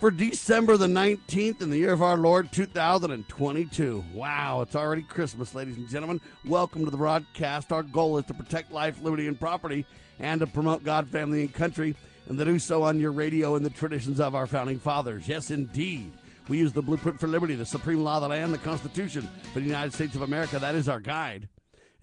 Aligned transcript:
for 0.00 0.10
December 0.10 0.76
the 0.76 0.86
19th 0.86 1.62
in 1.62 1.70
the 1.70 1.78
year 1.78 1.92
of 1.92 2.02
our 2.02 2.16
Lord 2.16 2.50
2022. 2.52 4.04
Wow, 4.12 4.62
it's 4.62 4.76
already 4.76 5.02
Christmas, 5.02 5.54
ladies 5.54 5.76
and 5.76 5.88
gentlemen. 5.88 6.20
Welcome 6.44 6.84
to 6.84 6.90
the 6.90 6.96
broadcast. 6.96 7.72
Our 7.72 7.82
goal 7.82 8.18
is 8.18 8.26
to 8.26 8.34
protect 8.34 8.72
life, 8.72 9.00
liberty, 9.00 9.28
and 9.28 9.38
property 9.38 9.86
and 10.18 10.40
to 10.40 10.46
promote 10.46 10.84
God, 10.84 11.08
family, 11.08 11.42
and 11.42 11.52
country, 11.52 11.96
and 12.28 12.38
to 12.38 12.44
do 12.44 12.58
so 12.58 12.82
on 12.82 13.00
your 13.00 13.12
radio 13.12 13.56
in 13.56 13.62
the 13.62 13.70
traditions 13.70 14.20
of 14.20 14.34
our 14.34 14.46
founding 14.46 14.78
fathers. 14.78 15.28
Yes, 15.28 15.50
indeed. 15.50 16.12
We 16.48 16.58
use 16.58 16.72
the 16.72 16.82
blueprint 16.82 17.18
for 17.18 17.26
liberty, 17.26 17.54
the 17.54 17.64
supreme 17.64 18.04
law 18.04 18.16
of 18.16 18.22
the 18.22 18.28
land, 18.28 18.52
the 18.52 18.58
Constitution 18.58 19.28
for 19.52 19.60
the 19.60 19.66
United 19.66 19.94
States 19.94 20.14
of 20.14 20.22
America. 20.22 20.58
That 20.58 20.74
is 20.74 20.88
our 20.88 21.00
guide 21.00 21.48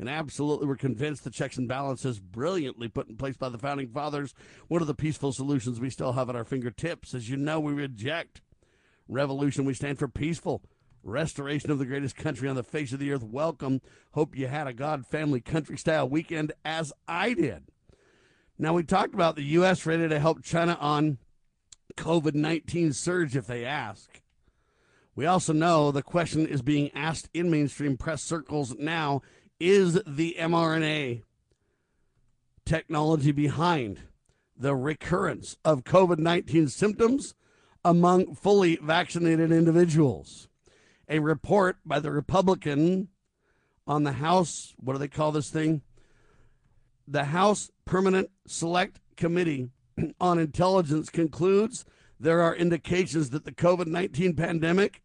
and 0.01 0.09
absolutely 0.09 0.65
we're 0.65 0.75
convinced 0.75 1.23
the 1.23 1.29
checks 1.29 1.57
and 1.57 1.67
balances 1.67 2.19
brilliantly 2.19 2.87
put 2.87 3.07
in 3.07 3.15
place 3.15 3.37
by 3.37 3.49
the 3.49 3.59
founding 3.59 3.87
fathers. 3.87 4.33
One 4.67 4.81
of 4.81 4.87
the 4.87 4.95
peaceful 4.95 5.31
solutions 5.31 5.79
we 5.79 5.91
still 5.91 6.13
have 6.13 6.27
at 6.27 6.35
our 6.35 6.43
fingertips. 6.43 7.13
As 7.13 7.29
you 7.29 7.37
know 7.37 7.59
we 7.59 7.71
reject 7.71 8.41
revolution. 9.07 9.63
We 9.63 9.75
stand 9.75 9.99
for 9.99 10.07
peaceful 10.07 10.63
restoration 11.03 11.69
of 11.69 11.77
the 11.77 11.85
greatest 11.85 12.15
country 12.15 12.49
on 12.49 12.55
the 12.55 12.63
face 12.63 12.91
of 12.93 12.99
the 12.99 13.11
earth. 13.11 13.21
Welcome. 13.21 13.79
Hope 14.13 14.35
you 14.35 14.47
had 14.47 14.65
a 14.65 14.73
god 14.73 15.05
family 15.05 15.39
country 15.39 15.77
style 15.77 16.09
weekend 16.09 16.51
as 16.65 16.91
i 17.07 17.33
did. 17.33 17.65
Now 18.57 18.73
we 18.73 18.81
talked 18.81 19.13
about 19.13 19.35
the 19.35 19.43
us 19.43 19.85
ready 19.85 20.09
to 20.09 20.19
help 20.19 20.43
china 20.43 20.79
on 20.81 21.19
covid-19 21.95 22.95
surge 22.95 23.35
if 23.35 23.45
they 23.45 23.65
ask. 23.65 24.19
We 25.15 25.27
also 25.27 25.53
know 25.53 25.91
the 25.91 26.01
question 26.01 26.47
is 26.47 26.63
being 26.63 26.89
asked 26.95 27.29
in 27.35 27.51
mainstream 27.51 27.97
press 27.97 28.23
circles 28.23 28.75
now 28.79 29.21
is 29.61 30.01
the 30.07 30.35
mRNA 30.39 31.21
technology 32.65 33.31
behind 33.31 33.99
the 34.57 34.75
recurrence 34.75 35.55
of 35.63 35.83
COVID 35.83 36.17
19 36.17 36.67
symptoms 36.67 37.35
among 37.85 38.33
fully 38.33 38.77
vaccinated 38.77 39.51
individuals. 39.51 40.47
A 41.07 41.19
report 41.19 41.77
by 41.85 41.99
the 41.99 42.11
Republican 42.11 43.09
on 43.85 44.03
the 44.03 44.13
House, 44.13 44.73
what 44.77 44.93
do 44.93 44.99
they 44.99 45.07
call 45.07 45.31
this 45.31 45.51
thing? 45.51 45.83
The 47.07 47.25
House 47.25 47.69
Permanent 47.85 48.31
Select 48.47 48.99
Committee 49.15 49.69
on 50.19 50.39
Intelligence 50.39 51.09
concludes 51.09 51.85
there 52.19 52.41
are 52.41 52.55
indications 52.55 53.29
that 53.29 53.45
the 53.45 53.51
COVID 53.51 53.85
19 53.85 54.35
pandemic 54.35 55.03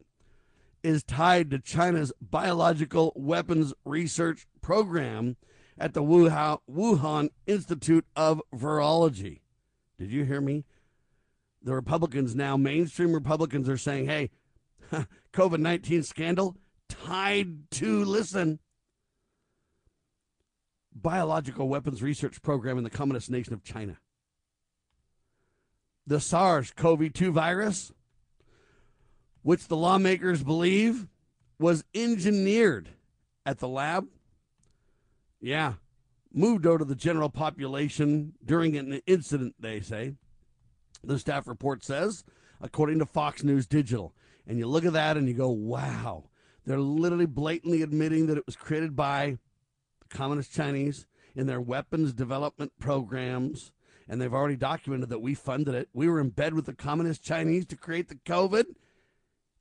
is 0.87 1.03
tied 1.03 1.51
to 1.51 1.59
China's 1.59 2.13
biological 2.21 3.13
weapons 3.17 3.75
research 3.85 4.47
program 4.61 5.37
at 5.77 5.95
the 5.95 6.03
Wuhan 6.03 7.29
Institute 7.47 8.07
of 8.15 8.41
Virology. 8.55 9.41
Did 9.99 10.13
you 10.13 10.25
hear 10.25 10.41
me? 10.41 10.65
The 11.61 11.75
Republicans 11.75 12.37
now, 12.37 12.57
mainstream 12.57 13.13
Republicans, 13.13 13.69
are 13.69 13.77
saying, 13.77 14.07
hey, 14.07 14.31
COVID 15.33 15.59
19 15.59 16.05
scandal 16.05 16.57
tied 16.89 17.69
to, 17.73 18.05
listen, 18.05 18.61
biological 20.95 21.69
weapons 21.69 22.01
research 22.01 22.41
program 22.43 22.79
in 22.79 22.85
the 22.85 22.91
communist 22.91 23.29
nation 23.29 23.53
of 23.53 23.65
China. 23.65 23.99
The 26.07 26.21
SARS 26.21 26.71
CoV 26.71 27.13
2 27.13 27.33
virus 27.33 27.91
which 29.47 29.69
the 29.69 29.77
lawmakers 29.77 30.43
believe 30.43 31.07
was 31.61 31.85
engineered 31.95 32.89
at 33.47 33.61
the 33.61 33.69
lab. 33.69 34.09
Yeah, 35.41 35.75
moved 36.35 36.67
over 36.67 36.79
to 36.79 36.85
the 36.85 36.97
general 36.97 37.29
population 37.29 38.33
during 38.45 38.77
an 38.77 39.01
incident, 39.07 39.55
they 39.61 39.79
say. 39.79 40.15
The 41.05 41.21
staff 41.21 41.47
report 41.47 41.85
says, 41.85 42.25
according 42.61 42.99
to 42.99 43.07
Fox 43.07 43.45
News 43.45 43.69
Digital. 43.69 44.13
And 44.49 44.59
you 44.59 44.67
look 44.67 44.85
at 44.85 44.95
that 44.95 45.17
and 45.17 45.29
you 45.29 45.35
go, 45.35 45.49
wow. 45.49 46.25
They're 46.65 46.81
literally 46.81 47.27
blatantly 47.27 47.83
admitting 47.83 48.27
that 48.27 48.39
it 48.39 48.47
was 48.47 48.57
created 48.57 48.97
by 48.97 49.39
the 50.01 50.17
Communist 50.17 50.53
Chinese 50.53 51.07
in 51.37 51.47
their 51.47 51.61
weapons 51.61 52.13
development 52.13 52.73
programs. 52.81 53.71
And 54.09 54.21
they've 54.21 54.35
already 54.35 54.57
documented 54.57 55.09
that 55.11 55.23
we 55.23 55.35
funded 55.35 55.77
it. 55.77 55.89
We 55.93 56.09
were 56.09 56.19
in 56.19 56.31
bed 56.31 56.55
with 56.55 56.67
the 56.67 56.75
Communist 56.75 57.23
Chinese 57.23 57.65
to 57.67 57.77
create 57.77 58.09
the 58.09 58.17
COVID 58.17 58.65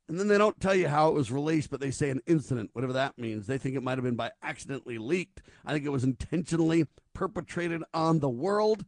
and 0.08 0.20
then 0.20 0.28
they 0.28 0.38
don't 0.38 0.60
tell 0.60 0.74
you 0.74 0.88
how 0.88 1.08
it 1.08 1.14
was 1.14 1.32
released, 1.32 1.70
but 1.70 1.80
they 1.80 1.90
say 1.90 2.10
an 2.10 2.20
incident, 2.26 2.70
whatever 2.72 2.92
that 2.92 3.18
means. 3.18 3.46
They 3.46 3.58
think 3.58 3.74
it 3.74 3.82
might 3.82 3.98
have 3.98 4.04
been 4.04 4.14
by 4.14 4.30
accidentally 4.42 4.98
leaked. 4.98 5.42
I 5.64 5.72
think 5.72 5.84
it 5.84 5.90
was 5.90 6.04
intentionally 6.04 6.86
perpetrated 7.12 7.82
on 7.92 8.20
the 8.20 8.28
world 8.28 8.84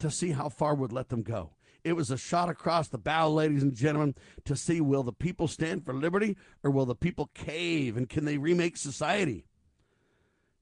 to 0.00 0.10
see 0.10 0.32
how 0.32 0.50
far 0.50 0.74
would 0.74 0.92
let 0.92 1.08
them 1.08 1.22
go. 1.22 1.52
It 1.84 1.94
was 1.94 2.10
a 2.10 2.18
shot 2.18 2.50
across 2.50 2.88
the 2.88 2.98
bow, 2.98 3.30
ladies 3.30 3.62
and 3.62 3.72
gentlemen, 3.72 4.14
to 4.44 4.56
see 4.56 4.80
will 4.80 5.02
the 5.02 5.12
people 5.12 5.48
stand 5.48 5.86
for 5.86 5.94
liberty 5.94 6.36
or 6.62 6.70
will 6.70 6.86
the 6.86 6.94
people 6.94 7.30
cave 7.34 7.96
and 7.96 8.08
can 8.08 8.24
they 8.26 8.36
remake 8.36 8.76
society? 8.76 9.46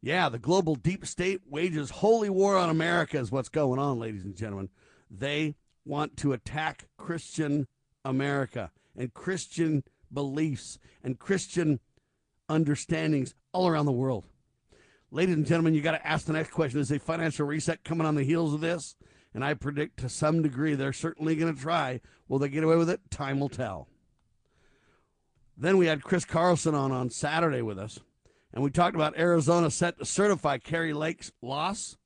Yeah, 0.00 0.28
the 0.28 0.38
global 0.38 0.76
deep 0.76 1.04
state 1.04 1.41
wages 1.48 1.91
holy 1.91 2.31
war 2.31 2.56
on 2.56 2.70
America, 2.70 3.19
is 3.19 3.32
what's 3.32 3.48
going 3.48 3.81
on, 3.81 3.98
ladies 3.98 4.25
and 4.25 4.36
gentlemen. 4.36 4.69
They 5.10 5.56
want 5.84 6.16
to 6.19 6.32
attack 6.32 6.86
Christian 6.97 7.66
America 8.04 8.70
and 8.96 9.12
Christian 9.14 9.84
beliefs 10.12 10.78
and 11.02 11.18
Christian 11.18 11.80
understandings 12.48 13.34
all 13.52 13.68
around 13.68 13.86
the 13.86 13.92
world. 13.92 14.24
Ladies 15.10 15.34
and 15.34 15.46
gentlemen, 15.46 15.74
you 15.74 15.80
got 15.80 15.92
to 15.92 16.06
ask 16.06 16.26
the 16.26 16.32
next 16.32 16.50
question 16.50 16.80
Is 16.80 16.90
a 16.90 16.98
financial 16.98 17.46
reset 17.46 17.84
coming 17.84 18.06
on 18.06 18.14
the 18.14 18.24
heels 18.24 18.54
of 18.54 18.60
this? 18.60 18.96
And 19.32 19.44
I 19.44 19.54
predict 19.54 19.98
to 20.00 20.08
some 20.08 20.42
degree 20.42 20.74
they're 20.74 20.92
certainly 20.92 21.36
going 21.36 21.54
to 21.54 21.60
try. 21.60 22.00
Will 22.26 22.38
they 22.38 22.48
get 22.48 22.64
away 22.64 22.76
with 22.76 22.88
it? 22.88 23.00
Time 23.10 23.38
will 23.38 23.50
tell. 23.50 23.88
Then 25.56 25.78
we 25.78 25.86
had 25.86 26.02
Chris 26.02 26.24
Carlson 26.24 26.74
on 26.74 26.92
on 26.92 27.10
Saturday 27.10 27.62
with 27.62 27.78
us, 27.78 28.00
and 28.52 28.62
we 28.62 28.70
talked 28.70 28.94
about 28.94 29.18
Arizona 29.18 29.70
set 29.70 29.98
to 29.98 30.04
certify 30.04 30.58
Kari 30.58 30.92
Lake's 30.92 31.32
loss. 31.40 31.96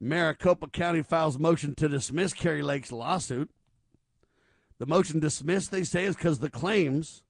Maricopa 0.00 0.68
County 0.68 1.02
files 1.02 1.38
motion 1.38 1.74
to 1.74 1.88
dismiss 1.88 2.32
Kari 2.32 2.62
Lake's 2.62 2.92
lawsuit. 2.92 3.50
The 4.78 4.86
motion 4.86 5.20
dismissed, 5.20 5.70
they 5.70 5.84
say, 5.84 6.04
is 6.04 6.16
because 6.16 6.38
the 6.38 6.50
claims 6.50 7.22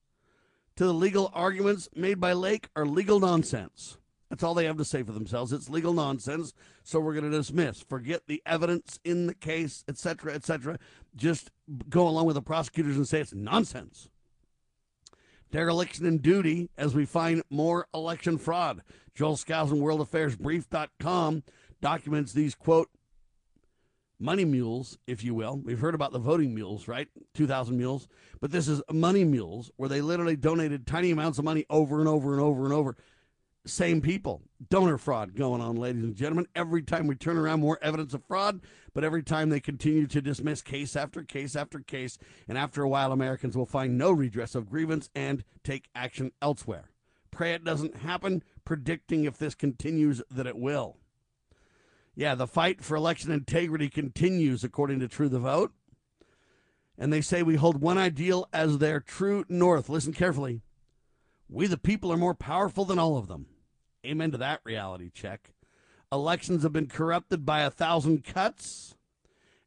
to 0.76 0.84
the 0.84 0.94
legal 0.94 1.30
arguments 1.32 1.88
made 1.94 2.20
by 2.20 2.32
Lake 2.32 2.68
are 2.74 2.86
legal 2.86 3.20
nonsense. 3.20 3.98
That's 4.28 4.42
all 4.42 4.54
they 4.54 4.64
have 4.64 4.76
to 4.78 4.84
say 4.84 5.02
for 5.02 5.12
themselves. 5.12 5.52
It's 5.52 5.70
legal 5.70 5.92
nonsense, 5.92 6.52
so 6.82 6.98
we're 6.98 7.14
going 7.14 7.30
to 7.30 7.36
dismiss. 7.36 7.80
Forget 7.80 8.22
the 8.26 8.42
evidence 8.44 8.98
in 9.04 9.26
the 9.26 9.34
case, 9.34 9.84
etc., 9.88 10.34
etc. 10.34 10.78
Just 11.14 11.50
go 11.88 12.08
along 12.08 12.26
with 12.26 12.34
the 12.34 12.42
prosecutors 12.42 12.96
and 12.96 13.06
say 13.06 13.20
it's 13.20 13.32
nonsense. 13.32 14.08
Dereliction 15.52 16.06
in 16.06 16.18
duty 16.18 16.70
as 16.76 16.94
we 16.94 17.06
find 17.06 17.42
more 17.50 17.86
election 17.94 18.36
fraud. 18.36 18.82
Joel 19.14 19.36
Skousen, 19.36 19.80
WorldAffairsBrief.com 19.80 21.44
documents 21.80 22.32
these, 22.32 22.56
quote, 22.56 22.90
money 24.18 24.44
mules, 24.44 24.98
if 25.06 25.22
you 25.22 25.34
will. 25.34 25.60
We've 25.62 25.78
heard 25.78 25.94
about 25.94 26.12
the 26.12 26.18
voting 26.18 26.54
mules, 26.54 26.88
right? 26.88 27.08
2,000 27.34 27.76
mules. 27.76 28.08
But 28.40 28.50
this 28.50 28.68
is 28.68 28.82
money 28.90 29.24
mules 29.24 29.70
where 29.76 29.88
they 29.88 30.00
literally 30.00 30.36
donated 30.36 30.86
tiny 30.86 31.10
amounts 31.10 31.38
of 31.38 31.44
money 31.44 31.66
over 31.70 31.98
and 31.98 32.08
over 32.08 32.32
and 32.32 32.40
over 32.40 32.64
and 32.64 32.72
over. 32.72 32.96
Same 33.66 34.00
people. 34.00 34.42
Donor 34.70 34.96
fraud 34.96 35.34
going 35.34 35.60
on, 35.60 35.74
ladies 35.76 36.04
and 36.04 36.14
gentlemen. 36.14 36.46
Every 36.54 36.82
time 36.82 37.08
we 37.08 37.16
turn 37.16 37.36
around, 37.36 37.60
more 37.60 37.78
evidence 37.82 38.14
of 38.14 38.24
fraud, 38.24 38.60
but 38.94 39.02
every 39.02 39.24
time 39.24 39.50
they 39.50 39.58
continue 39.58 40.06
to 40.06 40.22
dismiss 40.22 40.62
case 40.62 40.94
after 40.94 41.24
case 41.24 41.56
after 41.56 41.80
case. 41.80 42.16
And 42.48 42.56
after 42.56 42.82
a 42.82 42.88
while, 42.88 43.10
Americans 43.10 43.56
will 43.56 43.66
find 43.66 43.98
no 43.98 44.12
redress 44.12 44.54
of 44.54 44.70
grievance 44.70 45.10
and 45.16 45.42
take 45.64 45.88
action 45.96 46.30
elsewhere. 46.40 46.90
Pray 47.32 47.54
it 47.54 47.64
doesn't 47.64 47.96
happen, 47.98 48.44
predicting 48.64 49.24
if 49.24 49.36
this 49.36 49.54
continues 49.54 50.22
that 50.30 50.46
it 50.46 50.56
will. 50.56 50.96
Yeah, 52.18 52.34
the 52.34 52.46
fight 52.46 52.82
for 52.82 52.96
election 52.96 53.30
integrity 53.30 53.90
continues, 53.90 54.64
according 54.64 55.00
to 55.00 55.08
True 55.08 55.28
the 55.28 55.38
Vote. 55.38 55.72
And 56.96 57.12
they 57.12 57.20
say 57.20 57.42
we 57.42 57.56
hold 57.56 57.82
one 57.82 57.98
ideal 57.98 58.48
as 58.54 58.78
their 58.78 59.00
true 59.00 59.44
north. 59.50 59.90
Listen 59.90 60.14
carefully. 60.14 60.62
We, 61.46 61.66
the 61.66 61.76
people, 61.76 62.10
are 62.10 62.16
more 62.16 62.34
powerful 62.34 62.86
than 62.86 62.98
all 62.98 63.18
of 63.18 63.28
them. 63.28 63.46
Amen 64.04 64.30
to 64.30 64.38
that 64.38 64.60
reality 64.64 65.10
check. 65.10 65.52
Elections 66.10 66.62
have 66.62 66.72
been 66.72 66.86
corrupted 66.86 67.44
by 67.44 67.60
a 67.60 67.70
thousand 67.70 68.24
cuts, 68.24 68.94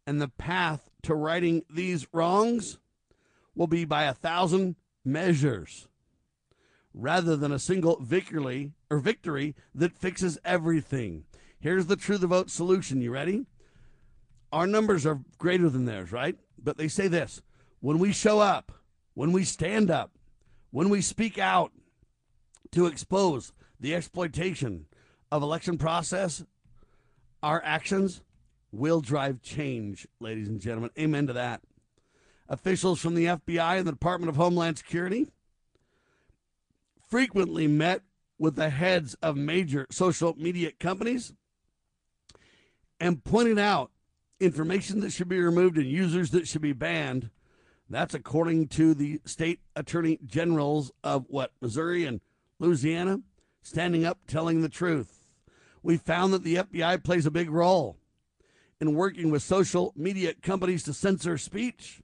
and 0.08 0.20
the 0.20 0.28
path 0.28 0.90
to 1.04 1.14
righting 1.14 1.64
these 1.70 2.08
wrongs 2.12 2.80
will 3.54 3.68
be 3.68 3.86
by 3.86 4.06
a 4.06 4.14
thousand 4.14 4.76
measures 5.06 5.88
rather 6.96 7.36
than 7.36 7.52
a 7.52 7.60
single 7.60 8.00
victory 8.02 8.72
or 8.90 8.98
victory 8.98 9.56
that 9.76 9.98
fixes 9.98 10.40
everything. 10.44 11.26
Here's 11.60 11.88
the 11.88 11.96
true 11.96 12.18
the 12.18 12.28
vote 12.28 12.50
solution. 12.50 13.02
You 13.02 13.12
ready? 13.12 13.46
Our 14.52 14.66
numbers 14.66 15.06
are 15.06 15.22
greater 15.38 15.70
than 15.70 15.86
theirs, 15.86 16.12
right? 16.12 16.36
But 16.62 16.78
they 16.78 16.88
say 16.88 17.08
this 17.08 17.42
when 17.82 18.00
we 18.00 18.12
show 18.12 18.40
up, 18.40 18.72
when 19.14 19.32
we 19.32 19.44
stand 19.44 19.92
up, 19.92 20.12
when 20.72 20.90
we 20.90 21.02
speak 21.02 21.38
out 21.38 21.72
to 22.72 22.86
expose 22.86 23.54
the 23.80 23.94
exploitation 23.96 24.86
of 25.32 25.44
election 25.44 25.78
process, 25.78 26.44
our 27.44 27.62
actions 27.64 28.22
will 28.72 29.02
drive 29.02 29.42
change, 29.42 30.08
ladies 30.20 30.48
and 30.48 30.60
gentlemen. 30.62 30.92
Amen 30.98 31.28
to 31.28 31.34
that. 31.34 31.62
Officials 32.48 33.00
from 33.00 33.16
the 33.16 33.26
FBI 33.26 33.78
and 33.78 33.88
the 33.88 33.92
Department 33.92 34.30
of 34.30 34.36
Homeland 34.36 34.78
Security 34.78 35.28
frequently 37.10 37.68
met 37.68 38.02
with 38.38 38.56
the 38.56 38.70
heads 38.70 39.16
of 39.22 39.36
major 39.36 39.86
social 39.92 40.36
media 40.38 40.72
companies 40.80 41.34
and 43.00 43.24
pointed 43.24 43.60
out 43.60 43.92
information 44.40 45.00
that 45.02 45.12
should 45.12 45.30
be 45.30 45.40
removed 45.40 45.78
and 45.78 45.88
users 45.88 46.32
that 46.32 46.48
should 46.48 46.62
be 46.62 46.74
banned. 46.74 47.30
That's 47.90 48.14
according 48.14 48.68
to 48.70 48.94
the 48.94 49.20
state 49.26 49.62
attorney 49.76 50.20
generals 50.26 50.92
of 51.04 51.26
what, 51.28 51.52
Missouri 51.62 52.06
and 52.06 52.22
Louisiana, 52.60 53.22
standing 53.62 54.06
up 54.06 54.20
telling 54.28 54.62
the 54.62 54.70
truth. 54.70 55.24
We 55.82 55.98
found 55.98 56.34
that 56.34 56.44
the 56.44 56.58
FBI 56.58 57.04
plays 57.04 57.26
a 57.26 57.32
big 57.32 57.50
role 57.50 57.98
in 58.80 58.96
working 58.96 59.32
with 59.32 59.44
social 59.44 59.94
media 59.96 60.34
companies 60.34 60.84
to 60.84 60.94
censor 60.94 61.38
speech. 61.38 62.02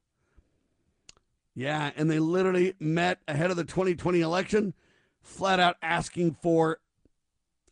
Yeah, 1.53 1.91
and 1.95 2.09
they 2.11 2.19
literally 2.19 2.73
met 2.79 3.19
ahead 3.27 3.51
of 3.51 3.57
the 3.57 3.63
2020 3.63 4.19
election, 4.19 4.73
flat 5.21 5.59
out 5.59 5.77
asking 5.81 6.37
for 6.41 6.79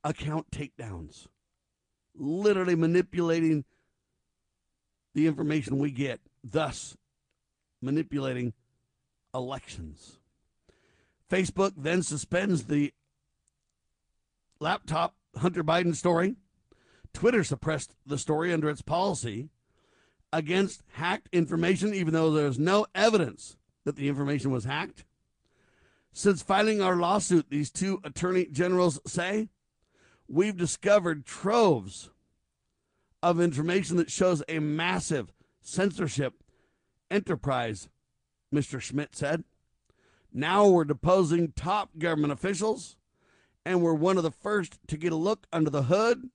account 0.03 0.51
takedowns, 0.51 1.27
literally 2.15 2.75
manipulating 2.75 3.65
the 5.13 5.27
information 5.27 5.77
we 5.77 5.91
get, 5.91 6.19
thus 6.43 6.97
manipulating 7.81 8.53
elections. 9.33 10.17
Facebook 11.29 11.73
then 11.77 12.03
suspends 12.03 12.65
the 12.65 12.93
laptop 14.59 15.15
Hunter 15.37 15.63
Biden 15.63 15.95
story. 15.95 16.35
Twitter 17.13 17.43
suppressed 17.43 17.95
the 18.05 18.17
story 18.17 18.53
under 18.53 18.69
its 18.69 18.81
policy 18.81 19.49
against 20.31 20.83
hacked 20.93 21.29
information, 21.31 21.93
even 21.93 22.13
though 22.13 22.31
there's 22.31 22.57
no 22.57 22.87
evidence 22.95 23.57
that 23.85 23.95
the 23.95 24.07
information 24.07 24.51
was 24.51 24.65
hacked. 24.65 25.05
Since 26.11 26.43
filing 26.43 26.81
our 26.81 26.95
lawsuit, 26.95 27.49
these 27.49 27.71
two 27.71 27.99
attorney 28.03 28.45
generals 28.45 28.99
say, 29.05 29.49
we've 30.27 30.57
discovered 30.57 31.25
troves 31.25 32.09
of 33.21 33.39
information 33.39 33.97
that 33.97 34.11
shows 34.11 34.43
a 34.47 34.59
massive 34.59 35.31
censorship 35.61 36.33
enterprise, 37.09 37.89
Mr. 38.53 38.81
Schmidt 38.81 39.15
said. 39.15 39.43
Now 40.31 40.67
we're 40.67 40.83
deposing 40.83 41.51
top 41.51 41.97
government 41.97 42.33
officials, 42.33 42.97
and 43.65 43.81
we're 43.81 43.93
one 43.93 44.17
of 44.17 44.23
the 44.23 44.31
first 44.31 44.79
to 44.87 44.97
get 44.97 45.13
a 45.13 45.17
look 45.17 45.47
under 45.53 45.69
the 45.69 45.83
hood 45.83 46.29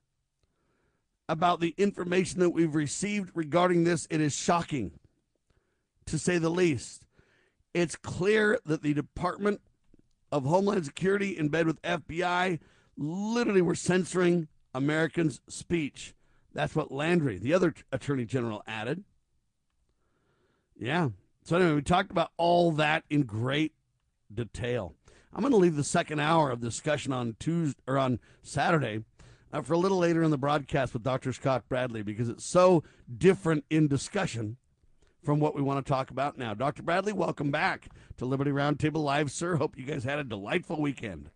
about 1.28 1.60
the 1.60 1.74
information 1.76 2.40
that 2.40 2.50
we've 2.50 2.74
received 2.74 3.30
regarding 3.34 3.84
this. 3.84 4.06
It 4.08 4.20
is 4.20 4.34
shocking, 4.34 4.92
to 6.06 6.18
say 6.18 6.38
the 6.38 6.48
least. 6.48 7.04
It's 7.74 7.96
clear 7.96 8.58
that 8.64 8.82
the 8.82 8.94
Department 8.94 9.60
of 10.32 10.44
Homeland 10.44 10.86
Security, 10.86 11.36
in 11.36 11.48
bed 11.48 11.66
with 11.66 11.82
FBI, 11.82 12.60
literally 12.98 13.62
were 13.62 13.74
censoring 13.74 14.48
Americans' 14.74 15.40
speech. 15.48 16.14
That's 16.52 16.74
what 16.74 16.92
Landry, 16.92 17.38
the 17.38 17.54
other 17.54 17.74
attorney 17.92 18.24
general, 18.24 18.62
added. 18.66 19.04
Yeah. 20.78 21.10
So 21.44 21.56
anyway, 21.56 21.74
we 21.74 21.82
talked 21.82 22.10
about 22.10 22.32
all 22.36 22.72
that 22.72 23.04
in 23.08 23.22
great 23.22 23.72
detail. 24.32 24.94
I'm 25.32 25.40
going 25.40 25.52
to 25.52 25.58
leave 25.58 25.76
the 25.76 25.84
second 25.84 26.20
hour 26.20 26.50
of 26.50 26.60
discussion 26.60 27.12
on 27.12 27.36
Tuesday 27.38 27.80
or 27.86 27.98
on 27.98 28.18
Saturday 28.42 29.04
uh, 29.52 29.62
for 29.62 29.74
a 29.74 29.78
little 29.78 29.98
later 29.98 30.22
in 30.22 30.30
the 30.30 30.38
broadcast 30.38 30.92
with 30.92 31.02
Dr. 31.02 31.32
Scott 31.32 31.68
Bradley 31.68 32.02
because 32.02 32.28
it's 32.28 32.44
so 32.44 32.82
different 33.16 33.64
in 33.70 33.88
discussion 33.88 34.56
from 35.22 35.40
what 35.40 35.54
we 35.54 35.62
want 35.62 35.84
to 35.84 35.88
talk 35.88 36.10
about 36.10 36.38
now. 36.38 36.54
Dr. 36.54 36.82
Bradley, 36.82 37.12
welcome 37.12 37.50
back 37.50 37.88
to 38.16 38.24
Liberty 38.24 38.50
Roundtable 38.50 39.02
Live, 39.02 39.30
sir. 39.30 39.56
Hope 39.56 39.76
you 39.76 39.84
guys 39.84 40.04
had 40.04 40.18
a 40.18 40.24
delightful 40.24 40.80
weekend. 40.80 41.30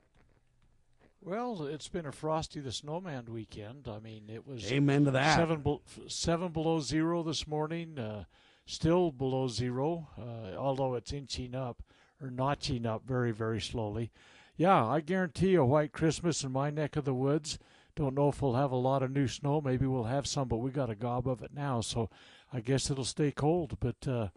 Well, 1.24 1.66
it's 1.66 1.88
been 1.88 2.06
a 2.06 2.12
frosty 2.12 2.58
the 2.60 2.72
snowman 2.72 3.26
weekend. 3.26 3.86
I 3.88 4.00
mean, 4.00 4.24
it 4.28 4.46
was 4.46 4.70
amen 4.72 5.04
to 5.04 5.12
that. 5.12 5.36
Seven, 5.36 5.60
be- 5.60 5.80
seven 6.08 6.48
below 6.48 6.80
zero 6.80 7.22
this 7.22 7.46
morning. 7.46 7.96
Uh, 7.96 8.24
still 8.66 9.12
below 9.12 9.46
zero, 9.46 10.08
uh, 10.19 10.56
although 10.56 10.94
it's 10.96 11.12
inching 11.12 11.54
up 11.54 11.82
or 12.20 12.28
notching 12.30 12.86
up 12.86 13.06
very, 13.06 13.30
very 13.30 13.60
slowly. 13.60 14.10
Yeah, 14.56 14.84
I 14.84 15.00
guarantee 15.00 15.54
a 15.54 15.64
white 15.64 15.92
Christmas 15.92 16.42
in 16.42 16.50
my 16.52 16.70
neck 16.70 16.96
of 16.96 17.04
the 17.04 17.14
woods. 17.14 17.58
Don't 17.94 18.14
know 18.14 18.28
if 18.28 18.42
we'll 18.42 18.54
have 18.54 18.72
a 18.72 18.76
lot 18.76 19.02
of 19.02 19.10
new 19.12 19.28
snow. 19.28 19.60
Maybe 19.60 19.86
we'll 19.86 20.04
have 20.04 20.26
some, 20.26 20.48
but 20.48 20.58
we 20.58 20.70
got 20.70 20.90
a 20.90 20.94
gob 20.96 21.28
of 21.28 21.42
it 21.42 21.54
now, 21.54 21.80
so 21.82 22.10
I 22.52 22.60
guess 22.60 22.90
it'll 22.90 23.04
stay 23.04 23.30
cold. 23.30 23.76
But 23.80 24.08
uh, 24.08 24.28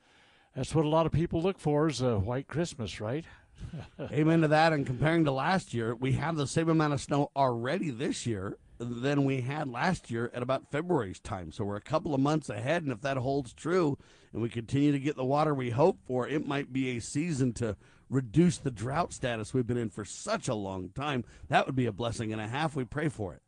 that's 0.55 0.75
what 0.75 0.85
a 0.85 0.89
lot 0.89 1.05
of 1.05 1.11
people 1.11 1.41
look 1.41 1.59
for 1.59 1.87
is 1.87 2.01
a 2.01 2.19
white 2.19 2.47
Christmas, 2.47 3.01
right? 3.01 3.25
Amen 4.11 4.41
to 4.41 4.47
that. 4.49 4.73
And 4.73 4.85
comparing 4.85 5.25
to 5.25 5.31
last 5.31 5.73
year, 5.73 5.95
we 5.95 6.13
have 6.13 6.35
the 6.35 6.47
same 6.47 6.69
amount 6.69 6.93
of 6.93 7.01
snow 7.01 7.31
already 7.35 7.89
this 7.89 8.25
year 8.25 8.57
than 8.77 9.23
we 9.23 9.41
had 9.41 9.69
last 9.69 10.11
year 10.11 10.29
at 10.33 10.43
about 10.43 10.71
February's 10.71 11.19
time. 11.19 11.51
So 11.51 11.63
we're 11.63 11.77
a 11.77 11.81
couple 11.81 12.13
of 12.13 12.19
months 12.19 12.49
ahead. 12.49 12.83
And 12.83 12.91
if 12.91 13.01
that 13.01 13.17
holds 13.17 13.53
true 13.53 13.97
and 14.33 14.41
we 14.41 14.49
continue 14.49 14.91
to 14.91 14.99
get 14.99 15.15
the 15.15 15.25
water 15.25 15.53
we 15.53 15.69
hope 15.69 15.99
for, 16.05 16.27
it 16.27 16.45
might 16.45 16.73
be 16.73 16.89
a 16.89 17.01
season 17.01 17.53
to 17.53 17.77
reduce 18.09 18.57
the 18.57 18.71
drought 18.71 19.13
status 19.13 19.53
we've 19.53 19.67
been 19.67 19.77
in 19.77 19.89
for 19.89 20.05
such 20.05 20.47
a 20.47 20.55
long 20.55 20.89
time. 20.89 21.23
That 21.47 21.65
would 21.65 21.75
be 21.75 21.85
a 21.85 21.91
blessing 21.91 22.31
and 22.31 22.41
a 22.41 22.47
half. 22.47 22.75
We 22.75 22.85
pray 22.85 23.09
for 23.09 23.33
it. 23.33 23.41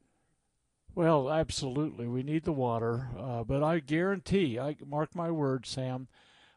Well, 0.96 1.29
absolutely. 1.29 2.08
We 2.08 2.24
need 2.24 2.43
the 2.43 2.53
water. 2.53 3.10
Uh, 3.17 3.43
but 3.43 3.63
I 3.63 3.79
guarantee, 3.79 4.58
I 4.58 4.77
mark 4.84 5.13
my 5.13 5.29
words, 5.29 5.70
Sam, 5.70 6.08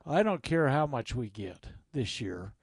I 0.06 0.22
don't 0.22 0.42
care 0.42 0.68
how 0.68 0.86
much 0.86 1.14
we 1.14 1.28
get 1.28 1.66
this 1.92 2.20
year 2.20 2.54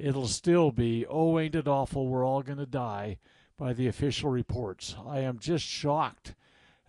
it'll 0.00 0.28
still 0.28 0.70
be, 0.70 1.06
oh, 1.08 1.38
ain't 1.38 1.54
it 1.54 1.68
awful, 1.68 2.06
we're 2.06 2.26
all 2.26 2.42
going 2.42 2.58
to 2.58 2.66
die 2.66 3.18
by 3.56 3.72
the 3.72 3.86
official 3.86 4.30
reports. 4.30 4.96
I 5.06 5.20
am 5.20 5.38
just 5.38 5.64
shocked 5.64 6.34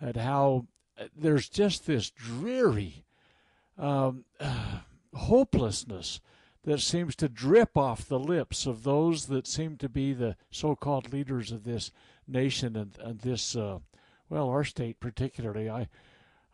at 0.02 0.16
how 0.16 0.68
uh, 0.98 1.06
there's 1.16 1.50
just 1.50 1.86
this 1.86 2.10
dreary 2.10 3.04
um, 3.78 4.24
uh, 4.40 4.80
hopelessness 5.14 6.22
that 6.64 6.80
seems 6.80 7.16
to 7.18 7.28
drip 7.28 7.76
off 7.76 8.08
the 8.08 8.20
lips 8.20 8.66
of 8.66 8.84
those 8.84 9.26
that 9.26 9.48
seem 9.48 9.78
to 9.78 9.90
be 9.90 10.14
the 10.14 10.36
so-called 10.50 11.12
leaders 11.12 11.52
of 11.52 11.64
this 11.64 11.92
nation 12.28 12.76
and, 12.76 12.98
and 13.00 13.20
this, 13.20 13.56
uh, 13.56 13.80
well, 14.30 14.48
our 14.48 14.64
state 14.64 15.00
particularly. 15.00 15.70
I, 15.70 15.90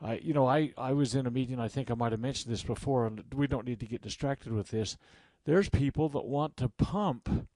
I, 0.02 0.16
you 0.16 0.34
know, 0.34 0.48
I, 0.48 0.74
I 0.78 0.94
was 0.94 1.14
in 1.14 1.28
a 1.28 1.32
meeting. 1.32 1.60
I 1.60 1.68
think 1.68 1.92
I 1.92 1.96
might 1.96 2.14
have 2.14 2.22
mentioned 2.22 2.54
this 2.54 2.64
before, 2.64 3.06
and 3.06 3.24
we 3.36 3.48
don't 3.48 3.68
need 3.68 3.80
to 3.82 3.86
get 3.86 4.02
distracted 4.02 4.54
with 4.54 4.70
this. 4.70 4.98
There's 5.46 5.70
people 5.70 6.10
that 6.10 6.26
want 6.26 6.58
to 6.58 6.70
pump 6.70 7.48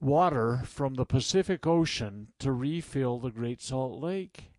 water 0.00 0.62
from 0.64 0.94
the 0.94 1.04
Pacific 1.04 1.66
Ocean 1.66 2.28
to 2.38 2.52
refill 2.52 3.18
the 3.18 3.30
Great 3.30 3.60
Salt 3.60 4.00
Lake. 4.00 4.52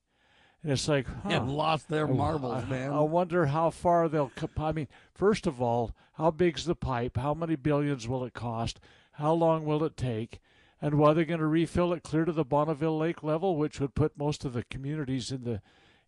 And 0.62 0.72
it's 0.72 0.88
like, 0.88 1.08
huh, 1.08 1.30
have 1.30 1.50
lost 1.50 1.88
their 1.88 2.10
oh, 2.10 2.14
marbles, 2.14 2.64
I, 2.66 2.70
man. 2.70 2.92
I 2.92 3.00
wonder 3.00 3.46
how 3.46 3.70
far 3.70 4.10
they'll. 4.10 4.32
I 4.58 4.72
mean, 4.74 4.90
first 5.14 5.48
of 5.48 5.62
all, 5.62 5.96
how 6.14 6.32
big's 6.32 6.66
the 6.66 6.76
pipe? 6.76 7.16
How 7.16 7.34
many 7.34 7.56
billions 7.56 8.08
will 8.08 8.26
it 8.26 8.34
cost? 8.34 8.80
How 9.14 9.32
long 9.34 9.64
will 9.64 9.84
it 9.86 9.96
take? 9.96 10.40
And 10.82 10.96
why 10.96 11.14
they're 11.14 11.26
going 11.26 11.40
to 11.40 11.48
refill 11.48 11.94
it 11.94 12.04
clear 12.04 12.26
to 12.26 12.32
the 12.32 12.44
Bonneville 12.44 12.98
Lake 12.98 13.24
level, 13.24 13.56
which 13.56 13.80
would 13.80 13.96
put 13.96 14.18
most 14.18 14.44
of 14.44 14.54
the 14.54 14.64
communities 14.64 15.32
in 15.32 15.44
the 15.44 15.62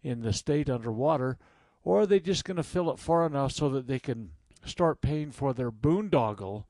in 0.04 0.22
the 0.22 0.34
state 0.34 0.70
underwater, 0.70 1.38
or 1.84 2.02
are 2.02 2.06
they 2.08 2.20
just 2.20 2.44
going 2.44 2.58
to 2.58 2.64
fill 2.64 2.90
it 2.90 2.98
far 2.98 3.26
enough 3.26 3.52
so 3.52 3.70
that 3.70 3.86
they 3.86 4.00
can 4.00 4.32
start 4.66 5.02
paying 5.02 5.32
for 5.32 5.54
their 5.54 5.72
boondoggle, 5.72 6.66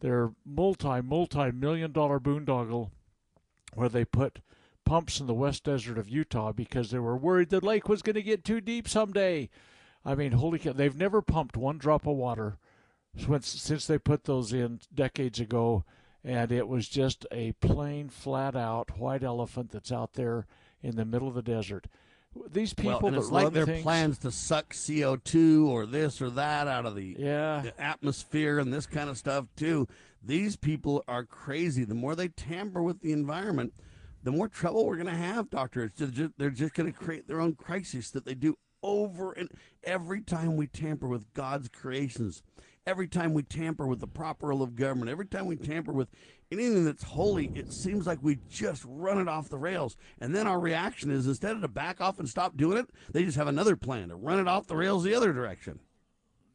their 0.00 0.32
multi 0.44 1.00
multi 1.00 1.50
million 1.50 1.92
dollar 1.92 2.20
boondoggle, 2.20 2.90
where 3.74 3.88
they 3.88 4.04
put 4.04 4.40
pumps 4.84 5.20
in 5.20 5.26
the 5.26 5.34
west 5.34 5.64
desert 5.64 5.98
of 5.98 6.08
Utah 6.08 6.52
because 6.52 6.90
they 6.90 6.98
were 6.98 7.16
worried 7.16 7.50
the 7.50 7.64
lake 7.64 7.88
was 7.88 8.00
going 8.02 8.14
to 8.14 8.22
get 8.22 8.44
too 8.44 8.60
deep 8.60 8.88
someday. 8.88 9.50
I 10.04 10.14
mean, 10.14 10.32
holy 10.32 10.58
cow! 10.58 10.72
They've 10.72 10.96
never 10.96 11.20
pumped 11.20 11.56
one 11.56 11.78
drop 11.78 12.06
of 12.06 12.16
water 12.16 12.58
since 13.16 13.48
since 13.48 13.86
they 13.86 13.98
put 13.98 14.24
those 14.24 14.52
in 14.52 14.80
decades 14.94 15.40
ago, 15.40 15.84
and 16.24 16.50
it 16.50 16.68
was 16.68 16.88
just 16.88 17.26
a 17.30 17.52
plain, 17.52 18.08
flat 18.08 18.56
out 18.56 18.98
white 18.98 19.22
elephant 19.22 19.70
that's 19.70 19.92
out 19.92 20.14
there 20.14 20.46
in 20.82 20.96
the 20.96 21.04
middle 21.04 21.28
of 21.28 21.34
the 21.34 21.42
desert. 21.42 21.86
These 22.50 22.74
people 22.74 23.00
well, 23.02 23.12
that 23.12 23.18
it's 23.18 23.30
like 23.30 23.52
their 23.52 23.66
things, 23.66 23.82
plans 23.82 24.18
to 24.18 24.30
suck 24.30 24.72
CO2 24.72 25.66
or 25.66 25.86
this 25.86 26.20
or 26.20 26.30
that 26.30 26.68
out 26.68 26.86
of 26.86 26.94
the, 26.94 27.16
Yeah. 27.18 27.60
the 27.62 27.80
atmosphere 27.80 28.58
and 28.58 28.72
this 28.72 28.86
kind 28.86 29.10
of 29.10 29.18
stuff 29.18 29.46
too. 29.56 29.86
These 30.22 30.56
people 30.56 31.04
are 31.08 31.24
crazy. 31.24 31.84
The 31.84 31.94
more 31.94 32.14
they 32.14 32.28
tamper 32.28 32.82
with 32.82 33.00
the 33.00 33.12
environment, 33.12 33.72
the 34.22 34.32
more 34.32 34.48
trouble 34.48 34.84
we're 34.86 34.96
going 34.96 35.06
to 35.06 35.12
have, 35.12 35.48
doctor. 35.50 35.84
It's 35.84 35.94
just, 35.96 36.32
they're 36.38 36.50
just 36.50 36.74
going 36.74 36.92
to 36.92 36.98
create 36.98 37.28
their 37.28 37.40
own 37.40 37.54
crisis 37.54 38.10
that 38.10 38.24
they 38.24 38.34
do 38.34 38.56
over 38.82 39.32
and 39.32 39.50
every 39.82 40.20
time 40.20 40.56
we 40.56 40.66
tamper 40.66 41.08
with 41.08 41.32
God's 41.34 41.68
creations, 41.68 42.42
every 42.88 43.06
time 43.06 43.34
we 43.34 43.42
tamper 43.42 43.86
with 43.86 44.00
the 44.00 44.06
proper 44.06 44.46
role 44.46 44.62
of 44.62 44.74
government, 44.74 45.10
every 45.10 45.26
time 45.26 45.44
we 45.44 45.56
tamper 45.56 45.92
with 45.92 46.08
anything 46.50 46.86
that's 46.86 47.02
holy, 47.02 47.52
it 47.54 47.70
seems 47.70 48.06
like 48.06 48.18
we 48.22 48.38
just 48.48 48.82
run 48.86 49.18
it 49.18 49.28
off 49.28 49.50
the 49.50 49.58
rails. 49.58 49.94
And 50.18 50.34
then 50.34 50.46
our 50.46 50.58
reaction 50.58 51.10
is 51.10 51.26
instead 51.26 51.54
of 51.54 51.60
to 51.60 51.68
back 51.68 52.00
off 52.00 52.18
and 52.18 52.26
stop 52.26 52.56
doing 52.56 52.78
it, 52.78 52.88
they 53.12 53.24
just 53.24 53.36
have 53.36 53.46
another 53.46 53.76
plan 53.76 54.08
to 54.08 54.16
run 54.16 54.38
it 54.38 54.48
off 54.48 54.66
the 54.66 54.76
rails 54.76 55.04
the 55.04 55.14
other 55.14 55.34
direction. 55.34 55.80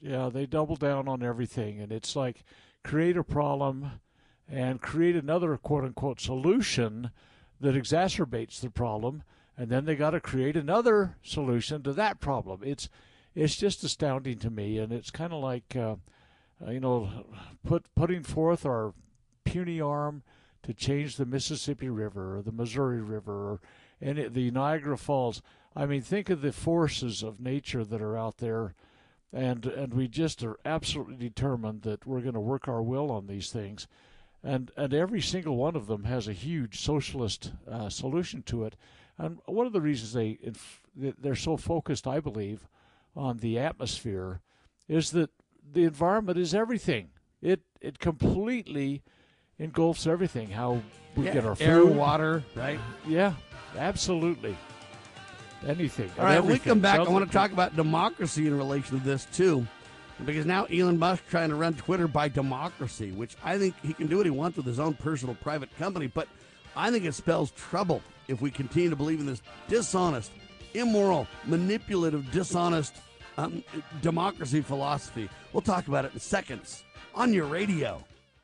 Yeah, 0.01 0.29
they 0.33 0.47
double 0.47 0.75
down 0.75 1.07
on 1.07 1.21
everything, 1.21 1.79
and 1.79 1.91
it's 1.91 2.15
like 2.15 2.43
create 2.83 3.15
a 3.15 3.23
problem 3.23 4.01
and 4.49 4.81
create 4.81 5.15
another 5.15 5.55
quote 5.55 5.83
unquote 5.83 6.19
solution 6.19 7.11
that 7.61 7.75
exacerbates 7.75 8.59
the 8.59 8.71
problem, 8.71 9.21
and 9.55 9.69
then 9.69 9.85
they 9.85 9.95
got 9.95 10.09
to 10.09 10.19
create 10.19 10.57
another 10.57 11.15
solution 11.21 11.83
to 11.83 11.93
that 11.93 12.19
problem. 12.19 12.61
It's 12.63 12.89
it's 13.35 13.55
just 13.55 13.83
astounding 13.83 14.39
to 14.39 14.49
me, 14.49 14.79
and 14.79 14.91
it's 14.91 15.11
kind 15.11 15.31
of 15.31 15.41
like 15.41 15.75
uh, 15.75 15.95
uh, 16.65 16.71
you 16.71 16.79
know 16.79 17.09
put 17.65 17.85
putting 17.95 18.23
forth 18.23 18.65
our 18.65 18.93
puny 19.43 19.79
arm 19.79 20.23
to 20.63 20.73
change 20.73 21.17
the 21.17 21.25
Mississippi 21.25 21.89
River 21.89 22.37
or 22.37 22.41
the 22.41 22.51
Missouri 22.51 23.01
River 23.01 23.51
or 23.51 23.59
any 24.01 24.27
the 24.27 24.51
Niagara 24.51 24.97
Falls. 24.97 25.41
I 25.75 25.85
mean, 25.85 26.01
think 26.01 26.29
of 26.29 26.41
the 26.41 26.51
forces 26.51 27.23
of 27.23 27.39
nature 27.39 27.83
that 27.83 28.01
are 28.01 28.17
out 28.17 28.37
there. 28.37 28.75
And 29.31 29.65
and 29.65 29.95
we 29.95 30.07
just 30.07 30.43
are 30.43 30.59
absolutely 30.63 31.15
determined 31.15 31.81
that 31.81 32.05
we're 32.05 32.21
going 32.21 32.35
to 32.35 32.39
work 32.39 32.67
our 32.67 32.83
will 32.83 33.09
on 33.11 33.25
these 33.25 33.49
things, 33.49 33.87
and 34.43 34.69
and 34.77 34.93
every 34.93 35.21
single 35.21 35.55
one 35.55 35.75
of 35.75 35.87
them 35.87 36.03
has 36.03 36.27
a 36.27 36.33
huge 36.33 36.79
socialist 36.79 37.51
uh, 37.67 37.89
solution 37.89 38.43
to 38.43 38.63
it, 38.63 38.75
and 39.17 39.39
one 39.45 39.65
of 39.65 39.73
the 39.73 39.81
reasons 39.81 40.13
they 40.13 40.37
they're 40.95 41.33
so 41.33 41.57
focused, 41.57 42.05
I 42.05 42.19
believe, 42.19 42.67
on 43.15 43.37
the 43.37 43.57
atmosphere, 43.57 44.41
is 44.87 45.09
that 45.11 45.31
the 45.71 45.83
environment 45.83 46.37
is 46.37 46.53
everything. 46.53 47.09
It 47.41 47.61
it 47.81 47.99
completely 47.99 49.03
engulfs 49.59 50.07
everything. 50.07 50.49
How 50.49 50.81
we 51.15 51.25
Yeah, 51.25 51.33
get 51.33 51.45
our 51.45 51.55
food, 51.55 51.65
air, 51.65 51.85
water, 51.85 52.43
right? 52.55 52.79
yeah, 53.07 53.33
absolutely. 53.77 54.55
Anything. 55.65 56.09
All 56.17 56.25
right, 56.25 56.39
when 56.41 56.53
we 56.53 56.59
come 56.59 56.79
back, 56.81 56.99
I 56.99 57.03
want 57.03 57.25
to 57.25 57.31
talk 57.31 57.51
about 57.53 57.75
democracy 57.75 58.47
in 58.47 58.57
relation 58.57 58.99
to 58.99 59.03
this 59.05 59.25
too, 59.33 59.65
because 60.25 60.45
now 60.45 60.65
Elon 60.65 60.99
Musk 60.99 61.23
trying 61.29 61.49
to 61.49 61.55
run 61.55 61.73
Twitter 61.75 62.07
by 62.07 62.27
democracy, 62.27 63.11
which 63.11 63.37
I 63.43 63.57
think 63.57 63.73
he 63.81 63.93
can 63.93 64.07
do 64.07 64.17
what 64.17 64.25
he 64.25 64.29
wants 64.29 64.57
with 64.57 64.65
his 64.65 64.79
own 64.79 64.93
personal 64.95 65.35
private 65.35 65.73
company, 65.77 66.07
but 66.07 66.27
I 66.75 66.91
think 66.91 67.05
it 67.05 67.13
spells 67.13 67.51
trouble 67.51 68.01
if 68.27 68.41
we 68.41 68.51
continue 68.51 68.89
to 68.89 68.95
believe 68.97 69.21
in 69.21 69.25
this 69.25 69.41
dishonest, 69.69 70.31
immoral, 70.73 71.27
manipulative, 71.45 72.29
dishonest 72.31 72.95
um, 73.37 73.63
democracy 74.01 74.61
philosophy. 74.61 75.29
We'll 75.51 75.61
talk 75.61 75.87
about 75.87 76.05
it 76.05 76.13
in 76.13 76.19
seconds 76.19 76.83
on 77.15 77.33
your 77.33 77.45
radio. 77.45 78.03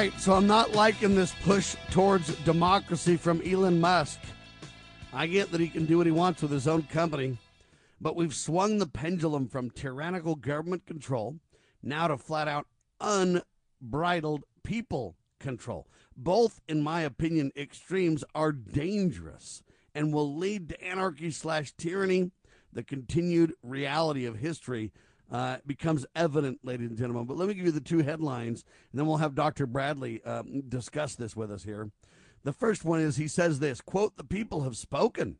Right, 0.00 0.18
so 0.18 0.32
I'm 0.32 0.46
not 0.46 0.72
liking 0.72 1.14
this 1.14 1.34
push 1.42 1.76
towards 1.90 2.34
democracy 2.36 3.18
from 3.18 3.42
Elon 3.42 3.78
Musk. 3.78 4.18
I 5.12 5.26
get 5.26 5.52
that 5.52 5.60
he 5.60 5.68
can 5.68 5.84
do 5.84 5.98
what 5.98 6.06
he 6.06 6.10
wants 6.10 6.40
with 6.40 6.50
his 6.50 6.66
own 6.66 6.84
company, 6.84 7.36
but 8.00 8.16
we've 8.16 8.34
swung 8.34 8.78
the 8.78 8.86
pendulum 8.86 9.46
from 9.46 9.68
tyrannical 9.68 10.36
government 10.36 10.86
control 10.86 11.36
now 11.82 12.08
to 12.08 12.16
flat 12.16 12.48
out 12.48 12.66
unbridled 12.98 14.44
people 14.64 15.16
control. 15.38 15.86
Both, 16.16 16.62
in 16.66 16.80
my 16.80 17.02
opinion, 17.02 17.52
extremes 17.54 18.24
are 18.34 18.52
dangerous 18.52 19.62
and 19.94 20.14
will 20.14 20.34
lead 20.34 20.70
to 20.70 20.82
anarchy 20.82 21.30
slash 21.30 21.74
tyranny, 21.76 22.30
the 22.72 22.82
continued 22.82 23.52
reality 23.62 24.24
of 24.24 24.36
history 24.36 24.92
uh, 25.30 25.58
becomes 25.66 26.06
evident, 26.14 26.58
ladies 26.62 26.88
and 26.88 26.98
gentlemen. 26.98 27.26
But 27.26 27.36
let 27.36 27.48
me 27.48 27.54
give 27.54 27.66
you 27.66 27.72
the 27.72 27.80
two 27.80 27.98
headlines, 27.98 28.64
and 28.90 28.98
then 28.98 29.06
we'll 29.06 29.18
have 29.18 29.34
Dr. 29.34 29.66
Bradley 29.66 30.22
um, 30.24 30.62
discuss 30.68 31.14
this 31.14 31.36
with 31.36 31.50
us 31.50 31.64
here. 31.64 31.90
The 32.42 32.52
first 32.52 32.84
one 32.84 33.00
is 33.00 33.16
he 33.16 33.28
says 33.28 33.58
this 33.58 33.80
quote, 33.80 34.16
the 34.16 34.24
people 34.24 34.62
have 34.62 34.76
spoken. 34.76 35.36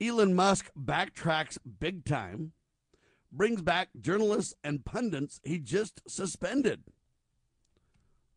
Elon 0.00 0.34
Musk 0.34 0.70
backtracks 0.78 1.56
big 1.80 2.04
time, 2.04 2.52
brings 3.32 3.62
back 3.62 3.88
journalists 3.98 4.54
and 4.62 4.84
pundits 4.84 5.40
he 5.42 5.58
just 5.58 6.02
suspended. 6.06 6.82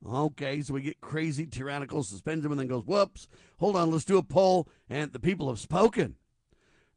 Okay, 0.07 0.61
so 0.61 0.73
we 0.73 0.81
get 0.81 1.01
crazy, 1.01 1.45
tyrannical, 1.45 2.03
suspends 2.03 2.45
him, 2.45 2.51
and 2.51 2.59
then 2.59 2.67
goes, 2.67 2.85
whoops, 2.85 3.27
hold 3.59 3.75
on, 3.75 3.91
let's 3.91 4.05
do 4.05 4.17
a 4.17 4.23
poll, 4.23 4.69
and 4.89 5.11
the 5.11 5.19
people 5.19 5.49
have 5.49 5.59
spoken. 5.59 6.15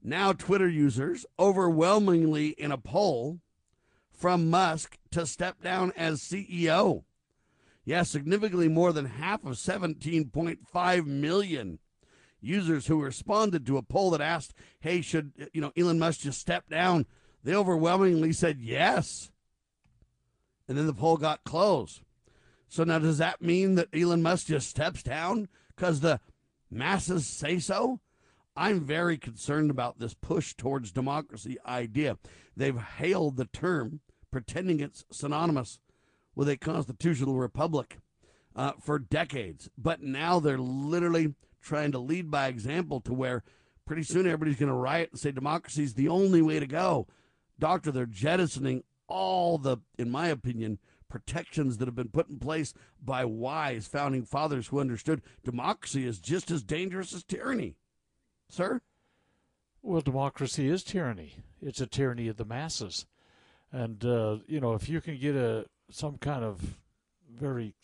Now, 0.03 0.33
Twitter 0.33 0.69
users 0.69 1.25
overwhelmingly 1.39 2.49
in 2.49 2.73
a 2.73 2.79
poll 2.79 3.41
from 4.11 4.51
Musk 4.51 4.99
to 5.13 5.27
step 5.27 5.63
down 5.63 5.93
as 5.97 6.21
CEO. 6.21 7.05
Yes, 7.85 8.11
significantly 8.11 8.69
more 8.69 8.93
than 8.93 9.07
half 9.07 9.45
of 9.45 9.55
17.5 9.55 11.07
million 11.07 11.79
users 12.41 12.87
who 12.87 13.01
responded 13.01 13.65
to 13.67 13.77
a 13.77 13.83
poll 13.83 14.11
that 14.11 14.21
asked, 14.21 14.55
"Hey, 14.81 15.01
should 15.01 15.49
you 15.53 15.61
know 15.61 15.73
Elon 15.77 15.99
Musk 15.99 16.21
just 16.21 16.41
step 16.41 16.69
down?" 16.69 17.07
They 17.45 17.55
overwhelmingly 17.55 18.33
said 18.33 18.61
yes. 18.61 19.31
And 20.69 20.79
then 20.79 20.87
the 20.87 20.95
poll 20.95 21.17
got 21.17 21.45
closed. 21.45 22.03
So 22.69 22.85
now 22.85 22.99
does 22.99 23.19
that 23.19 23.43
mean 23.43 23.75
that 23.77 23.89
Elon 23.93 24.23
Musk 24.23 24.47
just 24.47 24.69
steps 24.69 25.03
down 25.03 25.49
because 25.69 26.01
the 26.01 26.21
masses 26.71 27.27
say 27.27 27.59
so? 27.59 28.01
I'm 28.55 28.85
very 28.85 29.17
concerned 29.17 29.71
about 29.71 29.99
this 29.99 30.15
push 30.15 30.55
towards 30.55 30.93
democracy 30.93 31.57
idea. 31.67 32.19
They've 32.57 32.79
hailed 32.79 33.37
the 33.37 33.47
term, 33.47 34.01
pretending 34.31 34.81
it's 34.81 35.05
synonymous 35.11 35.79
with 36.35 36.49
a 36.49 36.57
constitutional 36.57 37.37
republic 37.37 37.99
uh, 38.55 38.73
for 38.81 38.99
decades. 38.99 39.71
But 39.79 40.03
now 40.03 40.39
they're 40.39 40.59
literally 40.59 41.35
trying 41.63 41.93
to 41.93 41.99
lead 41.99 42.31
by 42.31 42.49
example 42.49 43.01
to 43.03 43.15
where 43.15 43.43
pretty 43.87 44.03
soon 44.03 44.27
everybody's 44.27 44.59
going 44.59 44.69
to 44.69 44.75
riot 44.75 45.11
and 45.13 45.21
say 45.21 45.33
democracy 45.33 45.85
is 45.85 45.95
the 45.95 46.09
only 46.09 46.43
way 46.43 46.61
to 46.61 46.67
go. 46.67 47.07
Doctor, 47.59 47.91
they're 47.91 48.07
jettisoning 48.07 48.85
all 49.09 49.57
the, 49.57 49.79
in 49.99 50.11
my 50.11 50.29
opinion, 50.29 50.79
protections 51.09 51.77
that 51.77 51.87
have 51.87 51.95
been 51.95 52.09
put 52.09 52.29
in 52.29 52.39
place 52.39 52.73
by 53.03 53.25
wise 53.25 53.87
founding 53.87 54.25
fathers 54.25 54.69
who 54.69 54.81
understood 54.81 55.23
democracy 55.45 56.07
is 56.07 56.19
just 56.19 56.51
as 56.51 56.63
dangerous 56.63 57.15
as 57.15 57.23
tyranny. 57.23 57.77
Sir? 58.53 58.83
Well, 59.81 60.03
democracy 60.03 60.69
is 60.69 60.85
tyranny. 60.85 61.37
It's 61.63 61.81
a 61.81 61.87
tyranny 61.87 62.29
of 62.29 62.37
the 62.37 62.45
masses. 62.45 63.07
And, 63.73 64.05
uh, 64.05 64.41
you 64.47 64.61
know, 64.61 64.75
if 64.75 64.91
you 64.91 65.01
can 65.01 65.19
get 65.19 65.35
a 65.35 65.65
some 65.89 66.19
kind 66.19 66.45
of 66.45 66.77
very 67.35 67.75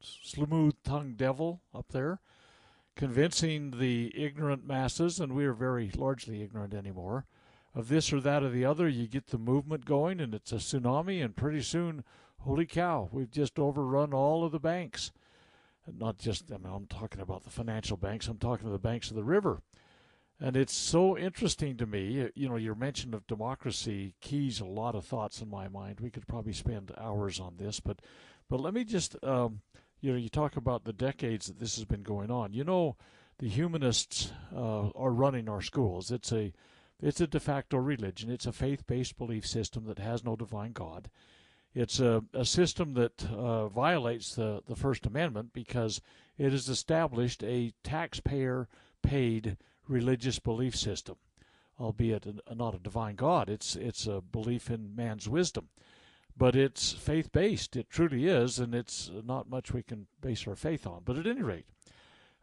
smooth 0.00 0.74
tongued 0.82 1.18
devil 1.18 1.60
up 1.74 1.88
there 1.92 2.20
convincing 2.96 3.72
the 3.72 4.10
ignorant 4.14 4.66
masses, 4.66 5.20
and 5.20 5.34
we 5.34 5.44
are 5.44 5.52
very 5.52 5.90
largely 5.94 6.42
ignorant 6.42 6.72
anymore, 6.72 7.26
of 7.74 7.88
this 7.88 8.14
or 8.14 8.20
that 8.20 8.42
or 8.42 8.48
the 8.48 8.64
other. 8.64 8.88
You 8.88 9.06
get 9.06 9.26
the 9.26 9.38
movement 9.38 9.84
going, 9.84 10.20
and 10.20 10.34
it's 10.34 10.52
a 10.52 10.56
tsunami, 10.56 11.22
and 11.22 11.36
pretty 11.36 11.60
soon, 11.60 12.02
holy 12.40 12.66
cow, 12.66 13.10
we've 13.12 13.30
just 13.30 13.58
overrun 13.58 14.14
all 14.14 14.42
of 14.42 14.52
the 14.52 14.58
banks. 14.58 15.12
Not 15.86 16.16
just, 16.16 16.50
I 16.50 16.56
mean, 16.56 16.72
I'm 16.72 16.86
talking 16.86 17.20
about 17.20 17.44
the 17.44 17.50
financial 17.50 17.98
banks, 17.98 18.26
I'm 18.26 18.38
talking 18.38 18.66
to 18.66 18.72
the 18.72 18.78
banks 18.78 19.10
of 19.10 19.16
the 19.16 19.24
river. 19.24 19.60
And 20.42 20.56
it's 20.56 20.74
so 20.74 21.16
interesting 21.16 21.76
to 21.76 21.86
me. 21.86 22.28
You 22.34 22.48
know, 22.48 22.56
your 22.56 22.74
mention 22.74 23.14
of 23.14 23.28
democracy 23.28 24.16
keys 24.20 24.58
a 24.58 24.64
lot 24.64 24.96
of 24.96 25.04
thoughts 25.04 25.40
in 25.40 25.48
my 25.48 25.68
mind. 25.68 26.00
We 26.00 26.10
could 26.10 26.26
probably 26.26 26.52
spend 26.52 26.90
hours 26.98 27.38
on 27.38 27.58
this, 27.58 27.78
but 27.78 28.00
but 28.50 28.60
let 28.60 28.74
me 28.74 28.82
just 28.82 29.16
um, 29.22 29.60
you 30.00 30.10
know, 30.10 30.18
you 30.18 30.28
talk 30.28 30.56
about 30.56 30.84
the 30.84 30.92
decades 30.92 31.46
that 31.46 31.60
this 31.60 31.76
has 31.76 31.84
been 31.84 32.02
going 32.02 32.32
on. 32.32 32.52
You 32.52 32.64
know, 32.64 32.96
the 33.38 33.48
humanists 33.48 34.32
uh, 34.52 34.88
are 34.90 35.12
running 35.12 35.48
our 35.48 35.62
schools. 35.62 36.10
It's 36.10 36.32
a 36.32 36.52
it's 37.00 37.20
a 37.20 37.28
de 37.28 37.38
facto 37.38 37.76
religion. 37.76 38.28
It's 38.28 38.46
a 38.46 38.52
faith-based 38.52 39.16
belief 39.16 39.46
system 39.46 39.84
that 39.86 40.00
has 40.00 40.24
no 40.24 40.34
divine 40.34 40.72
God. 40.72 41.08
It's 41.72 42.00
a, 42.00 42.24
a 42.34 42.44
system 42.44 42.94
that 42.94 43.24
uh, 43.30 43.68
violates 43.68 44.34
the, 44.34 44.60
the 44.66 44.76
First 44.76 45.06
Amendment 45.06 45.52
because 45.52 46.00
it 46.36 46.50
has 46.50 46.68
established 46.68 47.42
a 47.44 47.72
taxpayer-paid 47.82 49.56
religious 49.88 50.38
belief 50.38 50.76
system, 50.76 51.16
albeit 51.78 52.26
a, 52.26 52.54
not 52.54 52.74
a 52.74 52.78
divine 52.78 53.16
God. 53.16 53.48
It's 53.48 53.76
it's 53.76 54.06
a 54.06 54.20
belief 54.20 54.70
in 54.70 54.94
man's 54.94 55.28
wisdom 55.28 55.68
but 56.36 56.56
it's 56.56 56.92
faith 56.92 57.30
based. 57.32 57.76
It 57.76 57.90
truly 57.90 58.26
is, 58.26 58.58
and 58.58 58.74
it's 58.74 59.10
not 59.24 59.50
much 59.50 59.72
we 59.72 59.82
can 59.82 60.06
base 60.20 60.46
our 60.46 60.56
faith 60.56 60.86
on. 60.86 61.02
But 61.04 61.18
at 61.18 61.26
any 61.26 61.42
rate, 61.42 61.66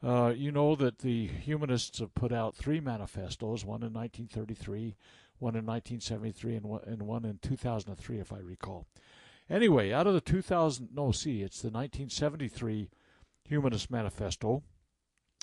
uh, 0.04 0.34
you 0.36 0.52
know 0.52 0.76
that 0.76 1.00
the 1.00 1.28
humanists 1.28 2.00
have 2.00 2.16
put 2.16 2.32
out 2.32 2.56
three 2.56 2.80
manifestos 2.80 3.66
one 3.66 3.84
in 3.84 3.94
1933, 3.94 4.96
one 5.40 5.56
in 5.56 5.66
1973, 5.66 6.56
and 6.56 6.66
one, 6.66 6.82
and 6.86 7.02
one 7.04 7.26
in 7.26 7.40
2003, 7.42 8.20
if 8.20 8.32
I 8.32 8.40
recall. 8.40 8.86
Anyway, 9.50 9.92
out 9.92 10.08
of 10.08 10.14
the 10.14 10.22
2000, 10.22 10.90
no, 10.94 11.12
see, 11.12 11.42
it's 11.42 11.62
the 11.62 11.70
1973 11.70 12.90
Humanist 13.46 13.90
Manifesto, 13.90 14.62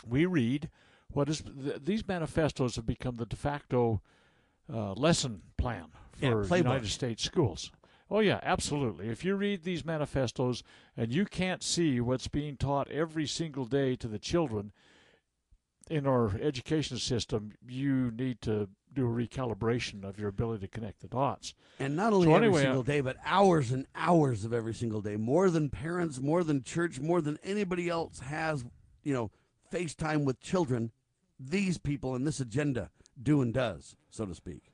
we 0.07 0.27
read 0.27 0.71
what 1.13 1.29
is, 1.29 1.43
th- 1.43 1.81
these 1.83 2.07
manifestos 2.07 2.77
have 2.77 2.87
become 2.87 3.17
the 3.17 3.27
de 3.27 3.37
facto 3.37 4.01
uh, 4.73 4.93
lesson 4.93 5.43
plan 5.57 5.87
for 6.19 6.45
yeah, 6.45 6.57
United 6.57 6.89
States 6.89 7.23
schools. 7.23 7.71
Oh, 8.09 8.21
yeah, 8.21 8.39
absolutely. 8.43 9.09
If 9.09 9.25
you 9.25 9.35
read 9.35 9.65
these 9.65 9.85
manifestos 9.85 10.63
and 10.97 11.13
you 11.13 11.25
can't 11.25 11.63
see 11.63 12.01
what's 12.01 12.29
being 12.29 12.57
taught 12.57 12.91
every 12.91 13.27
single 13.27 13.65
day 13.65 13.97
to 13.97 14.07
the 14.07 14.19
children 14.19 14.73
in 15.91 16.07
our 16.07 16.37
education 16.41 16.99
system, 16.99 17.53
you 17.67 18.13
need 18.13 18.41
to 18.43 18.69
do 18.93 19.07
a 19.07 19.11
recalibration 19.11 20.05
of 20.05 20.19
your 20.19 20.29
ability 20.29 20.67
to 20.67 20.71
connect 20.71 21.01
the 21.01 21.09
dots. 21.09 21.55
And 21.79 21.97
not 21.97 22.13
only 22.13 22.27
so 22.27 22.35
every 22.35 22.47
anyway, 22.47 22.63
single 22.63 22.83
day, 22.83 23.01
but 23.01 23.17
hours 23.25 23.73
and 23.73 23.87
hours 23.95 24.45
of 24.45 24.53
every 24.53 24.75
single 24.75 25.01
day. 25.01 25.17
More 25.17 25.51
than 25.51 25.69
parents, 25.69 26.21
more 26.21 26.45
than 26.45 26.63
church, 26.63 27.01
more 27.01 27.21
than 27.21 27.39
anybody 27.43 27.89
else 27.89 28.21
has, 28.21 28.65
you 29.03 29.13
know, 29.13 29.31
FaceTime 29.71 30.25
with 30.25 30.41
children. 30.41 30.93
These 31.39 31.79
people 31.79 32.15
and 32.15 32.27
this 32.27 32.41
agenda 32.41 32.91
do 33.23 33.43
and 33.43 33.53
does, 33.53 33.97
so 34.11 34.27
to 34.27 34.35
speak. 34.35 34.73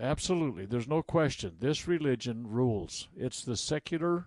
Absolutely. 0.00 0.66
There's 0.66 0.88
no 0.88 1.02
question. 1.02 1.56
This 1.60 1.86
religion 1.86 2.48
rules. 2.48 3.08
It's 3.16 3.44
the 3.44 3.56
secular, 3.56 4.26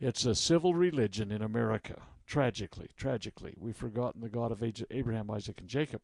it's 0.00 0.26
a 0.26 0.34
civil 0.34 0.74
religion 0.74 1.30
in 1.30 1.42
America. 1.42 2.02
Tragically, 2.26 2.90
tragically. 2.96 3.54
We've 3.58 3.76
forgotten 3.76 4.20
the 4.20 4.28
God 4.28 4.52
of 4.52 4.62
Abraham, 4.90 5.30
Isaac, 5.30 5.60
and 5.60 5.68
Jacob. 5.68 6.00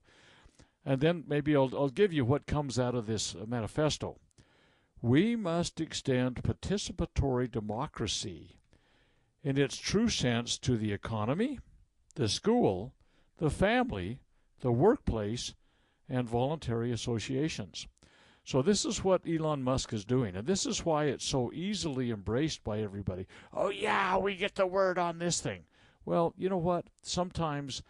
And 0.84 1.00
then 1.00 1.24
maybe 1.26 1.56
I'll, 1.56 1.70
I'll 1.74 1.88
give 1.88 2.12
you 2.12 2.24
what 2.24 2.46
comes 2.46 2.78
out 2.78 2.94
of 2.94 3.06
this 3.06 3.34
manifesto. 3.46 4.18
We 5.00 5.36
must 5.36 5.80
extend 5.80 6.42
participatory 6.42 7.50
democracy 7.50 8.58
in 9.42 9.56
its 9.56 9.76
true 9.76 10.08
sense 10.08 10.58
to 10.58 10.76
the 10.76 10.92
economy, 10.92 11.60
the 12.14 12.28
school, 12.28 12.94
the 13.38 13.50
family, 13.50 14.20
the 14.60 14.72
workplace, 14.72 15.54
and 16.08 16.28
voluntary 16.28 16.92
associations. 16.92 17.86
So 18.44 18.62
this 18.62 18.84
is 18.84 19.04
what 19.04 19.28
Elon 19.28 19.62
Musk 19.62 19.92
is 19.92 20.04
doing, 20.04 20.34
and 20.34 20.46
this 20.46 20.64
is 20.64 20.84
why 20.84 21.04
it's 21.04 21.24
so 21.24 21.52
easily 21.52 22.10
embraced 22.10 22.64
by 22.64 22.80
everybody. 22.80 23.26
Oh 23.52 23.68
yeah, 23.68 24.16
we 24.16 24.36
get 24.36 24.54
the 24.54 24.66
word 24.66 24.98
on 24.98 25.18
this 25.18 25.40
thing. 25.40 25.64
Well, 26.04 26.32
you 26.38 26.48
know 26.48 26.56
what? 26.56 26.86
Sometimes 27.02 27.82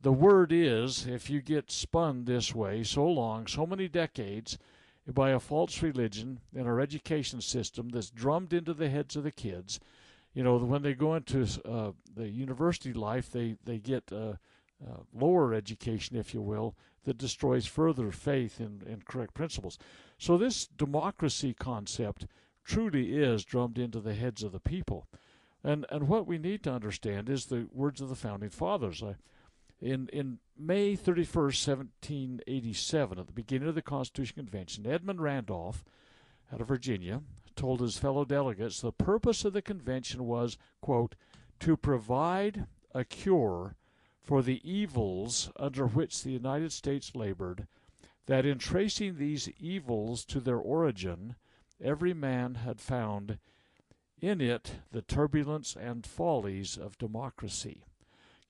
the 0.00 0.12
word 0.12 0.52
is 0.52 1.06
if 1.06 1.28
you 1.28 1.42
get 1.42 1.72
spun 1.72 2.24
this 2.24 2.54
way 2.54 2.84
so 2.84 3.06
long, 3.06 3.48
so 3.48 3.66
many 3.66 3.88
decades 3.88 4.56
by 5.12 5.30
a 5.30 5.40
false 5.40 5.82
religion 5.82 6.40
in 6.54 6.66
our 6.66 6.80
education 6.80 7.40
system 7.40 7.88
that's 7.88 8.10
drummed 8.10 8.52
into 8.52 8.74
the 8.74 8.88
heads 8.88 9.16
of 9.16 9.24
the 9.24 9.32
kids. 9.32 9.80
You 10.32 10.44
know, 10.44 10.58
when 10.58 10.82
they 10.82 10.94
go 10.94 11.16
into 11.16 11.44
uh, 11.68 11.92
the 12.14 12.28
university 12.28 12.92
life, 12.92 13.32
they 13.32 13.56
they 13.64 13.78
get 13.78 14.12
uh, 14.12 14.34
uh, 14.86 14.98
lower 15.12 15.54
education, 15.54 16.16
if 16.16 16.32
you 16.32 16.40
will, 16.40 16.76
that 17.04 17.18
destroys 17.18 17.66
further 17.66 18.10
faith 18.10 18.60
in, 18.60 18.82
in 18.86 19.02
correct 19.02 19.34
principles. 19.34 19.78
So, 20.18 20.36
this 20.36 20.66
democracy 20.66 21.54
concept 21.54 22.26
truly 22.64 23.16
is 23.16 23.44
drummed 23.44 23.78
into 23.78 24.00
the 24.00 24.14
heads 24.14 24.42
of 24.42 24.52
the 24.52 24.60
people. 24.60 25.08
And, 25.64 25.86
and 25.90 26.06
what 26.06 26.26
we 26.26 26.38
need 26.38 26.62
to 26.64 26.72
understand 26.72 27.28
is 27.28 27.46
the 27.46 27.66
words 27.72 28.00
of 28.00 28.08
the 28.08 28.14
founding 28.14 28.50
fathers. 28.50 29.02
I, 29.02 29.16
in, 29.80 30.08
in 30.12 30.38
May 30.56 30.96
31st, 30.96 31.66
1787, 31.66 33.18
at 33.18 33.26
the 33.26 33.32
beginning 33.32 33.68
of 33.68 33.74
the 33.74 33.82
Constitution 33.82 34.36
Convention, 34.36 34.86
Edmund 34.86 35.22
Randolph, 35.22 35.84
out 36.52 36.60
of 36.60 36.68
Virginia, 36.68 37.22
told 37.56 37.80
his 37.80 37.98
fellow 37.98 38.24
delegates 38.24 38.80
the 38.80 38.92
purpose 38.92 39.44
of 39.44 39.52
the 39.52 39.62
convention 39.62 40.24
was, 40.24 40.56
quote, 40.80 41.14
to 41.60 41.76
provide 41.76 42.66
a 42.94 43.04
cure 43.04 43.76
for 44.28 44.42
the 44.42 44.60
evils 44.62 45.50
under 45.56 45.86
which 45.86 46.22
the 46.22 46.30
United 46.30 46.70
States 46.70 47.16
labored, 47.16 47.66
that 48.26 48.44
in 48.44 48.58
tracing 48.58 49.16
these 49.16 49.48
evils 49.58 50.22
to 50.22 50.38
their 50.38 50.58
origin, 50.58 51.34
every 51.82 52.12
man 52.12 52.56
had 52.56 52.78
found 52.78 53.38
in 54.20 54.42
it 54.42 54.72
the 54.92 55.00
turbulence 55.00 55.74
and 55.74 56.04
follies 56.04 56.76
of 56.76 56.98
democracy. 56.98 57.84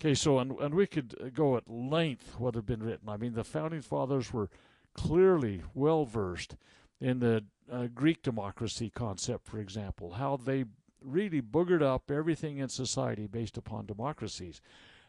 Okay, 0.00 0.14
so 0.14 0.40
and, 0.40 0.58
and 0.58 0.74
we 0.74 0.84
could 0.84 1.32
go 1.32 1.56
at 1.56 1.70
length 1.70 2.34
what 2.40 2.56
had 2.56 2.66
been 2.66 2.82
written. 2.82 3.08
I 3.08 3.16
mean, 3.16 3.34
the 3.34 3.44
founding 3.44 3.82
fathers 3.82 4.32
were 4.32 4.50
clearly 4.94 5.62
well 5.74 6.04
versed 6.04 6.56
in 7.00 7.20
the 7.20 7.44
uh, 7.70 7.86
Greek 7.94 8.24
democracy 8.24 8.90
concept, 8.90 9.46
for 9.46 9.60
example, 9.60 10.14
how 10.14 10.36
they 10.36 10.64
really 11.00 11.40
boogered 11.40 11.82
up 11.82 12.10
everything 12.10 12.58
in 12.58 12.68
society 12.68 13.28
based 13.28 13.56
upon 13.56 13.86
democracies. 13.86 14.60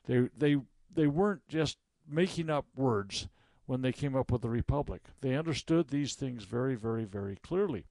They 0.09 0.27
they 0.35 0.57
they 0.91 1.05
weren't 1.05 1.47
just 1.47 1.77
making 2.07 2.49
up 2.49 2.65
words 2.75 3.27
when 3.67 3.83
they 3.83 3.91
came 3.91 4.15
up 4.15 4.31
with 4.31 4.41
the 4.41 4.49
republic. 4.49 5.03
They 5.21 5.35
understood 5.35 5.89
these 5.89 6.15
things 6.15 6.45
very, 6.45 6.73
very, 6.73 7.05
very 7.05 7.35
clearly. 7.35 7.85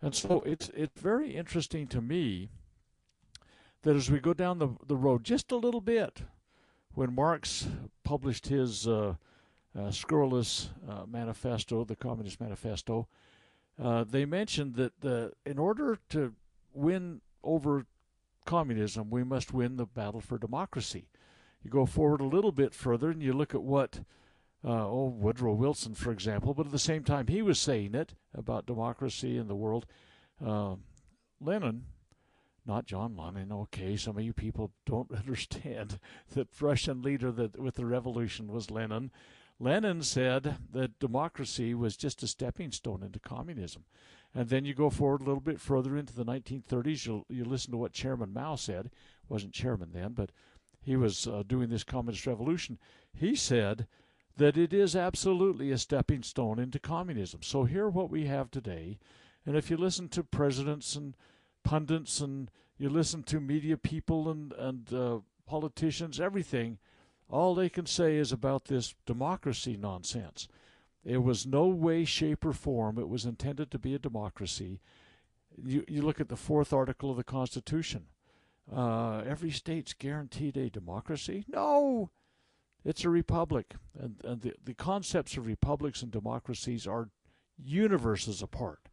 And 0.00 0.14
so 0.14 0.42
it's 0.46 0.70
it's 0.74 0.98
very 0.98 1.36
interesting 1.36 1.86
to 1.88 2.00
me 2.00 2.48
that 3.82 3.94
as 3.94 4.10
we 4.10 4.18
go 4.18 4.32
down 4.32 4.58
the, 4.60 4.70
the 4.86 4.96
road 4.96 5.24
just 5.24 5.52
a 5.52 5.56
little 5.56 5.82
bit, 5.82 6.22
when 6.94 7.14
Marx 7.14 7.66
published 8.02 8.46
his 8.46 8.88
uh, 8.88 9.16
uh, 9.78 9.90
scurrilous 9.90 10.70
uh, 10.88 11.04
manifesto, 11.06 11.84
the 11.84 11.96
Communist 11.96 12.40
Manifesto, 12.40 13.08
uh, 13.78 14.04
they 14.04 14.24
mentioned 14.24 14.76
that 14.76 15.00
the, 15.00 15.32
in 15.44 15.58
order 15.58 15.98
to 16.10 16.32
win 16.72 17.20
over 17.42 17.84
communism, 18.46 19.10
we 19.10 19.24
must 19.24 19.52
win 19.52 19.76
the 19.76 19.86
battle 19.86 20.20
for 20.20 20.38
democracy. 20.38 21.08
You 21.62 21.70
go 21.70 21.86
forward 21.86 22.20
a 22.20 22.26
little 22.26 22.52
bit 22.52 22.74
further 22.74 23.10
and 23.10 23.22
you 23.22 23.32
look 23.32 23.54
at 23.54 23.62
what, 23.62 24.00
uh, 24.64 24.86
oh, 24.86 25.14
Woodrow 25.16 25.54
Wilson, 25.54 25.94
for 25.94 26.10
example, 26.10 26.54
but 26.54 26.66
at 26.66 26.72
the 26.72 26.78
same 26.78 27.04
time 27.04 27.28
he 27.28 27.42
was 27.42 27.58
saying 27.58 27.94
it 27.94 28.14
about 28.34 28.66
democracy 28.66 29.36
in 29.36 29.48
the 29.48 29.54
world. 29.54 29.86
Uh, 30.44 30.76
Lenin, 31.40 31.84
not 32.66 32.86
John 32.86 33.16
Lennon, 33.16 33.52
okay, 33.52 33.96
some 33.96 34.16
of 34.16 34.24
you 34.24 34.32
people 34.32 34.72
don't 34.86 35.10
understand 35.16 35.98
that 36.34 36.48
Russian 36.60 37.02
leader 37.02 37.30
that 37.32 37.58
with 37.58 37.76
the 37.76 37.86
revolution 37.86 38.52
was 38.52 38.70
Lenin. 38.70 39.10
Lenin 39.58 40.02
said 40.02 40.56
that 40.72 40.98
democracy 40.98 41.74
was 41.74 41.96
just 41.96 42.22
a 42.22 42.26
stepping 42.26 42.72
stone 42.72 43.02
into 43.02 43.20
communism. 43.20 43.84
And 44.34 44.48
then 44.48 44.64
you 44.64 44.74
go 44.74 44.90
forward 44.90 45.20
a 45.20 45.24
little 45.24 45.40
bit 45.40 45.60
further 45.60 45.96
into 45.96 46.14
the 46.14 46.24
1930s, 46.24 47.06
you'll, 47.06 47.26
you 47.28 47.44
listen 47.44 47.70
to 47.72 47.76
what 47.76 47.92
Chairman 47.92 48.32
Mao 48.32 48.56
said. 48.56 48.90
Wasn't 49.28 49.52
chairman 49.52 49.90
then, 49.92 50.12
but 50.12 50.30
he 50.82 50.96
was 50.96 51.26
uh, 51.26 51.42
doing 51.46 51.68
this 51.68 51.84
communist 51.84 52.26
revolution. 52.26 52.78
He 53.14 53.34
said 53.36 53.86
that 54.36 54.56
it 54.56 54.72
is 54.72 54.96
absolutely 54.96 55.70
a 55.70 55.78
stepping 55.78 56.22
stone 56.22 56.58
into 56.58 56.78
communism. 56.78 57.42
So 57.42 57.64
here 57.64 57.88
what 57.88 58.10
we 58.10 58.26
have 58.26 58.50
today, 58.50 58.98
and 59.46 59.56
if 59.56 59.70
you 59.70 59.76
listen 59.76 60.08
to 60.10 60.24
presidents 60.24 60.96
and 60.96 61.16
pundits 61.62 62.20
and 62.20 62.50
you 62.78 62.88
listen 62.88 63.22
to 63.24 63.40
media 63.40 63.76
people 63.76 64.28
and, 64.28 64.52
and 64.54 64.92
uh, 64.92 65.18
politicians, 65.46 66.18
everything, 66.18 66.78
all 67.28 67.54
they 67.54 67.68
can 67.68 67.86
say 67.86 68.16
is 68.16 68.32
about 68.32 68.64
this 68.64 68.94
democracy 69.06 69.76
nonsense. 69.76 70.48
It 71.04 71.22
was 71.22 71.46
no 71.46 71.66
way, 71.66 72.04
shape, 72.04 72.44
or 72.44 72.52
form. 72.52 72.98
It 72.98 73.08
was 73.08 73.24
intended 73.24 73.70
to 73.70 73.78
be 73.78 73.94
a 73.94 73.98
democracy. 73.98 74.80
You, 75.64 75.84
you 75.88 76.02
look 76.02 76.20
at 76.20 76.28
the 76.28 76.36
fourth 76.36 76.72
article 76.72 77.10
of 77.10 77.16
the 77.16 77.24
Constitution. 77.24 78.06
Uh, 78.74 79.22
every 79.26 79.50
state's 79.50 79.92
guaranteed 79.92 80.56
a 80.56 80.70
democracy? 80.70 81.44
No! 81.48 82.10
It's 82.84 83.04
a 83.04 83.10
republic. 83.10 83.74
And, 83.98 84.16
and 84.24 84.40
the, 84.40 84.54
the 84.64 84.74
concepts 84.74 85.36
of 85.36 85.46
republics 85.46 86.02
and 86.02 86.10
democracies 86.10 86.86
are 86.86 87.10
universes 87.62 88.42
apart. 88.42 88.88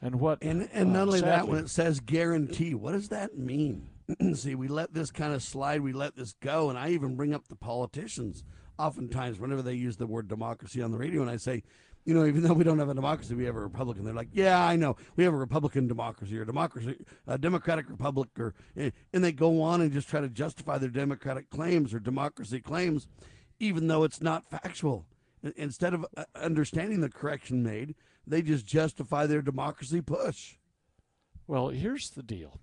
And 0.00 0.16
what 0.16 0.42
and 0.42 0.68
and 0.72 0.92
not 0.92 0.98
uh, 0.98 1.02
only 1.02 1.20
that, 1.20 1.46
when 1.46 1.60
it 1.60 1.70
says 1.70 2.00
guarantee, 2.00 2.74
what 2.74 2.90
does 2.92 3.08
that 3.10 3.38
mean? 3.38 3.88
See, 4.34 4.56
we 4.56 4.66
let 4.66 4.92
this 4.92 5.12
kind 5.12 5.32
of 5.32 5.44
slide, 5.44 5.80
we 5.80 5.92
let 5.92 6.16
this 6.16 6.34
go, 6.42 6.68
and 6.68 6.76
I 6.78 6.88
even 6.88 7.14
bring 7.14 7.32
up 7.32 7.46
the 7.46 7.54
politicians 7.54 8.42
oftentimes 8.78 9.38
whenever 9.38 9.62
they 9.62 9.74
use 9.74 9.96
the 9.96 10.08
word 10.08 10.26
democracy 10.26 10.82
on 10.82 10.90
the 10.90 10.98
radio, 10.98 11.22
and 11.22 11.30
I 11.30 11.36
say, 11.36 11.62
you 12.04 12.14
know, 12.14 12.26
even 12.26 12.42
though 12.42 12.52
we 12.52 12.64
don't 12.64 12.78
have 12.78 12.88
a 12.88 12.94
democracy, 12.94 13.34
we 13.34 13.44
have 13.44 13.56
a 13.56 13.60
republican. 13.60 14.04
They're 14.04 14.14
like, 14.14 14.30
yeah, 14.32 14.66
I 14.66 14.76
know, 14.76 14.96
we 15.16 15.24
have 15.24 15.32
a 15.32 15.36
republican 15.38 15.86
democracy 15.86 16.36
or 16.36 16.44
democracy, 16.44 16.96
a 17.26 17.38
democratic 17.38 17.88
republic, 17.88 18.28
or 18.38 18.54
eh, 18.76 18.90
and 19.12 19.22
they 19.22 19.32
go 19.32 19.62
on 19.62 19.80
and 19.80 19.92
just 19.92 20.08
try 20.08 20.20
to 20.20 20.28
justify 20.28 20.78
their 20.78 20.88
democratic 20.88 21.50
claims 21.50 21.94
or 21.94 22.00
democracy 22.00 22.60
claims, 22.60 23.06
even 23.60 23.86
though 23.86 24.02
it's 24.02 24.20
not 24.20 24.44
factual. 24.50 25.06
Instead 25.56 25.94
of 25.94 26.06
uh, 26.16 26.24
understanding 26.34 27.00
the 27.00 27.08
correction 27.08 27.62
made, 27.62 27.94
they 28.26 28.42
just 28.42 28.66
justify 28.66 29.26
their 29.26 29.42
democracy 29.42 30.00
push. 30.00 30.54
Well, 31.46 31.68
here's 31.68 32.10
the 32.10 32.22
deal. 32.22 32.60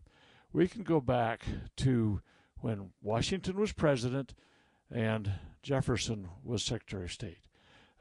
We 0.52 0.67
can 0.67 0.84
go 0.84 0.99
back 0.99 1.43
to 1.78 2.21
when 2.62 2.91
Washington 3.02 3.58
was 3.58 3.71
president 3.71 4.34
and 4.91 5.32
Jefferson 5.62 6.30
was 6.43 6.63
Secretary 6.63 7.06
of 7.06 7.12
State. 7.12 7.49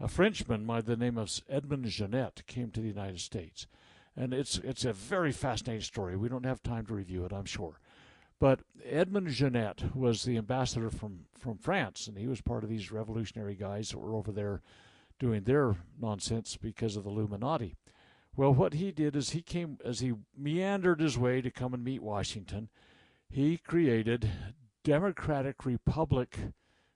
A 0.01 0.07
Frenchman 0.07 0.65
by 0.65 0.81
the 0.81 0.97
name 0.97 1.19
of 1.19 1.41
Edmund 1.49 1.87
Genet 1.87 2.47
came 2.47 2.71
to 2.71 2.81
the 2.81 2.89
United 2.89 3.21
States. 3.21 3.67
And 4.17 4.33
it's 4.33 4.59
it's 4.59 4.85
a 4.85 4.93
very 4.93 5.33
fascinating 5.33 5.83
story. 5.83 6.17
We 6.17 6.29
don't 6.29 6.47
have 6.47 6.63
time 6.63 6.87
to 6.87 6.95
review 6.95 7.25
it, 7.25 7.33
I'm 7.33 7.45
sure. 7.45 7.81
But 8.39 8.61
Edmund 8.85 9.29
Genet 9.31 9.97
was 9.97 10.23
the 10.23 10.37
ambassador 10.37 10.91
from, 10.91 11.27
from 11.37 11.59
France, 11.59 12.07
and 12.07 12.17
he 12.17 12.29
was 12.29 12.41
part 12.41 12.63
of 12.63 12.71
these 12.71 12.93
revolutionary 12.93 13.57
guys 13.57 13.91
that 13.91 13.99
were 13.99 14.15
over 14.15 14.31
there 14.31 14.63
doing 15.19 15.43
their 15.43 15.77
nonsense 16.01 16.57
because 16.57 16.95
of 16.95 17.03
the 17.03 17.11
Illuminati. 17.11 17.75
Well, 18.37 18.55
what 18.55 18.75
he 18.75 18.93
did 18.93 19.17
is 19.17 19.31
he 19.31 19.43
came, 19.43 19.79
as 19.85 19.99
he 19.99 20.15
meandered 20.37 21.01
his 21.01 21.19
way 21.19 21.41
to 21.41 21.51
come 21.51 21.75
and 21.75 21.83
meet 21.83 22.01
Washington, 22.01 22.69
he 23.29 23.57
created 23.57 24.31
Democratic 24.85 25.67
Republic 25.67 26.39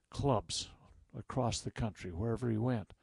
clubs 0.09 0.69
across 1.17 1.59
the 1.59 1.71
country, 1.71 2.11
wherever 2.11 2.49
he 2.49 2.57
went. 2.57 2.93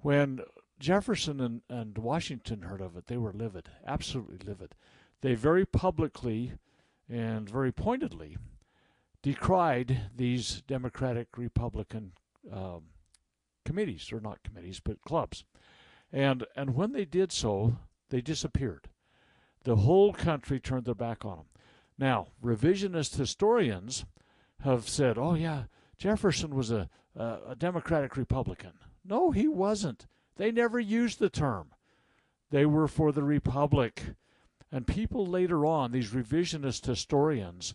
When 0.00 0.40
Jefferson 0.78 1.40
and, 1.40 1.62
and 1.68 1.96
Washington 1.98 2.62
heard 2.62 2.80
of 2.80 2.96
it, 2.96 3.06
they 3.06 3.16
were 3.16 3.32
livid, 3.32 3.68
absolutely 3.86 4.38
livid. 4.38 4.74
They 5.22 5.34
very 5.34 5.64
publicly 5.64 6.52
and 7.08 7.48
very 7.48 7.72
pointedly 7.72 8.36
decried 9.22 10.10
these 10.14 10.62
Democratic 10.66 11.36
Republican 11.36 12.12
um, 12.52 12.84
committees, 13.64 14.12
or 14.12 14.20
not 14.20 14.42
committees, 14.44 14.80
but 14.80 15.02
clubs. 15.02 15.44
And 16.12 16.46
and 16.54 16.74
when 16.74 16.92
they 16.92 17.04
did 17.04 17.32
so, 17.32 17.78
they 18.10 18.20
disappeared. 18.20 18.88
The 19.64 19.76
whole 19.76 20.12
country 20.12 20.60
turned 20.60 20.84
their 20.84 20.94
back 20.94 21.24
on 21.24 21.38
them. 21.38 21.46
Now, 21.98 22.28
revisionist 22.42 23.16
historians 23.16 24.04
have 24.60 24.88
said, 24.88 25.18
"Oh 25.18 25.34
yeah, 25.34 25.64
Jefferson 25.98 26.54
was 26.54 26.70
a 26.70 26.88
a, 27.16 27.38
a 27.48 27.56
Democratic 27.56 28.16
Republican." 28.16 28.72
No, 29.04 29.30
he 29.30 29.48
wasn't. 29.48 30.06
They 30.36 30.50
never 30.50 30.78
used 30.78 31.18
the 31.18 31.30
term. 31.30 31.70
They 32.50 32.66
were 32.66 32.88
for 32.88 33.12
the 33.12 33.22
Republic. 33.22 34.02
And 34.70 34.86
people 34.86 35.24
later 35.24 35.64
on, 35.64 35.92
these 35.92 36.10
revisionist 36.10 36.86
historians, 36.86 37.74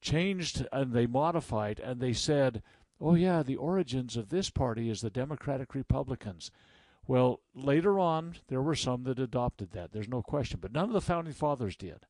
changed 0.00 0.66
and 0.72 0.92
they 0.92 1.06
modified 1.06 1.80
and 1.80 2.00
they 2.00 2.12
said, 2.12 2.62
oh, 3.00 3.14
yeah, 3.14 3.42
the 3.42 3.56
origins 3.56 4.16
of 4.16 4.28
this 4.28 4.50
party 4.50 4.90
is 4.90 5.00
the 5.00 5.10
Democratic 5.10 5.74
Republicans. 5.74 6.50
Well, 7.06 7.40
later 7.54 7.98
on, 7.98 8.36
there 8.48 8.62
were 8.62 8.74
some 8.74 9.04
that 9.04 9.18
adopted 9.18 9.72
that. 9.72 9.92
There's 9.92 10.08
no 10.08 10.22
question. 10.22 10.58
But 10.60 10.72
none 10.72 10.84
of 10.84 10.92
the 10.92 11.00
founding 11.00 11.32
fathers 11.32 11.76
did. 11.76 12.06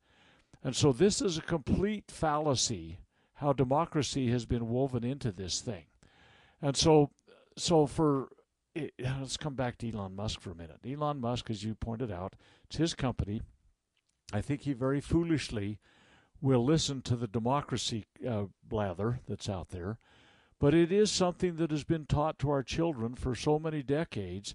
And 0.62 0.74
so 0.74 0.92
this 0.92 1.22
is 1.22 1.38
a 1.38 1.42
complete 1.42 2.10
fallacy 2.10 2.98
how 3.34 3.52
democracy 3.52 4.30
has 4.30 4.44
been 4.44 4.68
woven 4.68 5.04
into 5.04 5.30
this 5.30 5.60
thing. 5.60 5.84
And 6.60 6.76
so, 6.76 7.10
so 7.56 7.86
for 7.86 8.28
it, 8.74 8.94
let's 8.98 9.36
come 9.36 9.54
back 9.54 9.78
to 9.78 9.92
Elon 9.92 10.14
Musk 10.14 10.40
for 10.40 10.50
a 10.50 10.54
minute. 10.54 10.80
Elon 10.88 11.20
Musk, 11.20 11.50
as 11.50 11.64
you 11.64 11.74
pointed 11.74 12.10
out, 12.10 12.34
it's 12.64 12.76
his 12.76 12.94
company. 12.94 13.42
I 14.32 14.40
think 14.40 14.62
he 14.62 14.72
very 14.72 15.00
foolishly 15.00 15.78
will 16.40 16.64
listen 16.64 17.02
to 17.02 17.16
the 17.16 17.26
democracy 17.26 18.06
uh, 18.28 18.44
blather 18.62 19.20
that's 19.26 19.48
out 19.48 19.70
there, 19.70 19.98
but 20.60 20.74
it 20.74 20.92
is 20.92 21.10
something 21.10 21.56
that 21.56 21.70
has 21.70 21.84
been 21.84 22.06
taught 22.06 22.38
to 22.38 22.50
our 22.50 22.62
children 22.62 23.14
for 23.14 23.34
so 23.34 23.58
many 23.58 23.82
decades. 23.82 24.54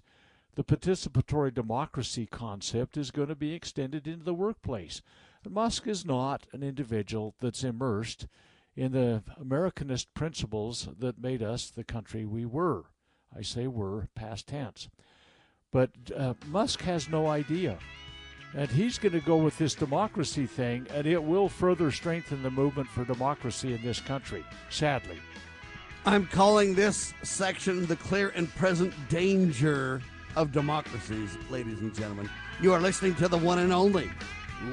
The 0.54 0.64
participatory 0.64 1.52
democracy 1.52 2.26
concept 2.26 2.96
is 2.96 3.10
going 3.10 3.28
to 3.28 3.34
be 3.34 3.52
extended 3.52 4.06
into 4.06 4.24
the 4.24 4.34
workplace. 4.34 5.02
And 5.44 5.52
Musk 5.52 5.86
is 5.86 6.06
not 6.06 6.46
an 6.52 6.62
individual 6.62 7.34
that's 7.40 7.64
immersed 7.64 8.28
in 8.76 8.92
the 8.92 9.22
Americanist 9.40 10.06
principles 10.14 10.88
that 10.98 11.20
made 11.20 11.42
us 11.42 11.70
the 11.70 11.84
country 11.84 12.24
we 12.24 12.44
were. 12.44 12.84
I 13.36 13.42
say 13.42 13.66
were, 13.66 14.08
past 14.14 14.48
tense. 14.48 14.88
But 15.72 15.90
uh, 16.16 16.34
Musk 16.46 16.82
has 16.82 17.08
no 17.08 17.26
idea. 17.26 17.78
And 18.56 18.70
he's 18.70 18.98
going 18.98 19.12
to 19.12 19.20
go 19.20 19.36
with 19.36 19.58
this 19.58 19.74
democracy 19.74 20.46
thing, 20.46 20.86
and 20.94 21.06
it 21.06 21.22
will 21.22 21.48
further 21.48 21.90
strengthen 21.90 22.42
the 22.42 22.50
movement 22.50 22.88
for 22.88 23.04
democracy 23.04 23.74
in 23.74 23.82
this 23.82 24.00
country, 24.00 24.44
sadly. 24.70 25.18
I'm 26.06 26.26
calling 26.26 26.74
this 26.74 27.14
section 27.22 27.86
the 27.86 27.96
clear 27.96 28.28
and 28.36 28.48
present 28.54 28.94
danger 29.08 30.02
of 30.36 30.52
democracies, 30.52 31.36
ladies 31.50 31.80
and 31.80 31.92
gentlemen. 31.94 32.30
You 32.60 32.72
are 32.72 32.80
listening 32.80 33.16
to 33.16 33.26
the 33.26 33.38
one 33.38 33.58
and 33.58 33.72
only 33.72 34.08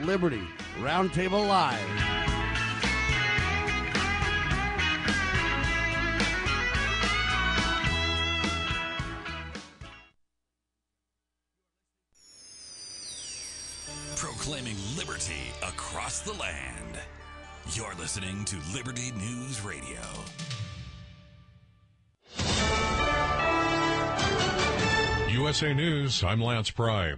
Liberty 0.04 0.44
Roundtable 0.80 1.48
Live. 1.48 2.41
Proclaiming 14.52 14.82
liberty 14.98 15.54
across 15.64 16.20
the 16.20 16.34
land. 16.34 17.00
You're 17.72 17.96
listening 17.98 18.44
to 18.44 18.58
Liberty 18.74 19.14
News 19.14 19.62
Radio. 19.62 20.02
USA 25.30 25.74
News, 25.74 26.22
I'm 26.22 26.42
Lance 26.42 26.70
Pry. 26.70 27.14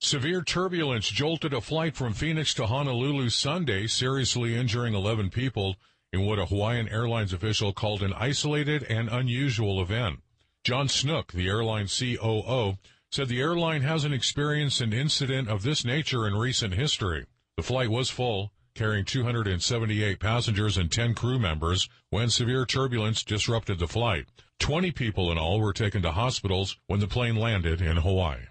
Severe 0.00 0.42
turbulence 0.42 1.08
jolted 1.08 1.54
a 1.54 1.62
flight 1.62 1.96
from 1.96 2.12
Phoenix 2.12 2.52
to 2.52 2.66
Honolulu 2.66 3.30
Sunday, 3.30 3.86
seriously 3.86 4.54
injuring 4.54 4.92
11 4.92 5.30
people 5.30 5.76
in 6.12 6.26
what 6.26 6.38
a 6.38 6.44
Hawaiian 6.44 6.90
Airlines 6.90 7.32
official 7.32 7.72
called 7.72 8.02
an 8.02 8.12
isolated 8.12 8.82
and 8.82 9.08
unusual 9.08 9.80
event. 9.80 10.18
Jon 10.62 10.88
Snook, 10.88 11.32
the 11.32 11.48
airline 11.48 11.86
COO, 11.86 12.76
said 13.16 13.28
the 13.28 13.40
airline 13.40 13.80
hasn't 13.80 14.12
experienced 14.12 14.82
an 14.82 14.92
incident 14.92 15.48
of 15.48 15.62
this 15.62 15.86
nature 15.86 16.28
in 16.28 16.36
recent 16.36 16.74
history. 16.74 17.24
The 17.56 17.62
flight 17.62 17.88
was 17.88 18.10
full, 18.10 18.52
carrying 18.74 19.06
278 19.06 20.20
passengers 20.20 20.76
and 20.76 20.92
10 20.92 21.14
crew 21.14 21.38
members 21.38 21.88
when 22.10 22.28
severe 22.28 22.66
turbulence 22.66 23.22
disrupted 23.22 23.78
the 23.78 23.88
flight. 23.88 24.26
20 24.58 24.90
people 24.90 25.32
in 25.32 25.38
all 25.38 25.60
were 25.60 25.72
taken 25.72 26.02
to 26.02 26.12
hospitals 26.12 26.76
when 26.88 27.00
the 27.00 27.06
plane 27.06 27.36
landed 27.36 27.80
in 27.80 27.96
Hawaii. 27.96 28.48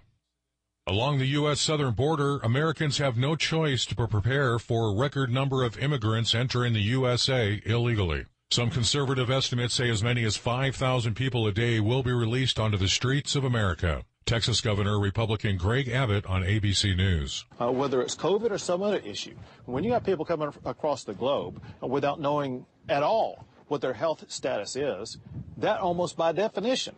Along 0.88 1.20
the 1.20 1.28
U.S. 1.28 1.62
southern 1.62 1.94
border, 1.94 2.40
Americans 2.40 2.98
have 2.98 3.18
no 3.18 3.36
choice 3.36 3.86
to 3.86 3.96
prepare 3.96 4.58
for 4.58 4.90
a 4.90 4.96
record 4.96 5.32
number 5.32 5.64
of 5.64 5.78
immigrants 5.78 6.34
entering 6.34 6.74
the 6.74 6.80
USA 6.80 7.62
illegally. 7.68 8.26
Some 8.50 8.72
conservative 8.72 9.30
estimates 9.30 9.76
say 9.76 9.92
as 9.92 10.02
many 10.02 10.24
as 10.24 10.38
5,000 10.38 11.14
people 11.14 11.46
a 11.46 11.52
day 11.52 11.80
will 11.80 12.02
be 12.02 12.12
released 12.12 12.60
onto 12.60 12.78
the 12.78 12.88
streets 12.88 13.36
of 13.36 13.44
America. 13.44 14.04
Texas 14.26 14.60
Governor 14.60 15.00
Republican 15.00 15.56
Greg 15.56 15.88
Abbott 15.88 16.26
on 16.26 16.42
ABC 16.42 16.98
News. 16.98 17.46
Uh, 17.62 17.72
whether 17.72 18.02
it's 18.02 18.16
COVID 18.16 18.50
or 18.50 18.58
some 18.58 18.82
other 18.82 18.98
issue, 18.98 19.36
when 19.66 19.84
you 19.84 19.94
have 19.94 20.04
people 20.04 20.26
coming 20.26 20.52
across 20.66 21.04
the 21.04 21.14
globe 21.14 21.62
without 21.82 22.20
knowing 22.20 22.66
at 22.90 23.04
all 23.04 23.46
what 23.68 23.82
their 23.82 23.94
health 23.94 24.26
status 24.28 24.76
is, 24.76 25.20
that 25.58 25.80
almost 25.80 26.18
by 26.18 26.32
definition 26.32 26.96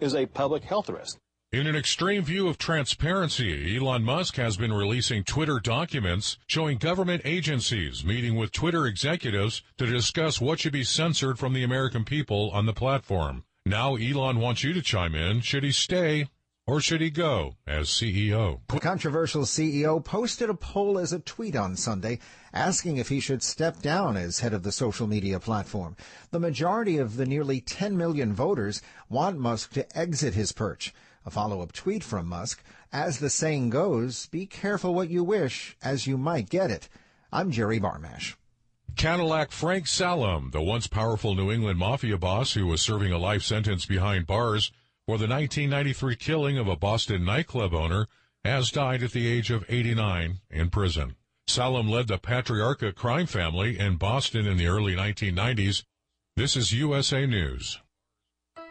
is 0.00 0.14
a 0.14 0.24
public 0.24 0.64
health 0.64 0.88
risk. 0.88 1.18
In 1.52 1.66
an 1.66 1.76
extreme 1.76 2.22
view 2.22 2.48
of 2.48 2.56
transparency, 2.56 3.76
Elon 3.76 4.02
Musk 4.02 4.36
has 4.36 4.56
been 4.56 4.72
releasing 4.72 5.22
Twitter 5.22 5.60
documents 5.60 6.38
showing 6.46 6.78
government 6.78 7.22
agencies 7.26 8.04
meeting 8.04 8.36
with 8.36 8.52
Twitter 8.52 8.86
executives 8.86 9.60
to 9.76 9.84
discuss 9.84 10.40
what 10.40 10.60
should 10.60 10.72
be 10.72 10.84
censored 10.84 11.38
from 11.38 11.52
the 11.52 11.64
American 11.64 12.04
people 12.04 12.50
on 12.54 12.64
the 12.64 12.72
platform. 12.72 13.44
Now 13.66 13.96
Elon 13.96 14.38
wants 14.38 14.64
you 14.64 14.72
to 14.72 14.80
chime 14.80 15.14
in. 15.14 15.40
Should 15.40 15.64
he 15.64 15.72
stay 15.72 16.28
or 16.70 16.80
should 16.80 17.00
he 17.00 17.10
go 17.10 17.56
as 17.66 17.88
CEO? 17.88 18.60
The 18.68 18.78
controversial 18.78 19.42
CEO 19.42 20.04
posted 20.04 20.48
a 20.48 20.54
poll 20.54 21.00
as 21.00 21.12
a 21.12 21.18
tweet 21.18 21.56
on 21.56 21.74
Sunday 21.74 22.20
asking 22.52 22.96
if 22.96 23.08
he 23.08 23.18
should 23.18 23.42
step 23.42 23.82
down 23.82 24.16
as 24.16 24.38
head 24.38 24.54
of 24.54 24.62
the 24.62 24.70
social 24.70 25.08
media 25.08 25.40
platform. 25.40 25.96
The 26.30 26.38
majority 26.38 26.96
of 26.96 27.16
the 27.16 27.26
nearly 27.26 27.60
10 27.60 27.96
million 27.96 28.32
voters 28.32 28.82
want 29.08 29.36
Musk 29.36 29.72
to 29.72 29.98
exit 29.98 30.34
his 30.34 30.52
perch. 30.52 30.94
A 31.26 31.30
follow-up 31.30 31.72
tweet 31.72 32.04
from 32.04 32.26
Musk, 32.26 32.62
as 32.92 33.18
the 33.18 33.30
saying 33.30 33.70
goes, 33.70 34.26
be 34.26 34.46
careful 34.46 34.94
what 34.94 35.10
you 35.10 35.24
wish, 35.24 35.76
as 35.82 36.06
you 36.06 36.16
might 36.16 36.48
get 36.48 36.70
it. 36.70 36.88
I'm 37.32 37.50
Jerry 37.50 37.80
Barmash. 37.80 38.36
Cadillac 38.94 39.50
Frank 39.50 39.86
Salemme, 39.86 40.52
the 40.52 40.62
once 40.62 40.86
powerful 40.86 41.34
New 41.34 41.50
England 41.50 41.80
mafia 41.80 42.16
boss 42.16 42.52
who 42.52 42.68
was 42.68 42.80
serving 42.80 43.12
a 43.12 43.18
life 43.18 43.42
sentence 43.42 43.86
behind 43.86 44.26
bars 44.28 44.70
for 45.10 45.18
the 45.18 45.26
1993 45.26 46.14
killing 46.14 46.56
of 46.56 46.68
a 46.68 46.76
Boston 46.76 47.24
nightclub 47.24 47.74
owner, 47.74 48.06
has 48.44 48.70
died 48.70 49.02
at 49.02 49.10
the 49.10 49.26
age 49.26 49.50
of 49.50 49.64
89 49.68 50.38
in 50.48 50.70
prison. 50.70 51.16
Salemme 51.48 51.90
led 51.90 52.06
the 52.06 52.16
Patriarca 52.16 52.94
crime 52.94 53.26
family 53.26 53.76
in 53.76 53.96
Boston 53.96 54.46
in 54.46 54.56
the 54.56 54.68
early 54.68 54.94
1990s. 54.94 55.82
This 56.36 56.54
is 56.54 56.72
USA 56.72 57.26
News. 57.26 57.80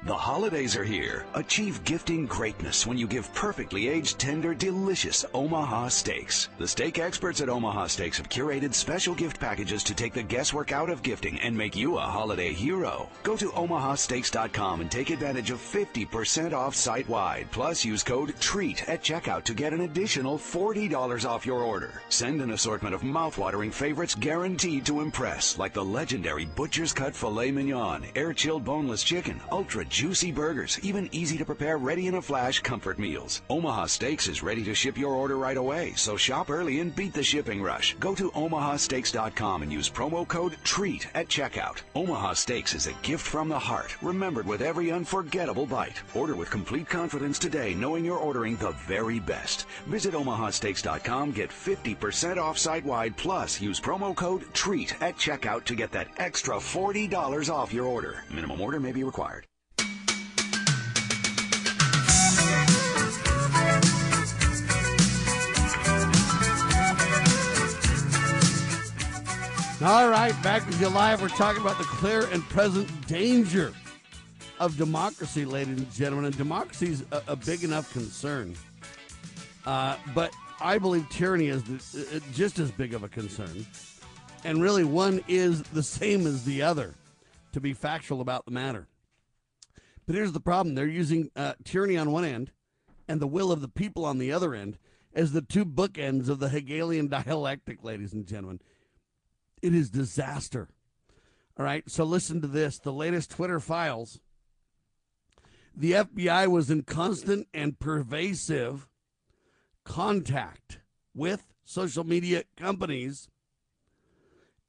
The 0.03 0.15
holidays 0.15 0.77
are 0.77 0.83
here. 0.85 1.25
Achieve 1.33 1.83
gifting 1.83 2.25
greatness 2.25 2.87
when 2.87 2.97
you 2.97 3.05
give 3.05 3.33
perfectly 3.33 3.89
aged, 3.89 4.17
tender, 4.17 4.53
delicious 4.53 5.25
Omaha 5.33 5.89
steaks. 5.89 6.47
The 6.57 6.69
steak 6.69 6.99
experts 6.99 7.41
at 7.41 7.49
Omaha 7.49 7.87
Steaks 7.87 8.15
have 8.17 8.29
curated 8.29 8.73
special 8.73 9.13
gift 9.13 9.41
packages 9.41 9.83
to 9.83 9.93
take 9.93 10.13
the 10.13 10.23
guesswork 10.23 10.71
out 10.71 10.89
of 10.89 11.03
gifting 11.03 11.37
and 11.41 11.55
make 11.55 11.75
you 11.75 11.97
a 11.97 12.01
holiday 12.01 12.53
hero. 12.53 13.09
Go 13.23 13.35
to 13.35 13.49
omahasteaks.com 13.49 14.79
and 14.79 14.89
take 14.89 15.09
advantage 15.09 15.51
of 15.51 15.59
50% 15.59 16.53
off 16.53 16.75
site 16.75 17.09
wide. 17.09 17.49
Plus, 17.51 17.83
use 17.83 18.01
code 18.01 18.33
TREAT 18.39 18.87
at 18.87 19.03
checkout 19.03 19.43
to 19.43 19.53
get 19.53 19.73
an 19.73 19.81
additional 19.81 20.37
$40 20.37 21.29
off 21.29 21.45
your 21.45 21.59
order. 21.59 22.01
Send 22.07 22.41
an 22.41 22.51
assortment 22.51 22.95
of 22.95 23.01
mouthwatering 23.01 23.73
favorites 23.73 24.15
guaranteed 24.15 24.85
to 24.85 25.01
impress, 25.01 25.57
like 25.57 25.73
the 25.73 25.83
legendary 25.83 26.45
Butcher's 26.45 26.93
Cut 26.93 27.13
Filet 27.13 27.51
Mignon, 27.51 28.05
air 28.15 28.31
chilled 28.31 28.63
boneless 28.63 29.03
chicken, 29.03 29.41
ultra 29.51 29.83
juicy 29.89 30.31
burgers, 30.31 30.79
even 30.83 31.09
easy 31.11 31.37
to 31.37 31.45
prepare, 31.45 31.77
ready 31.77 32.07
in 32.07 32.15
a 32.15 32.21
flash 32.21 32.59
comfort 32.59 32.99
meals. 32.99 33.41
Omaha 33.49 33.87
Steaks 33.87 34.27
is 34.27 34.43
ready 34.43 34.63
to 34.63 34.73
ship 34.73 34.97
your 34.97 35.13
order 35.13 35.37
right 35.37 35.57
away, 35.57 35.93
so 35.95 36.15
shop 36.15 36.49
early 36.49 36.79
and 36.79 36.95
beat 36.95 37.13
the 37.13 37.23
shipping 37.23 37.61
rush. 37.61 37.95
Go 37.99 38.15
to 38.15 38.31
omahasteaks.com 38.31 39.63
and 39.63 39.73
use 39.73 39.89
promo 39.89 40.27
code 40.27 40.55
TREAT 40.63 41.07
at 41.15 41.27
checkout. 41.27 41.81
Omaha 41.95 42.33
Steaks 42.33 42.73
is 42.75 42.87
a 42.87 42.93
gift 43.01 43.25
from 43.25 43.49
the 43.49 43.59
heart, 43.59 44.01
remembered 44.01 44.45
with 44.45 44.61
every 44.61 44.91
unforgettable 44.91 45.65
bite. 45.65 46.01
Order 46.13 46.35
with 46.35 46.49
complete 46.49 46.87
confidence 46.87 47.39
today, 47.39 47.73
knowing 47.73 48.05
you're 48.05 48.17
ordering 48.17 48.55
the 48.57 48.71
very 48.87 49.19
best. 49.19 49.65
Visit 49.87 50.13
omahasteaks.com, 50.13 51.31
get 51.31 51.49
50% 51.49 52.37
off 52.37 52.57
site 52.57 52.85
wide, 52.85 53.17
plus 53.17 53.59
use 53.59 53.79
promo 53.79 54.15
code 54.15 54.45
TREAT 54.53 55.01
at 55.01 55.17
checkout 55.17 55.65
to 55.65 55.75
get 55.75 55.91
that 55.91 56.07
extra 56.17 56.55
$40 56.55 57.49
off 57.49 57.73
your 57.73 57.85
order. 57.85 58.23
Minimum 58.29 58.61
order 58.61 58.79
may 58.79 58.91
be 58.91 59.03
required. 59.03 59.48
All 69.81 70.09
right, 70.09 70.33
back 70.43 70.67
with 70.67 70.81
you 70.81 70.89
live. 70.89 71.21
We're 71.21 71.29
talking 71.29 71.61
about 71.61 71.77
the 71.77 71.85
clear 71.85 72.27
and 72.33 72.43
present 72.49 73.07
danger 73.07 73.73
of 74.59 74.75
democracy, 74.75 75.45
ladies 75.45 75.77
and 75.77 75.93
gentlemen. 75.93 76.25
And 76.25 76.37
democracy 76.37 76.87
is 76.87 77.05
a, 77.13 77.23
a, 77.29 77.35
big 77.37 77.63
enough 77.63 77.89
concern. 77.93 78.57
Uh, 79.65 79.95
but 80.13 80.33
I 80.59 80.79
believe 80.79 81.07
tyranny 81.09 81.47
is 81.47 81.63
the, 81.63 82.17
uh, 82.17 82.19
just 82.33 82.59
as 82.59 82.71
big 82.71 82.93
of 82.93 83.03
a 83.03 83.07
concern. 83.07 83.65
And 84.43 84.61
really, 84.61 84.83
one 84.83 85.23
is 85.29 85.63
the 85.63 85.83
same 85.83 86.27
as 86.27 86.43
the 86.43 86.61
other, 86.61 86.95
to 87.53 87.61
be 87.61 87.71
factual 87.71 88.19
about 88.19 88.43
the 88.43 88.51
matter. 88.51 88.85
But 90.05 90.15
here's 90.15 90.33
the 90.33 90.41
problem 90.41 90.75
they're 90.75 90.87
using 90.87 91.31
uh, 91.37 91.53
tyranny 91.63 91.95
on 91.95 92.11
one 92.11 92.25
end 92.25 92.51
and 93.07 93.21
the 93.21 93.27
will 93.27 93.49
of 93.49 93.61
the 93.61 93.69
people 93.69 94.03
on 94.03 94.17
the 94.17 94.33
other 94.33 94.53
end 94.53 94.77
as 95.13 95.31
the 95.31 95.41
two 95.41 95.63
bookends 95.63 96.27
of 96.27 96.39
the 96.39 96.49
Hegelian 96.49 97.07
dialectic, 97.09 97.81
ladies 97.81 98.11
and 98.11 98.27
gentlemen. 98.27 98.59
It 99.61 99.73
is 99.73 99.89
disaster. 99.89 100.69
All 101.57 101.65
right, 101.65 101.83
so 101.89 102.03
listen 102.03 102.41
to 102.41 102.47
this. 102.47 102.79
The 102.79 102.93
latest 102.93 103.31
Twitter 103.31 103.59
files. 103.59 104.19
The 105.75 105.91
FBI 105.91 106.47
was 106.47 106.69
in 106.69 106.83
constant 106.83 107.47
and 107.53 107.79
pervasive 107.79 108.87
contact 109.83 110.79
with 111.13 111.43
social 111.65 112.03
media 112.03 112.43
companies. 112.57 113.27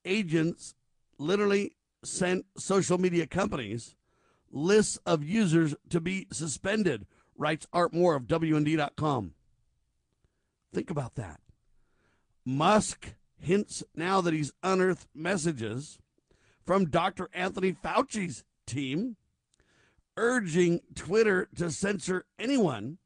Agents 0.05 0.75
literally 1.19 1.73
sent 2.03 2.47
social 2.57 2.99
media 2.99 3.27
companies 3.27 3.95
lists 4.51 4.99
of 5.07 5.23
users 5.23 5.75
to 5.89 6.01
be 6.01 6.27
suspended, 6.33 7.07
writes 7.37 7.67
Art 7.73 7.93
Moore 7.93 8.17
of 8.17 8.25
WND.com. 8.25 9.35
Think 10.73 10.91
about 10.91 11.15
that. 11.17 11.41
Musk 12.45 13.15
hints 13.41 13.83
now 13.95 14.21
that 14.21 14.35
he's 14.35 14.53
unearthed 14.63 15.09
messages 15.15 15.99
from 16.65 16.91
Dr. 16.91 17.29
Anthony 17.33 17.73
Fauci's 17.73 18.45
team 18.67 19.17
urging 20.17 20.81
Twitter 20.95 21.49
to 21.57 21.71
censor 21.71 22.27
anyone 22.39 22.99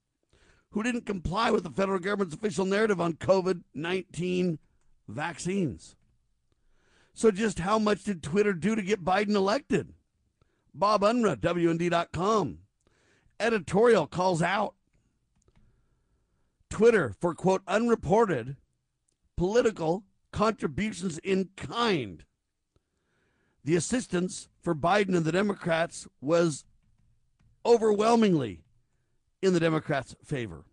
who 0.70 0.82
didn't 0.82 1.06
comply 1.06 1.50
with 1.50 1.62
the 1.62 1.70
federal 1.70 2.00
government's 2.00 2.34
official 2.34 2.64
narrative 2.64 3.00
on 3.00 3.14
COVID 3.14 3.62
19 3.74 4.58
vaccines. 5.08 5.94
So, 7.12 7.30
just 7.30 7.60
how 7.60 7.78
much 7.78 8.02
did 8.02 8.22
Twitter 8.22 8.52
do 8.52 8.74
to 8.74 8.82
get 8.82 9.04
Biden 9.04 9.36
elected? 9.36 9.94
Bob 10.74 11.02
Unruh, 11.02 11.36
WND.com. 11.36 12.58
Editorial 13.38 14.08
calls 14.08 14.42
out 14.42 14.74
Twitter 16.68 17.14
for, 17.20 17.34
quote, 17.34 17.62
unreported 17.68 18.56
political 19.36 20.02
contributions 20.34 21.18
in 21.18 21.48
kind. 21.56 22.24
The 23.64 23.76
assistance 23.76 24.48
for 24.60 24.74
Biden 24.74 25.16
and 25.16 25.24
the 25.24 25.30
Democrats 25.30 26.08
was 26.20 26.64
overwhelmingly 27.64 28.64
in 29.40 29.54
the 29.54 29.60
Democrats' 29.60 30.16
favor. 30.24 30.64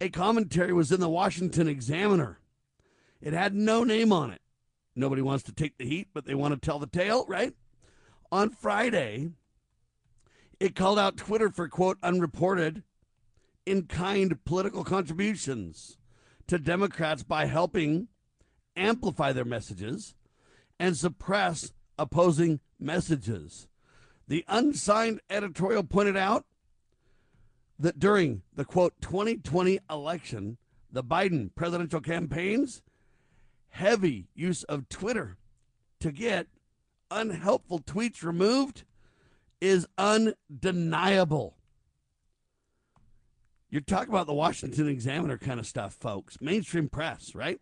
A 0.00 0.08
commentary 0.08 0.72
was 0.72 0.90
in 0.90 0.98
the 0.98 1.10
Washington 1.10 1.68
Examiner. 1.68 2.40
It 3.20 3.34
had 3.34 3.54
no 3.54 3.84
name 3.84 4.14
on 4.14 4.30
it. 4.30 4.40
Nobody 4.96 5.20
wants 5.20 5.44
to 5.44 5.52
take 5.52 5.76
the 5.76 5.84
heat, 5.84 6.08
but 6.14 6.24
they 6.24 6.34
want 6.34 6.54
to 6.54 6.58
tell 6.58 6.78
the 6.78 6.86
tale, 6.86 7.26
right? 7.28 7.52
On 8.32 8.48
Friday, 8.48 9.28
it 10.58 10.74
called 10.74 10.98
out 10.98 11.18
Twitter 11.18 11.50
for, 11.50 11.68
quote, 11.68 11.98
unreported 12.02 12.82
in 13.66 13.82
kind 13.82 14.42
political 14.46 14.84
contributions 14.84 15.98
to 16.46 16.58
Democrats 16.58 17.22
by 17.22 17.44
helping 17.44 18.08
amplify 18.80 19.32
their 19.32 19.44
messages 19.44 20.14
and 20.78 20.96
suppress 20.96 21.72
opposing 21.98 22.60
messages. 22.78 23.68
The 24.26 24.44
unsigned 24.48 25.20
editorial 25.28 25.84
pointed 25.84 26.16
out 26.16 26.46
that 27.78 27.98
during 27.98 28.42
the 28.54 28.64
quote 28.64 28.94
2020 29.00 29.78
election, 29.90 30.56
the 30.90 31.04
Biden 31.04 31.54
presidential 31.54 32.00
campaigns 32.00 32.82
heavy 33.70 34.28
use 34.34 34.64
of 34.64 34.88
Twitter 34.88 35.36
to 36.00 36.10
get 36.10 36.46
unhelpful 37.10 37.80
tweets 37.80 38.22
removed 38.22 38.84
is 39.60 39.86
undeniable. 39.98 41.56
You're 43.68 43.82
talking 43.82 44.12
about 44.12 44.26
the 44.26 44.34
Washington 44.34 44.88
Examiner 44.88 45.38
kind 45.38 45.60
of 45.60 45.66
stuff, 45.66 45.94
folks. 45.94 46.38
Mainstream 46.40 46.88
press, 46.88 47.34
right? 47.34 47.60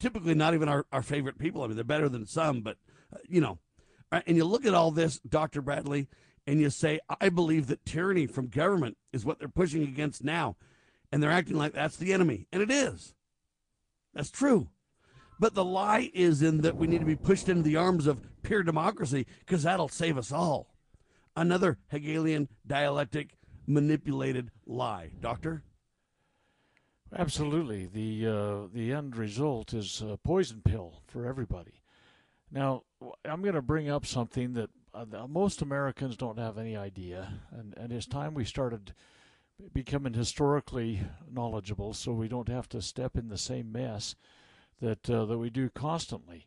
Typically, 0.00 0.34
not 0.34 0.54
even 0.54 0.68
our, 0.68 0.86
our 0.90 1.02
favorite 1.02 1.38
people. 1.38 1.62
I 1.62 1.66
mean, 1.66 1.76
they're 1.76 1.84
better 1.84 2.08
than 2.08 2.26
some, 2.26 2.62
but, 2.62 2.78
uh, 3.14 3.18
you 3.28 3.40
know. 3.40 3.58
And 4.10 4.36
you 4.36 4.44
look 4.44 4.66
at 4.66 4.74
all 4.74 4.90
this, 4.90 5.20
Dr. 5.20 5.62
Bradley, 5.62 6.08
and 6.46 6.60
you 6.60 6.70
say, 6.70 6.98
I 7.20 7.28
believe 7.28 7.68
that 7.68 7.84
tyranny 7.84 8.26
from 8.26 8.48
government 8.48 8.96
is 9.12 9.24
what 9.24 9.38
they're 9.38 9.48
pushing 9.48 9.84
against 9.84 10.24
now. 10.24 10.56
And 11.12 11.22
they're 11.22 11.30
acting 11.30 11.56
like 11.56 11.74
that's 11.74 11.96
the 11.96 12.12
enemy. 12.12 12.48
And 12.50 12.60
it 12.62 12.70
is. 12.70 13.14
That's 14.14 14.30
true. 14.30 14.70
But 15.38 15.54
the 15.54 15.64
lie 15.64 16.10
is 16.12 16.42
in 16.42 16.62
that 16.62 16.76
we 16.76 16.86
need 16.86 17.00
to 17.00 17.06
be 17.06 17.16
pushed 17.16 17.48
into 17.48 17.62
the 17.62 17.76
arms 17.76 18.06
of 18.06 18.20
pure 18.42 18.62
democracy 18.62 19.26
because 19.40 19.62
that'll 19.62 19.88
save 19.88 20.18
us 20.18 20.32
all. 20.32 20.74
Another 21.36 21.78
Hegelian 21.88 22.48
dialectic 22.66 23.36
manipulated 23.66 24.50
lie. 24.66 25.12
Doctor? 25.20 25.62
Absolutely. 27.16 27.86
The, 27.86 28.26
uh, 28.26 28.68
the 28.72 28.92
end 28.92 29.16
result 29.16 29.74
is 29.74 30.02
a 30.02 30.16
poison 30.16 30.62
pill 30.64 31.02
for 31.06 31.26
everybody. 31.26 31.82
Now, 32.52 32.84
I'm 33.24 33.42
going 33.42 33.54
to 33.54 33.62
bring 33.62 33.88
up 33.88 34.06
something 34.06 34.54
that 34.54 34.70
uh, 34.94 35.26
most 35.28 35.62
Americans 35.62 36.16
don't 36.16 36.38
have 36.38 36.58
any 36.58 36.76
idea, 36.76 37.32
and, 37.52 37.74
and 37.76 37.92
it's 37.92 38.06
time 38.06 38.34
we 38.34 38.44
started 38.44 38.92
becoming 39.72 40.14
historically 40.14 41.00
knowledgeable 41.30 41.92
so 41.92 42.12
we 42.12 42.28
don't 42.28 42.48
have 42.48 42.68
to 42.70 42.82
step 42.82 43.16
in 43.16 43.28
the 43.28 43.38
same 43.38 43.70
mess 43.70 44.14
that 44.80 45.08
uh, 45.10 45.24
that 45.26 45.38
we 45.38 45.50
do 45.50 45.68
constantly. 45.70 46.46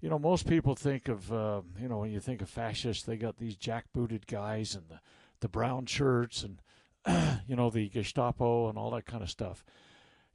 You 0.00 0.08
know, 0.08 0.18
most 0.18 0.48
people 0.48 0.74
think 0.74 1.08
of 1.08 1.32
uh, 1.32 1.62
you 1.80 1.88
know 1.88 1.98
when 1.98 2.10
you 2.10 2.20
think 2.20 2.42
of 2.42 2.48
fascists, 2.48 3.04
they 3.04 3.16
got 3.16 3.36
these 3.36 3.56
jackbooted 3.56 4.26
guys 4.26 4.74
and 4.74 4.88
the 4.88 5.00
the 5.40 5.48
brown 5.48 5.86
shirts 5.86 6.42
and 6.42 6.60
you 7.46 7.54
know 7.54 7.70
the 7.70 7.88
Gestapo 7.88 8.68
and 8.68 8.78
all 8.78 8.90
that 8.90 9.06
kind 9.06 9.22
of 9.22 9.30
stuff. 9.30 9.64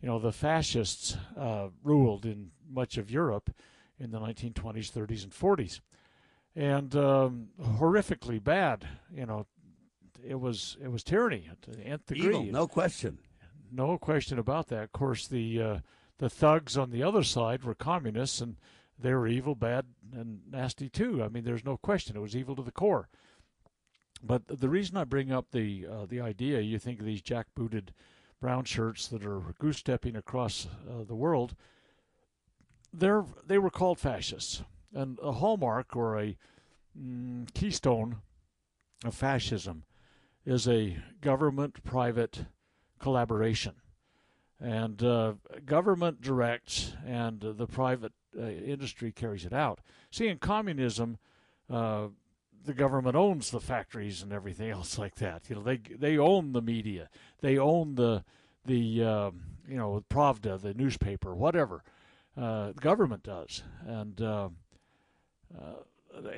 You 0.04 0.10
know, 0.10 0.20
the 0.20 0.34
fascists 0.34 1.16
uh, 1.38 1.70
ruled 1.82 2.26
in 2.26 2.52
much 2.70 2.98
of 2.98 3.10
Europe 3.10 3.50
in 3.98 4.12
the 4.12 4.20
1920s, 4.20 4.92
30s, 4.92 5.24
and 5.24 5.32
40s, 5.32 5.80
and 6.58 6.94
um, 6.94 7.48
horrifically 7.62 8.44
bad. 8.44 8.86
You 9.16 9.26
know, 9.26 9.48
it 10.22 10.42
was 10.42 10.76
it 10.84 10.92
was 10.92 11.06
tyranny 11.06 11.50
to 11.62 11.72
the 11.72 11.84
nth 11.84 12.08
degree. 12.08 12.28
Evil, 12.28 12.44
no 12.44 12.68
question. 12.68 13.18
No 13.72 13.98
question 13.98 14.38
about 14.38 14.68
that. 14.68 14.84
Of 14.84 14.92
course, 14.92 15.26
the 15.26 15.62
uh, 15.62 15.80
the 16.18 16.30
thugs 16.30 16.78
on 16.78 16.92
the 16.92 17.02
other 17.02 17.24
side 17.24 17.64
were 17.64 17.74
communists, 17.74 18.42
and 18.42 18.58
they 19.00 19.14
were 19.14 19.26
evil, 19.26 19.56
bad, 19.56 19.86
and 20.12 20.42
nasty 20.52 20.90
too. 20.90 21.24
I 21.24 21.30
mean, 21.30 21.46
there's 21.46 21.64
no 21.64 21.78
question. 21.78 22.18
It 22.18 22.22
was 22.22 22.36
evil 22.36 22.58
to 22.58 22.62
the 22.62 22.74
core. 22.74 23.08
But 24.22 24.48
the 24.48 24.70
reason 24.70 24.98
I 24.98 25.06
bring 25.06 25.32
up 25.32 25.52
the 25.52 25.88
uh, 25.90 26.06
the 26.08 26.20
idea, 26.20 26.60
you 26.60 26.78
think 26.78 27.00
of 27.00 27.06
these 27.06 27.22
jackbooted 27.22 27.92
brown 28.44 28.66
shirts 28.66 29.08
that 29.08 29.26
are 29.26 29.56
goose 29.58 29.78
stepping 29.78 30.18
across 30.18 30.68
uh, 30.68 31.06
the 31.08 31.16
world. 31.16 31.56
They're 32.92 33.24
they 33.48 33.58
were 33.58 33.70
called 33.70 34.00
fascists, 34.00 34.64
and 34.94 35.18
a 35.24 35.32
hallmark 35.32 35.96
or 35.96 36.20
a 36.20 36.36
mm, 36.94 37.54
keystone 37.54 38.18
of 39.06 39.16
fascism 39.16 39.86
is 40.46 40.68
a 40.68 40.98
government-private 41.22 42.46
collaboration 43.00 43.76
and 44.60 45.02
uh, 45.02 45.36
government 45.66 46.20
directs 46.20 46.92
and 47.08 47.40
the 47.40 47.66
private 47.66 48.12
uh, 48.38 48.42
industry 48.44 49.14
carries 49.14 49.46
it 49.46 49.54
out. 49.54 49.80
See, 50.12 50.28
in 50.28 50.38
communism, 50.38 51.18
uh, 51.70 52.08
the 52.66 52.74
government 52.74 53.16
owns 53.16 53.52
the 53.52 53.60
factories 53.60 54.22
and 54.22 54.32
everything 54.32 54.70
else 54.72 54.98
like 54.98 55.16
that. 55.16 55.50
You 55.50 55.56
know, 55.56 55.64
they 55.64 55.78
they 55.78 56.18
own 56.18 56.54
the 56.54 56.62
media, 56.62 57.10
they 57.42 57.58
own 57.58 57.96
the 57.96 58.24
the 58.66 59.04
um, 59.04 59.42
you 59.68 59.78
know 59.78 60.04
Pravda, 60.10 60.62
the 60.62 60.74
newspaper, 60.74 61.34
whatever. 61.34 61.84
Uh, 62.36 62.72
the 62.72 62.82
government 62.82 63.24
does, 63.24 63.62
and 63.86 64.20
uh, 64.22 64.50
uh, 65.56 65.74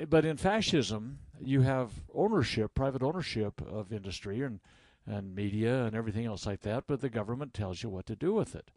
but 0.10 0.26
in 0.26 0.38
fascism, 0.38 1.20
you 1.40 1.62
have 1.62 1.92
ownership, 2.14 2.74
private 2.74 3.02
ownership 3.02 3.62
of 3.62 3.94
industry 3.94 4.42
and 4.42 4.60
and 5.08 5.36
media 5.36 5.84
and 5.86 5.96
everything 5.96 6.26
else 6.26 6.46
like 6.46 6.62
that, 6.62 6.86
but 6.88 7.00
the 7.00 7.10
government 7.10 7.54
tells 7.54 7.84
you 7.84 7.90
what 7.90 8.08
to 8.08 8.16
do 8.16 8.34
with 8.34 8.56
it. 8.56 8.72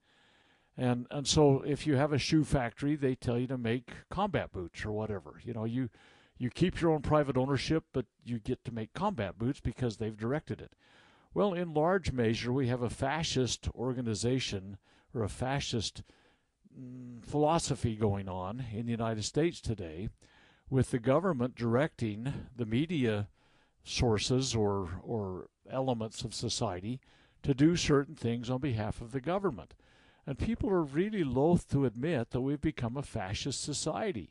And 0.77 1.07
and 1.11 1.27
so 1.27 1.63
if 1.67 1.87
you 1.87 1.97
have 1.97 2.13
a 2.13 2.19
shoe 2.19 2.45
factory, 2.45 2.95
they 2.95 3.15
tell 3.15 3.39
you 3.39 3.47
to 3.49 3.59
make 3.59 3.91
combat 4.11 4.53
boots 4.53 4.85
or 4.85 4.93
whatever. 4.93 5.41
You 5.43 5.55
know, 5.55 5.65
you 5.65 5.89
you 6.39 6.51
keep 6.51 6.81
your 6.81 6.93
own 6.93 7.03
private 7.03 7.37
ownership, 7.37 7.85
but 7.93 8.07
you 8.25 8.39
get 8.39 8.65
to 8.65 8.73
make 8.73 8.93
combat 8.93 9.39
boots 9.39 9.61
because 9.61 9.97
they've 9.97 10.17
directed 10.17 10.61
it. 10.61 10.73
Well, 11.35 11.53
in 11.53 11.75
large 11.75 12.13
measure, 12.13 12.53
we 12.53 12.69
have 12.69 12.83
a 12.83 12.91
fascist 12.91 13.69
organization 13.75 14.79
or 15.15 15.23
a 15.23 15.29
fascist 15.29 16.03
mm, 16.79 17.25
philosophy 17.25 17.97
going 17.97 18.29
on 18.29 18.65
in 18.73 18.87
the 18.87 18.93
United 18.93 19.25
States 19.25 19.61
today, 19.61 20.09
with 20.71 20.91
the 20.91 20.99
government 20.99 21.57
directing 21.57 22.33
the 22.55 22.67
media 22.67 23.29
sources 23.85 24.55
or 24.55 25.01
or 25.03 25.49
elements 25.71 26.23
of 26.23 26.35
society 26.35 27.01
to 27.43 27.55
do 27.55 27.77
certain 27.77 28.15
things 28.15 28.51
on 28.51 28.61
behalf 28.61 29.01
of 29.01 29.13
the 29.13 29.21
government. 29.21 29.75
And 30.27 30.39
people 30.39 30.69
are 30.71 30.83
really 30.83 31.25
loath 31.25 31.71
to 31.71 31.87
admit 31.87 32.31
that 32.31 32.41
we've 32.41 32.61
become 32.61 32.97
a 32.97 33.03
fascist 33.03 33.63
society. 33.63 34.31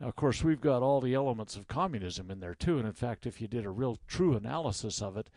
Now, 0.00 0.08
of 0.08 0.16
course, 0.16 0.42
we've 0.42 0.60
got 0.60 0.82
all 0.82 1.00
the 1.00 1.14
elements 1.14 1.56
of 1.56 1.68
communism 1.68 2.30
in 2.30 2.40
there 2.40 2.54
too. 2.54 2.78
And 2.78 2.86
in 2.86 2.94
fact, 2.94 3.26
if 3.26 3.40
you 3.40 3.46
did 3.46 3.66
a 3.66 3.70
real 3.70 3.98
true 4.08 4.34
analysis 4.34 5.02
of 5.02 5.16
it, 5.16 5.28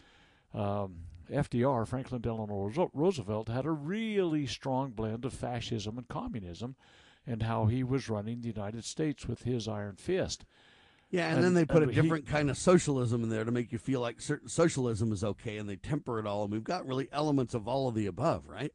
um, 0.54 1.02
FDR, 1.30 1.86
Franklin 1.86 2.22
Delano 2.22 2.72
Roosevelt, 2.94 3.50
had 3.50 3.66
a 3.66 3.72
really 3.72 4.46
strong 4.46 4.92
blend 4.92 5.26
of 5.26 5.34
fascism 5.34 5.98
and 5.98 6.08
communism 6.08 6.76
and 7.26 7.44
how 7.44 7.66
he 7.66 7.84
was 7.84 8.10
running 8.10 8.42
the 8.42 8.48
United 8.48 8.84
States 8.86 9.28
with 9.28 9.44
his 9.44 9.68
iron 9.68 9.96
fist. 9.96 10.46
Yeah, 11.10 11.28
and, 11.28 11.36
and 11.36 11.44
then 11.44 11.54
they 11.54 11.66
put 11.66 11.84
a 11.84 11.92
different 11.92 12.28
he, 12.28 12.32
kind 12.32 12.50
of 12.50 12.58
socialism 12.58 13.24
in 13.24 13.30
there 13.30 13.44
to 13.44 13.52
make 13.52 13.72
you 13.72 13.78
feel 13.78 14.02
like 14.02 14.20
certain 14.20 14.50
socialism 14.50 15.12
is 15.12 15.24
okay, 15.24 15.58
and 15.58 15.70
they 15.70 15.76
temper 15.76 16.20
it 16.20 16.26
all. 16.26 16.44
And 16.44 16.52
we've 16.52 16.64
got 16.64 16.88
really 16.88 17.08
elements 17.12 17.54
of 17.54 17.68
all 17.68 17.88
of 17.88 17.96
the 17.96 18.08
above, 18.08 18.48
right? 18.48 18.74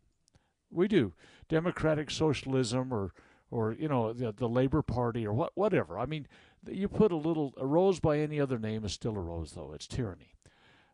We 0.70 0.86
do 0.86 1.14
democratic 1.48 2.10
socialism, 2.10 2.92
or 2.92 3.12
or 3.50 3.72
you 3.72 3.88
know 3.88 4.12
the, 4.12 4.32
the 4.32 4.48
Labor 4.48 4.82
Party, 4.82 5.26
or 5.26 5.32
what 5.32 5.52
whatever. 5.54 5.98
I 5.98 6.06
mean, 6.06 6.26
you 6.66 6.88
put 6.88 7.12
a 7.12 7.16
little 7.16 7.54
a 7.56 7.66
rose 7.66 8.00
by 8.00 8.18
any 8.18 8.40
other 8.40 8.58
name 8.58 8.84
is 8.84 8.92
still 8.92 9.16
a 9.16 9.20
rose, 9.20 9.52
though 9.52 9.72
it's 9.74 9.86
tyranny. 9.86 10.34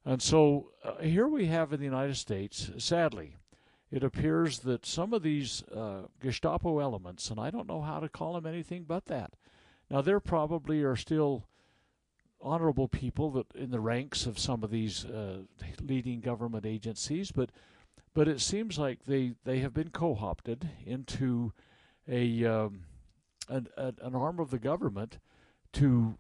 And 0.05 0.21
so 0.21 0.71
uh, 0.85 0.97
here 0.99 1.27
we 1.27 1.47
have 1.47 1.73
in 1.73 1.79
the 1.79 1.87
United 1.87 2.17
States, 2.17 2.71
sadly, 2.77 3.37
it 3.91 4.05
appears 4.05 4.59
that 4.61 4.85
some 4.85 5.15
of 5.15 5.23
these 5.23 5.63
uh, 5.75 6.03
Gestapo 6.21 6.79
elements, 6.79 7.31
and 7.31 7.41
I 7.41 7.51
don't 7.51 7.69
know 7.69 7.81
how 7.81 8.01
to 8.01 8.09
call 8.09 8.35
them 8.35 8.45
anything 8.45 8.85
but 8.87 9.07
that 9.07 9.33
now, 9.91 10.01
there 10.01 10.21
probably 10.21 10.83
are 10.83 10.97
still 10.97 11.47
honorable 12.41 12.89
people 12.89 13.31
that 13.33 13.47
in 13.55 13.71
the 13.71 13.81
ranks 13.81 14.27
of 14.27 14.39
some 14.39 14.63
of 14.63 14.71
these 14.71 15.05
uh, 15.05 15.43
leading 15.81 16.21
government 16.21 16.67
agencies, 16.67 17.31
but 17.31 17.51
but 18.13 18.29
it 18.29 18.41
seems 18.41 18.79
like 18.79 19.05
they, 19.05 19.35
they 19.45 19.59
have 19.59 19.75
been 19.75 19.91
co-opted 19.91 20.69
into 20.87 21.53
a 22.09 22.45
um, 22.45 22.81
an, 23.49 23.69
an 23.77 24.15
arm 24.15 24.41
of 24.41 24.51
the 24.51 24.59
government 24.59 25.19
to 25.75 26.17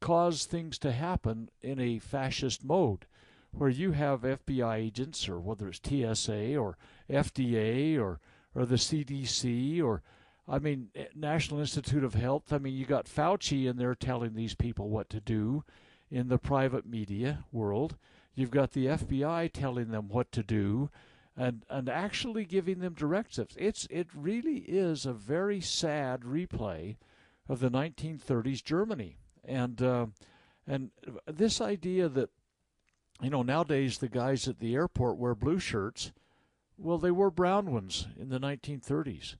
cause 0.00 0.44
things 0.44 0.78
to 0.78 0.92
happen 0.92 1.50
in 1.60 1.78
a 1.78 1.98
fascist 1.98 2.64
mode, 2.64 3.06
where 3.52 3.70
you 3.70 3.92
have 3.92 4.22
FBI 4.22 4.76
agents, 4.76 5.28
or 5.28 5.40
whether 5.40 5.68
it's 5.68 5.80
TSA 5.84 6.56
or 6.56 6.76
FDA 7.10 7.98
or 7.98 8.20
or 8.54 8.64
the 8.64 8.76
CDC 8.76 9.82
or 9.82 10.02
I 10.46 10.58
mean, 10.58 10.90
eh, 10.94 11.06
National 11.14 11.60
Institute 11.60 12.04
of 12.04 12.14
Health. 12.14 12.52
I 12.52 12.58
mean, 12.58 12.74
you 12.74 12.84
got 12.84 13.06
Fauci 13.06 13.66
in 13.66 13.76
there 13.76 13.94
telling 13.94 14.34
these 14.34 14.54
people 14.54 14.88
what 14.88 15.08
to 15.10 15.20
do 15.20 15.64
in 16.10 16.28
the 16.28 16.38
private 16.38 16.86
media 16.86 17.44
world. 17.50 17.96
You've 18.34 18.50
got 18.50 18.72
the 18.72 18.86
FBI 18.86 19.50
telling 19.52 19.90
them 19.90 20.08
what 20.08 20.30
to 20.32 20.42
do 20.42 20.90
and 21.36 21.64
and 21.68 21.88
actually 21.88 22.44
giving 22.44 22.80
them 22.80 22.94
directives. 22.94 23.56
It's 23.58 23.86
it 23.90 24.08
really 24.14 24.58
is 24.58 25.06
a 25.06 25.12
very 25.12 25.60
sad 25.60 26.22
replay 26.22 26.96
of 27.48 27.60
the 27.60 27.70
1930s 27.70 28.62
Germany. 28.62 29.16
And 29.44 29.82
uh, 29.82 30.06
and 30.66 30.90
this 31.26 31.60
idea 31.60 32.08
that 32.08 32.30
you 33.20 33.30
know, 33.30 33.42
nowadays 33.42 33.98
the 33.98 34.08
guys 34.08 34.48
at 34.48 34.58
the 34.58 34.74
airport 34.74 35.16
wear 35.16 35.34
blue 35.34 35.58
shirts. 35.58 36.12
Well, 36.76 36.98
they 36.98 37.12
wore 37.12 37.30
brown 37.30 37.72
ones 37.72 38.08
in 38.18 38.28
the 38.28 38.40
1930s. 38.40 39.36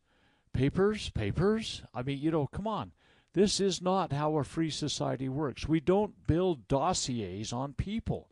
Papers, 0.53 1.11
papers. 1.11 1.83
I 1.93 2.03
mean, 2.03 2.19
you 2.19 2.31
know, 2.31 2.47
come 2.47 2.69
on. 2.69 2.93
This 3.33 3.59
is 3.59 3.83
not 3.83 4.13
how 4.13 4.37
a 4.37 4.45
free 4.45 4.71
society 4.71 5.29
works. 5.29 5.67
We 5.67 5.81
don't 5.81 6.27
build 6.29 6.69
dossiers 6.69 7.53
on 7.53 7.73
people 7.73 8.29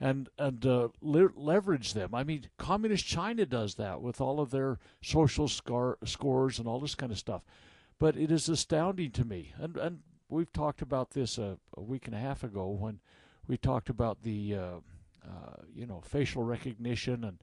and 0.00 0.28
and 0.38 0.64
uh, 0.66 0.88
le- 1.00 1.30
leverage 1.34 1.94
them. 1.94 2.14
I 2.14 2.24
mean, 2.24 2.48
communist 2.58 3.06
China 3.06 3.46
does 3.46 3.76
that 3.76 4.00
with 4.00 4.20
all 4.20 4.40
of 4.40 4.50
their 4.50 4.78
social 5.02 5.48
scar- 5.48 5.98
scores 6.04 6.58
and 6.58 6.68
all 6.68 6.80
this 6.80 6.94
kind 6.94 7.12
of 7.12 7.18
stuff. 7.18 7.42
But 7.98 8.16
it 8.16 8.30
is 8.30 8.48
astounding 8.48 9.10
to 9.12 9.24
me, 9.24 9.52
and 9.58 9.76
and 9.76 10.00
we've 10.28 10.52
talked 10.52 10.82
about 10.82 11.10
this 11.10 11.38
a, 11.38 11.58
a 11.76 11.82
week 11.82 12.06
and 12.06 12.14
a 12.14 12.18
half 12.18 12.42
ago 12.42 12.68
when 12.68 13.00
we 13.46 13.56
talked 13.56 13.88
about 13.88 14.22
the 14.22 14.54
uh, 14.54 14.76
uh, 15.24 15.62
you 15.74 15.86
know 15.86 16.02
facial 16.04 16.42
recognition 16.42 17.24
and 17.24 17.38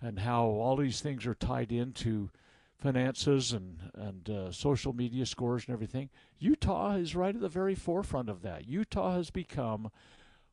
and 0.00 0.20
how 0.20 0.44
all 0.44 0.76
these 0.76 1.00
things 1.00 1.26
are 1.26 1.34
tied 1.34 1.72
into 1.72 2.30
finances 2.78 3.52
and 3.52 3.90
and 3.94 4.30
uh, 4.30 4.52
social 4.52 4.92
media 4.92 5.26
scores 5.26 5.64
and 5.66 5.72
everything. 5.72 6.08
Utah 6.38 6.94
is 6.94 7.16
right 7.16 7.34
at 7.34 7.40
the 7.40 7.48
very 7.48 7.74
forefront 7.74 8.28
of 8.28 8.42
that. 8.42 8.68
Utah 8.68 9.14
has 9.14 9.30
become 9.30 9.90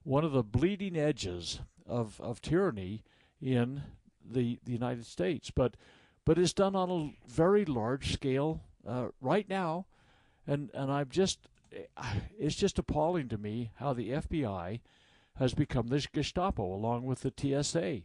one 0.03 0.23
of 0.23 0.31
the 0.31 0.43
bleeding 0.43 0.97
edges 0.97 1.59
of 1.85 2.19
of 2.21 2.41
tyranny 2.41 3.03
in 3.41 3.83
the 4.23 4.59
the 4.63 4.71
United 4.71 5.05
States, 5.05 5.51
but 5.51 5.75
but 6.25 6.37
it's 6.37 6.53
done 6.53 6.75
on 6.75 6.89
a 6.89 7.29
very 7.29 7.65
large 7.65 8.13
scale 8.13 8.61
uh, 8.87 9.07
right 9.21 9.47
now, 9.49 9.85
and 10.47 10.69
and 10.73 10.91
I'm 10.91 11.09
just 11.09 11.47
it's 12.37 12.55
just 12.55 12.79
appalling 12.79 13.29
to 13.29 13.37
me 13.37 13.71
how 13.75 13.93
the 13.93 14.09
FBI 14.09 14.79
has 15.37 15.53
become 15.53 15.87
this 15.87 16.07
Gestapo 16.07 16.63
along 16.63 17.05
with 17.05 17.21
the 17.21 17.33
TSA, 17.35 18.01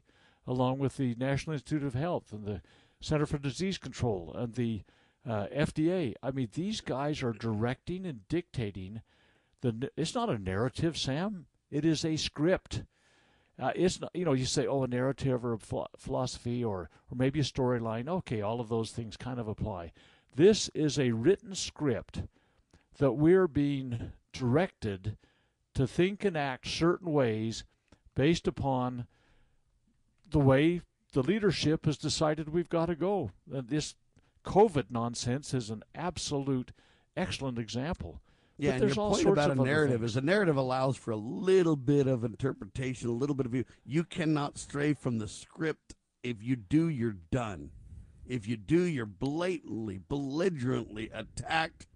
along 0.47 0.79
with 0.79 0.97
the 0.97 1.15
National 1.17 1.55
Institute 1.55 1.85
of 1.85 1.95
Health 1.95 2.33
and 2.33 2.45
the 2.45 2.63
Center 3.01 3.27
for 3.27 3.39
Disease 3.39 3.79
Control 3.79 4.33
and 4.35 4.55
the 4.55 4.83
uh, 5.29 5.47
FDA. 5.55 6.15
I 6.23 6.31
mean, 6.31 6.49
these 6.55 6.81
guys 6.81 7.23
are 7.23 7.33
directing 7.33 8.07
and 8.07 8.27
dictating. 8.29 9.03
The 9.61 9.91
it's 9.97 10.15
not 10.15 10.31
a 10.31 10.39
narrative, 10.39 10.97
Sam. 10.97 11.47
It 11.71 11.85
is 11.85 12.05
a 12.05 12.17
script. 12.17 12.83
Uh, 13.61 13.73
it's 13.75 14.01
not, 14.01 14.11
you 14.15 14.25
know, 14.25 14.33
you 14.33 14.45
say, 14.45 14.67
oh, 14.67 14.85
a 14.85 14.87
narrative 14.87 15.45
or 15.45 15.55
a 15.55 15.87
philosophy 15.99 16.65
or 16.65 16.91
or 17.11 17.17
maybe 17.17 17.41
a 17.41 17.45
storyline. 17.45 18.09
Okay, 18.09 18.41
all 18.41 18.61
of 18.61 18.69
those 18.69 18.93
things 18.93 19.17
kind 19.17 19.41
of 19.41 19.49
apply. 19.49 19.93
This 20.35 20.69
is 20.75 20.99
a 20.99 21.11
written 21.11 21.55
script 21.55 22.23
that 22.99 23.13
we're 23.13 23.49
being 23.49 24.13
directed 24.33 25.17
to 25.75 25.87
think 25.87 26.25
and 26.25 26.37
act 26.37 26.69
certain 26.69 27.13
ways 27.13 27.65
based 28.15 28.47
upon 28.47 29.07
the 30.31 30.39
way 30.39 30.83
the 31.13 31.23
leadership 31.23 31.87
has 31.87 31.97
decided 31.97 32.49
we've 32.49 32.69
got 32.69 32.87
to 32.87 32.95
go. 32.95 33.31
This 33.47 33.95
COVID 34.45 34.87
nonsense 34.91 35.55
is 35.55 35.71
an 35.71 35.83
absolute 35.95 36.73
excellent 37.17 37.59
example. 37.59 38.21
Yeah, 38.59 38.73
but 38.73 38.83
and 38.83 38.97
your 38.97 39.11
point 39.11 39.27
about 39.27 39.51
a 39.53 39.55
narrative 39.55 40.03
is 40.03 40.17
a 40.17 40.21
narrative 40.21 40.57
allows 40.57 40.97
for 40.97 41.13
a 41.13 41.17
little 41.17 41.77
bit 41.77 42.09
of 42.09 42.25
interpretation, 42.25 43.09
a 43.09 43.13
little 43.13 43.37
bit 43.37 43.47
of 43.47 43.53
view. 43.53 43.65
You 43.85 44.03
cannot 44.03 44.59
stray 44.59 44.95
from 44.95 45.19
the 45.19 45.29
script. 45.29 45.95
If 46.25 46.43
you 46.43 46.57
do, 46.57 46.89
you're 46.89 47.17
done. 47.31 47.71
If 48.27 48.49
you 48.49 48.57
do, 48.57 48.83
you're 48.83 49.07
blatantly, 49.07 50.01
belligerently 50.09 51.09
attacked 51.15 51.87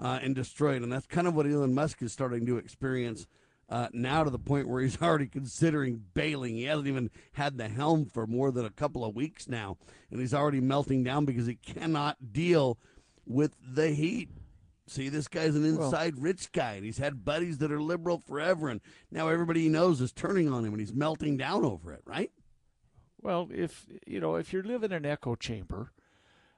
uh, 0.00 0.20
and 0.22 0.34
destroyed. 0.34 0.82
And 0.82 0.92
that's 0.92 1.06
kind 1.06 1.26
of 1.26 1.34
what 1.34 1.46
Elon 1.46 1.74
Musk 1.74 2.02
is 2.02 2.12
starting 2.12 2.44
to 2.46 2.58
experience 2.58 3.26
uh, 3.68 3.88
now 3.92 4.22
to 4.22 4.30
the 4.30 4.38
point 4.38 4.68
where 4.68 4.82
he's 4.82 5.00
already 5.02 5.26
considering 5.26 6.04
bailing. 6.14 6.56
He 6.56 6.64
hasn't 6.64 6.88
even 6.88 7.10
had 7.32 7.58
the 7.58 7.68
helm 7.68 8.06
for 8.06 8.26
more 8.26 8.50
than 8.50 8.64
a 8.64 8.70
couple 8.70 9.04
of 9.04 9.14
weeks 9.14 9.48
now, 9.48 9.78
and 10.10 10.20
he's 10.20 10.34
already 10.34 10.60
melting 10.60 11.04
down 11.04 11.24
because 11.24 11.46
he 11.46 11.56
cannot 11.56 12.32
deal 12.32 12.78
with 13.26 13.56
the 13.66 13.90
heat. 13.90 14.28
See, 14.88 15.08
this 15.08 15.26
guy's 15.26 15.56
an 15.56 15.64
inside 15.64 16.14
well, 16.14 16.22
rich 16.22 16.52
guy, 16.52 16.74
and 16.74 16.84
he's 16.84 16.98
had 16.98 17.24
buddies 17.24 17.58
that 17.58 17.72
are 17.72 17.80
liberal 17.80 18.18
forever, 18.18 18.68
and 18.68 18.80
now 19.10 19.28
everybody 19.28 19.62
he 19.62 19.68
knows 19.68 20.00
is 20.00 20.12
turning 20.12 20.52
on 20.52 20.64
him, 20.64 20.72
and 20.72 20.80
he's 20.80 20.94
melting 20.94 21.36
down 21.36 21.64
over 21.64 21.92
it, 21.92 22.02
right? 22.04 22.30
Well, 23.20 23.48
if 23.52 23.86
you 24.06 24.20
know, 24.20 24.36
if 24.36 24.52
you 24.52 24.62
live 24.62 24.84
in 24.84 24.92
an 24.92 25.04
echo 25.04 25.34
chamber, 25.34 25.90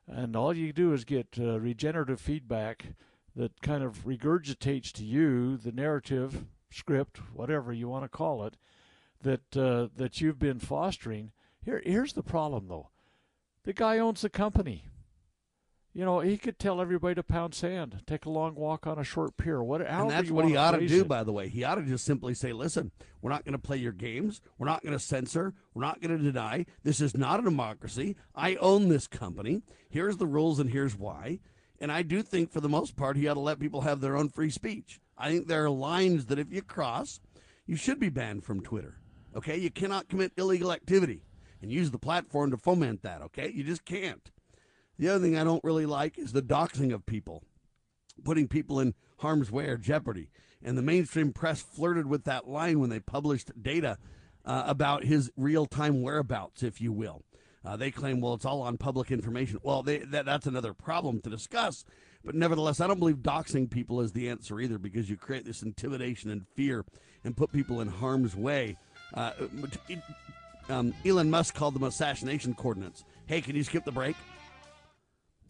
and 0.06 0.36
all 0.36 0.54
you 0.54 0.74
do 0.74 0.92
is 0.92 1.04
get 1.04 1.38
uh, 1.38 1.58
regenerative 1.58 2.20
feedback 2.20 2.86
that 3.34 3.62
kind 3.62 3.82
of 3.82 4.04
regurgitates 4.04 4.92
to 4.92 5.04
you 5.04 5.56
the 5.56 5.72
narrative, 5.72 6.44
script, 6.70 7.18
whatever 7.32 7.72
you 7.72 7.88
want 7.88 8.04
to 8.04 8.08
call 8.08 8.44
it, 8.44 8.56
that 9.22 9.56
uh, 9.56 9.88
that 9.96 10.20
you've 10.20 10.38
been 10.38 10.58
fostering. 10.58 11.32
Here, 11.64 11.82
here's 11.84 12.12
the 12.12 12.22
problem 12.22 12.68
though. 12.68 12.90
The 13.64 13.72
guy 13.72 13.98
owns 13.98 14.20
the 14.20 14.30
company. 14.30 14.84
You 15.98 16.04
know, 16.04 16.20
he 16.20 16.38
could 16.38 16.60
tell 16.60 16.80
everybody 16.80 17.16
to 17.16 17.24
pound 17.24 17.56
sand, 17.56 18.02
take 18.06 18.24
a 18.24 18.30
long 18.30 18.54
walk 18.54 18.86
on 18.86 19.00
a 19.00 19.02
short 19.02 19.36
pier. 19.36 19.60
What, 19.60 19.80
and 19.80 20.08
that's 20.08 20.30
what 20.30 20.46
he 20.46 20.54
ought 20.54 20.78
to 20.78 20.86
do, 20.86 21.00
it. 21.00 21.08
by 21.08 21.24
the 21.24 21.32
way. 21.32 21.48
He 21.48 21.64
ought 21.64 21.74
to 21.74 21.82
just 21.82 22.04
simply 22.04 22.34
say, 22.34 22.52
listen, 22.52 22.92
we're 23.20 23.32
not 23.32 23.44
going 23.44 23.54
to 23.54 23.58
play 23.58 23.78
your 23.78 23.90
games. 23.90 24.40
We're 24.58 24.68
not 24.68 24.84
going 24.84 24.92
to 24.92 25.04
censor. 25.04 25.54
We're 25.74 25.82
not 25.82 26.00
going 26.00 26.16
to 26.16 26.22
deny. 26.22 26.66
This 26.84 27.00
is 27.00 27.16
not 27.16 27.40
a 27.40 27.42
democracy. 27.42 28.14
I 28.32 28.54
own 28.60 28.88
this 28.88 29.08
company. 29.08 29.62
Here's 29.90 30.18
the 30.18 30.26
rules, 30.28 30.60
and 30.60 30.70
here's 30.70 30.94
why. 30.94 31.40
And 31.80 31.90
I 31.90 32.02
do 32.02 32.22
think, 32.22 32.52
for 32.52 32.60
the 32.60 32.68
most 32.68 32.94
part, 32.94 33.16
he 33.16 33.26
ought 33.26 33.34
to 33.34 33.40
let 33.40 33.58
people 33.58 33.80
have 33.80 34.00
their 34.00 34.16
own 34.16 34.28
free 34.28 34.50
speech. 34.50 35.00
I 35.18 35.32
think 35.32 35.48
there 35.48 35.64
are 35.64 35.70
lines 35.70 36.26
that 36.26 36.38
if 36.38 36.52
you 36.52 36.62
cross, 36.62 37.18
you 37.66 37.74
should 37.74 37.98
be 37.98 38.08
banned 38.08 38.44
from 38.44 38.60
Twitter. 38.60 39.00
Okay? 39.34 39.56
You 39.56 39.72
cannot 39.72 40.08
commit 40.08 40.30
illegal 40.36 40.70
activity 40.70 41.24
and 41.60 41.72
use 41.72 41.90
the 41.90 41.98
platform 41.98 42.52
to 42.52 42.56
foment 42.56 43.02
that. 43.02 43.20
Okay? 43.20 43.50
You 43.52 43.64
just 43.64 43.84
can't. 43.84 44.30
The 44.98 45.08
other 45.08 45.24
thing 45.24 45.36
I 45.36 45.44
don't 45.44 45.64
really 45.64 45.86
like 45.86 46.18
is 46.18 46.32
the 46.32 46.42
doxing 46.42 46.92
of 46.92 47.06
people, 47.06 47.44
putting 48.24 48.48
people 48.48 48.80
in 48.80 48.94
harm's 49.18 49.50
way 49.50 49.66
or 49.66 49.76
jeopardy. 49.76 50.30
And 50.62 50.76
the 50.76 50.82
mainstream 50.82 51.32
press 51.32 51.62
flirted 51.62 52.06
with 52.06 52.24
that 52.24 52.48
line 52.48 52.80
when 52.80 52.90
they 52.90 52.98
published 52.98 53.62
data 53.62 53.98
uh, 54.44 54.64
about 54.66 55.04
his 55.04 55.30
real 55.36 55.66
time 55.66 56.02
whereabouts, 56.02 56.62
if 56.62 56.80
you 56.80 56.92
will. 56.92 57.22
Uh, 57.64 57.76
they 57.76 57.90
claim, 57.90 58.20
well, 58.20 58.34
it's 58.34 58.44
all 58.44 58.62
on 58.62 58.76
public 58.76 59.10
information. 59.10 59.58
Well, 59.62 59.82
they, 59.82 59.98
that, 59.98 60.24
that's 60.24 60.46
another 60.46 60.72
problem 60.72 61.20
to 61.20 61.30
discuss. 61.30 61.84
But 62.24 62.34
nevertheless, 62.34 62.80
I 62.80 62.86
don't 62.86 62.98
believe 62.98 63.18
doxing 63.18 63.70
people 63.70 64.00
is 64.00 64.12
the 64.12 64.28
answer 64.28 64.60
either 64.60 64.78
because 64.78 65.08
you 65.08 65.16
create 65.16 65.44
this 65.44 65.62
intimidation 65.62 66.30
and 66.30 66.46
fear 66.56 66.84
and 67.24 67.36
put 67.36 67.52
people 67.52 67.80
in 67.80 67.88
harm's 67.88 68.34
way. 68.34 68.76
Uh, 69.14 69.32
um, 70.68 70.94
Elon 71.04 71.30
Musk 71.30 71.54
called 71.54 71.74
them 71.74 71.84
assassination 71.84 72.54
coordinates. 72.54 73.04
Hey, 73.26 73.40
can 73.40 73.54
you 73.54 73.64
skip 73.64 73.84
the 73.84 73.92
break? 73.92 74.16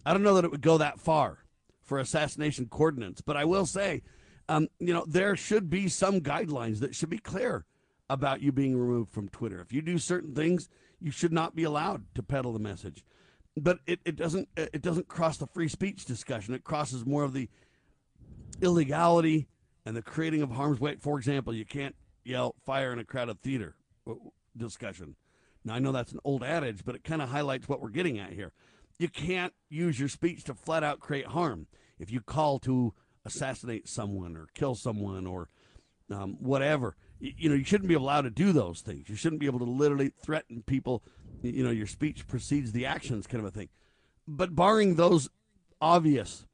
I 0.05 0.13
don't 0.13 0.23
know 0.23 0.35
that 0.35 0.45
it 0.45 0.51
would 0.51 0.63
go 0.63 0.79
that 0.79 1.01
far 1.01 1.45
for 1.83 1.99
assassination 1.99 2.67
coordinates, 2.67 3.21
but 3.21 3.37
I 3.37 3.45
will 3.45 3.67
say, 3.67 4.03
um, 4.49 4.69
you 4.79 4.95
know, 4.95 5.05
there 5.07 5.37
should 5.37 5.69
be 5.69 5.89
some 5.89 6.21
guidelines 6.21 6.81
that 6.81 6.95
should 6.95 7.11
be 7.11 7.19
clear 7.19 7.65
about 8.11 8.41
you 8.41 8.53
being 8.53 8.77
removed 8.77 9.13
from 9.13 9.29
Twitter. 9.29 9.61
If 9.61 9.73
you 9.73 9.83
do 9.83 9.99
certain 9.99 10.35
things, 10.35 10.69
you 11.01 11.11
should 11.11 11.33
not 11.33 11.55
be 11.55 11.65
allowed 11.65 12.05
to 12.15 12.23
peddle 12.23 12.53
the 12.53 12.59
message. 12.59 13.05
But 13.57 13.79
it, 13.87 14.01
it 14.05 14.17
doesn't 14.17 14.49
it 14.57 14.83
doesn't 14.83 15.09
cross 15.09 15.37
the 15.37 15.47
free 15.47 15.69
speech 15.69 16.05
discussion. 16.05 16.55
It 16.55 16.65
crosses 16.65 17.05
more 17.05 17.25
of 17.25 17.33
the 17.33 17.49
illegality 18.63 19.49
and 19.85 19.97
the 19.97 20.03
creating 20.03 20.43
of 20.43 20.53
harm's 20.53 20.81
way. 20.81 20.97
For 21.01 21.19
example, 21.19 21.53
you 21.53 21.65
can't 21.65 21.97
yell 22.25 22.55
fire 22.65 22.93
in 22.93 22.99
a 22.99 23.05
crowded 23.05 23.43
theater 23.43 23.75
uh, 24.09 24.15
discussion. 24.57 25.17
Now 25.65 25.75
I 25.75 25.81
know 25.81 25.93
that's 25.93 26.13
an 26.13 26.21
old 26.25 26.45
adage, 26.45 26.85
but 26.85 26.95
it 26.95 27.05
kind 27.05 27.21
of 27.21 27.29
highlights 27.29 27.69
what 27.69 27.81
we're 27.81 27.89
getting 27.91 28.19
at 28.19 28.33
here. 28.33 28.53
You 28.99 29.09
can't 29.09 29.53
use 29.69 29.99
your 29.99 30.09
speech 30.09 30.45
to 30.45 30.55
flat 30.55 30.83
out 30.83 31.01
create 31.01 31.27
harm. 31.27 31.67
If 31.99 32.11
you 32.11 32.21
call 32.21 32.59
to 32.61 32.95
assassinate 33.25 33.89
someone 33.89 34.37
or 34.37 34.49
kill 34.55 34.75
someone 34.75 35.27
or 35.27 35.49
um, 36.11 36.37
whatever, 36.41 36.97
you 37.21 37.49
know, 37.49 37.55
you 37.55 37.65
shouldn't 37.65 37.89
be 37.89 37.95
allowed 37.95 38.23
to 38.23 38.31
do 38.31 38.53
those 38.53 38.81
things. 38.81 39.09
You 39.09 39.17
shouldn't 39.17 39.41
be 39.41 39.47
able 39.47 39.59
to 39.61 39.65
literally 39.65 40.13
threaten 40.25 40.63
people. 40.63 41.03
You 41.43 41.65
know, 41.65 41.71
your 41.71 41.87
speech 41.87 42.27
precedes 42.27 42.73
the 42.73 42.87
actions, 42.87 43.27
kind 43.27 43.45
of 43.45 43.49
a 43.49 43.51
thing. 43.51 43.69
But 44.27 44.55
barring 44.55 44.95
those 44.95 45.29
obvious 45.81 46.47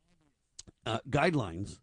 uh, 0.86 0.98
guidelines, 1.08 1.78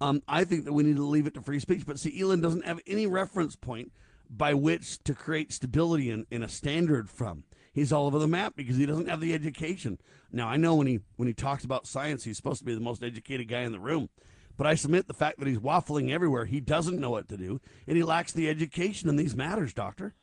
um, 0.00 0.22
I 0.26 0.44
think 0.44 0.64
that 0.64 0.72
we 0.72 0.82
need 0.82 0.96
to 0.96 1.04
leave 1.04 1.26
it 1.26 1.34
to 1.34 1.40
free 1.40 1.60
speech. 1.60 1.86
But 1.86 1.98
see, 1.98 2.20
Elon 2.20 2.40
doesn't 2.40 2.66
have 2.66 2.80
any 2.86 3.06
reference 3.06 3.56
point 3.56 3.92
by 4.28 4.54
which 4.54 5.02
to 5.04 5.14
create 5.14 5.52
stability 5.52 6.10
in, 6.10 6.26
in 6.30 6.42
a 6.42 6.48
standard 6.48 7.08
from. 7.08 7.44
He's 7.72 7.92
all 7.92 8.06
over 8.06 8.18
the 8.18 8.28
map 8.28 8.54
because 8.54 8.76
he 8.76 8.86
doesn't 8.86 9.08
have 9.08 9.20
the 9.20 9.32
education. 9.32 9.98
Now, 10.30 10.48
I 10.48 10.56
know 10.56 10.74
when 10.74 10.86
he 10.86 11.00
when 11.16 11.26
he 11.26 11.34
talks 11.34 11.64
about 11.64 11.86
science, 11.86 12.24
he's 12.24 12.36
supposed 12.36 12.58
to 12.58 12.64
be 12.64 12.74
the 12.74 12.80
most 12.80 13.02
educated 13.02 13.48
guy 13.48 13.60
in 13.60 13.72
the 13.72 13.80
room. 13.80 14.10
But 14.56 14.66
I 14.66 14.74
submit 14.74 15.08
the 15.08 15.14
fact 15.14 15.38
that 15.38 15.48
he's 15.48 15.58
waffling 15.58 16.10
everywhere. 16.10 16.44
He 16.44 16.60
doesn't 16.60 17.00
know 17.00 17.10
what 17.10 17.28
to 17.28 17.36
do, 17.38 17.60
and 17.86 17.96
he 17.96 18.02
lacks 18.02 18.32
the 18.32 18.48
education 18.48 19.08
in 19.08 19.16
these 19.16 19.34
matters, 19.34 19.72
Doctor. 19.72 20.14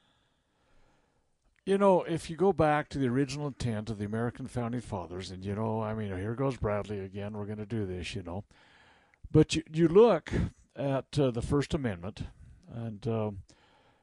You 1.66 1.78
know, 1.78 2.04
if 2.04 2.30
you 2.30 2.36
go 2.36 2.54
back 2.54 2.90
to 2.90 3.00
the 3.00 3.08
original 3.08 3.48
intent 3.48 3.90
of 3.90 3.98
the 3.98 4.06
American 4.06 4.48
founding 4.48 4.82
fathers, 4.82 5.32
and 5.32 5.44
you 5.44 5.56
know, 5.56 5.82
I 5.82 5.94
mean, 5.94 6.16
here 6.16 6.36
goes 6.36 6.58
Bradley 6.58 7.00
again. 7.00 7.34
We're 7.34 7.46
going 7.46 7.58
to 7.58 7.66
do 7.66 7.86
this, 7.86 8.16
you 8.16 8.24
know. 8.24 8.44
But 9.32 9.56
you, 9.56 9.64
you 9.72 9.88
look 9.88 10.32
at 10.76 11.20
uh, 11.20 11.32
the 11.32 11.42
First 11.42 11.74
Amendment, 11.74 12.24
and 12.74 13.08
uh, 13.08 13.32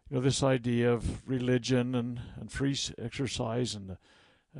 you 0.08 0.16
know, 0.16 0.22
this 0.22 0.42
idea 0.42 0.92
of 0.92 1.28
religion 1.28 1.94
and, 1.94 2.20
and 2.38 2.50
free 2.50 2.76
exercise 2.98 3.74
and 3.74 3.96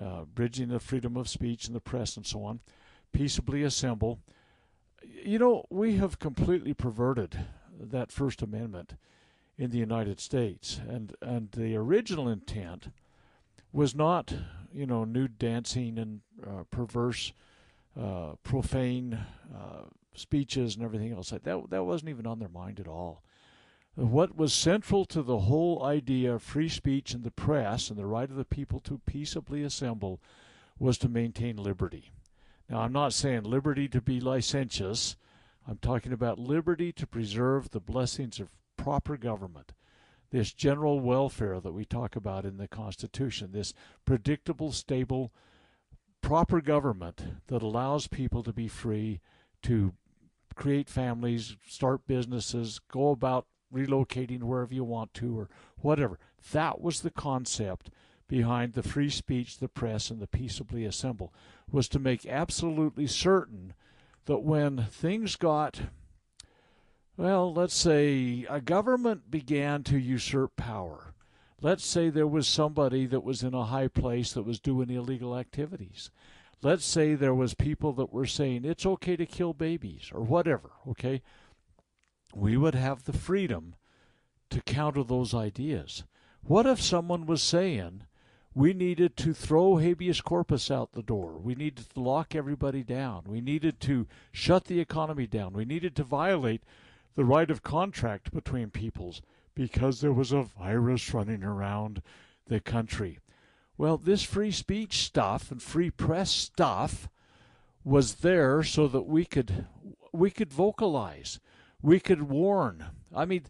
uh, 0.01 0.25
bridging 0.35 0.69
the 0.69 0.81
freedom 0.81 1.17
of 1.17 1.29
speech 1.29 1.67
and 1.67 1.77
the 1.77 1.81
press 1.81 2.17
and 2.17 2.27
so 2.27 2.45
on, 2.45 2.61
peaceably 3.13 3.63
assemble. 3.63 4.19
You 5.03 5.39
know, 5.39 5.65
we 5.71 5.97
have 5.97 6.19
completely 6.19 6.75
perverted 6.75 7.39
that 7.79 8.11
First 8.13 8.43
Amendment 8.43 8.97
in 9.59 9.71
the 9.71 9.79
United 9.79 10.21
States, 10.21 10.81
and 10.87 11.15
and 11.23 11.51
the 11.53 11.77
original 11.77 12.29
intent 12.29 12.89
was 13.73 13.95
not, 13.95 14.35
you 14.73 14.87
know, 14.87 15.05
nude 15.05 15.39
dancing 15.39 15.99
and 15.99 16.21
uh, 16.47 16.65
perverse, 16.71 17.33
uh, 17.99 18.33
profane 18.43 19.19
uh, 19.55 19.85
speeches 20.15 20.75
and 20.75 20.85
everything 20.85 21.13
else. 21.13 21.33
Like 21.33 21.45
that 21.45 21.71
that 21.71 21.85
wasn't 21.85 22.11
even 22.11 22.27
on 22.27 22.39
their 22.39 22.49
mind 22.49 22.81
at 22.81 22.89
all. 22.89 23.23
What 23.97 24.37
was 24.37 24.53
central 24.53 25.07
to 25.07 25.23
the 25.23 25.39
whole 25.39 25.83
idea 25.83 26.35
of 26.35 26.43
free 26.43 26.69
speech 26.69 27.15
and 27.15 27.25
the 27.25 27.31
press 27.31 27.89
and 27.89 27.99
the 27.99 28.05
right 28.05 28.29
of 28.29 28.37
the 28.37 28.45
people 28.45 28.79
to 28.81 29.01
peaceably 29.07 29.63
assemble 29.63 30.21
was 30.79 30.99
to 30.99 31.09
maintain 31.09 31.57
liberty. 31.57 32.11
Now, 32.69 32.81
I'm 32.81 32.93
not 32.93 33.15
saying 33.15 33.45
liberty 33.45 33.89
to 33.89 34.03
be 34.03 34.21
licentious. 34.21 35.17
I'm 35.67 35.79
talking 35.79 36.13
about 36.13 36.39
liberty 36.39 36.93
to 36.93 37.07
preserve 37.07 37.71
the 37.71 37.81
blessings 37.81 38.39
of 38.39 38.51
proper 38.77 39.17
government, 39.17 39.73
this 40.31 40.53
general 40.53 41.01
welfare 41.01 41.59
that 41.59 41.73
we 41.73 41.87
talk 41.87 42.17
about 42.17 42.45
in 42.45 42.59
the 42.59 42.69
Constitution, 42.69 43.53
this 43.53 43.73
predictable, 44.05 44.73
stable, 44.73 45.33
proper 46.21 46.61
government 46.61 47.23
that 47.47 47.63
allows 47.63 48.09
people 48.09 48.43
to 48.43 48.53
be 48.53 48.69
free 48.69 49.21
to 49.63 49.95
create 50.55 50.91
families, 50.91 51.57
start 51.67 52.07
businesses, 52.07 52.79
go 52.93 53.09
about 53.09 53.47
relocating 53.75 54.43
wherever 54.43 54.75
you 54.75 54.85
want 54.85 55.15
to, 55.15 55.39
or 55.39 55.49
whatever. 55.79 56.19
That 56.53 56.81
was 56.81 57.01
the 57.01 57.11
concept 57.11 57.91
behind 58.29 58.73
the 58.73 58.83
free 58.83 59.11
speech, 59.11 59.59
the 59.59 59.69
press, 59.69 60.11
and 60.11 60.21
the 60.21 60.27
peaceably 60.27 60.85
assemble, 60.85 61.33
was 61.71 61.89
to 61.89 61.99
make 61.99 62.27
absolutely 62.27 63.07
certain 63.07 63.75
that 64.27 64.39
when 64.39 64.87
things 64.91 65.37
got, 65.37 65.83
well, 67.17 67.53
let's 67.53 67.77
say 67.77 68.45
a 68.51 68.61
government 68.61 69.31
began 69.31 69.83
to 69.85 69.99
usurp 69.99 70.57
power, 70.57 71.15
let's 71.61 71.87
say 71.87 72.11
there 72.11 72.27
was 72.27 72.47
somebody 72.47 73.07
that 73.07 73.25
was 73.25 73.43
in 73.43 73.55
a 73.55 73.65
high 73.65 73.89
place 73.89 74.33
that 74.33 74.43
was 74.43 74.61
doing 74.61 74.91
illegal 74.91 75.37
activities. 75.37 76.11
Let's 76.63 76.85
say 76.85 77.15
there 77.15 77.35
was 77.35 77.55
people 77.55 77.93
that 77.95 78.13
were 78.13 78.27
saying 78.27 78.65
it's 78.65 78.87
okay 78.87 79.15
to 79.17 79.27
kill 79.27 79.53
babies 79.53 80.11
or 80.13 80.23
whatever, 80.23 80.71
okay? 80.89 81.23
We 82.35 82.57
would 82.57 82.75
have 82.75 83.05
the 83.05 83.13
freedom 83.13 83.75
to 84.51 84.61
counter 84.61 85.03
those 85.03 85.35
ideas. 85.35 86.05
What 86.43 86.67
if 86.67 86.81
someone 86.81 87.27
was 87.27 87.43
saying 87.43 88.03
we 88.57 88.73
needed 88.73 89.19
to 89.19 89.35
throw 89.35 89.77
habeas 89.77 90.23
corpus 90.23 90.71
out 90.71 90.93
the 90.93 91.03
door. 91.03 91.37
We 91.37 91.55
needed 91.55 91.91
to 91.91 92.01
lock 92.01 92.35
everybody 92.35 92.83
down. 92.83 93.25
We 93.27 93.43
needed 93.43 93.81
to 93.81 94.07
shut 94.33 94.65
the 94.65 94.81
economy 94.81 95.27
down. 95.27 95.53
We 95.53 95.67
needed 95.67 95.95
to 95.97 96.05
violate 96.05 96.63
the 97.17 97.27
right 97.27 97.51
of 97.51 97.63
contract 97.63 98.33
between 98.33 98.71
peoples 98.71 99.21
because 99.55 100.01
there 100.01 100.13
was 100.13 100.33
a 100.33 100.43
virus 100.43 101.13
running 101.13 101.43
around 101.43 102.01
the 102.47 102.59
country. 102.59 103.19
Well, 103.77 103.99
this 103.99 104.23
free 104.23 104.53
speech 104.53 105.03
stuff 105.03 105.51
and 105.51 105.63
free 105.63 105.91
press 105.91 106.31
stuff 106.31 107.11
was 107.85 108.17
there 108.17 108.63
so 108.63 108.89
that 108.89 109.03
we 109.03 109.27
could 109.27 109.67
we 110.13 110.31
could 110.31 110.51
vocalize, 110.51 111.41
we 111.83 112.01
could 112.01 112.23
warn. 112.23 112.87
I 113.15 113.25
mean, 113.25 113.45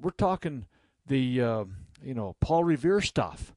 we're 0.00 0.10
talking 0.10 0.66
the 1.06 1.40
uh, 1.40 1.64
you 2.02 2.14
know 2.14 2.36
Paul 2.40 2.64
Revere 2.64 3.00
stuff 3.00 3.52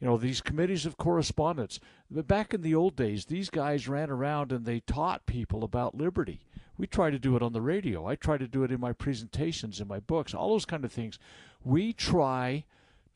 you 0.00 0.06
know 0.06 0.16
these 0.16 0.40
committees 0.40 0.86
of 0.86 0.96
correspondence. 0.96 1.78
But 2.10 2.26
back 2.26 2.54
in 2.54 2.62
the 2.62 2.74
old 2.74 2.96
days 2.96 3.26
these 3.26 3.50
guys 3.50 3.88
ran 3.88 4.10
around 4.10 4.50
and 4.50 4.64
they 4.64 4.80
taught 4.80 5.26
people 5.26 5.62
about 5.62 5.94
liberty. 5.94 6.46
We 6.78 6.86
try 6.86 7.10
to 7.10 7.18
do 7.18 7.36
it 7.36 7.42
on 7.42 7.52
the 7.52 7.60
radio. 7.60 8.06
I 8.06 8.16
try 8.16 8.38
to 8.38 8.48
do 8.48 8.64
it 8.64 8.72
in 8.72 8.80
my 8.80 8.94
presentations 8.94 9.80
in 9.80 9.86
my 9.86 10.00
books 10.00 10.32
all 10.34 10.50
those 10.50 10.64
kind 10.64 10.84
of 10.84 10.92
things. 10.92 11.18
We 11.62 11.92
try 11.92 12.64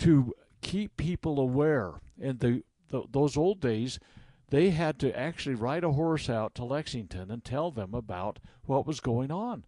to 0.01 0.35
keep 0.61 0.97
people 0.97 1.41
aware. 1.41 1.95
And 2.21 2.39
the, 2.41 2.63
the 2.91 3.05
those 3.11 3.37
old 3.37 3.61
days 3.61 3.99
they 4.51 4.71
had 4.71 4.99
to 4.99 5.19
actually 5.19 5.55
ride 5.55 5.85
a 5.85 5.93
horse 5.93 6.29
out 6.29 6.55
to 6.55 6.65
lexington 6.65 7.31
and 7.31 7.43
tell 7.43 7.71
them 7.71 7.95
about 7.95 8.39
what 8.67 8.87
was 8.87 9.01
going 9.01 9.31
on 9.31 9.65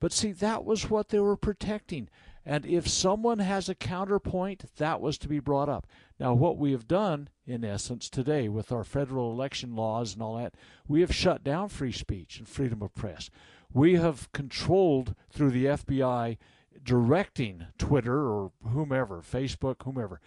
but 0.00 0.12
see 0.12 0.32
that 0.32 0.64
was 0.64 0.90
what 0.90 1.08
they 1.08 1.20
were 1.20 1.36
protecting 1.36 2.08
and 2.48 2.64
if 2.64 2.88
someone 2.88 3.40
has 3.40 3.68
a 3.68 3.74
counterpoint, 3.74 4.74
that 4.78 5.02
was 5.02 5.18
to 5.18 5.28
be 5.28 5.38
brought 5.38 5.68
up. 5.68 5.86
Now, 6.18 6.32
what 6.32 6.56
we 6.56 6.72
have 6.72 6.88
done, 6.88 7.28
in 7.46 7.62
essence, 7.62 8.08
today 8.08 8.48
with 8.48 8.72
our 8.72 8.84
federal 8.84 9.30
election 9.30 9.76
laws 9.76 10.14
and 10.14 10.22
all 10.22 10.38
that, 10.38 10.54
we 10.88 11.02
have 11.02 11.14
shut 11.14 11.44
down 11.44 11.68
free 11.68 11.92
speech 11.92 12.38
and 12.38 12.48
freedom 12.48 12.80
of 12.80 12.94
press. 12.94 13.28
We 13.70 13.96
have 13.96 14.32
controlled 14.32 15.14
through 15.30 15.50
the 15.50 15.66
FBI 15.66 16.38
directing 16.82 17.66
Twitter 17.76 18.26
or 18.30 18.52
whomever, 18.66 19.20
Facebook, 19.20 19.82
whomever, 19.84 20.18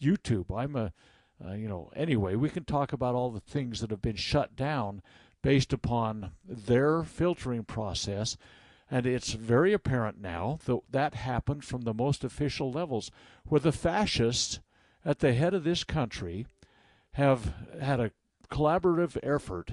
YouTube. 0.00 0.56
I'm 0.56 0.76
a, 0.76 0.92
uh, 1.44 1.54
you 1.54 1.66
know, 1.66 1.90
anyway, 1.96 2.36
we 2.36 2.48
can 2.48 2.64
talk 2.64 2.92
about 2.92 3.16
all 3.16 3.32
the 3.32 3.40
things 3.40 3.80
that 3.80 3.90
have 3.90 4.02
been 4.02 4.14
shut 4.14 4.54
down 4.54 5.02
based 5.42 5.72
upon 5.72 6.30
their 6.46 7.02
filtering 7.02 7.64
process 7.64 8.36
and 8.90 9.06
it's 9.06 9.32
very 9.32 9.72
apparent 9.72 10.20
now 10.20 10.58
that 10.64 10.80
that 10.90 11.14
happened 11.14 11.64
from 11.64 11.82
the 11.82 11.94
most 11.94 12.24
official 12.24 12.70
levels, 12.70 13.10
where 13.44 13.60
the 13.60 13.72
fascists 13.72 14.60
at 15.04 15.18
the 15.20 15.34
head 15.34 15.54
of 15.54 15.64
this 15.64 15.84
country 15.84 16.46
have 17.12 17.52
had 17.80 18.00
a 18.00 18.12
collaborative 18.50 19.18
effort 19.22 19.72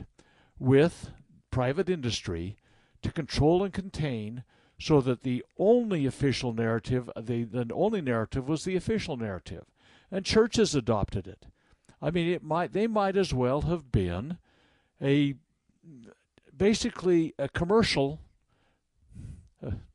with 0.59 1.11
private 1.49 1.89
industry 1.89 2.57
to 3.01 3.11
control 3.11 3.63
and 3.63 3.74
contain 3.74 4.43
so 4.80 4.99
that 4.99 5.22
the 5.22 5.43
only 5.57 6.05
official 6.05 6.53
narrative 6.53 7.09
the, 7.16 7.43
the 7.43 7.68
only 7.74 8.01
narrative 8.01 8.47
was 8.47 8.66
the 8.66 8.76
official 8.76 9.16
narrative. 9.16 9.66
And 10.11 10.26
churches 10.26 10.76
adopted 10.76 11.28
it. 11.28 11.45
I 12.01 12.11
mean 12.11 12.28
it 12.28 12.43
might 12.43 12.74
they 12.74 12.88
might 12.88 13.16
as 13.16 13.34
well 13.34 13.61
have 13.61 13.91
been 13.91 14.38
a 15.01 15.36
basically 16.55 17.34
a 17.39 17.47
commercial 17.47 18.20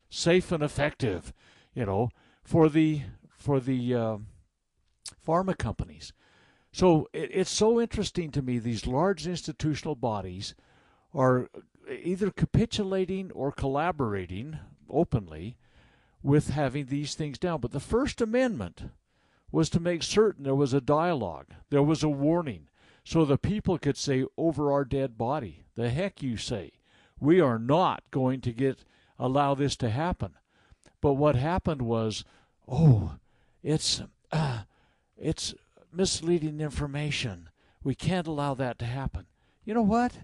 safe 0.09 0.53
and 0.53 0.63
effective, 0.63 1.33
you 1.75 1.87
know, 1.87 2.11
for 2.43 2.69
the 2.69 3.03
for 3.31 3.61
the 3.61 3.95
uh, 3.95 4.17
pharma 5.27 5.57
companies. 5.57 6.13
So 6.73 7.09
it, 7.13 7.31
it's 7.33 7.51
so 7.51 7.81
interesting 7.81 8.31
to 8.33 8.43
me. 8.43 8.59
These 8.59 8.87
large 8.87 9.27
institutional 9.27 9.95
bodies 9.95 10.55
are 11.15 11.49
either 11.91 12.31
capitulating 12.31 13.31
or 13.33 13.51
collaborating 13.51 14.59
openly 14.89 15.57
with 16.23 16.51
having 16.51 16.87
these 16.87 17.15
things 17.15 17.39
down. 17.39 17.61
But 17.61 17.73
the 17.73 17.81
First 17.81 18.21
Amendment 18.21 18.91
was 19.51 19.71
to 19.71 19.81
make 19.81 20.03
certain 20.03 20.45
there 20.45 20.55
was 20.55 20.75
a 20.75 20.81
dialogue, 20.81 21.47
there 21.71 21.83
was 21.83 22.03
a 22.03 22.09
warning, 22.09 22.69
so 23.05 23.25
the 23.25 23.39
people 23.39 23.79
could 23.79 23.97
say, 23.97 24.25
over 24.37 24.71
our 24.71 24.85
dead 24.85 25.19
body, 25.19 25.65
the 25.75 25.91
heck 25.91 26.23
you 26.23 26.37
say. 26.37 26.73
We 27.19 27.41
are 27.41 27.59
not 27.59 28.03
going 28.11 28.41
to 28.43 28.53
get 28.53 28.85
allow 29.21 29.55
this 29.55 29.77
to 29.77 29.91
happen. 29.91 30.33
But 31.01 31.15
what 31.15 31.37
happened 31.37 31.83
was, 31.83 32.25
oh, 32.67 33.17
it's 33.63 34.03
uh, 34.33 34.63
it's 35.17 35.55
misleading 35.93 36.61
information. 36.61 37.51
We 37.85 37.95
can't 37.95 38.27
allow 38.27 38.55
that 38.55 38.79
to 38.81 38.87
happen. 38.87 39.27
You 39.65 39.75
know 39.75 39.83
what? 39.83 40.19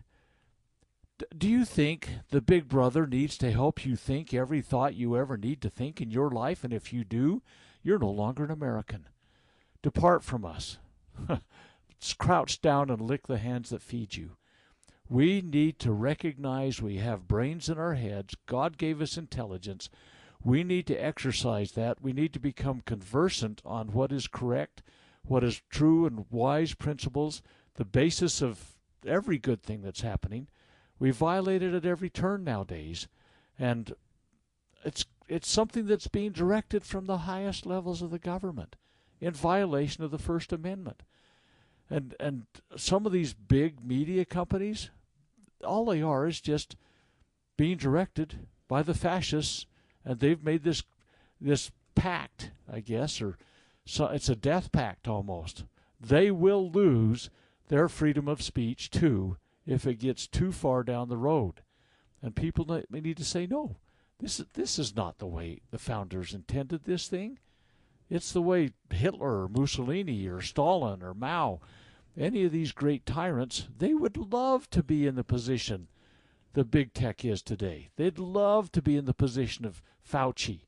D- 1.19 1.27
do 1.37 1.49
you 1.49 1.65
think 1.65 2.09
the 2.31 2.41
big 2.41 2.69
brother 2.69 3.07
needs 3.07 3.39
to 3.39 3.53
help 3.53 3.85
you 3.85 3.97
think 3.97 4.33
every 4.35 4.61
thought 4.61 4.95
you 4.95 5.17
ever 5.17 5.37
need 5.37 5.61
to 5.63 5.71
think 5.71 6.01
in 6.01 6.11
your 6.11 6.31
life? 6.31 6.65
And 6.65 6.73
if 6.73 6.93
you 6.93 7.05
do, 7.05 7.43
you're 7.83 7.99
no 7.99 8.11
longer 8.11 8.45
an 8.45 8.51
American. 8.51 9.09
Depart 9.83 10.23
from 10.23 10.45
us. 10.45 10.79
Crouch 12.19 12.61
down 12.61 12.91
and 12.91 13.01
lick 13.01 13.27
the 13.27 13.39
hands 13.39 13.71
that 13.71 13.83
feed 13.83 14.17
you. 14.17 14.37
We 15.09 15.41
need 15.41 15.79
to 15.81 15.93
recognize 15.93 16.83
we 16.83 16.97
have 16.97 17.29
brains 17.29 17.69
in 17.69 17.79
our 17.79 17.95
heads. 17.95 18.35
God 18.47 18.77
gave 18.77 19.01
us 19.01 19.17
intelligence. 19.17 19.89
We 20.43 20.65
need 20.65 20.87
to 20.89 20.97
exercise 20.97 21.73
that. 21.73 22.03
We 22.03 22.13
need 22.13 22.33
to 22.33 22.41
become 22.41 22.83
conversant 22.85 23.63
on 23.65 23.93
what 23.93 24.13
is 24.13 24.27
correct, 24.27 24.83
what 25.25 25.45
is 25.45 25.63
true 25.71 26.07
and 26.07 26.27
wise 26.31 26.75
principles, 26.75 27.43
the 27.75 27.85
basis 27.85 28.43
of 28.43 28.77
every 29.07 29.39
good 29.39 29.63
thing 29.63 29.83
that's 29.83 30.01
happening. 30.01 30.49
We 30.99 31.11
violate 31.11 31.63
it 31.63 31.75
at 31.75 31.87
every 31.87 32.11
turn 32.11 32.45
nowadays. 32.45 33.09
And 33.59 33.95
it's 34.85 35.05
it's 35.29 35.49
something 35.49 35.87
that's 35.87 36.07
being 36.07 36.33
directed 36.33 36.85
from 36.85 37.07
the 37.07 37.19
highest 37.19 37.67
levels 37.67 38.01
of 38.03 38.11
the 38.11 38.19
government 38.19 38.77
in 39.21 39.33
violation 39.33 40.05
of 40.05 40.11
the 40.11 40.19
First 40.19 40.53
Amendment. 40.53 41.03
And 41.91 42.15
and 42.21 42.47
some 42.77 43.07
of 43.07 43.13
these 43.13 43.35
big 43.35 43.85
media 43.85 44.25
companies, 44.25 44.91
all 45.65 45.85
they 45.85 46.03
are 46.03 46.27
is 46.27 46.41
just 46.41 46.77
being 47.57 47.77
directed 47.77 48.47
by 48.69 48.83
the 48.83 48.95
fascists, 48.95 49.67
and 50.05 50.21
they've 50.21 50.43
made 50.43 50.63
this 50.63 50.83
this 51.41 51.71
pact 51.95 52.51
I 52.71 52.81
guess, 52.81 53.21
or 53.21 53.39
so 53.85 54.07
it's 54.07 54.29
a 54.29 54.37
death 54.37 54.73
pact 54.73 55.07
almost. 55.07 55.65
They 56.01 56.31
will 56.31 56.71
lose 56.71 57.31
their 57.69 57.89
freedom 57.89 58.29
of 58.29 58.43
speech 58.43 58.91
too 58.91 59.37
if 59.67 59.87
it 59.87 60.01
gets 60.01 60.27
too 60.27 60.53
far 60.53 60.83
down 60.83 61.09
the 61.09 61.17
road. 61.17 61.63
And 62.23 62.35
people 62.35 62.83
need 62.91 63.17
to 63.17 63.25
say, 63.25 63.47
no, 63.47 63.77
this 64.19 64.41
is, 64.41 64.47
this 64.55 64.79
is 64.79 64.97
not 64.97 65.19
the 65.19 65.27
way 65.27 65.61
the 65.71 65.79
founders 65.79 66.35
intended 66.35 66.85
this 66.85 67.09
thing. 67.09 67.39
It's 68.09 68.33
the 68.33 68.43
way 68.43 68.71
Hitler 68.91 69.43
or 69.43 69.49
Mussolini 69.49 70.27
or 70.27 70.41
Stalin 70.41 71.03
or 71.03 71.15
Mao, 71.15 71.61
any 72.17 72.45
of 72.45 72.53
these 72.53 72.73
great 72.73 73.07
tyrants, 73.07 73.69
they 73.77 73.95
would 73.95 74.17
love 74.17 74.71
to 74.71 74.83
be 74.83 75.07
in 75.07 75.15
the 75.15 75.25
position 75.25 75.89
the 76.55 76.65
big 76.65 76.95
tech 76.95 77.23
is 77.23 77.43
today. 77.43 77.91
They'd 77.97 78.19
love 78.19 78.73
to 78.73 78.81
be 78.81 78.97
in 78.97 79.05
the 79.05 79.13
position 79.13 79.67
of 79.67 79.83
Fauci, 80.11 80.63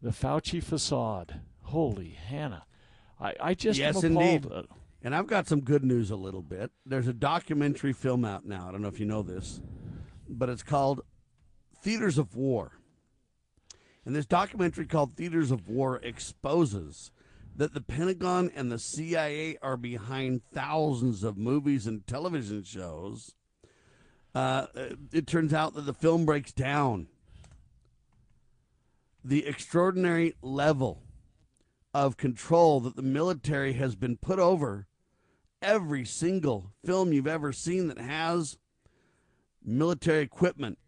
the 0.00 0.10
Fauci 0.10 0.62
facade. 0.62 1.40
Holy 1.64 2.10
Hannah. 2.10 2.64
I, 3.20 3.34
I 3.40 3.54
just 3.54 3.78
yes, 3.78 4.02
indeed. 4.02 4.46
And 5.02 5.14
I've 5.14 5.26
got 5.26 5.48
some 5.48 5.60
good 5.60 5.84
news 5.84 6.10
a 6.10 6.16
little 6.16 6.42
bit. 6.42 6.70
There's 6.84 7.08
a 7.08 7.12
documentary 7.12 7.92
film 7.92 8.24
out 8.24 8.44
now. 8.44 8.68
I 8.68 8.72
don't 8.72 8.82
know 8.82 8.88
if 8.88 9.00
you 9.00 9.06
know 9.06 9.22
this, 9.22 9.60
but 10.28 10.48
it's 10.48 10.62
called 10.62 11.02
Theaters 11.80 12.18
of 12.18 12.36
War. 12.36 12.72
And 14.04 14.14
this 14.14 14.26
documentary 14.26 14.86
called 14.86 15.16
Theaters 15.16 15.50
of 15.50 15.68
War 15.68 16.00
exposes 16.02 17.10
that 17.56 17.74
the 17.74 17.80
Pentagon 17.80 18.50
and 18.54 18.70
the 18.70 18.78
CIA 18.78 19.58
are 19.62 19.76
behind 19.76 20.42
thousands 20.52 21.22
of 21.22 21.36
movies 21.36 21.86
and 21.86 22.06
television 22.06 22.62
shows. 22.64 23.34
Uh, 24.34 24.66
it 25.12 25.26
turns 25.26 25.52
out 25.52 25.74
that 25.74 25.86
the 25.86 25.92
film 25.92 26.24
breaks 26.24 26.52
down 26.52 27.08
the 29.24 29.46
extraordinary 29.46 30.34
level 30.42 31.02
of 31.94 32.16
control 32.16 32.80
that 32.80 32.96
the 32.96 33.02
military 33.02 33.74
has 33.74 33.94
been 33.94 34.16
put 34.16 34.38
over 34.38 34.86
every 35.60 36.04
single 36.04 36.72
film 36.84 37.12
you've 37.12 37.26
ever 37.26 37.52
seen 37.52 37.88
that 37.88 37.98
has 37.98 38.56
military 39.64 40.22
equipment. 40.22 40.78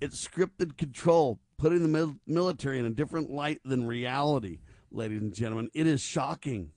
It's 0.00 0.26
scripted 0.26 0.76
control, 0.76 1.38
putting 1.56 1.82
the 1.82 2.16
military 2.26 2.78
in 2.78 2.86
a 2.86 2.90
different 2.90 3.30
light 3.30 3.60
than 3.64 3.86
reality, 3.86 4.58
ladies 4.90 5.20
and 5.20 5.34
gentlemen. 5.34 5.70
It 5.74 5.86
is 5.86 6.00
shocking. 6.00 6.72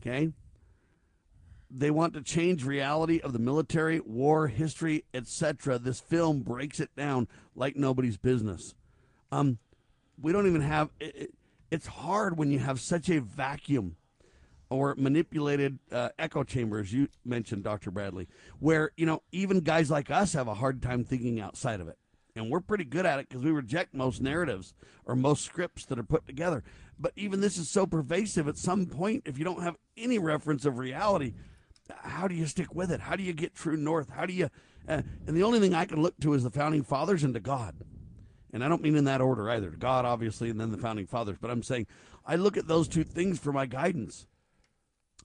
Okay? 0.00 0.32
They 1.70 1.90
want 1.90 2.14
to 2.14 2.22
change 2.22 2.64
reality 2.64 3.20
of 3.20 3.32
the 3.32 3.38
military, 3.38 4.00
war, 4.00 4.48
history, 4.48 5.04
etc. 5.14 5.78
This 5.78 6.00
film 6.00 6.40
breaks 6.40 6.80
it 6.80 6.90
down 6.96 7.28
like 7.54 7.76
nobody's 7.76 8.16
business. 8.16 8.74
Um, 9.30 9.58
we 10.20 10.32
don't 10.32 10.46
even 10.46 10.62
have. 10.62 10.90
It, 10.98 11.32
it's 11.70 11.86
hard 11.86 12.36
when 12.36 12.50
you 12.50 12.58
have 12.58 12.80
such 12.80 13.08
a 13.08 13.20
vacuum 13.20 13.96
or 14.70 14.94
manipulated 14.96 15.78
uh, 15.92 16.08
echo 16.18 16.44
chambers 16.44 16.92
you 16.92 17.08
mentioned 17.24 17.64
dr 17.64 17.90
bradley 17.90 18.28
where 18.60 18.92
you 18.96 19.04
know 19.04 19.22
even 19.32 19.60
guys 19.60 19.90
like 19.90 20.10
us 20.10 20.32
have 20.32 20.48
a 20.48 20.54
hard 20.54 20.80
time 20.80 21.04
thinking 21.04 21.40
outside 21.40 21.80
of 21.80 21.88
it 21.88 21.98
and 22.36 22.50
we're 22.50 22.60
pretty 22.60 22.84
good 22.84 23.06
at 23.06 23.18
it 23.18 23.28
because 23.28 23.44
we 23.44 23.50
reject 23.50 23.94
most 23.94 24.20
narratives 24.20 24.74
or 25.04 25.14
most 25.14 25.44
scripts 25.44 25.84
that 25.86 25.98
are 25.98 26.04
put 26.04 26.26
together 26.26 26.62
but 26.98 27.12
even 27.16 27.40
this 27.40 27.56
is 27.56 27.68
so 27.68 27.86
pervasive 27.86 28.48
at 28.48 28.56
some 28.56 28.86
point 28.86 29.22
if 29.26 29.38
you 29.38 29.44
don't 29.44 29.62
have 29.62 29.76
any 29.96 30.18
reference 30.18 30.64
of 30.64 30.78
reality 30.78 31.34
how 32.02 32.28
do 32.28 32.34
you 32.34 32.46
stick 32.46 32.74
with 32.74 32.90
it 32.90 33.00
how 33.00 33.16
do 33.16 33.22
you 33.22 33.32
get 33.32 33.54
true 33.54 33.76
north 33.76 34.10
how 34.10 34.26
do 34.26 34.32
you 34.32 34.48
uh, 34.88 35.02
and 35.26 35.36
the 35.36 35.42
only 35.42 35.60
thing 35.60 35.74
i 35.74 35.84
can 35.84 36.00
look 36.00 36.18
to 36.20 36.34
is 36.34 36.42
the 36.42 36.50
founding 36.50 36.82
fathers 36.82 37.24
and 37.24 37.34
to 37.34 37.40
god 37.40 37.74
and 38.52 38.64
I 38.64 38.68
don't 38.68 38.82
mean 38.82 38.96
in 38.96 39.04
that 39.04 39.20
order 39.20 39.48
either. 39.50 39.70
God, 39.70 40.04
obviously, 40.04 40.50
and 40.50 40.60
then 40.60 40.70
the 40.70 40.78
founding 40.78 41.06
fathers. 41.06 41.38
But 41.40 41.50
I'm 41.50 41.62
saying 41.62 41.86
I 42.26 42.36
look 42.36 42.56
at 42.56 42.66
those 42.66 42.88
two 42.88 43.04
things 43.04 43.38
for 43.38 43.52
my 43.52 43.66
guidance. 43.66 44.26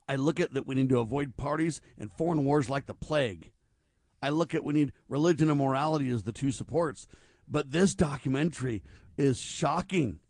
I 0.08 0.16
look 0.16 0.38
at 0.38 0.54
that 0.54 0.66
we 0.66 0.76
need 0.76 0.88
to 0.90 1.00
avoid 1.00 1.36
parties 1.36 1.80
and 1.98 2.12
foreign 2.12 2.44
wars 2.44 2.70
like 2.70 2.86
the 2.86 2.94
plague. 2.94 3.50
I 4.22 4.30
look 4.30 4.54
at 4.54 4.64
we 4.64 4.74
need 4.74 4.92
religion 5.08 5.50
and 5.50 5.58
morality 5.58 6.10
as 6.10 6.22
the 6.22 6.32
two 6.32 6.52
supports. 6.52 7.06
But 7.48 7.70
this 7.70 7.94
documentary 7.94 8.82
is 9.16 9.38
shocking. 9.38 10.20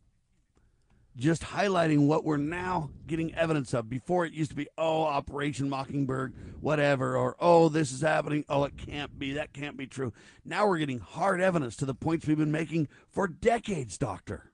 Just 1.17 1.43
highlighting 1.43 2.07
what 2.07 2.25
we're 2.25 2.37
now 2.37 2.91
getting 3.07 3.35
evidence 3.35 3.73
of. 3.73 3.89
Before 3.89 4.27
it 4.27 4.35
used 4.35 4.51
to 4.51 4.57
be, 4.57 4.69
oh, 4.77 5.05
Operation 5.05 5.71
Mockingbird, 5.71 6.35
whatever, 6.61 7.17
or 7.17 7.37
oh, 7.41 7.71
this 7.71 7.91
is 7.91 8.03
happening. 8.03 8.45
Oh, 8.51 8.65
it 8.65 8.77
can't 8.77 9.19
be. 9.19 9.33
That 9.33 9.55
can't 9.55 9.79
be 9.79 9.87
true. 9.87 10.13
Now 10.45 10.69
we're 10.69 10.77
getting 10.79 10.99
hard 10.99 11.41
evidence 11.41 11.75
to 11.77 11.87
the 11.87 11.95
points 11.95 12.27
we've 12.27 12.37
been 12.37 12.53
making 12.53 12.89
for 13.09 13.27
decades, 13.27 13.97
Doctor. 13.97 14.51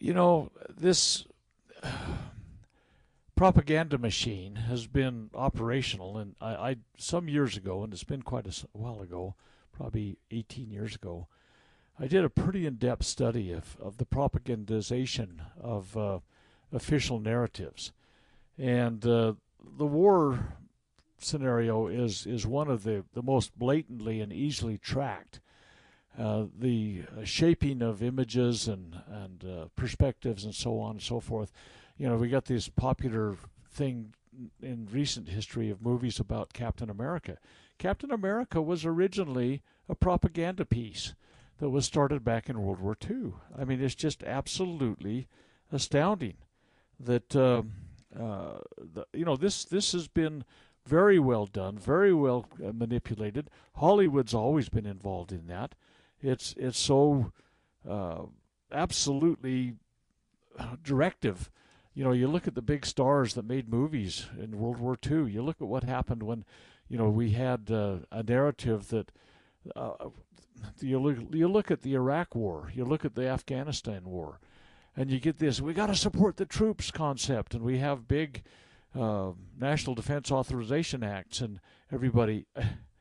You 0.00 0.12
know, 0.12 0.50
this 0.68 1.24
propaganda 3.42 3.98
machine 3.98 4.54
has 4.54 4.86
been 4.86 5.28
operational, 5.34 6.16
and 6.16 6.36
I, 6.40 6.54
I 6.54 6.76
some 6.96 7.28
years 7.28 7.56
ago, 7.56 7.82
and 7.82 7.92
it's 7.92 8.04
been 8.04 8.22
quite 8.22 8.46
a 8.46 8.54
while 8.70 9.00
ago, 9.00 9.34
probably 9.72 10.16
18 10.30 10.70
years 10.70 10.94
ago. 10.94 11.26
I 11.98 12.06
did 12.06 12.22
a 12.22 12.30
pretty 12.30 12.66
in-depth 12.66 13.04
study 13.04 13.50
of, 13.50 13.76
of 13.80 13.96
the 13.96 14.04
propagandization 14.04 15.40
of 15.60 15.96
uh, 15.96 16.20
official 16.72 17.18
narratives, 17.18 17.90
and 18.56 19.04
uh, 19.04 19.32
the 19.76 19.86
war 19.86 20.54
scenario 21.18 21.88
is 21.88 22.24
is 22.26 22.46
one 22.46 22.70
of 22.70 22.84
the, 22.84 23.04
the 23.12 23.24
most 23.24 23.58
blatantly 23.58 24.20
and 24.20 24.32
easily 24.32 24.78
tracked. 24.78 25.40
Uh, 26.18 26.44
the 26.58 27.02
shaping 27.24 27.80
of 27.80 28.02
images 28.02 28.68
and 28.68 28.96
and 29.08 29.44
uh, 29.44 29.64
perspectives 29.76 30.44
and 30.44 30.54
so 30.54 30.78
on 30.78 30.92
and 30.92 31.02
so 31.02 31.20
forth 31.20 31.52
you 32.02 32.08
know, 32.08 32.16
we 32.16 32.28
got 32.28 32.46
this 32.46 32.68
popular 32.68 33.36
thing 33.70 34.14
in 34.60 34.88
recent 34.90 35.28
history 35.28 35.70
of 35.70 35.82
movies 35.82 36.18
about 36.18 36.52
Captain 36.52 36.90
America. 36.90 37.38
Captain 37.78 38.10
America 38.10 38.60
was 38.62 38.84
originally 38.84 39.62
a 39.88 39.94
propaganda 39.94 40.64
piece 40.64 41.14
that 41.58 41.70
was 41.70 41.84
started 41.84 42.24
back 42.24 42.48
in 42.48 42.60
World 42.60 42.80
War 42.80 42.96
II. 43.08 43.34
I 43.56 43.64
mean, 43.64 43.80
it's 43.80 43.94
just 43.94 44.24
absolutely 44.24 45.28
astounding 45.70 46.34
that 46.98 47.36
uh, 47.36 47.62
uh, 48.18 48.58
the, 48.76 49.06
you 49.12 49.24
know 49.24 49.36
this 49.36 49.64
this 49.64 49.92
has 49.92 50.08
been 50.08 50.44
very 50.86 51.18
well 51.18 51.46
done, 51.46 51.78
very 51.78 52.12
well 52.12 52.46
uh, 52.64 52.72
manipulated. 52.72 53.48
Hollywood's 53.76 54.34
always 54.34 54.68
been 54.68 54.86
involved 54.86 55.30
in 55.30 55.46
that. 55.46 55.74
It's 56.22 56.54
it's 56.56 56.78
so 56.78 57.32
uh, 57.88 58.22
absolutely 58.72 59.74
uh, 60.58 60.76
directive 60.82 61.50
you 61.94 62.04
know, 62.04 62.12
you 62.12 62.26
look 62.26 62.48
at 62.48 62.54
the 62.54 62.62
big 62.62 62.86
stars 62.86 63.34
that 63.34 63.44
made 63.44 63.68
movies 63.68 64.26
in 64.38 64.58
World 64.58 64.78
War 64.78 64.96
II. 65.04 65.30
You 65.30 65.42
look 65.42 65.60
at 65.60 65.68
what 65.68 65.84
happened 65.84 66.22
when, 66.22 66.44
you 66.88 66.96
know, 66.96 67.10
we 67.10 67.32
had 67.32 67.70
uh, 67.70 67.98
a 68.10 68.22
narrative 68.22 68.88
that. 68.88 69.10
Uh, 69.76 70.08
you 70.80 70.98
look, 71.00 71.18
you 71.32 71.48
look 71.48 71.72
at 71.72 71.82
the 71.82 71.94
Iraq 71.94 72.36
War, 72.36 72.70
you 72.72 72.84
look 72.84 73.04
at 73.04 73.16
the 73.16 73.26
Afghanistan 73.26 74.04
War, 74.04 74.38
and 74.96 75.10
you 75.10 75.18
get 75.18 75.38
this: 75.38 75.60
we 75.60 75.74
got 75.74 75.86
to 75.86 75.96
support 75.96 76.36
the 76.36 76.46
troops 76.46 76.92
concept, 76.92 77.52
and 77.52 77.64
we 77.64 77.78
have 77.78 78.06
big 78.06 78.44
uh, 78.94 79.32
national 79.58 79.96
defense 79.96 80.30
authorization 80.30 81.02
acts, 81.02 81.40
and 81.40 81.58
everybody. 81.90 82.46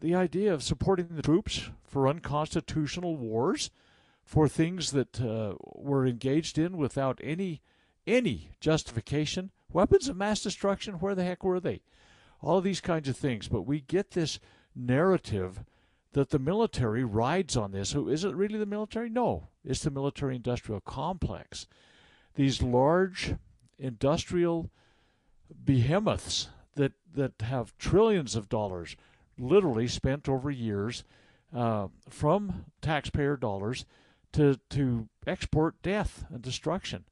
The 0.00 0.14
idea 0.14 0.52
of 0.52 0.62
supporting 0.62 1.08
the 1.10 1.22
troops 1.22 1.70
for 1.84 2.08
unconstitutional 2.08 3.16
wars, 3.16 3.70
for 4.24 4.48
things 4.48 4.90
that 4.90 5.20
uh, 5.20 5.54
were 5.62 6.06
engaged 6.06 6.58
in 6.58 6.76
without 6.76 7.20
any 7.22 7.62
any 8.06 8.50
justification. 8.60 9.50
Weapons 9.72 10.08
of 10.08 10.16
mass 10.16 10.42
destruction, 10.42 10.94
where 10.94 11.14
the 11.14 11.24
heck 11.24 11.42
were 11.42 11.60
they? 11.60 11.82
All 12.40 12.60
these 12.60 12.80
kinds 12.80 13.08
of 13.08 13.16
things. 13.16 13.48
But 13.48 13.62
we 13.62 13.80
get 13.80 14.12
this 14.12 14.38
narrative 14.74 15.64
that 16.12 16.30
the 16.30 16.38
military 16.38 17.04
rides 17.04 17.56
on 17.56 17.72
this. 17.72 17.92
Who 17.92 18.08
is 18.08 18.24
it 18.24 18.34
really 18.34 18.58
the 18.58 18.66
military? 18.66 19.08
No, 19.08 19.48
it's 19.64 19.82
the 19.82 19.90
military 19.90 20.36
industrial 20.36 20.80
complex. 20.80 21.66
These 22.34 22.62
large 22.62 23.34
industrial 23.78 24.70
behemoths 25.64 26.48
that, 26.74 26.92
that 27.14 27.32
have 27.42 27.76
trillions 27.78 28.36
of 28.36 28.48
dollars 28.48 28.96
literally 29.38 29.88
spent 29.88 30.28
over 30.28 30.50
years 30.50 31.04
uh, 31.54 31.88
from 32.08 32.66
taxpayer 32.80 33.36
dollars 33.36 33.84
to, 34.32 34.58
to 34.70 35.08
export 35.26 35.80
death 35.82 36.24
and 36.30 36.42
destruction. 36.42 37.04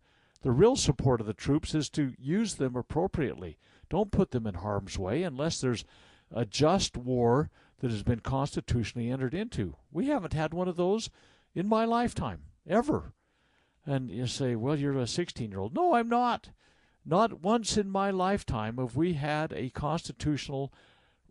The 0.43 0.51
real 0.51 0.77
support 0.77 1.21
of 1.21 1.27
the 1.27 1.33
troops 1.33 1.75
is 1.75 1.89
to 1.91 2.13
use 2.19 2.57
them 2.57 2.77
appropriately. 2.77 3.57
Don't 3.89 4.11
put 4.11 4.31
them 4.31 4.47
in 4.47 4.55
harm's 4.55 4.99
way 4.99 5.23
unless 5.23 5.61
there's 5.61 5.85
a 6.31 6.45
just 6.45 6.97
war 6.97 7.51
that 7.81 7.91
has 7.91 8.03
been 8.03 8.21
constitutionally 8.21 9.11
entered 9.11 9.35
into. 9.35 9.77
We 9.91 10.07
haven't 10.07 10.33
had 10.33 10.53
one 10.53 10.69
of 10.69 10.77
those 10.77 11.11
in 11.55 11.67
my 11.69 11.85
lifetime, 11.85 12.43
ever. 12.69 13.13
And 13.87 14.11
you 14.11 14.27
say, 14.27 14.57
well, 14.57 14.77
you're 14.77 14.99
a 14.99 15.07
16 15.07 15.51
year 15.51 15.61
old. 15.61 15.75
No, 15.75 15.95
I'm 15.95 16.09
not. 16.09 16.51
Not 17.07 17.41
once 17.41 17.77
in 17.77 17.91
my 17.91 18.11
lifetime 18.11 18.79
have 18.79 18.97
we 18.97 19.15
had 19.15 19.53
a 19.53 19.71
constitutional 19.71 20.73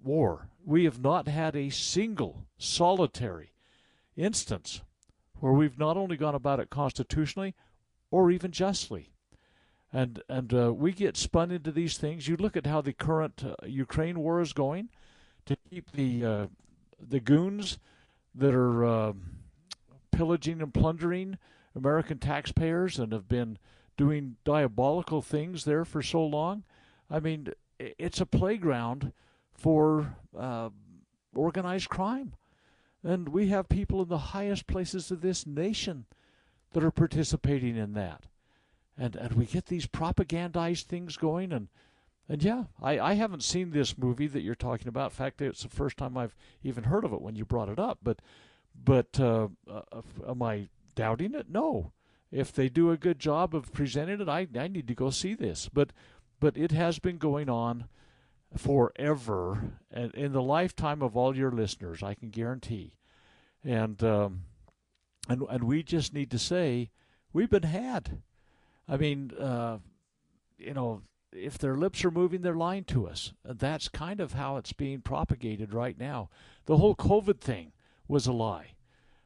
war. 0.03 0.49
We 0.65 0.85
have 0.85 1.01
not 1.01 1.27
had 1.27 1.55
a 1.55 1.69
single 1.69 2.45
solitary 2.57 3.51
instance 4.15 4.81
where 5.39 5.53
we've 5.53 5.79
not 5.79 5.97
only 5.97 6.15
gone 6.17 6.35
about 6.35 6.59
it 6.59 6.69
constitutionally 6.69 7.55
or 8.11 8.31
even 8.31 8.51
justly. 8.51 9.09
And 9.91 10.23
and 10.27 10.53
uh, 10.53 10.73
we 10.73 10.91
get 10.91 11.17
spun 11.17 11.51
into 11.51 11.71
these 11.71 11.97
things. 11.97 12.27
You 12.27 12.35
look 12.35 12.57
at 12.57 12.65
how 12.65 12.81
the 12.81 12.93
current 12.93 13.43
uh, 13.45 13.55
Ukraine 13.65 14.19
war 14.19 14.41
is 14.41 14.53
going 14.53 14.89
to 15.45 15.55
keep 15.69 15.91
the 15.91 16.25
uh, 16.25 16.47
the 16.99 17.19
goons 17.19 17.77
that 18.33 18.55
are 18.55 18.85
uh, 18.85 19.13
pillaging 20.11 20.61
and 20.61 20.73
plundering 20.73 21.37
American 21.75 22.17
taxpayers 22.17 22.97
and 22.97 23.11
have 23.11 23.27
been 23.27 23.57
doing 23.97 24.37
diabolical 24.43 25.21
things 25.21 25.65
there 25.65 25.85
for 25.85 26.01
so 26.01 26.25
long. 26.25 26.63
I 27.09 27.19
mean, 27.19 27.49
it's 27.77 28.21
a 28.21 28.25
playground 28.25 29.11
for 29.53 30.15
uh, 30.37 30.69
organized 31.35 31.89
crime. 31.89 32.33
And 33.03 33.29
we 33.29 33.47
have 33.47 33.67
people 33.69 34.01
in 34.01 34.07
the 34.07 34.17
highest 34.17 34.67
places 34.67 35.11
of 35.11 35.21
this 35.21 35.45
nation 35.45 36.05
that 36.71 36.83
are 36.83 36.91
participating 36.91 37.75
in 37.75 37.93
that. 37.93 38.25
And 38.97 39.15
and 39.15 39.33
we 39.33 39.45
get 39.45 39.65
these 39.65 39.87
propagandized 39.87 40.83
things 40.83 41.17
going 41.17 41.51
and 41.51 41.67
and 42.29 42.41
yeah, 42.41 42.63
I, 42.81 42.99
I 42.99 43.13
haven't 43.15 43.43
seen 43.43 43.71
this 43.71 43.97
movie 43.97 44.27
that 44.27 44.41
you're 44.41 44.55
talking 44.55 44.87
about. 44.87 45.11
In 45.11 45.15
fact, 45.15 45.41
it's 45.41 45.63
the 45.63 45.69
first 45.69 45.97
time 45.97 46.17
I've 46.17 46.35
even 46.63 46.85
heard 46.85 47.03
of 47.03 47.11
it 47.11 47.21
when 47.21 47.35
you 47.35 47.43
brought 47.43 47.69
it 47.69 47.79
up. 47.79 47.99
But 48.01 48.21
but 48.83 49.19
uh, 49.19 49.49
uh, 49.69 50.01
am 50.27 50.41
I 50.41 50.69
doubting 50.95 51.35
it? 51.35 51.49
No. 51.49 51.91
If 52.31 52.51
they 52.51 52.69
do 52.69 52.89
a 52.91 52.97
good 52.97 53.19
job 53.19 53.53
of 53.53 53.73
presenting 53.73 54.21
it, 54.21 54.29
I, 54.29 54.47
I 54.57 54.67
need 54.67 54.87
to 54.87 54.95
go 54.95 55.09
see 55.09 55.33
this. 55.33 55.69
But 55.71 55.91
but 56.39 56.57
it 56.57 56.71
has 56.71 56.97
been 56.97 57.17
going 57.17 57.49
on 57.49 57.85
forever 58.57 59.79
and 59.91 60.13
in 60.15 60.33
the 60.33 60.41
lifetime 60.41 61.01
of 61.01 61.15
all 61.15 61.35
your 61.35 61.51
listeners, 61.51 62.03
I 62.03 62.13
can 62.13 62.29
guarantee. 62.29 62.95
And 63.63 64.03
um, 64.03 64.41
and 65.29 65.43
and 65.49 65.63
we 65.63 65.83
just 65.83 66.13
need 66.13 66.31
to 66.31 66.39
say 66.39 66.91
we've 67.31 67.49
been 67.49 67.63
had. 67.63 68.21
I 68.87 68.97
mean, 68.97 69.31
uh, 69.39 69.77
you 70.57 70.73
know, 70.73 71.01
if 71.31 71.57
their 71.57 71.75
lips 71.75 72.03
are 72.03 72.11
moving, 72.11 72.41
they're 72.41 72.55
lying 72.55 72.83
to 72.85 73.07
us. 73.07 73.33
That's 73.43 73.87
kind 73.87 74.19
of 74.19 74.33
how 74.33 74.57
it's 74.57 74.73
being 74.73 75.01
propagated 75.01 75.73
right 75.73 75.97
now. 75.97 76.29
The 76.65 76.77
whole 76.77 76.95
COVID 76.95 77.39
thing 77.39 77.71
was 78.07 78.27
a 78.27 78.33
lie. 78.33 78.73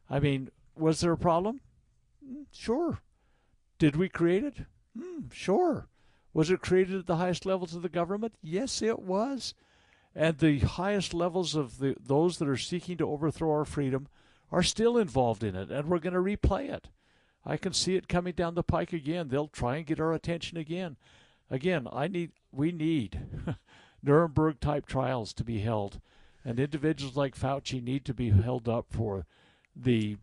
I 0.09 0.19
mean, 0.19 0.49
was 0.75 1.01
there 1.01 1.11
a 1.11 1.17
problem? 1.17 1.61
Mm, 2.25 2.45
sure. 2.51 2.99
Did 3.80 3.95
we 3.95 4.09
create 4.09 4.43
it? 4.43 4.57
Mm, 4.97 5.32
sure. 5.34 5.88
Was 6.38 6.51
it 6.51 6.61
created 6.61 6.99
at 6.99 7.07
the 7.07 7.15
highest 7.15 7.47
levels 7.47 7.73
of 7.73 7.81
the 7.81 7.89
government? 7.89 8.35
Yes, 8.43 8.83
it 8.83 8.99
was. 8.99 9.55
And 10.13 10.38
the 10.38 10.59
highest 10.59 11.15
levels 11.15 11.55
of 11.55 11.79
the 11.79 11.95
those 11.99 12.38
that 12.38 12.47
are 12.47 12.55
seeking 12.55 12.95
to 12.97 13.09
overthrow 13.09 13.49
our 13.49 13.65
freedom 13.65 14.07
are 14.51 14.61
still 14.61 14.99
involved 14.99 15.43
in 15.43 15.55
it, 15.55 15.71
and 15.71 15.89
we're 15.89 15.97
going 15.97 16.13
to 16.13 16.19
replay 16.19 16.69
it. 16.69 16.89
I 17.43 17.57
can 17.57 17.73
see 17.73 17.95
it 17.95 18.07
coming 18.07 18.33
down 18.33 18.53
the 18.53 18.61
pike 18.61 18.93
again. 18.93 19.29
They'll 19.29 19.47
try 19.47 19.77
and 19.77 19.88
get 19.88 19.99
our 19.99 20.13
attention 20.13 20.59
again. 20.59 20.97
Again, 21.49 21.88
I 21.91 22.07
need 22.07 22.33
we 22.51 22.71
need 22.71 23.19
Nuremberg 24.03 24.59
type 24.59 24.85
trials 24.85 25.33
to 25.33 25.43
be 25.43 25.61
held, 25.61 25.99
and 26.45 26.59
individuals 26.59 27.17
like 27.17 27.35
Fauci 27.35 27.81
need 27.81 28.05
to 28.05 28.13
be 28.13 28.29
held 28.29 28.69
up 28.69 28.85
for 28.91 29.25
the 29.75 30.17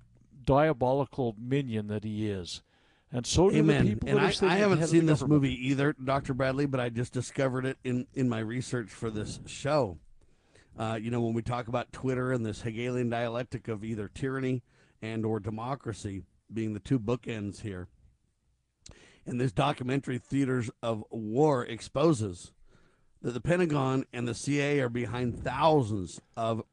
diabolical 0.44 1.34
minion 1.36 1.88
that 1.88 2.04
he 2.04 2.30
is. 2.30 2.62
And 3.14 3.24
so 3.24 3.48
do 3.48 3.58
Amen. 3.58 3.84
the 3.84 3.90
people 3.90 4.08
and 4.08 4.20
I, 4.20 4.34
I 4.42 4.56
haven't 4.56 4.84
seen 4.88 5.06
this 5.06 5.20
government. 5.20 5.42
movie 5.44 5.68
either, 5.68 5.92
Dr. 5.92 6.34
Bradley, 6.34 6.66
but 6.66 6.80
I 6.80 6.88
just 6.88 7.12
discovered 7.12 7.64
it 7.64 7.78
in, 7.84 8.08
in 8.12 8.28
my 8.28 8.40
research 8.40 8.90
for 8.90 9.08
this 9.08 9.38
show. 9.46 9.98
Uh, 10.76 10.98
you 11.00 11.12
know, 11.12 11.20
when 11.20 11.32
we 11.32 11.40
talk 11.40 11.68
about 11.68 11.92
Twitter 11.92 12.32
and 12.32 12.44
this 12.44 12.62
Hegelian 12.62 13.08
dialectic 13.08 13.68
of 13.68 13.84
either 13.84 14.08
tyranny 14.08 14.64
and 15.00 15.24
or 15.24 15.38
democracy 15.38 16.24
being 16.52 16.74
the 16.74 16.80
two 16.80 16.98
bookends 16.98 17.60
here, 17.60 17.86
and 19.24 19.40
this 19.40 19.52
documentary 19.52 20.18
Theaters 20.18 20.68
of 20.82 21.04
War 21.10 21.64
exposes 21.64 22.50
that 23.22 23.30
the 23.30 23.40
Pentagon 23.40 24.06
and 24.12 24.26
the 24.26 24.34
CIA 24.34 24.80
are 24.80 24.88
behind 24.88 25.38
thousands 25.44 26.20
of 26.36 26.64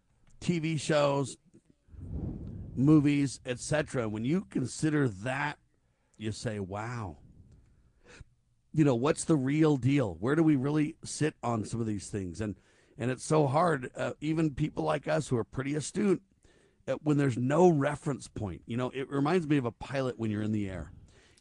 TV 0.42 0.80
shows, 0.80 1.38
movies, 2.76 3.40
etc. 3.46 4.10
When 4.10 4.26
you 4.26 4.48
consider 4.50 5.08
that, 5.08 5.60
you 6.22 6.32
say, 6.32 6.60
"Wow." 6.60 7.18
You 8.74 8.86
know, 8.86 8.96
what's 8.96 9.26
the 9.26 9.36
real 9.36 9.76
deal? 9.76 10.16
Where 10.20 10.36
do 10.36 10.44
we 10.44 10.56
really 10.56 10.96
sit 11.04 11.36
on 11.44 11.66
some 11.66 11.82
of 11.82 11.88
these 11.88 12.08
things? 12.08 12.40
And 12.40 12.56
and 12.98 13.12
it's 13.12 13.26
so 13.26 13.48
hard. 13.48 13.90
Uh, 13.96 14.14
even 14.22 14.52
people 14.52 14.84
like 14.84 15.08
us 15.08 15.28
who 15.28 15.38
are 15.38 15.44
pretty 15.44 15.76
astute, 15.76 16.22
uh, 16.88 16.94
when 17.04 17.18
there's 17.18 17.38
no 17.38 17.70
reference 17.70 18.28
point. 18.28 18.62
You 18.66 18.78
know, 18.78 18.92
it 18.94 19.10
reminds 19.10 19.48
me 19.48 19.58
of 19.58 19.66
a 19.66 19.72
pilot 19.72 20.18
when 20.18 20.32
you're 20.32 20.42
in 20.42 20.52
the 20.52 20.70
air. 20.70 20.92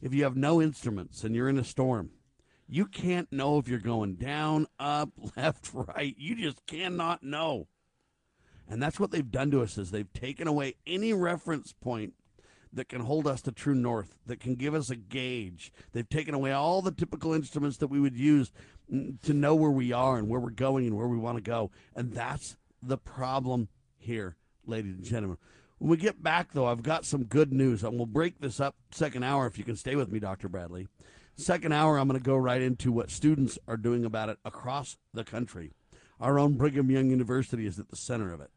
If 0.01 0.15
you 0.15 0.25
have 0.25 0.37
no 0.37 0.61
instruments 0.61 1.25
and 1.25 1.35
you're 1.35 1.49
in 1.49 1.59
a 1.59 1.65
storm, 1.65 2.11
you 2.69 2.87
can't 2.87 3.31
know 3.33 3.59
if 3.59 3.69
you're 3.69 3.79
going 3.79 4.15
down, 4.15 4.67
up, 4.79 5.11
left, 5.37 5.71
right. 5.75 6.15
You 6.17 6.37
just 6.37 6.65
cannot 6.67 7.23
know. 7.23 7.69
And 8.69 8.81
that's 8.83 9.01
what 9.01 9.11
they've 9.11 9.31
done 9.31 9.51
to 9.51 9.63
us 9.63 9.77
is 9.77 9.91
they've 9.91 10.13
taken 10.13 10.47
away 10.47 10.77
any 10.87 11.13
reference 11.13 11.73
point 11.73 12.15
that 12.73 12.89
can 12.89 13.01
hold 13.01 13.27
us 13.27 13.43
to 13.43 13.53
true 13.53 13.75
north, 13.75 14.17
that 14.27 14.41
can 14.41 14.55
give 14.55 14.75
us 14.75 14.91
a 14.91 14.97
gauge. 14.97 15.73
They've 15.93 16.09
taken 16.09 16.35
away 16.35 16.53
all 16.53 16.83
the 16.83 16.93
typical 16.93 17.33
instruments 17.33 17.79
that 17.79 17.89
we 17.89 18.01
would 18.01 18.17
use 18.17 18.53
mm, 18.93 19.21
to 19.23 19.35
know 19.35 19.55
where 19.55 19.71
we 19.71 19.93
are 19.93 20.19
and 20.19 20.29
where 20.29 20.41
we're 20.41 20.51
going 20.51 20.87
and 20.87 20.97
where 20.97 21.09
we 21.09 21.19
want 21.19 21.37
to 21.37 21.43
go. 21.43 21.71
And 21.95 22.13
that's 22.13 22.57
the 22.83 22.99
problem 22.99 23.69
here, 23.99 24.37
ladies 24.67 24.97
and 24.97 25.05
gentlemen. 25.05 25.39
When 25.79 25.91
we 25.91 25.97
get 25.97 26.23
back, 26.23 26.53
though, 26.53 26.67
I've 26.67 26.83
got 26.83 27.05
some 27.05 27.25
good 27.25 27.53
news. 27.53 27.83
And 27.83 27.97
we'll 27.97 28.07
break 28.07 28.41
this 28.41 28.61
up 28.61 28.77
second 28.91 29.25
hour 29.25 29.47
if 29.47 29.59
you 29.59 29.65
can 29.65 29.77
stay 29.77 29.97
with 29.97 30.13
me, 30.13 30.19
Dr. 30.21 30.49
Bradley. 30.49 30.89
Second 31.37 31.73
hour, 31.73 31.97
I'm 31.97 32.07
going 32.07 32.21
to 32.21 32.25
go 32.25 32.37
right 32.37 32.61
into 32.61 32.93
what 32.93 33.11
students 33.11 33.59
are 33.67 33.79
doing 33.79 34.05
about 34.05 34.29
it 34.29 34.39
across 34.45 34.99
the 35.15 35.25
country. 35.25 35.73
Our 36.21 36.39
own 36.39 36.55
Brigham 36.55 36.91
Young 36.91 37.09
University 37.09 37.67
is 37.67 37.79
at 37.79 37.89
the 37.89 37.97
center 37.97 38.31
of 38.33 38.43
it 38.43 38.51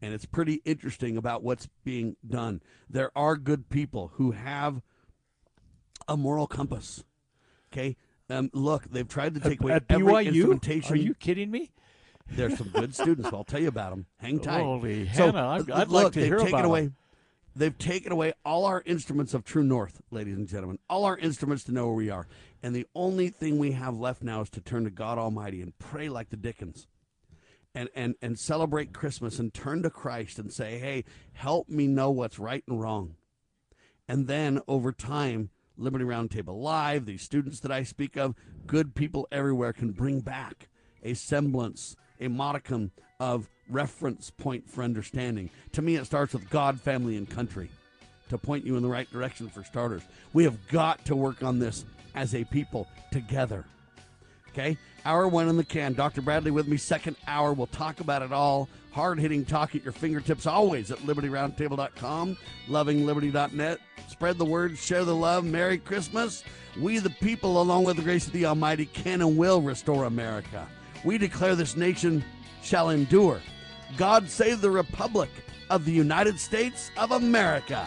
and 0.00 0.12
it's 0.14 0.24
pretty 0.26 0.60
interesting 0.64 1.16
about 1.16 1.42
what's 1.42 1.68
being 1.84 2.16
done. 2.26 2.62
There 2.88 3.10
are 3.16 3.36
good 3.36 3.68
people 3.68 4.12
who 4.14 4.32
have 4.32 4.82
a 6.06 6.16
moral 6.16 6.46
compass. 6.46 7.04
Okay, 7.72 7.96
um, 8.30 8.50
look, 8.52 8.84
they've 8.90 9.08
tried 9.08 9.34
to 9.34 9.40
take 9.40 9.60
away 9.60 9.72
At 9.72 9.84
every 9.88 10.12
BYU? 10.12 10.26
instrumentation. 10.28 10.92
Are 10.94 10.96
you 10.96 11.14
kidding 11.14 11.50
me? 11.50 11.70
There's 12.30 12.56
some 12.58 12.68
good 12.68 12.94
students. 12.94 13.30
I'll 13.32 13.44
tell 13.44 13.60
you 13.60 13.68
about 13.68 13.90
them. 13.90 14.06
Hang 14.18 14.38
tight. 14.38 14.62
Holy 14.62 15.08
So, 15.08 15.26
Hannah, 15.26 15.48
I'd- 15.48 15.72
I'd 15.72 15.88
look, 15.88 16.04
like 16.04 16.12
to 16.14 16.20
they've 16.20 16.28
hear 16.28 16.38
taken 16.38 16.54
about 16.54 16.64
away. 16.66 16.80
'em. 16.84 16.96
They've 17.56 17.76
taken 17.76 18.12
away 18.12 18.34
all 18.44 18.66
our 18.66 18.82
instruments 18.86 19.34
of 19.34 19.44
true 19.44 19.64
north, 19.64 20.00
ladies 20.10 20.36
and 20.36 20.46
gentlemen. 20.46 20.78
All 20.88 21.04
our 21.04 21.18
instruments 21.18 21.64
to 21.64 21.72
know 21.72 21.86
where 21.86 21.94
we 21.96 22.08
are. 22.10 22.28
And 22.62 22.74
the 22.76 22.86
only 22.94 23.30
thing 23.30 23.58
we 23.58 23.72
have 23.72 23.96
left 23.96 24.22
now 24.22 24.42
is 24.42 24.50
to 24.50 24.60
turn 24.60 24.84
to 24.84 24.90
God 24.90 25.18
Almighty 25.18 25.60
and 25.60 25.76
pray 25.78 26.08
like 26.08 26.28
the 26.28 26.36
Dickens 26.36 26.86
and, 27.74 27.88
and, 27.94 28.14
and 28.20 28.38
celebrate 28.38 28.92
Christmas 28.92 29.38
and 29.38 29.52
turn 29.52 29.82
to 29.82 29.90
Christ 29.90 30.38
and 30.38 30.52
say, 30.52 30.78
hey, 30.78 31.04
help 31.32 31.68
me 31.68 31.86
know 31.86 32.10
what's 32.10 32.38
right 32.38 32.64
and 32.68 32.80
wrong. 32.80 33.14
And 34.08 34.26
then 34.26 34.60
over 34.66 34.92
time, 34.92 35.50
Liberty 35.76 36.04
Roundtable 36.04 36.60
Live, 36.60 37.06
these 37.06 37.22
students 37.22 37.60
that 37.60 37.70
I 37.70 37.82
speak 37.84 38.16
of, 38.16 38.34
good 38.66 38.94
people 38.94 39.28
everywhere 39.30 39.72
can 39.72 39.92
bring 39.92 40.20
back 40.20 40.68
a 41.02 41.14
semblance, 41.14 41.94
a 42.20 42.28
modicum 42.28 42.90
of 43.20 43.48
reference 43.68 44.30
point 44.30 44.68
for 44.68 44.82
understanding. 44.82 45.50
To 45.72 45.82
me, 45.82 45.96
it 45.96 46.06
starts 46.06 46.32
with 46.32 46.50
God, 46.50 46.80
family, 46.80 47.16
and 47.16 47.28
country 47.28 47.70
to 48.28 48.38
point 48.38 48.64
you 48.64 48.76
in 48.76 48.82
the 48.82 48.88
right 48.88 49.10
direction 49.12 49.48
for 49.48 49.62
starters. 49.62 50.02
We 50.32 50.44
have 50.44 50.68
got 50.68 51.04
to 51.06 51.16
work 51.16 51.42
on 51.42 51.58
this 51.58 51.84
as 52.14 52.34
a 52.34 52.44
people 52.44 52.88
together. 53.12 53.64
Okay? 54.58 54.76
Hour 55.04 55.28
one 55.28 55.48
in 55.48 55.56
the 55.56 55.64
can. 55.64 55.94
Dr. 55.94 56.20
Bradley 56.20 56.50
with 56.50 56.66
me. 56.66 56.76
Second 56.76 57.16
hour. 57.26 57.52
We'll 57.52 57.68
talk 57.68 58.00
about 58.00 58.22
it 58.22 58.32
all. 58.32 58.68
Hard 58.90 59.20
hitting 59.20 59.44
talk 59.44 59.76
at 59.76 59.84
your 59.84 59.92
fingertips 59.92 60.46
always 60.46 60.90
at 60.90 60.98
libertyroundtable.com, 60.98 62.36
lovingliberty.net. 62.68 63.78
Spread 64.08 64.38
the 64.38 64.44
word, 64.44 64.76
share 64.76 65.04
the 65.04 65.14
love. 65.14 65.44
Merry 65.44 65.78
Christmas. 65.78 66.42
We, 66.80 66.98
the 66.98 67.10
people, 67.10 67.62
along 67.62 67.84
with 67.84 67.96
the 67.96 68.02
grace 68.02 68.26
of 68.26 68.32
the 68.32 68.46
Almighty, 68.46 68.86
can 68.86 69.20
and 69.20 69.36
will 69.36 69.60
restore 69.62 70.04
America. 70.04 70.66
We 71.04 71.18
declare 71.18 71.54
this 71.54 71.76
nation 71.76 72.24
shall 72.62 72.90
endure. 72.90 73.40
God 73.96 74.28
save 74.28 74.60
the 74.60 74.70
Republic 74.70 75.30
of 75.70 75.84
the 75.84 75.92
United 75.92 76.40
States 76.40 76.90
of 76.96 77.12
America. 77.12 77.86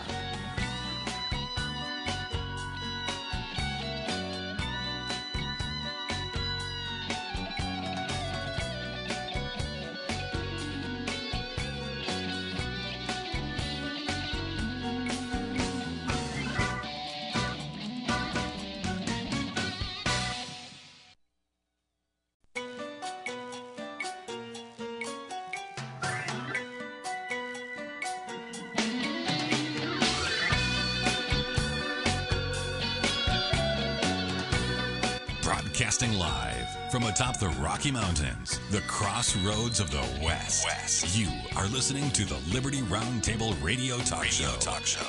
Broadcasting 35.91 36.19
live 36.19 36.89
from 36.89 37.03
atop 37.03 37.37
the 37.37 37.49
Rocky 37.61 37.91
Mountains, 37.91 38.61
the 38.69 38.79
crossroads 38.87 39.81
of 39.81 39.91
the 39.91 39.99
West. 40.23 40.65
West. 40.65 41.17
You 41.17 41.27
are 41.57 41.67
listening 41.67 42.09
to 42.11 42.23
the 42.23 42.37
Liberty 42.53 42.79
Roundtable 42.83 43.61
Radio 43.61 43.97
Talk 43.97 44.21
Radio 44.21 44.47
Show. 44.47 44.57
Talk 44.59 44.85
Show. 44.85 45.05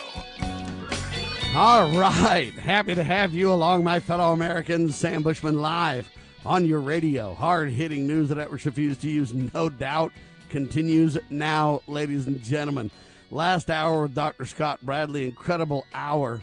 All 1.54 1.88
right. 1.96 2.52
Happy 2.54 2.96
to 2.96 3.04
have 3.04 3.32
you 3.32 3.52
along, 3.52 3.84
my 3.84 4.00
fellow 4.00 4.32
Americans. 4.32 4.96
Sam 4.96 5.22
Bushman 5.22 5.60
live 5.60 6.10
on 6.44 6.66
your 6.66 6.80
radio. 6.80 7.32
Hard 7.34 7.70
hitting 7.70 8.04
news 8.04 8.28
that 8.30 8.38
networks 8.38 8.66
refuse 8.66 8.98
to 8.98 9.08
use, 9.08 9.32
no 9.32 9.68
doubt, 9.68 10.10
continues 10.48 11.16
now, 11.30 11.80
ladies 11.86 12.26
and 12.26 12.42
gentlemen. 12.42 12.90
Last 13.30 13.70
hour 13.70 14.02
with 14.02 14.16
Dr. 14.16 14.46
Scott 14.46 14.80
Bradley, 14.82 15.26
incredible 15.26 15.86
hour. 15.94 16.40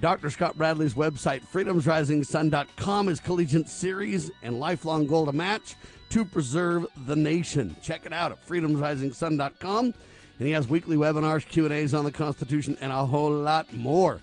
Dr. 0.00 0.30
Scott 0.30 0.56
Bradley's 0.56 0.94
website, 0.94 1.46
freedomsrisingsun.com, 1.46 3.10
is 3.10 3.20
collegiate 3.20 3.68
series 3.68 4.30
and 4.42 4.58
lifelong 4.58 5.06
goal 5.06 5.26
to 5.26 5.32
match 5.32 5.76
to 6.08 6.24
preserve 6.24 6.86
the 7.06 7.14
nation. 7.14 7.76
Check 7.82 8.06
it 8.06 8.12
out 8.12 8.32
at 8.32 8.44
freedomsrisingsun.com. 8.46 9.94
And 10.38 10.46
he 10.46 10.52
has 10.52 10.68
weekly 10.68 10.96
webinars, 10.96 11.46
Q&As 11.46 11.92
on 11.92 12.04
the 12.04 12.12
Constitution, 12.12 12.78
and 12.80 12.90
a 12.90 13.04
whole 13.04 13.30
lot 13.30 13.70
more. 13.74 14.22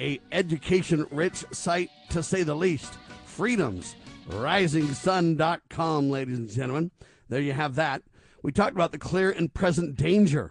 A 0.00 0.18
education-rich 0.32 1.44
site, 1.52 1.90
to 2.10 2.20
say 2.20 2.42
the 2.42 2.56
least. 2.56 2.92
Freedomsrisingsun.com, 3.28 6.10
ladies 6.10 6.38
and 6.38 6.50
gentlemen. 6.50 6.90
There 7.28 7.40
you 7.40 7.52
have 7.52 7.76
that. 7.76 8.02
We 8.42 8.50
talked 8.50 8.72
about 8.72 8.90
the 8.90 8.98
clear 8.98 9.30
and 9.30 9.54
present 9.54 9.94
danger 9.94 10.50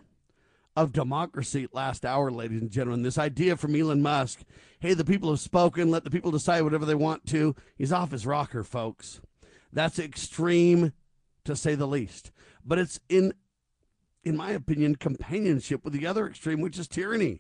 of 0.76 0.92
democracy 0.92 1.68
last 1.72 2.06
hour, 2.06 2.32
ladies 2.32 2.62
and 2.62 2.72
gentlemen. 2.72 3.04
This 3.04 3.18
idea 3.18 3.58
from 3.58 3.76
Elon 3.76 4.02
Musk 4.02 4.44
hey, 4.84 4.94
the 4.94 5.06
people 5.06 5.30
have 5.30 5.40
spoken, 5.40 5.90
let 5.90 6.04
the 6.04 6.12
people 6.12 6.30
decide 6.30 6.62
whatever 6.62 6.86
they 6.86 6.94
want 6.94 7.26
to. 7.26 7.56
He's 7.78 7.94
off 7.94 8.12
his 8.12 8.26
rocker, 8.26 8.66
folks. 8.66 9.22
That's 9.72 9.98
extreme, 9.98 10.92
to 11.46 11.56
say 11.56 11.74
the 11.76 11.88
least. 11.88 12.32
But 12.66 12.80
it's 12.80 13.00
in, 13.08 13.34
in 14.26 14.36
my 14.36 14.52
opinion, 14.52 14.96
companionship 14.96 15.86
with 15.86 15.94
the 15.94 16.06
other 16.06 16.28
extreme, 16.28 16.60
which 16.60 16.78
is 16.78 16.90
tyranny. 16.90 17.40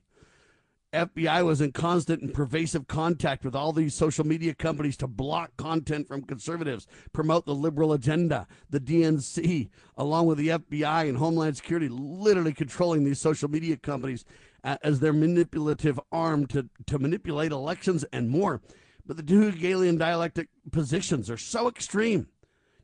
FBI 0.93 1.43
was 1.43 1.59
in 1.59 1.71
constant 1.71 2.21
and 2.21 2.33
pervasive 2.33 2.87
contact 2.87 3.43
with 3.43 3.55
all 3.55 3.73
these 3.73 3.95
social 3.95 4.25
media 4.25 4.53
companies 4.53 4.95
to 4.97 5.07
block 5.07 5.57
content 5.57 6.07
from 6.07 6.21
conservatives, 6.21 6.87
promote 7.11 7.45
the 7.45 7.55
liberal 7.55 7.93
agenda. 7.93 8.47
The 8.69 8.79
DNC, 8.79 9.69
along 9.97 10.27
with 10.27 10.37
the 10.37 10.49
FBI 10.49 11.09
and 11.09 11.17
Homeland 11.17 11.57
Security, 11.57 11.89
literally 11.89 12.53
controlling 12.53 13.03
these 13.03 13.19
social 13.19 13.49
media 13.49 13.75
companies 13.75 14.23
uh, 14.63 14.77
as 14.83 14.99
their 14.99 15.13
manipulative 15.13 15.99
arm 16.11 16.45
to, 16.47 16.69
to 16.85 16.99
manipulate 16.99 17.51
elections 17.51 18.05
and 18.13 18.29
more. 18.29 18.61
But 19.05 19.17
the 19.17 19.23
two 19.23 19.49
Hegelian 19.49 19.97
dialectic 19.97 20.47
positions 20.71 21.29
are 21.29 21.37
so 21.37 21.67
extreme. 21.67 22.27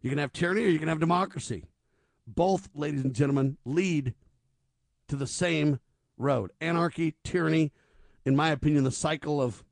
You 0.01 0.09
can 0.09 0.19
have 0.19 0.33
tyranny 0.33 0.65
or 0.65 0.69
you 0.69 0.79
can 0.79 0.87
have 0.87 0.99
democracy. 0.99 1.65
Both, 2.27 2.69
ladies 2.73 3.03
and 3.03 3.13
gentlemen, 3.13 3.57
lead 3.65 4.13
to 5.07 5.15
the 5.15 5.27
same 5.27 5.79
road 6.17 6.51
anarchy, 6.59 7.15
tyranny, 7.23 7.71
in 8.25 8.35
my 8.35 8.49
opinion, 8.49 8.83
the 8.83 8.91
cycle 8.91 9.41
of 9.41 9.63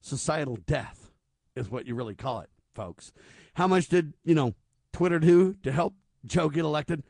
societal 0.00 0.56
death 0.56 1.10
is 1.56 1.70
what 1.70 1.86
you 1.86 1.94
really 1.94 2.14
call 2.14 2.40
it, 2.40 2.50
folks. 2.74 3.12
How 3.54 3.66
much 3.66 3.88
did, 3.88 4.14
you 4.24 4.34
know, 4.34 4.54
Twitter 4.92 5.18
do 5.18 5.54
to 5.62 5.72
help 5.72 5.94
Joe 6.24 6.48
get 6.48 6.64
elected? 6.64 7.02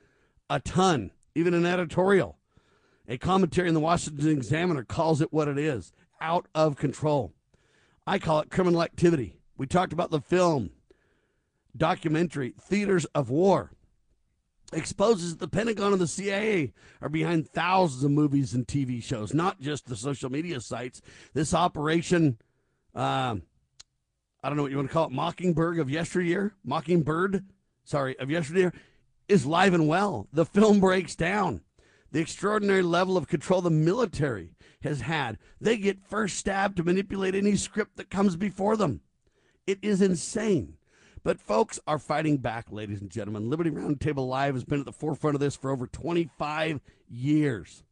A 0.48 0.60
ton, 0.60 1.10
even 1.34 1.54
an 1.54 1.66
editorial. 1.66 2.38
A 3.08 3.18
commentary 3.18 3.68
in 3.68 3.74
the 3.74 3.80
Washington 3.80 4.28
Examiner 4.28 4.84
calls 4.84 5.20
it 5.20 5.32
what 5.32 5.48
it 5.48 5.58
is 5.58 5.92
out 6.20 6.46
of 6.54 6.76
control. 6.76 7.32
I 8.06 8.18
call 8.18 8.40
it 8.40 8.50
criminal 8.50 8.82
activity. 8.82 9.40
We 9.56 9.66
talked 9.66 9.92
about 9.92 10.10
the 10.10 10.20
film, 10.20 10.70
documentary, 11.76 12.54
Theaters 12.60 13.04
of 13.14 13.30
War 13.30 13.72
exposes 14.72 15.36
the 15.36 15.48
Pentagon 15.48 15.92
and 15.92 16.00
the 16.00 16.06
CIA 16.06 16.72
are 17.00 17.08
behind 17.08 17.48
thousands 17.48 18.04
of 18.04 18.10
movies 18.10 18.54
and 18.54 18.66
TV 18.66 19.02
shows, 19.02 19.34
not 19.34 19.60
just 19.60 19.86
the 19.86 19.96
social 19.96 20.30
media 20.30 20.60
sites. 20.60 21.02
This 21.34 21.54
operation, 21.54 22.38
uh, 22.94 23.36
I 24.42 24.48
don't 24.48 24.56
know 24.56 24.62
what 24.62 24.70
you 24.70 24.76
want 24.76 24.88
to 24.88 24.92
call 24.92 25.06
it, 25.06 25.12
Mockingbird 25.12 25.78
of 25.78 25.90
yesteryear, 25.90 26.54
Mockingbird, 26.64 27.44
sorry, 27.84 28.18
of 28.18 28.30
yesteryear, 28.30 28.72
is 29.28 29.46
live 29.46 29.74
and 29.74 29.88
well. 29.88 30.28
The 30.32 30.46
film 30.46 30.80
breaks 30.80 31.14
down 31.14 31.62
the 32.12 32.20
extraordinary 32.20 32.82
level 32.82 33.16
of 33.16 33.28
control 33.28 33.60
the 33.60 33.70
military 33.70 34.54
has 34.82 35.02
had. 35.02 35.38
They 35.60 35.76
get 35.76 36.04
first 36.04 36.36
stab 36.36 36.76
to 36.76 36.84
manipulate 36.84 37.34
any 37.34 37.56
script 37.56 37.96
that 37.96 38.10
comes 38.10 38.36
before 38.36 38.76
them. 38.76 39.00
It 39.66 39.78
is 39.82 40.02
insane. 40.02 40.76
But 41.22 41.40
folks 41.40 41.78
are 41.86 41.98
fighting 41.98 42.38
back, 42.38 42.72
ladies 42.72 43.00
and 43.00 43.10
gentlemen. 43.10 43.50
Liberty 43.50 43.70
Roundtable 43.70 44.26
Live 44.26 44.54
has 44.54 44.64
been 44.64 44.80
at 44.80 44.86
the 44.86 44.92
forefront 44.92 45.34
of 45.34 45.40
this 45.40 45.54
for 45.54 45.70
over 45.70 45.86
25 45.86 46.80
years. 47.10 47.82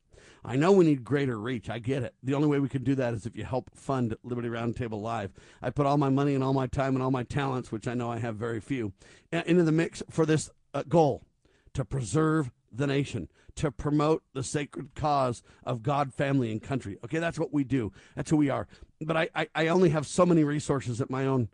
I 0.45 0.57
know 0.57 0.73
we 0.73 0.87
need 0.87 1.05
greater 1.05 1.39
reach. 1.39 1.69
I 1.69 1.79
get 1.79 2.03
it. 2.03 2.15
The 2.23 2.33
only 2.33 2.49
way 2.49 2.59
we 2.59 2.71
can 2.71 2.85
do 2.85 2.95
that 2.95 3.13
is 3.13 3.27
if 3.27 3.37
you 3.37 3.45
help 3.45 3.71
fund 3.75 4.17
Liberty 4.23 4.49
Roundtable 4.49 5.03
Live. 5.03 5.33
I 5.61 5.69
put 5.69 5.85
all 5.85 5.99
my 5.99 6.09
money 6.09 6.35
and 6.35 6.43
all 6.43 6.55
my 6.55 6.69
time 6.69 6.95
and 6.95 7.03
all 7.03 7.11
my 7.11 7.25
talents, 7.25 7.71
which 7.71 7.87
I 7.87 7.95
know 7.95 8.11
I 8.11 8.19
have 8.19 8.37
very 8.37 8.61
few, 8.61 8.93
into 9.31 9.65
the 9.65 9.73
mix 9.73 10.03
for 10.09 10.25
this 10.25 10.51
uh, 10.73 10.85
goal 10.89 11.23
to 11.75 11.85
preserve 11.85 12.51
the 12.73 12.87
nation, 12.87 13.29
to 13.57 13.71
promote 13.71 14.23
the 14.33 14.43
sacred 14.43 14.95
cause 14.95 15.43
of 15.65 15.83
God, 15.83 16.15
family, 16.15 16.51
and 16.51 16.63
country. 16.63 16.97
Okay, 17.05 17.19
that's 17.19 17.39
what 17.39 17.53
we 17.53 17.65
do. 17.65 17.93
That's 18.15 18.31
who 18.31 18.37
we 18.37 18.49
are. 18.49 18.69
But 19.03 19.17
I, 19.17 19.29
I, 19.35 19.49
I 19.55 19.69
only 19.69 19.91
have 19.91 20.07
so 20.07 20.25
many 20.25 20.45
resources 20.45 21.01
at 21.01 21.11
my 21.11 21.27
own 21.27 21.49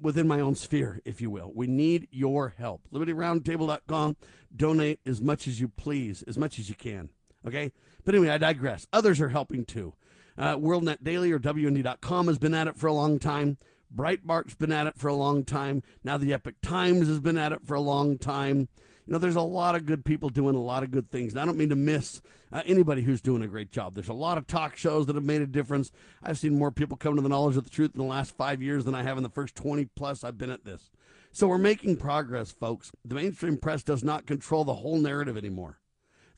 within 0.00 0.28
my 0.28 0.40
own 0.40 0.54
sphere, 0.54 1.00
if 1.04 1.20
you 1.20 1.30
will. 1.30 1.52
We 1.54 1.66
need 1.66 2.08
your 2.10 2.54
help. 2.56 2.82
LibertyRoundtable.com. 2.92 4.16
Donate 4.54 5.00
as 5.06 5.20
much 5.20 5.48
as 5.48 5.60
you 5.60 5.68
please, 5.68 6.22
as 6.24 6.36
much 6.36 6.58
as 6.58 6.68
you 6.68 6.74
can. 6.74 7.08
Okay? 7.46 7.72
But 8.04 8.14
anyway, 8.14 8.30
I 8.30 8.38
digress. 8.38 8.86
Others 8.92 9.20
are 9.20 9.30
helping 9.30 9.64
too. 9.64 9.94
Uh, 10.36 10.56
WorldNet 10.56 11.02
Daily 11.02 11.32
or 11.32 11.38
WND.com 11.38 12.26
has 12.26 12.38
been 12.38 12.54
at 12.54 12.66
it 12.66 12.76
for 12.76 12.86
a 12.86 12.92
long 12.92 13.18
time. 13.18 13.58
Breitbart's 13.94 14.54
been 14.54 14.72
at 14.72 14.86
it 14.86 14.96
for 14.96 15.08
a 15.08 15.14
long 15.14 15.44
time. 15.44 15.82
Now 16.02 16.16
the 16.16 16.32
Epoch 16.32 16.54
Times 16.62 17.08
has 17.08 17.20
been 17.20 17.36
at 17.36 17.52
it 17.52 17.66
for 17.66 17.74
a 17.74 17.80
long 17.80 18.18
time. 18.18 18.68
You 19.06 19.12
know, 19.12 19.18
there's 19.18 19.36
a 19.36 19.42
lot 19.42 19.74
of 19.74 19.84
good 19.84 20.04
people 20.04 20.28
doing 20.28 20.54
a 20.54 20.62
lot 20.62 20.84
of 20.84 20.90
good 20.92 21.10
things. 21.10 21.32
And 21.32 21.40
I 21.40 21.44
don't 21.44 21.58
mean 21.58 21.70
to 21.70 21.76
miss 21.76 22.22
uh, 22.52 22.62
anybody 22.64 23.02
who's 23.02 23.20
doing 23.20 23.42
a 23.42 23.48
great 23.48 23.72
job. 23.72 23.94
There's 23.94 24.08
a 24.08 24.14
lot 24.14 24.38
of 24.38 24.46
talk 24.46 24.76
shows 24.76 25.06
that 25.06 25.16
have 25.16 25.24
made 25.24 25.42
a 25.42 25.46
difference. 25.46 25.90
I've 26.22 26.38
seen 26.38 26.56
more 26.56 26.70
people 26.70 26.96
come 26.96 27.16
to 27.16 27.22
the 27.22 27.28
knowledge 27.28 27.56
of 27.56 27.64
the 27.64 27.70
truth 27.70 27.92
in 27.94 28.00
the 28.00 28.06
last 28.06 28.36
five 28.36 28.62
years 28.62 28.84
than 28.84 28.94
I 28.94 29.02
have 29.02 29.16
in 29.16 29.22
the 29.22 29.28
first 29.28 29.56
20 29.56 29.86
plus 29.96 30.22
I've 30.22 30.38
been 30.38 30.50
at 30.50 30.64
this. 30.64 30.90
So 31.32 31.48
we're 31.48 31.58
making 31.58 31.96
progress, 31.96 32.52
folks. 32.52 32.92
The 33.04 33.14
mainstream 33.14 33.56
press 33.56 33.82
does 33.82 34.04
not 34.04 34.26
control 34.26 34.64
the 34.64 34.74
whole 34.74 34.98
narrative 34.98 35.36
anymore. 35.36 35.78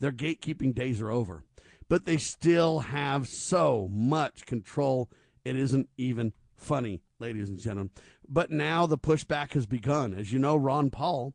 Their 0.01 0.12
gatekeeping 0.12 0.75
days 0.75 1.01
are 1.01 1.11
over. 1.11 1.45
But 1.89 2.07
they 2.07 2.17
still 2.17 2.81
have 2.81 3.29
so 3.29 3.89
much 3.93 4.47
control, 4.47 5.11
it 5.45 5.57
isn't 5.57 5.89
even 5.99 6.33
funny, 6.57 7.03
ladies 7.19 7.49
and 7.49 7.59
gentlemen. 7.59 7.91
But 8.27 8.51
now 8.51 8.87
the 8.87 8.97
pushback 8.97 9.53
has 9.53 9.67
begun. 9.67 10.15
As 10.15 10.33
you 10.33 10.39
know, 10.39 10.57
Ron 10.57 10.91
Paul 10.91 11.35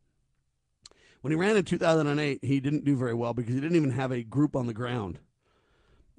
when 1.20 1.32
he 1.32 1.36
ran 1.36 1.56
in 1.56 1.64
2008, 1.64 2.40
he 2.42 2.60
didn't 2.60 2.84
do 2.84 2.96
very 2.96 3.14
well 3.14 3.34
because 3.34 3.54
he 3.54 3.60
didn't 3.60 3.76
even 3.76 3.90
have 3.90 4.12
a 4.12 4.22
group 4.22 4.56
on 4.56 4.66
the 4.66 4.74
ground. 4.74 5.18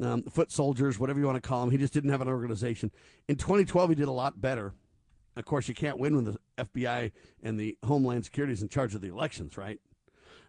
Um, 0.01 0.23
foot 0.23 0.51
soldiers, 0.51 0.99
whatever 0.99 1.19
you 1.19 1.25
want 1.25 1.41
to 1.41 1.47
call 1.47 1.61
them. 1.61 1.71
He 1.71 1.77
just 1.77 1.93
didn't 1.93 2.09
have 2.09 2.21
an 2.21 2.27
organization. 2.27 2.91
In 3.27 3.35
2012, 3.35 3.89
he 3.89 3.95
did 3.95 4.07
a 4.07 4.11
lot 4.11 4.41
better. 4.41 4.73
Of 5.35 5.45
course, 5.45 5.67
you 5.67 5.75
can't 5.75 5.99
win 5.99 6.15
when 6.15 6.25
the 6.25 6.37
FBI 6.57 7.11
and 7.43 7.59
the 7.59 7.77
Homeland 7.85 8.25
Security 8.25 8.53
is 8.53 8.61
in 8.61 8.69
charge 8.69 8.95
of 8.95 9.01
the 9.01 9.09
elections, 9.09 9.57
right? 9.57 9.79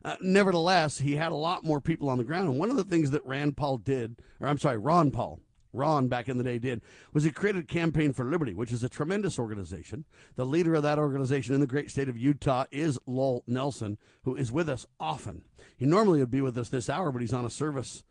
Uh, 0.04 0.16
nevertheless, 0.20 0.98
he 0.98 1.16
had 1.16 1.32
a 1.32 1.36
lot 1.36 1.64
more 1.64 1.80
people 1.80 2.08
on 2.08 2.18
the 2.18 2.24
ground. 2.24 2.48
And 2.48 2.58
one 2.58 2.70
of 2.70 2.76
the 2.76 2.84
things 2.84 3.10
that 3.12 3.24
Rand 3.24 3.56
Paul 3.56 3.78
did, 3.78 4.16
or 4.40 4.48
I'm 4.48 4.58
sorry, 4.58 4.78
Ron 4.78 5.10
Paul, 5.10 5.40
Ron 5.72 6.08
back 6.08 6.28
in 6.28 6.38
the 6.38 6.44
day 6.44 6.58
did, 6.58 6.82
was 7.12 7.24
he 7.24 7.30
created 7.30 7.68
Campaign 7.68 8.12
for 8.12 8.24
Liberty, 8.24 8.54
which 8.54 8.72
is 8.72 8.82
a 8.82 8.88
tremendous 8.88 9.38
organization. 9.38 10.04
The 10.36 10.46
leader 10.46 10.74
of 10.74 10.82
that 10.82 10.98
organization 10.98 11.54
in 11.54 11.60
the 11.60 11.66
great 11.66 11.90
state 11.90 12.08
of 12.08 12.16
Utah 12.16 12.64
is 12.70 12.98
Lowell 13.06 13.44
Nelson, 13.46 13.98
who 14.24 14.36
is 14.36 14.52
with 14.52 14.68
us 14.68 14.86
often. 15.00 15.42
He 15.76 15.86
normally 15.86 16.20
would 16.20 16.30
be 16.30 16.40
with 16.40 16.56
us 16.58 16.68
this 16.68 16.90
hour, 16.90 17.10
but 17.10 17.22
he's 17.22 17.32
on 17.32 17.44
a 17.44 17.50
service 17.50 18.04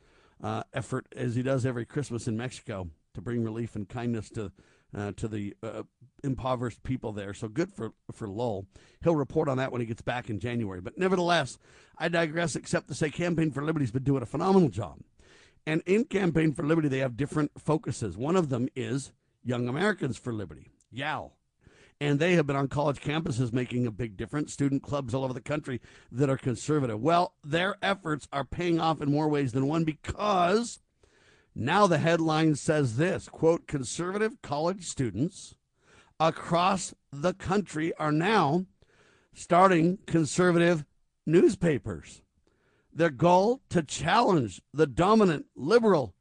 uh, 0.44 0.64
effort 0.74 1.08
as 1.16 1.36
he 1.36 1.44
does 1.44 1.66
every 1.66 1.86
Christmas 1.86 2.28
in 2.28 2.36
Mexico 2.36 2.90
to 3.14 3.22
bring 3.22 3.44
relief 3.44 3.76
and 3.76 3.88
kindness 3.88 4.30
to 4.32 4.52
uh, 4.94 5.14
to 5.14 5.28
the 5.28 5.56
uh, 5.64 5.84
impoverished 6.24 6.84
people 6.84 7.14
there. 7.14 7.34
So 7.34 7.48
good 7.48 7.72
for 7.72 7.94
for 8.12 8.28
Lowell. 8.28 8.68
He'll 9.04 9.16
report 9.16 9.48
on 9.48 9.58
that 9.58 9.72
when 9.72 9.82
he 9.82 9.88
gets 9.88 10.02
back 10.02 10.30
in 10.30 10.40
January. 10.40 10.82
But 10.82 10.98
nevertheless, 10.98 11.58
I 11.98 12.10
digress. 12.10 12.56
Except 12.56 12.88
to 12.90 12.94
say, 12.94 13.10
Campaign 13.10 13.52
for 13.52 13.64
Liberty's 13.64 13.92
been 13.92 14.04
doing 14.04 14.24
a 14.24 14.26
phenomenal 14.26 14.70
job. 14.70 15.00
And 15.66 15.82
in 15.86 16.06
Campaign 16.06 16.54
for 16.54 16.64
Liberty, 16.64 16.88
they 16.88 17.00
have 17.00 17.18
different 17.18 17.52
focuses. 17.60 18.18
One 18.18 18.36
of 18.36 18.50
them 18.50 18.68
is 18.76 19.12
Young 19.44 19.68
Americans 19.68 20.18
for 20.18 20.34
Liberty, 20.34 20.72
YAL. 20.92 21.38
And 22.00 22.20
they 22.20 22.34
have 22.34 22.48
been 22.48 22.56
on 22.56 22.68
college 22.68 23.00
campuses 23.00 23.54
making 23.54 23.86
a 23.86 23.92
big 23.92 24.18
difference, 24.18 24.54
student 24.54 24.82
clubs 24.82 25.14
all 25.14 25.24
over 25.24 25.34
the 25.34 25.42
country 25.42 25.80
that 26.12 26.32
are 26.32 26.38
conservative. 26.38 27.00
Well, 27.00 27.36
their 27.44 27.76
efforts 27.82 28.28
are 28.34 28.44
paying 28.44 28.80
off 28.80 29.02
in 29.02 29.12
more 29.12 29.28
ways 29.28 29.52
than 29.52 29.68
one 29.68 29.84
because 29.84 30.80
now 31.54 31.86
the 31.86 32.00
headline 32.00 32.56
says 32.56 32.98
this 32.98 33.30
quote, 33.30 33.68
conservative 33.68 34.42
college 34.42 34.86
students 34.86 35.54
across 36.20 36.96
the 37.12 37.34
country 37.34 37.94
are 38.00 38.12
now 38.12 38.66
starting 39.34 40.00
conservative 40.08 40.86
newspapers. 41.28 42.22
Their 42.94 43.10
goal 43.10 43.62
to 43.70 43.84
challenge 43.84 44.62
the 44.74 44.88
dominant 44.88 45.46
liberal 45.56 46.14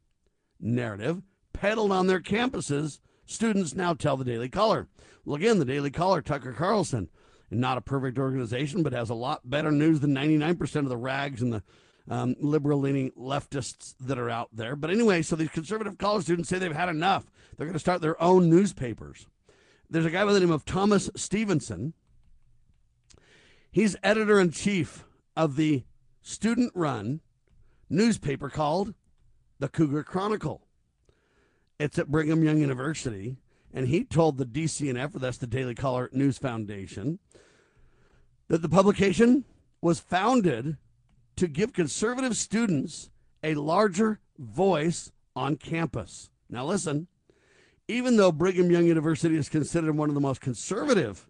narrative 0.59 1.21
peddled 1.53 1.91
on 1.91 2.07
their 2.07 2.19
campuses, 2.19 2.99
students 3.25 3.75
now 3.75 3.93
tell 3.93 4.17
the 4.17 4.25
Daily 4.25 4.49
Caller. 4.49 4.87
Well, 5.25 5.35
again, 5.35 5.59
the 5.59 5.65
Daily 5.65 5.91
Caller, 5.91 6.21
Tucker 6.21 6.53
Carlson, 6.53 7.09
not 7.49 7.77
a 7.77 7.81
perfect 7.81 8.17
organization, 8.17 8.81
but 8.81 8.93
has 8.93 9.09
a 9.09 9.15
lot 9.15 9.49
better 9.49 9.71
news 9.71 9.99
than 9.99 10.15
99% 10.15 10.75
of 10.77 10.89
the 10.89 10.97
rags 10.97 11.41
and 11.41 11.53
the 11.53 11.63
um, 12.09 12.35
liberal 12.39 12.79
leaning 12.79 13.11
leftists 13.11 13.93
that 13.99 14.17
are 14.17 14.29
out 14.29 14.49
there. 14.53 14.75
But 14.75 14.89
anyway, 14.89 15.21
so 15.21 15.35
these 15.35 15.49
conservative 15.49 15.97
college 15.97 16.23
students 16.23 16.49
say 16.49 16.57
they've 16.57 16.71
had 16.71 16.89
enough. 16.89 17.25
They're 17.55 17.67
going 17.67 17.73
to 17.73 17.79
start 17.79 18.01
their 18.01 18.21
own 18.21 18.49
newspapers. 18.49 19.27
There's 19.89 20.05
a 20.05 20.09
guy 20.09 20.25
by 20.25 20.33
the 20.33 20.39
name 20.39 20.51
of 20.51 20.65
Thomas 20.65 21.09
Stevenson. 21.15 21.93
He's 23.69 23.95
editor 24.03 24.39
in 24.39 24.51
chief 24.51 25.05
of 25.35 25.57
the 25.57 25.83
student 26.21 26.71
run 26.75 27.21
newspaper 27.89 28.49
called 28.49 28.93
the 29.59 29.69
Cougar 29.69 30.03
Chronicle. 30.03 30.61
It's 31.79 31.99
at 31.99 32.09
Brigham 32.09 32.43
Young 32.43 32.59
University. 32.59 33.37
And 33.73 33.87
he 33.87 34.03
told 34.03 34.37
the 34.37 34.45
DCNF, 34.45 35.15
or 35.15 35.19
that's 35.19 35.37
the 35.37 35.47
Daily 35.47 35.75
Caller 35.75 36.09
News 36.11 36.37
Foundation, 36.37 37.19
that 38.49 38.61
the 38.61 38.69
publication 38.69 39.45
was 39.81 39.99
founded 39.99 40.77
to 41.37 41.47
give 41.47 41.71
conservative 41.71 42.35
students 42.35 43.09
a 43.43 43.55
larger 43.55 44.19
voice 44.37 45.11
on 45.35 45.55
campus. 45.55 46.29
Now, 46.49 46.65
listen, 46.65 47.07
even 47.87 48.17
though 48.17 48.31
Brigham 48.31 48.69
Young 48.69 48.85
University 48.85 49.37
is 49.37 49.47
considered 49.47 49.95
one 49.95 50.09
of 50.09 50.15
the 50.15 50.21
most 50.21 50.41
conservative 50.41 51.29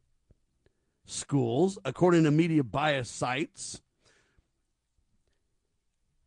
schools, 1.06 1.78
according 1.86 2.24
to 2.24 2.32
media 2.32 2.64
bias 2.64 3.10
sites, 3.10 3.82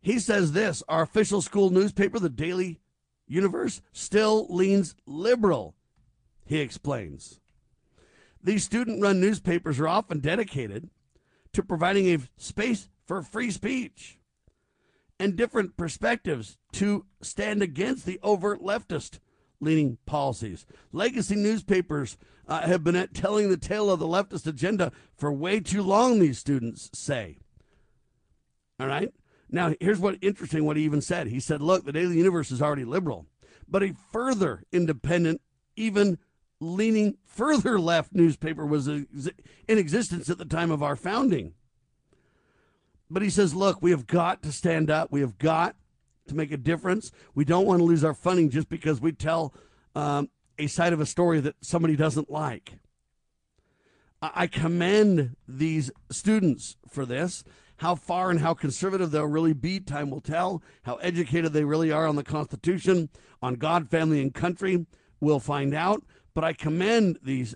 he 0.04 0.18
says 0.18 0.52
this 0.52 0.82
our 0.86 1.02
official 1.02 1.40
school 1.40 1.70
newspaper, 1.70 2.18
the 2.18 2.28
Daily 2.28 2.78
Universe, 3.26 3.80
still 3.90 4.46
leans 4.50 4.94
liberal, 5.06 5.74
he 6.44 6.60
explains. 6.60 7.40
These 8.42 8.64
student 8.64 9.00
run 9.00 9.18
newspapers 9.18 9.80
are 9.80 9.88
often 9.88 10.20
dedicated 10.20 10.90
to 11.54 11.62
providing 11.62 12.08
a 12.08 12.18
space 12.36 12.90
for 13.06 13.22
free 13.22 13.50
speech 13.50 14.18
and 15.18 15.36
different 15.36 15.78
perspectives 15.78 16.58
to 16.72 17.06
stand 17.22 17.62
against 17.62 18.04
the 18.04 18.20
overt 18.22 18.60
leftist 18.60 19.20
leaning 19.58 19.96
policies. 20.04 20.66
Legacy 20.92 21.34
newspapers 21.34 22.18
uh, 22.46 22.60
have 22.60 22.84
been 22.84 23.08
telling 23.14 23.48
the 23.48 23.56
tale 23.56 23.90
of 23.90 24.00
the 24.00 24.06
leftist 24.06 24.46
agenda 24.46 24.92
for 25.16 25.32
way 25.32 25.60
too 25.60 25.82
long, 25.82 26.18
these 26.18 26.38
students 26.38 26.90
say. 26.92 27.38
All 28.78 28.86
right? 28.86 29.14
Now, 29.50 29.74
here's 29.80 29.98
what 29.98 30.18
interesting 30.20 30.64
what 30.64 30.76
he 30.76 30.84
even 30.84 31.00
said. 31.00 31.28
He 31.28 31.40
said, 31.40 31.60
look, 31.60 31.84
the 31.84 31.92
Daily 31.92 32.16
Universe 32.16 32.50
is 32.50 32.62
already 32.62 32.84
liberal, 32.84 33.26
but 33.68 33.82
a 33.82 33.94
further 34.12 34.64
independent, 34.72 35.40
even 35.76 36.18
leaning 36.60 37.16
further 37.24 37.78
left 37.78 38.14
newspaper 38.14 38.64
was 38.64 38.88
in 38.88 39.04
existence 39.68 40.30
at 40.30 40.38
the 40.38 40.44
time 40.44 40.70
of 40.70 40.82
our 40.82 40.96
founding. 40.96 41.52
But 43.10 43.22
he 43.22 43.30
says, 43.30 43.54
look, 43.54 43.82
we 43.82 43.90
have 43.90 44.06
got 44.06 44.42
to 44.42 44.52
stand 44.52 44.90
up. 44.90 45.12
We 45.12 45.20
have 45.20 45.38
got 45.38 45.76
to 46.28 46.34
make 46.34 46.52
a 46.52 46.56
difference. 46.56 47.12
We 47.34 47.44
don't 47.44 47.66
want 47.66 47.80
to 47.80 47.84
lose 47.84 48.02
our 48.02 48.14
funding 48.14 48.50
just 48.50 48.68
because 48.68 49.00
we 49.00 49.12
tell 49.12 49.54
um, 49.94 50.30
a 50.58 50.66
side 50.66 50.92
of 50.92 51.00
a 51.00 51.06
story 51.06 51.40
that 51.40 51.56
somebody 51.60 51.96
doesn't 51.96 52.30
like. 52.30 52.78
I 54.22 54.46
commend 54.46 55.36
these 55.46 55.90
students 56.10 56.76
for 56.88 57.04
this. 57.04 57.44
How 57.78 57.94
far 57.94 58.30
and 58.30 58.40
how 58.40 58.54
conservative 58.54 59.10
they'll 59.10 59.26
really 59.26 59.52
be, 59.52 59.80
time 59.80 60.10
will 60.10 60.20
tell. 60.20 60.62
How 60.82 60.96
educated 60.96 61.52
they 61.52 61.64
really 61.64 61.90
are 61.90 62.06
on 62.06 62.16
the 62.16 62.22
Constitution, 62.22 63.08
on 63.42 63.54
God, 63.54 63.90
family, 63.90 64.20
and 64.20 64.32
country, 64.32 64.86
we'll 65.20 65.40
find 65.40 65.74
out. 65.74 66.04
But 66.34 66.44
I 66.44 66.52
commend 66.52 67.18
these 67.22 67.54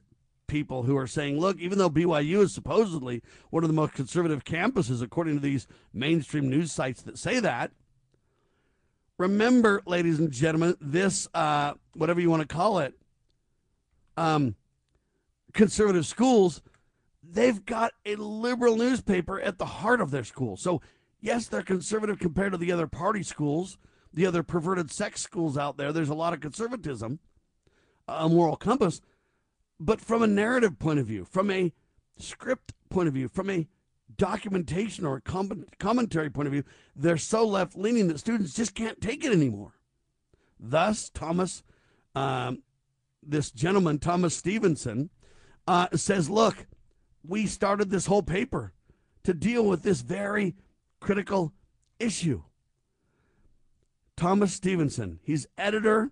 people 0.48 0.84
who 0.84 0.96
are 0.96 1.06
saying, 1.06 1.38
look, 1.38 1.58
even 1.58 1.78
though 1.78 1.90
BYU 1.90 2.42
is 2.42 2.54
supposedly 2.54 3.22
one 3.50 3.62
of 3.62 3.68
the 3.68 3.74
most 3.74 3.92
conservative 3.92 4.44
campuses, 4.44 5.02
according 5.02 5.34
to 5.34 5.40
these 5.40 5.66
mainstream 5.92 6.48
news 6.48 6.72
sites 6.72 7.02
that 7.02 7.18
say 7.18 7.38
that, 7.38 7.70
remember, 9.18 9.82
ladies 9.86 10.18
and 10.18 10.32
gentlemen, 10.32 10.76
this, 10.80 11.28
uh, 11.34 11.74
whatever 11.94 12.20
you 12.20 12.30
want 12.30 12.42
to 12.42 12.48
call 12.48 12.78
it, 12.78 12.94
um, 14.16 14.56
conservative 15.52 16.06
schools, 16.06 16.62
they've 17.30 17.64
got 17.64 17.92
a 18.06 18.16
liberal 18.16 18.76
newspaper 18.76 19.40
at 19.40 19.58
the 19.58 19.66
heart 19.66 20.00
of 20.00 20.10
their 20.10 20.24
school. 20.24 20.56
So, 20.56 20.80
yes, 21.20 21.46
they're 21.46 21.62
conservative 21.62 22.18
compared 22.18 22.52
to 22.52 22.58
the 22.58 22.72
other 22.72 22.86
party 22.86 23.22
schools, 23.22 23.78
the 24.12 24.26
other 24.26 24.42
perverted 24.42 24.90
sex 24.90 25.20
schools 25.20 25.58
out 25.58 25.76
there. 25.76 25.92
There's 25.92 26.08
a 26.08 26.14
lot 26.14 26.32
of 26.32 26.40
conservatism, 26.40 27.18
a 28.06 28.28
moral 28.28 28.56
compass. 28.56 29.00
But 29.78 30.00
from 30.00 30.22
a 30.22 30.26
narrative 30.26 30.78
point 30.78 30.98
of 30.98 31.06
view, 31.06 31.24
from 31.24 31.50
a 31.50 31.72
script 32.16 32.74
point 32.88 33.08
of 33.08 33.14
view, 33.14 33.28
from 33.28 33.50
a 33.50 33.68
documentation 34.16 35.04
or 35.04 35.20
commentary 35.20 36.30
point 36.30 36.48
of 36.48 36.52
view, 36.52 36.64
they're 36.96 37.16
so 37.16 37.46
left 37.46 37.76
leaning 37.76 38.08
that 38.08 38.18
students 38.18 38.54
just 38.54 38.74
can't 38.74 39.00
take 39.00 39.24
it 39.24 39.32
anymore. 39.32 39.74
Thus, 40.58 41.10
Thomas, 41.10 41.62
um, 42.16 42.62
this 43.22 43.50
gentleman, 43.50 43.98
Thomas 43.98 44.34
Stevenson, 44.34 45.10
uh, 45.68 45.88
says, 45.94 46.28
Look, 46.28 46.66
we 47.28 47.46
started 47.46 47.90
this 47.90 48.06
whole 48.06 48.22
paper 48.22 48.72
to 49.22 49.34
deal 49.34 49.64
with 49.64 49.82
this 49.82 50.00
very 50.00 50.56
critical 50.98 51.52
issue. 52.00 52.42
Thomas 54.16 54.54
Stevenson, 54.54 55.20
he's 55.22 55.46
editor 55.56 56.10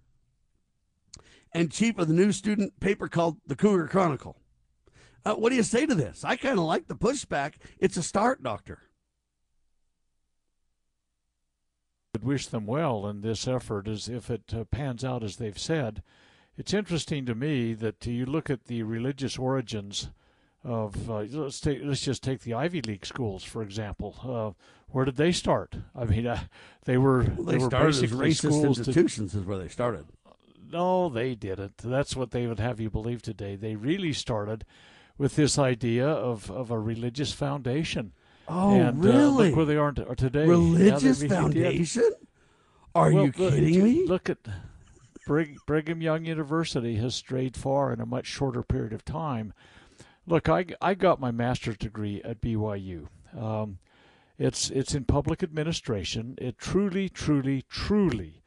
and 1.53 1.73
chief 1.73 1.99
of 1.99 2.07
the 2.07 2.15
new 2.15 2.31
student 2.31 2.79
paper 2.79 3.09
called 3.09 3.39
the 3.47 3.57
Cougar 3.57 3.89
Chronicle. 3.89 4.37
Uh, 5.25 5.35
what 5.35 5.51
do 5.51 5.57
you 5.57 5.63
say 5.63 5.87
to 5.87 5.95
this? 5.95 6.23
I 6.23 6.37
kind 6.37 6.59
of 6.59 6.67
like 6.67 6.87
the 6.87 6.95
pushback. 6.95 7.55
It's 7.79 7.97
a 7.97 8.03
start, 8.03 8.43
Doctor. 8.43 8.83
I'd 12.15 12.23
wish 12.23 12.47
them 12.47 12.67
well 12.67 13.07
in 13.09 13.23
this 13.23 13.49
effort 13.49 13.89
as 13.89 14.09
if 14.09 14.31
it 14.31 14.55
uh, 14.55 14.65
pans 14.65 15.05
out 15.05 15.25
as 15.25 15.37
they've 15.37 15.59
said. 15.59 16.03
It's 16.57 16.73
interesting 16.73 17.27
to 17.27 17.35
me 17.35 17.75
that 17.75 18.07
you 18.07 18.25
look 18.25 18.49
at 18.49 18.67
the 18.67 18.83
religious 18.85 19.37
origins 19.37 20.11
of 20.67 21.09
uh, 21.09 21.21
let's 21.31 21.61
take 21.61 21.81
let's 21.83 22.01
just 22.01 22.23
take 22.23 22.41
the 22.41 22.55
Ivy 22.55 22.83
League 22.83 23.07
schools 23.07 23.45
for 23.45 23.63
example. 23.63 24.17
Uh, 24.23 24.65
where 24.91 25.05
did 25.05 25.17
they 25.17 25.33
start? 25.33 25.77
I 25.95 26.05
mean, 26.05 26.27
uh, 26.27 26.41
they 26.85 26.97
were 26.97 27.25
well, 27.37 27.47
they, 27.47 27.53
they 27.53 27.65
were 27.65 27.71
basically 27.71 28.29
as 28.29 28.37
racist 28.37 28.39
schools 28.39 28.79
institutions 28.79 29.33
to, 29.33 29.39
is 29.39 29.45
where 29.45 29.59
they 29.59 29.69
started. 29.69 30.07
No, 30.73 31.09
they 31.09 31.35
didn't. 31.35 31.79
That's 31.79 32.17
what 32.17 32.33
they 32.33 32.47
would 32.47 32.59
have 32.59 32.81
you 32.81 32.91
believe 32.91 33.23
today. 33.23 33.57
They 33.57 33.77
really 33.77 34.13
started 34.13 34.65
with 35.17 35.37
this 35.37 35.59
idea 35.59 36.09
of, 36.09 36.51
of 36.51 36.71
a 36.71 36.79
religious 36.79 37.33
foundation. 37.33 38.13
Oh, 38.49 38.75
and, 38.75 39.03
really? 39.03 39.49
Uh, 39.49 39.49
look 39.49 39.57
where 39.57 39.65
they 39.65 39.77
are 39.77 39.93
today. 39.93 40.47
Religious 40.47 41.23
yeah, 41.23 41.29
foundation? 41.29 42.11
Are 42.95 43.13
well, 43.13 43.27
you 43.27 43.33
kidding 43.33 43.75
look, 43.75 43.85
me? 43.85 44.07
Look 44.07 44.31
at 44.31 44.39
Brig- 45.27 45.59
Brigham 45.67 46.01
Young 46.01 46.25
University 46.25 46.97
has 46.97 47.15
strayed 47.15 47.57
far 47.57 47.93
in 47.93 48.01
a 48.01 48.07
much 48.07 48.27
shorter 48.27 48.63
period 48.63 48.93
of 48.93 49.05
time. 49.05 49.53
Look, 50.27 50.49
I, 50.49 50.67
I 50.81 50.95
got 50.95 51.21
my 51.21 51.31
master's 51.31 51.77
degree 51.77 52.21
at 52.25 52.41
BYU. 52.41 53.07
Um, 53.37 53.79
it's 54.39 54.71
it's 54.71 54.95
in 54.95 55.05
public 55.05 55.43
administration. 55.43 56.35
It 56.39 56.59
truly, 56.59 57.09
truly, 57.09 57.65
truly 57.69 58.43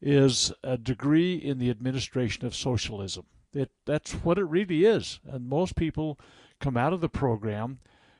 is 0.00 0.52
a 0.64 0.76
degree 0.78 1.34
in 1.34 1.58
the 1.58 1.70
administration 1.70 2.46
of 2.46 2.54
socialism. 2.54 3.26
It 3.52 3.70
that's 3.84 4.12
what 4.12 4.38
it 4.38 4.44
really 4.44 4.84
is. 4.84 5.20
And 5.28 5.48
most 5.48 5.76
people 5.76 6.18
come 6.58 6.76
out 6.76 6.92
of 6.92 7.00
the 7.00 7.08
program 7.08 7.78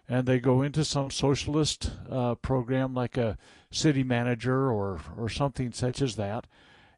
and 0.09 0.27
they 0.27 0.41
go 0.41 0.63
into 0.63 0.85
some 0.85 1.11
socialist 1.11 1.93
uh, 2.11 2.35
program 2.37 2.95
like 2.95 3.17
a 3.17 3.39
city 3.71 4.03
manager 4.03 4.71
or 4.71 5.01
or 5.17 5.29
something 5.29 5.73
such 5.73 6.03
as 6.03 6.17
that. 6.17 6.47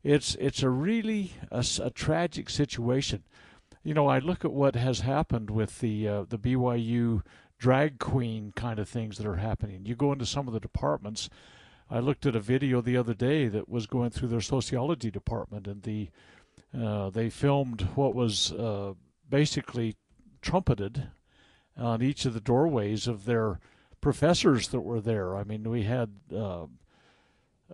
It's 0.02 0.34
it's 0.36 0.62
a 0.62 0.70
really 0.70 1.32
a, 1.50 1.64
a 1.82 1.90
tragic 1.90 2.50
situation. 2.50 3.22
You 3.82 3.94
know, 3.94 4.06
I 4.06 4.18
look 4.18 4.44
at 4.44 4.52
what 4.52 4.76
has 4.76 5.00
happened 5.00 5.50
with 5.50 5.80
the 5.80 6.08
uh, 6.08 6.24
the 6.28 6.38
BYU 6.38 7.22
drag 7.58 7.98
queen 7.98 8.52
kind 8.54 8.78
of 8.78 8.88
things 8.88 9.18
that 9.18 9.26
are 9.26 9.36
happening. 9.36 9.86
You 9.86 9.94
go 9.94 10.12
into 10.12 10.26
some 10.26 10.48
of 10.48 10.54
the 10.54 10.60
departments 10.60 11.28
I 11.92 11.98
looked 11.98 12.24
at 12.24 12.34
a 12.34 12.40
video 12.40 12.80
the 12.80 12.96
other 12.96 13.12
day 13.12 13.48
that 13.48 13.68
was 13.68 13.86
going 13.86 14.10
through 14.10 14.28
their 14.28 14.40
sociology 14.40 15.10
department, 15.10 15.66
and 15.66 15.82
the 15.82 16.08
uh, 16.74 17.10
they 17.10 17.28
filmed 17.28 17.82
what 17.94 18.14
was 18.14 18.50
uh, 18.52 18.94
basically 19.28 19.96
trumpeted 20.40 21.08
on 21.76 22.02
each 22.02 22.24
of 22.24 22.32
the 22.32 22.40
doorways 22.40 23.06
of 23.06 23.26
their 23.26 23.60
professors 24.00 24.68
that 24.68 24.80
were 24.80 25.02
there. 25.02 25.36
I 25.36 25.44
mean, 25.44 25.68
we 25.68 25.82
had. 25.82 26.12
Uh, 26.34 26.66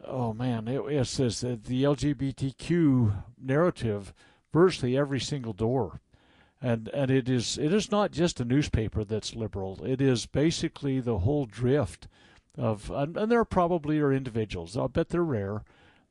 oh 0.04 0.32
man, 0.32 0.66
it, 0.66 0.80
it 0.80 1.06
says 1.06 1.40
the 1.40 1.84
LGBTQ 1.84 3.22
narrative 3.40 4.12
virtually 4.53 4.96
every 4.96 5.20
single 5.20 5.53
door. 5.53 6.01
and 6.61 6.88
and 6.88 7.11
it 7.11 7.28
is 7.28 7.57
it 7.59 7.72
is 7.72 7.90
not 7.90 8.11
just 8.11 8.40
a 8.40 8.44
newspaper 8.44 9.05
that's 9.05 9.34
liberal. 9.36 9.84
It 9.84 10.01
is 10.01 10.26
basically 10.26 11.01
the 11.01 11.18
whole 11.18 11.46
drift 11.46 12.09
of 12.57 12.90
and, 12.90 13.16
and 13.16 13.30
there 13.30 13.44
probably 13.44 14.01
are 14.01 14.12
individuals. 14.12 14.76
I'll 14.76 14.88
bet 14.88 15.11
they're 15.11 15.22
rare 15.22 15.62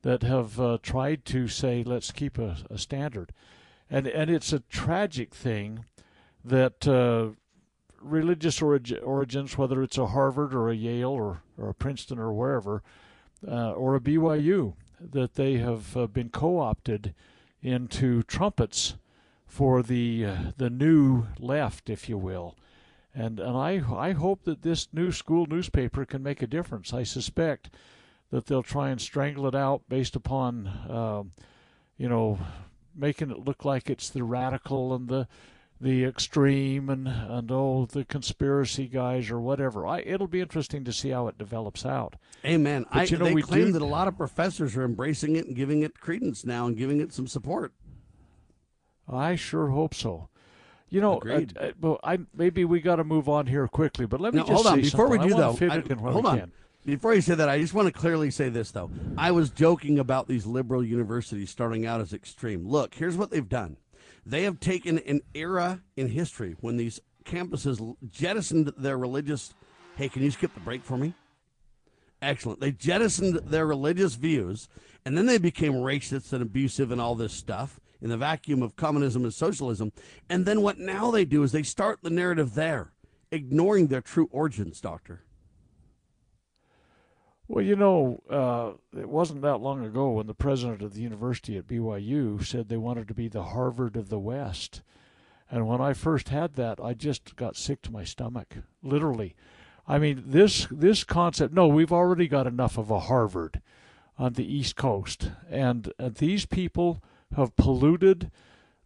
that 0.02 0.22
have 0.22 0.58
uh, 0.60 0.78
tried 0.82 1.24
to 1.26 1.48
say 1.48 1.82
let's 1.84 2.12
keep 2.12 2.38
a, 2.38 2.56
a, 2.70 2.78
standard, 2.78 3.32
and 3.90 4.06
and 4.06 4.30
it's 4.30 4.52
a 4.52 4.60
tragic 4.60 5.34
thing 5.34 5.84
that 6.44 6.86
uh, 6.88 7.30
religious 8.00 8.62
orig- 8.62 9.00
origins, 9.02 9.58
whether 9.58 9.82
it's 9.82 9.98
a 9.98 10.06
Harvard 10.06 10.54
or 10.54 10.70
a 10.70 10.74
Yale 10.74 11.10
or 11.10 11.42
or 11.58 11.68
a 11.68 11.74
Princeton 11.74 12.18
or 12.18 12.32
wherever, 12.32 12.82
uh, 13.46 13.72
or 13.72 13.96
a 13.96 14.00
BYU, 14.00 14.74
that 15.00 15.34
they 15.34 15.54
have 15.58 15.96
uh, 15.96 16.06
been 16.06 16.30
co-opted 16.30 17.12
into 17.62 18.22
trumpets 18.22 18.96
for 19.46 19.82
the 19.82 20.24
uh, 20.24 20.36
the 20.56 20.70
new 20.70 21.26
left, 21.38 21.90
if 21.90 22.08
you 22.08 22.18
will. 22.18 22.56
And 23.14 23.40
and 23.40 23.56
I 23.56 23.82
I 23.94 24.12
hope 24.12 24.44
that 24.44 24.62
this 24.62 24.88
new 24.92 25.10
school 25.10 25.46
newspaper 25.46 26.04
can 26.04 26.22
make 26.22 26.42
a 26.42 26.46
difference. 26.46 26.92
I 26.92 27.02
suspect 27.02 27.70
that 28.30 28.46
they'll 28.46 28.62
try 28.62 28.90
and 28.90 29.00
strangle 29.00 29.46
it 29.46 29.54
out 29.54 29.82
based 29.88 30.14
upon 30.14 30.66
um, 30.88 31.32
you 31.96 32.08
know 32.08 32.38
making 32.94 33.30
it 33.30 33.38
look 33.38 33.64
like 33.64 33.88
it's 33.88 34.10
the 34.10 34.24
radical 34.24 34.94
and 34.94 35.08
the 35.08 35.28
the 35.80 36.04
extreme 36.04 36.88
and 36.88 37.06
and 37.06 37.50
oh 37.52 37.86
the 37.86 38.04
conspiracy 38.04 38.86
guys 38.86 39.30
or 39.30 39.40
whatever. 39.40 39.86
I 39.86 40.00
it'll 40.00 40.26
be 40.26 40.40
interesting 40.40 40.84
to 40.84 40.92
see 40.92 41.10
how 41.10 41.28
it 41.28 41.38
develops 41.38 41.86
out. 41.86 42.16
Amen. 42.44 42.84
But, 42.92 42.98
I, 42.98 43.04
you 43.04 43.18
know, 43.18 43.24
they 43.26 43.42
claim 43.42 43.66
do, 43.66 43.72
that 43.72 43.82
a 43.82 43.86
lot 43.86 44.08
of 44.08 44.16
professors 44.16 44.76
are 44.76 44.84
embracing 44.84 45.36
it 45.36 45.46
and 45.46 45.56
giving 45.56 45.82
it 45.82 46.00
credence 46.00 46.44
now 46.44 46.66
and 46.66 46.76
giving 46.76 47.00
it 47.00 47.12
some 47.12 47.26
support. 47.26 47.72
I 49.08 49.36
sure 49.36 49.68
hope 49.68 49.94
so. 49.94 50.28
You 50.90 51.00
know, 51.00 51.18
uh, 51.18 51.42
uh, 51.56 51.70
well, 51.80 52.00
I 52.02 52.18
maybe 52.34 52.64
we 52.64 52.80
got 52.80 52.96
to 52.96 53.04
move 53.04 53.28
on 53.28 53.46
here 53.46 53.68
quickly, 53.68 54.06
but 54.06 54.20
let 54.20 54.34
me 54.34 54.40
just 54.40 54.50
hold 54.50 54.66
on 54.66 54.80
before 54.80 55.08
something. 55.08 55.20
we 55.22 55.28
do 55.28 55.34
though. 55.34 55.56
I, 55.70 56.10
hold 56.10 56.26
on. 56.26 56.38
Can. 56.38 56.52
Before 56.86 57.14
you 57.14 57.20
say 57.20 57.34
that, 57.34 57.48
I 57.50 57.60
just 57.60 57.74
want 57.74 57.86
to 57.86 57.92
clearly 57.92 58.30
say 58.30 58.48
this 58.48 58.70
though. 58.70 58.90
I 59.18 59.30
was 59.30 59.50
joking 59.50 59.98
about 59.98 60.26
these 60.26 60.46
liberal 60.46 60.82
universities 60.82 61.50
starting 61.50 61.84
out 61.84 62.00
as 62.00 62.14
extreme. 62.14 62.66
Look, 62.66 62.94
here's 62.94 63.16
what 63.16 63.30
they've 63.30 63.48
done. 63.48 63.76
They 64.28 64.42
have 64.42 64.60
taken 64.60 64.98
an 64.98 65.22
era 65.32 65.80
in 65.96 66.08
history 66.08 66.54
when 66.60 66.76
these 66.76 67.00
campuses 67.24 67.96
jettisoned 68.10 68.70
their 68.76 68.98
religious. 68.98 69.54
Hey, 69.96 70.10
can 70.10 70.22
you 70.22 70.30
skip 70.30 70.52
the 70.52 70.60
break 70.60 70.84
for 70.84 70.98
me? 70.98 71.14
Excellent. 72.20 72.60
They 72.60 72.72
jettisoned 72.72 73.36
their 73.46 73.66
religious 73.66 74.16
views, 74.16 74.68
and 75.06 75.16
then 75.16 75.24
they 75.24 75.38
became 75.38 75.72
racist 75.72 76.34
and 76.34 76.42
abusive 76.42 76.92
and 76.92 77.00
all 77.00 77.14
this 77.14 77.32
stuff 77.32 77.80
in 78.02 78.10
the 78.10 78.18
vacuum 78.18 78.62
of 78.62 78.76
communism 78.76 79.24
and 79.24 79.32
socialism. 79.32 79.92
And 80.28 80.44
then 80.44 80.60
what 80.60 80.78
now 80.78 81.10
they 81.10 81.24
do 81.24 81.42
is 81.42 81.52
they 81.52 81.62
start 81.62 82.00
the 82.02 82.10
narrative 82.10 82.54
there, 82.54 82.92
ignoring 83.32 83.86
their 83.86 84.02
true 84.02 84.28
origins, 84.30 84.78
Doctor. 84.78 85.22
Well, 87.48 87.64
you 87.64 87.76
know, 87.76 88.22
uh, 88.28 88.72
it 88.98 89.08
wasn't 89.08 89.40
that 89.40 89.56
long 89.56 89.82
ago 89.82 90.10
when 90.10 90.26
the 90.26 90.34
president 90.34 90.82
of 90.82 90.92
the 90.92 91.00
university 91.00 91.56
at 91.56 91.66
BYU 91.66 92.44
said 92.44 92.68
they 92.68 92.76
wanted 92.76 93.08
to 93.08 93.14
be 93.14 93.26
the 93.26 93.44
Harvard 93.44 93.96
of 93.96 94.10
the 94.10 94.18
West. 94.18 94.82
And 95.50 95.66
when 95.66 95.80
I 95.80 95.94
first 95.94 96.28
had 96.28 96.56
that, 96.56 96.78
I 96.78 96.92
just 96.92 97.36
got 97.36 97.56
sick 97.56 97.80
to 97.82 97.90
my 97.90 98.04
stomach, 98.04 98.56
literally. 98.82 99.34
I 99.86 99.98
mean, 99.98 100.24
this 100.26 100.66
this 100.70 101.04
concept. 101.04 101.54
No, 101.54 101.66
we've 101.66 101.92
already 101.92 102.28
got 102.28 102.46
enough 102.46 102.76
of 102.76 102.90
a 102.90 103.00
Harvard 103.00 103.62
on 104.18 104.34
the 104.34 104.44
East 104.44 104.76
Coast, 104.76 105.30
and, 105.48 105.90
and 105.98 106.16
these 106.16 106.44
people 106.44 107.02
have 107.34 107.56
polluted 107.56 108.30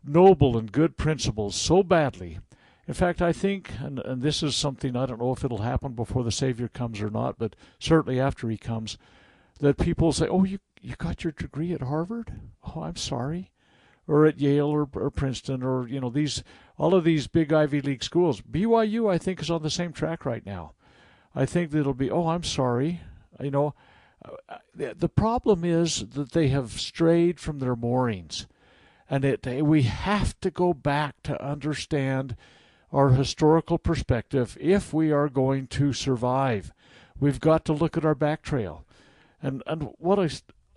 noble 0.05 0.57
and 0.57 0.71
good 0.71 0.97
principles 0.97 1.57
so 1.57 1.83
badly. 1.83 2.39
In 2.89 2.95
fact, 2.95 3.23
I 3.23 3.33
think, 3.33 3.73
and, 3.81 4.01
and 4.01 4.23
this 4.23 4.43
is 4.43 4.57
something 4.57 4.97
I 4.97 5.07
don't 5.07 5.21
know 5.21 5.33
if 5.33 5.45
it'll 5.45 5.59
happen 5.59 5.93
before 5.93 6.25
the 6.25 6.33
Savior 6.33 6.69
comes 6.69 7.01
or 7.01 7.11
not, 7.11 7.39
but 7.39 7.55
certainly 7.79 8.19
after 8.19 8.49
he 8.49 8.57
comes, 8.57 8.99
that 9.61 9.79
people 9.79 10.13
say, 10.13 10.27
"Oh, 10.27 10.45
you 10.45 10.59
you 10.81 10.97
got 10.97 11.23
your 11.23 11.33
degree 11.33 11.73
at 11.73 11.83
Harvard? 11.83 12.33
Oh, 12.65 12.83
I'm 12.83 12.97
sorry." 12.97 13.51
or 14.09 14.27
at 14.27 14.41
Yale 14.41 14.67
or, 14.67 14.89
or, 14.95 15.11
Princeton 15.11 15.63
or 15.63 15.87
you 15.87 16.01
know 16.01 16.11
these 16.11 16.43
all 16.77 16.93
of 16.93 17.05
these 17.05 17.29
big 17.29 17.53
Ivy 17.53 17.81
League 17.81 18.03
schools. 18.03 18.41
BYU 18.41 19.09
I 19.09 19.17
think 19.17 19.41
is 19.41 19.49
on 19.49 19.63
the 19.63 19.71
same 19.71 19.93
track 19.93 20.25
right 20.25 20.45
now. 20.45 20.73
I 21.37 21.47
think 21.47 21.71
that 21.71 21.79
it'll 21.79 21.95
be 21.95 22.11
oh 22.11 22.29
I'm 22.29 22.43
sorry, 22.43 23.01
you 23.41 23.53
know 23.53 23.75
uh, 24.49 24.59
the 24.75 25.09
problem 25.09 25.65
is 25.65 26.07
that 26.11 26.33
they 26.33 26.49
have 26.49 26.81
strayed 26.81 27.41
from 27.41 27.59
their 27.59 27.77
moorings. 27.77 28.47
And 29.11 29.25
it, 29.25 29.47
we 29.65 29.83
have 29.83 30.39
to 30.41 30.51
go 30.51 30.73
back 30.73 31.17
to 31.25 31.43
understand 31.45 32.37
our 32.93 33.11
historical 33.11 33.79
perspective 33.79 34.57
if 34.61 34.93
we 34.93 35.11
are 35.11 35.29
going 35.29 35.67
to 35.67 35.93
survive. 35.93 36.73
We've 37.19 37.41
got 37.41 37.65
to 37.67 37.73
look 37.73 37.97
at 37.97 38.05
our 38.05 38.15
back 38.15 38.43
trail. 38.43 38.85
And, 39.43 39.63
and 39.67 39.95
what 39.99 40.19
I 40.19 40.29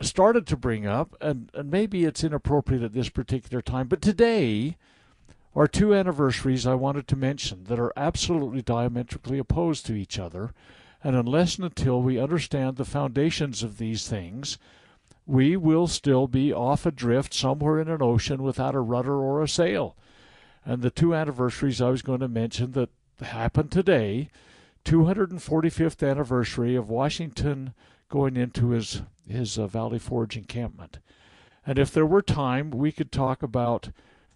started 0.02 0.48
to 0.48 0.58
bring 0.58 0.88
up, 0.88 1.16
and, 1.22 1.52
and 1.54 1.70
maybe 1.70 2.06
it's 2.06 2.24
inappropriate 2.24 2.84
at 2.84 2.94
this 2.94 3.10
particular 3.10 3.62
time, 3.62 3.88
but 3.88 4.02
today 4.02 4.78
are 5.56 5.68
two 5.68 5.94
anniversaries 5.94 6.68
I 6.68 6.76
wanted 6.76 7.08
to 7.08 7.16
mention 7.16 7.66
that 7.66 7.80
are 7.80 7.94
absolutely 7.96 8.62
diametrically 8.62 9.40
opposed 9.40 9.86
to 9.86 9.94
each 9.94 10.20
other. 10.20 10.54
And 11.04 11.16
unless 11.16 11.58
and 11.58 11.66
until 11.66 12.02
we 12.02 12.20
understand 12.20 12.76
the 12.76 12.86
foundations 12.86 13.64
of 13.64 13.78
these 13.78 14.08
things, 14.08 14.58
we 15.26 15.56
will 15.56 15.88
still 15.88 16.28
be 16.28 16.52
off 16.52 16.86
adrift 16.86 17.34
somewhere 17.34 17.80
in 17.80 17.90
an 17.90 18.02
ocean 18.02 18.44
without 18.44 18.76
a 18.76 18.80
rudder 18.80 19.16
or 19.16 19.42
a 19.42 19.48
sail. 19.48 19.96
And 20.66 20.82
the 20.82 20.90
two 20.90 21.14
anniversaries 21.14 21.82
I 21.82 21.90
was 21.90 22.02
going 22.02 22.22
to 22.22 22.28
mention 22.28 22.72
that 22.72 22.90
happened 23.22 23.72
today 23.72 24.30
245th 24.84 26.08
anniversary 26.08 26.76
of 26.76 26.90
Washington 26.90 27.74
going 28.10 28.38
into 28.38 28.70
his, 28.70 29.02
his 29.28 29.58
uh, 29.58 29.68
Valley 29.68 30.00
Forge 30.00 30.38
encampment. 30.38 31.00
And 31.66 31.80
if 31.80 31.92
there 31.92 32.06
were 32.06 32.22
time, 32.22 32.70
we 32.70 32.92
could 32.92 33.12
talk 33.12 33.42
about 33.42 33.90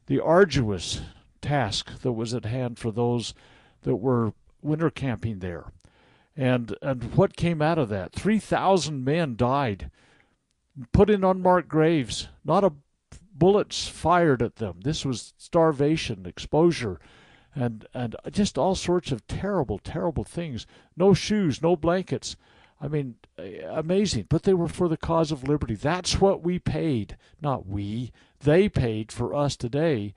the 0.07 0.19
arduous 0.19 1.01
task 1.41 2.01
that 2.01 2.13
was 2.13 2.33
at 2.33 2.45
hand 2.45 2.79
for 2.79 2.91
those 2.91 3.33
that 3.83 3.97
were 3.97 4.33
winter 4.61 4.89
camping 4.89 5.39
there. 5.39 5.71
And 6.35 6.75
and 6.81 7.15
what 7.15 7.35
came 7.35 7.61
out 7.61 7.77
of 7.77 7.89
that? 7.89 8.13
Three 8.13 8.39
thousand 8.39 9.03
men 9.03 9.35
died, 9.35 9.91
put 10.91 11.09
in 11.09 11.23
unmarked 11.23 11.67
graves. 11.67 12.29
Not 12.43 12.63
a 12.63 12.73
bullets 13.39 13.87
fired 13.87 14.41
at 14.41 14.57
them. 14.57 14.81
This 14.83 15.05
was 15.05 15.33
starvation, 15.37 16.25
exposure, 16.25 16.99
and 17.55 17.87
and 17.93 18.15
just 18.29 18.57
all 18.57 18.75
sorts 18.75 19.11
of 19.11 19.25
terrible, 19.27 19.79
terrible 19.79 20.23
things. 20.23 20.67
No 20.95 21.13
shoes, 21.13 21.61
no 21.61 21.75
blankets. 21.75 22.35
I 22.81 22.87
mean, 22.87 23.15
amazing. 23.67 24.27
But 24.29 24.43
they 24.43 24.53
were 24.53 24.67
for 24.67 24.87
the 24.87 24.97
cause 24.97 25.31
of 25.31 25.47
liberty. 25.47 25.75
That's 25.75 26.21
what 26.21 26.43
we 26.43 26.59
paid, 26.59 27.17
not 27.41 27.67
we. 27.67 28.11
They 28.39 28.69
paid 28.69 29.11
for 29.11 29.33
us 29.33 29.57
today, 29.57 30.13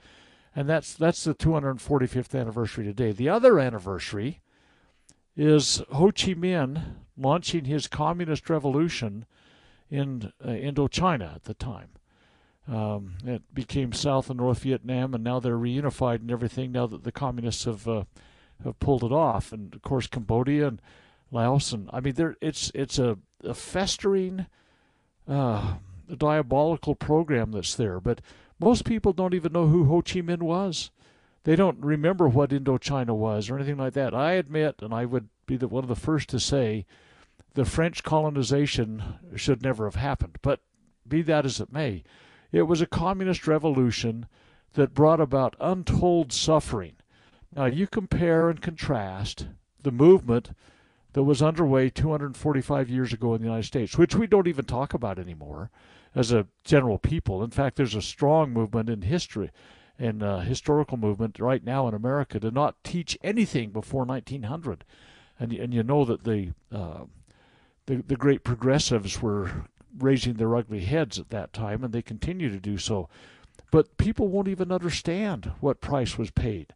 and 0.54 0.68
that's 0.68 0.94
that's 0.94 1.24
the 1.24 1.34
245th 1.34 2.38
anniversary 2.38 2.84
today. 2.84 3.12
The 3.12 3.28
other 3.28 3.58
anniversary 3.58 4.40
is 5.36 5.82
Ho 5.90 6.06
Chi 6.06 6.34
Minh 6.34 6.82
launching 7.16 7.64
his 7.64 7.86
communist 7.86 8.48
revolution 8.48 9.26
in 9.90 10.32
uh, 10.42 10.48
Indochina 10.48 11.34
at 11.34 11.44
the 11.44 11.54
time. 11.54 11.90
Um, 12.72 13.14
it 13.26 13.42
became 13.54 13.92
South 13.92 14.30
and 14.30 14.38
North 14.38 14.60
Vietnam, 14.60 15.14
and 15.14 15.22
now 15.22 15.40
they're 15.40 15.58
reunified 15.58 16.20
and 16.20 16.30
everything. 16.30 16.72
Now 16.72 16.86
that 16.86 17.04
the 17.04 17.12
communists 17.12 17.64
have 17.64 17.86
uh, 17.86 18.04
have 18.64 18.78
pulled 18.80 19.04
it 19.04 19.12
off, 19.12 19.52
and 19.52 19.74
of 19.74 19.82
course 19.82 20.06
Cambodia 20.06 20.68
and 20.68 20.82
Laos, 21.30 21.72
and 21.72 21.90
I 21.92 22.00
mean, 22.00 22.14
there 22.14 22.36
it's 22.40 22.72
it's 22.74 22.98
a, 22.98 23.18
a 23.44 23.54
festering, 23.54 24.46
uh, 25.28 25.74
diabolical 26.16 26.94
program 26.94 27.52
that's 27.52 27.74
there. 27.74 28.00
But 28.00 28.20
most 28.58 28.84
people 28.84 29.12
don't 29.12 29.34
even 29.34 29.52
know 29.52 29.66
who 29.66 29.84
Ho 29.84 30.00
Chi 30.00 30.20
Minh 30.20 30.42
was 30.42 30.90
they 31.44 31.56
don't 31.56 31.78
remember 31.80 32.28
what 32.28 32.50
Indochina 32.50 33.14
was 33.14 33.50
or 33.50 33.56
anything 33.56 33.76
like 33.76 33.94
that. 33.94 34.14
I 34.14 34.32
admit, 34.32 34.76
and 34.80 34.94
I 34.94 35.04
would 35.04 35.28
be 35.46 35.56
the, 35.56 35.68
one 35.68 35.84
of 35.84 35.88
the 35.88 35.96
first 35.96 36.28
to 36.30 36.40
say, 36.40 36.86
the 37.54 37.64
French 37.64 38.02
colonization 38.02 39.02
should 39.36 39.62
never 39.62 39.84
have 39.84 39.96
happened. 39.96 40.38
But 40.40 40.60
be 41.06 41.22
that 41.22 41.44
as 41.44 41.60
it 41.60 41.72
may, 41.72 42.04
it 42.52 42.62
was 42.62 42.80
a 42.80 42.86
communist 42.86 43.46
revolution 43.46 44.26
that 44.74 44.94
brought 44.94 45.20
about 45.20 45.56
untold 45.60 46.32
suffering. 46.32 46.94
Now, 47.54 47.66
you 47.66 47.86
compare 47.86 48.48
and 48.48 48.60
contrast 48.60 49.48
the 49.82 49.90
movement 49.90 50.52
that 51.12 51.24
was 51.24 51.42
underway 51.42 51.90
245 51.90 52.88
years 52.88 53.12
ago 53.12 53.34
in 53.34 53.42
the 53.42 53.46
United 53.48 53.66
States, 53.66 53.98
which 53.98 54.14
we 54.14 54.26
don't 54.26 54.46
even 54.46 54.64
talk 54.64 54.94
about 54.94 55.18
anymore 55.18 55.70
as 56.14 56.32
a 56.32 56.46
general 56.64 56.98
people. 56.98 57.42
In 57.42 57.50
fact, 57.50 57.76
there's 57.76 57.94
a 57.94 58.02
strong 58.02 58.50
movement 58.50 58.88
in 58.88 59.02
history 59.02 59.50
and 59.98 60.22
uh, 60.22 60.40
historical 60.40 60.96
movement 60.96 61.38
right 61.38 61.64
now 61.64 61.86
in 61.86 61.94
America 61.94 62.40
to 62.40 62.50
not 62.50 62.82
teach 62.82 63.18
anything 63.22 63.70
before 63.70 64.04
1900, 64.04 64.84
and 65.38 65.52
and 65.52 65.74
you 65.74 65.82
know 65.82 66.04
that 66.04 66.24
the 66.24 66.52
uh, 66.72 67.04
the 67.86 67.96
the 67.96 68.16
great 68.16 68.42
progressives 68.42 69.20
were 69.20 69.66
raising 69.98 70.34
their 70.34 70.56
ugly 70.56 70.80
heads 70.80 71.18
at 71.18 71.30
that 71.30 71.52
time, 71.52 71.84
and 71.84 71.92
they 71.92 72.02
continue 72.02 72.50
to 72.50 72.60
do 72.60 72.78
so. 72.78 73.08
but 73.70 73.96
people 73.96 74.28
won't 74.28 74.48
even 74.48 74.70
understand 74.70 75.52
what 75.60 75.80
price 75.80 76.18
was 76.18 76.30
paid 76.30 76.74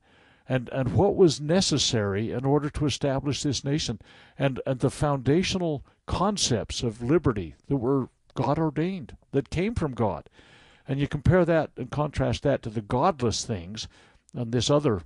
and, 0.48 0.68
and 0.70 0.94
what 0.94 1.16
was 1.16 1.40
necessary 1.40 2.30
in 2.30 2.44
order 2.44 2.70
to 2.70 2.86
establish 2.86 3.42
this 3.42 3.64
nation 3.64 4.00
and, 4.38 4.60
and 4.66 4.80
the 4.80 4.90
foundational 4.90 5.84
concepts 6.06 6.82
of 6.82 7.02
liberty 7.02 7.54
that 7.68 7.76
were 7.76 8.08
God 8.34 8.58
ordained, 8.58 9.16
that 9.32 9.50
came 9.50 9.74
from 9.74 9.92
God. 9.92 10.28
And 10.86 11.00
you 11.00 11.08
compare 11.08 11.44
that 11.44 11.70
and 11.76 11.90
contrast 11.90 12.44
that 12.44 12.62
to 12.62 12.70
the 12.70 12.80
godless 12.80 13.44
things 13.44 13.88
on 14.36 14.52
this 14.52 14.70
other 14.70 15.02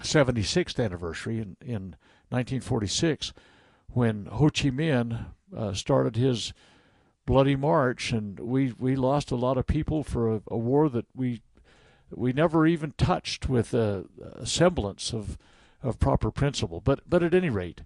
76th 0.00 0.82
anniversary 0.82 1.38
in, 1.38 1.56
in 1.60 1.96
1946 2.30 3.32
when 3.92 4.26
Ho 4.26 4.44
Chi 4.44 4.70
Minh 4.70 5.26
uh, 5.54 5.72
started 5.72 6.16
his 6.16 6.52
bloody 7.28 7.56
march, 7.56 8.10
and 8.10 8.40
we, 8.40 8.72
we 8.78 8.96
lost 8.96 9.30
a 9.30 9.36
lot 9.36 9.58
of 9.58 9.66
people 9.66 10.02
for 10.02 10.36
a, 10.36 10.40
a 10.48 10.56
war 10.56 10.88
that 10.88 11.04
we 11.14 11.42
we 12.10 12.32
never 12.32 12.66
even 12.66 12.94
touched 12.96 13.50
with 13.50 13.74
a, 13.74 14.06
a, 14.32 14.46
semblance 14.46 15.12
of 15.12 15.36
of 15.82 15.98
proper 15.98 16.30
principle. 16.30 16.80
But 16.80 17.00
but 17.06 17.22
at 17.22 17.34
any 17.34 17.50
rate, 17.50 17.82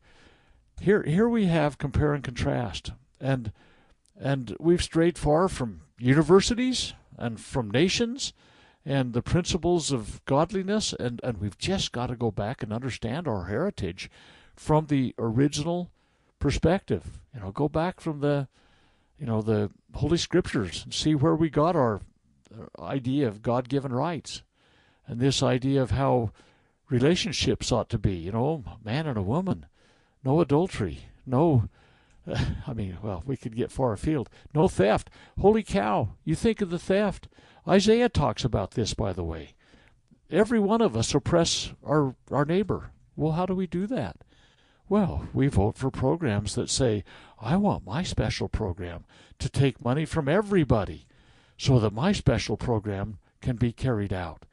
here 0.80 1.02
here 1.02 1.28
we 1.28 1.46
have 1.46 1.76
compare 1.76 2.14
and 2.14 2.22
contrast, 2.22 2.92
and 3.20 3.50
and 4.16 4.56
we've 4.60 4.80
strayed 4.80 5.18
far 5.18 5.48
from 5.48 5.80
universities 5.98 6.92
and 7.18 7.40
from 7.40 7.68
nations 7.68 8.32
and 8.86 9.12
the 9.12 9.22
principles 9.22 9.90
of 9.90 10.24
godliness, 10.24 10.92
and, 10.92 11.20
and 11.24 11.38
we've 11.38 11.58
just 11.58 11.90
got 11.90 12.06
to 12.06 12.16
go 12.16 12.30
back 12.30 12.62
and 12.62 12.72
understand 12.72 13.26
our 13.26 13.46
heritage 13.46 14.08
from 14.54 14.86
the 14.86 15.16
original 15.18 15.90
perspective. 16.38 17.20
You 17.34 17.40
know, 17.40 17.50
go 17.50 17.68
back 17.68 18.00
from 18.00 18.20
the 18.20 18.46
you 19.22 19.28
know, 19.28 19.40
the 19.40 19.70
Holy 19.94 20.18
Scriptures 20.18 20.84
see 20.90 21.14
where 21.14 21.36
we 21.36 21.48
got 21.48 21.76
our 21.76 22.00
uh, 22.52 22.82
idea 22.82 23.28
of 23.28 23.40
God 23.40 23.68
given 23.68 23.92
rights 23.92 24.42
and 25.06 25.20
this 25.20 25.44
idea 25.44 25.80
of 25.80 25.92
how 25.92 26.32
relationships 26.90 27.70
ought 27.70 27.88
to 27.90 27.98
be, 27.98 28.14
you 28.14 28.32
know, 28.32 28.64
man 28.84 29.06
and 29.06 29.16
a 29.16 29.22
woman, 29.22 29.66
no 30.24 30.40
adultery, 30.40 31.02
no. 31.24 31.68
I 32.66 32.72
mean, 32.74 32.98
well, 33.00 33.22
we 33.24 33.36
could 33.36 33.54
get 33.54 33.70
far 33.70 33.92
afield. 33.92 34.28
No 34.52 34.66
theft. 34.66 35.08
Holy 35.40 35.62
cow, 35.62 36.14
you 36.24 36.34
think 36.34 36.60
of 36.60 36.70
the 36.70 36.78
theft. 36.80 37.28
Isaiah 37.66 38.08
talks 38.08 38.44
about 38.44 38.72
this, 38.72 38.92
by 38.92 39.12
the 39.12 39.22
way. 39.22 39.54
Every 40.32 40.58
one 40.58 40.80
of 40.80 40.96
us 40.96 41.14
oppress 41.14 41.72
our, 41.86 42.16
our 42.32 42.44
neighbor. 42.44 42.90
Well, 43.14 43.32
how 43.32 43.46
do 43.46 43.54
we 43.54 43.68
do 43.68 43.86
that? 43.86 44.16
Well, 44.92 45.26
we 45.32 45.48
vote 45.48 45.78
for 45.78 45.90
programs 45.90 46.54
that 46.54 46.68
say, 46.68 47.02
I 47.40 47.56
want 47.56 47.86
my 47.86 48.02
special 48.02 48.46
program 48.46 49.06
to 49.38 49.48
take 49.48 49.82
money 49.82 50.04
from 50.04 50.28
everybody 50.28 51.06
so 51.56 51.78
that 51.78 51.94
my 51.94 52.12
special 52.12 52.58
program 52.58 53.16
can 53.40 53.56
be 53.56 53.72
carried 53.72 54.12
out. 54.12 54.44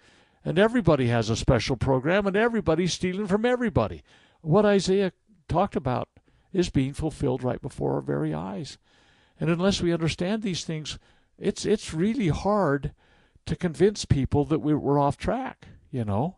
And 0.46 0.58
everybody 0.58 1.08
has 1.08 1.30
a 1.30 1.36
special 1.36 1.76
program 1.76 2.26
and 2.26 2.38
everybody's 2.38 2.94
stealing 2.94 3.28
from 3.28 3.44
everybody. 3.44 4.02
What 4.40 4.66
Isaiah 4.66 5.12
talked 5.50 5.76
about 5.76 6.08
is 6.54 6.70
being 6.70 6.94
fulfilled 6.94 7.44
right 7.44 7.62
before 7.62 7.96
our 7.96 8.02
very 8.02 8.34
eyes. 8.34 8.78
And 9.42 9.50
unless 9.50 9.82
we 9.82 9.92
understand 9.92 10.42
these 10.42 10.64
things, 10.64 10.98
it's 11.38 11.66
it's 11.66 11.94
really 11.94 12.30
hard 12.30 12.94
to 13.46 13.58
convince 13.58 14.06
people 14.06 14.46
that 14.46 14.60
we, 14.60 14.72
are 14.72 15.00
off 15.00 15.18
track, 15.18 15.68
you 15.92 16.06
know. 16.06 16.38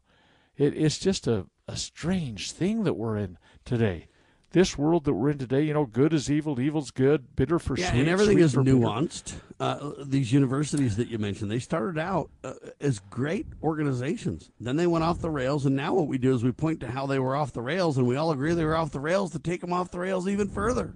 It, 0.58 0.76
it's 0.76 0.98
just 0.98 1.28
a, 1.28 1.46
a 1.68 1.78
strange 1.78 2.52
thing 2.52 2.84
that 2.84 2.96
we're 2.96 3.18
in 3.18 3.38
today. 3.66 4.08
This 4.52 4.78
world 4.78 5.06
that 5.06 5.14
we're 5.14 5.30
in 5.30 5.38
today, 5.38 5.62
you 5.62 5.74
know, 5.74 5.86
good 5.86 6.14
is 6.14 6.30
evil, 6.30 6.60
evil's 6.60 6.92
good, 6.92 7.38
bitter 7.38 7.58
for 7.58 7.78
yeah, 7.78 7.90
sweet, 7.90 8.02
and 8.02 8.10
everything 8.10 8.40
is 8.40 8.54
nuanced. 8.54 9.36
Uh, 9.62 9.92
these 10.04 10.34
universities 10.34 10.98
that 10.98 11.08
you 11.08 11.18
mentioned, 11.18 11.50
they 11.50 11.60
started 11.60 11.98
out 11.98 12.30
uh, 12.44 12.54
as 12.82 13.00
great 13.00 13.48
organizations. 13.64 14.52
Then 14.60 14.76
they 14.76 14.88
went 14.88 15.06
off 15.06 15.22
the 15.22 15.30
rails, 15.30 15.66
and 15.66 15.74
now 15.78 15.94
what 15.94 16.08
we 16.08 16.18
do 16.18 16.36
is 16.36 16.44
we 16.44 16.52
point 16.52 16.82
to 16.82 16.92
how 16.92 17.06
they 17.06 17.18
were 17.18 17.34
off 17.34 17.54
the 17.54 17.62
rails, 17.62 17.98
and 17.98 18.06
we 18.06 18.18
all 18.18 18.30
agree 18.30 18.54
they 18.54 18.66
were 18.66 18.76
off 18.76 18.92
the 18.92 19.00
rails 19.00 19.32
to 19.32 19.40
take 19.40 19.62
them 19.62 19.72
off 19.72 19.90
the 19.90 20.00
rails 20.00 20.28
even 20.28 20.50
further. 20.50 20.96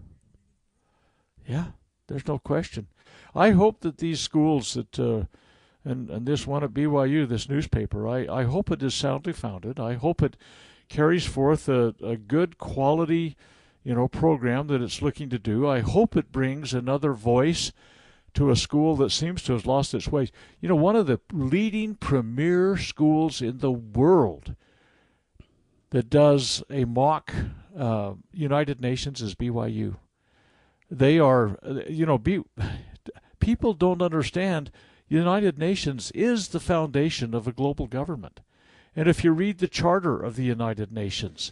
Yeah, 1.48 1.68
there's 2.08 2.28
no 2.28 2.40
question. 2.40 2.88
I 3.34 3.52
hope 3.52 3.82
that 3.82 4.00
these 4.00 4.20
schools 4.20 4.74
that 4.74 5.00
uh, 5.00 5.26
and 5.86 6.10
and 6.10 6.26
this 6.26 6.46
one 6.46 6.64
at 6.64 6.74
BYU, 6.74 7.28
this 7.28 7.48
newspaper, 7.48 8.08
I 8.08 8.28
I 8.28 8.44
hope 8.44 8.72
it 8.72 8.84
is 8.84 8.94
soundly 8.94 9.34
founded. 9.34 9.80
I 9.80 9.94
hope 9.94 10.22
it 10.22 10.36
carries 10.90 11.26
forth 11.26 11.68
a, 11.70 11.96
a 12.04 12.18
good 12.18 12.58
quality, 12.58 13.36
you 13.84 13.94
know, 13.94 14.08
program 14.08 14.68
that 14.68 14.82
it's 14.82 15.02
looking 15.02 15.30
to 15.30 15.40
do. 15.40 15.68
I 15.68 15.80
hope 15.80 16.16
it 16.16 16.32
brings 16.32 16.74
another 16.74 17.14
voice 17.14 17.72
to 18.36 18.52
a 18.52 18.56
school 18.56 18.96
that 18.98 19.12
seems 19.12 19.42
to 19.44 19.54
have 19.54 19.66
lost 19.66 19.94
its 19.94 20.10
way. 20.10 20.30
You 20.60 20.70
know, 20.70 20.76
one 20.76 20.96
of 20.96 21.08
the 21.08 21.20
leading 21.32 21.96
premier 21.96 22.78
schools 22.78 23.42
in 23.42 23.60
the 23.60 23.72
world 23.72 24.56
that 25.92 26.10
does 26.10 26.62
a 26.70 26.86
mock 26.86 27.34
uh, 27.78 28.14
United 28.34 28.82
Nations 28.82 29.22
is 29.22 29.36
BYU. 29.36 29.96
They 30.92 31.18
are, 31.18 31.58
you 31.90 32.06
know, 32.06 32.18
be, 32.18 32.44
people 33.40 33.74
don't 33.74 34.02
understand. 34.02 34.72
United 35.08 35.58
Nations 35.58 36.12
is 36.12 36.50
the 36.50 36.60
foundation 36.60 37.34
of 37.34 37.48
a 37.48 37.54
global 37.54 37.88
government. 37.88 38.42
And 38.96 39.08
if 39.08 39.24
you 39.24 39.32
read 39.32 39.58
the 39.58 39.68
Charter 39.68 40.22
of 40.22 40.36
the 40.36 40.44
United 40.44 40.92
Nations, 40.92 41.52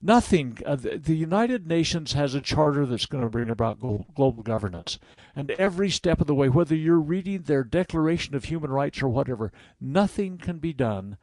nothing, 0.00 0.58
uh, 0.64 0.76
the, 0.76 0.96
the 0.96 1.16
United 1.16 1.66
Nations 1.66 2.12
has 2.12 2.34
a 2.34 2.40
charter 2.40 2.86
that's 2.86 3.06
going 3.06 3.24
to 3.24 3.30
bring 3.30 3.50
about 3.50 3.80
global 3.80 4.42
governance. 4.42 4.98
And 5.34 5.50
every 5.52 5.90
step 5.90 6.20
of 6.20 6.26
the 6.26 6.34
way, 6.34 6.48
whether 6.48 6.74
you're 6.74 7.00
reading 7.00 7.42
their 7.42 7.64
Declaration 7.64 8.34
of 8.34 8.44
Human 8.44 8.70
Rights 8.70 9.02
or 9.02 9.08
whatever, 9.08 9.52
nothing 9.80 10.38
can 10.38 10.58
be 10.58 10.72
done 10.72 11.16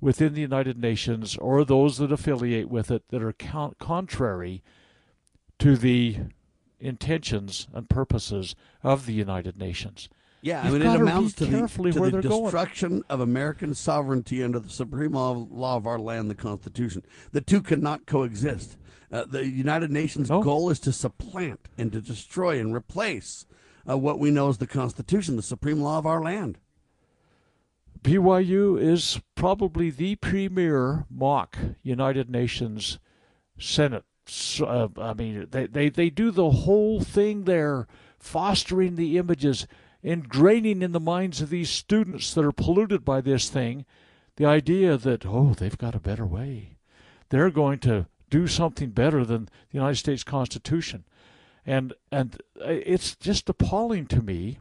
within 0.00 0.34
the 0.34 0.40
United 0.40 0.78
Nations 0.78 1.36
or 1.36 1.64
those 1.64 1.98
that 1.98 2.12
affiliate 2.12 2.68
with 2.68 2.90
it 2.90 3.04
that 3.10 3.22
are 3.22 3.32
con- 3.32 3.74
contrary 3.78 4.62
to 5.58 5.76
the 5.76 6.18
intentions 6.78 7.66
and 7.72 7.88
purposes 7.88 8.54
of 8.82 9.06
the 9.06 9.14
United 9.14 9.56
Nations. 9.56 10.08
Yeah, 10.46 10.60
I 10.62 10.68
You've 10.68 10.74
mean, 10.74 10.82
it 10.82 11.00
amounts 11.00 11.34
to 11.34 11.44
the, 11.46 11.66
to 11.66 11.82
the 11.82 11.90
they're 11.90 12.22
going. 12.22 12.42
destruction 12.44 13.02
of 13.08 13.18
American 13.20 13.74
sovereignty 13.74 14.44
under 14.44 14.60
the 14.60 14.68
supreme 14.70 15.10
law, 15.12 15.32
law 15.50 15.76
of 15.76 15.88
our 15.88 15.98
land, 15.98 16.30
the 16.30 16.36
Constitution. 16.36 17.02
The 17.32 17.40
two 17.40 17.60
cannot 17.60 18.06
coexist. 18.06 18.76
Uh, 19.10 19.24
the 19.24 19.44
United 19.44 19.90
Nations 19.90 20.30
No. 20.30 20.42
goal 20.44 20.70
is 20.70 20.78
to 20.80 20.92
supplant 20.92 21.68
and 21.76 21.90
to 21.90 22.00
destroy 22.00 22.60
and 22.60 22.72
replace 22.72 23.44
uh, 23.88 23.98
what 23.98 24.20
we 24.20 24.30
know 24.30 24.48
as 24.48 24.58
the 24.58 24.68
Constitution, 24.68 25.34
the 25.34 25.42
supreme 25.42 25.80
law 25.80 25.98
of 25.98 26.06
our 26.06 26.22
land. 26.22 26.58
BYU 28.02 28.80
is 28.80 29.20
probably 29.34 29.90
the 29.90 30.14
premier 30.14 31.06
mock 31.10 31.58
United 31.82 32.30
Nations 32.30 33.00
Senate. 33.58 34.04
So, 34.26 34.64
uh, 34.66 34.88
I 35.00 35.14
mean, 35.14 35.48
they, 35.50 35.66
they, 35.66 35.88
they 35.88 36.10
do 36.10 36.30
the 36.30 36.50
whole 36.50 37.00
thing 37.00 37.44
there, 37.44 37.88
fostering 38.18 38.94
the 38.94 39.18
images, 39.18 39.66
ingraining 40.06 40.82
in 40.82 40.92
the 40.92 41.00
minds 41.00 41.40
of 41.40 41.50
these 41.50 41.68
students 41.68 42.32
that 42.32 42.44
are 42.44 42.52
polluted 42.52 43.04
by 43.04 43.20
this 43.20 43.50
thing 43.50 43.84
the 44.36 44.46
idea 44.46 44.96
that, 44.96 45.26
oh, 45.26 45.54
they've 45.54 45.78
got 45.78 45.94
a 45.94 46.00
better 46.00 46.26
way. 46.26 46.76
They're 47.30 47.50
going 47.50 47.78
to 47.80 48.06
do 48.30 48.46
something 48.46 48.90
better 48.90 49.24
than 49.24 49.46
the 49.46 49.78
United 49.78 49.96
States 49.96 50.22
Constitution. 50.22 51.04
And, 51.64 51.94
and 52.12 52.40
it's 52.60 53.16
just 53.16 53.48
appalling 53.48 54.06
to 54.08 54.22
me. 54.22 54.58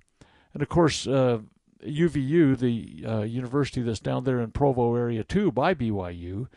And 0.53 0.63
of 0.63 0.69
course, 0.69 1.05
uh, 1.05 1.39
UVU, 1.85 2.57
the 2.57 3.05
uh, 3.07 3.21
university 3.21 3.81
that's 3.81 3.99
down 3.99 4.23
there 4.23 4.39
in 4.39 4.51
Provo 4.51 4.95
area 4.95 5.23
too, 5.23 5.51
by 5.51 5.73
BYU, 5.73 6.47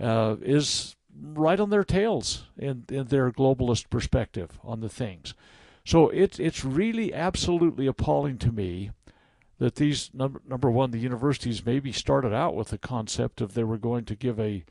uh, 0.00 0.36
is 0.40 0.96
right 1.22 1.60
on 1.60 1.70
their 1.70 1.84
tails 1.84 2.46
in, 2.56 2.84
in 2.88 3.06
their 3.06 3.30
globalist 3.30 3.90
perspective 3.90 4.58
on 4.62 4.80
the 4.80 4.88
things. 4.88 5.34
So 5.84 6.08
it's 6.08 6.38
it's 6.38 6.64
really 6.64 7.12
absolutely 7.12 7.86
appalling 7.86 8.38
to 8.38 8.52
me 8.52 8.90
that 9.58 9.76
these 9.76 10.10
number 10.14 10.40
number 10.48 10.70
one 10.70 10.90
the 10.90 10.98
universities 10.98 11.64
maybe 11.64 11.92
started 11.92 12.32
out 12.32 12.54
with 12.54 12.68
the 12.68 12.78
concept 12.78 13.40
of 13.40 13.54
they 13.54 13.64
were 13.64 13.78
going 13.78 14.04
to 14.06 14.16
give 14.16 14.40
a 14.40 14.64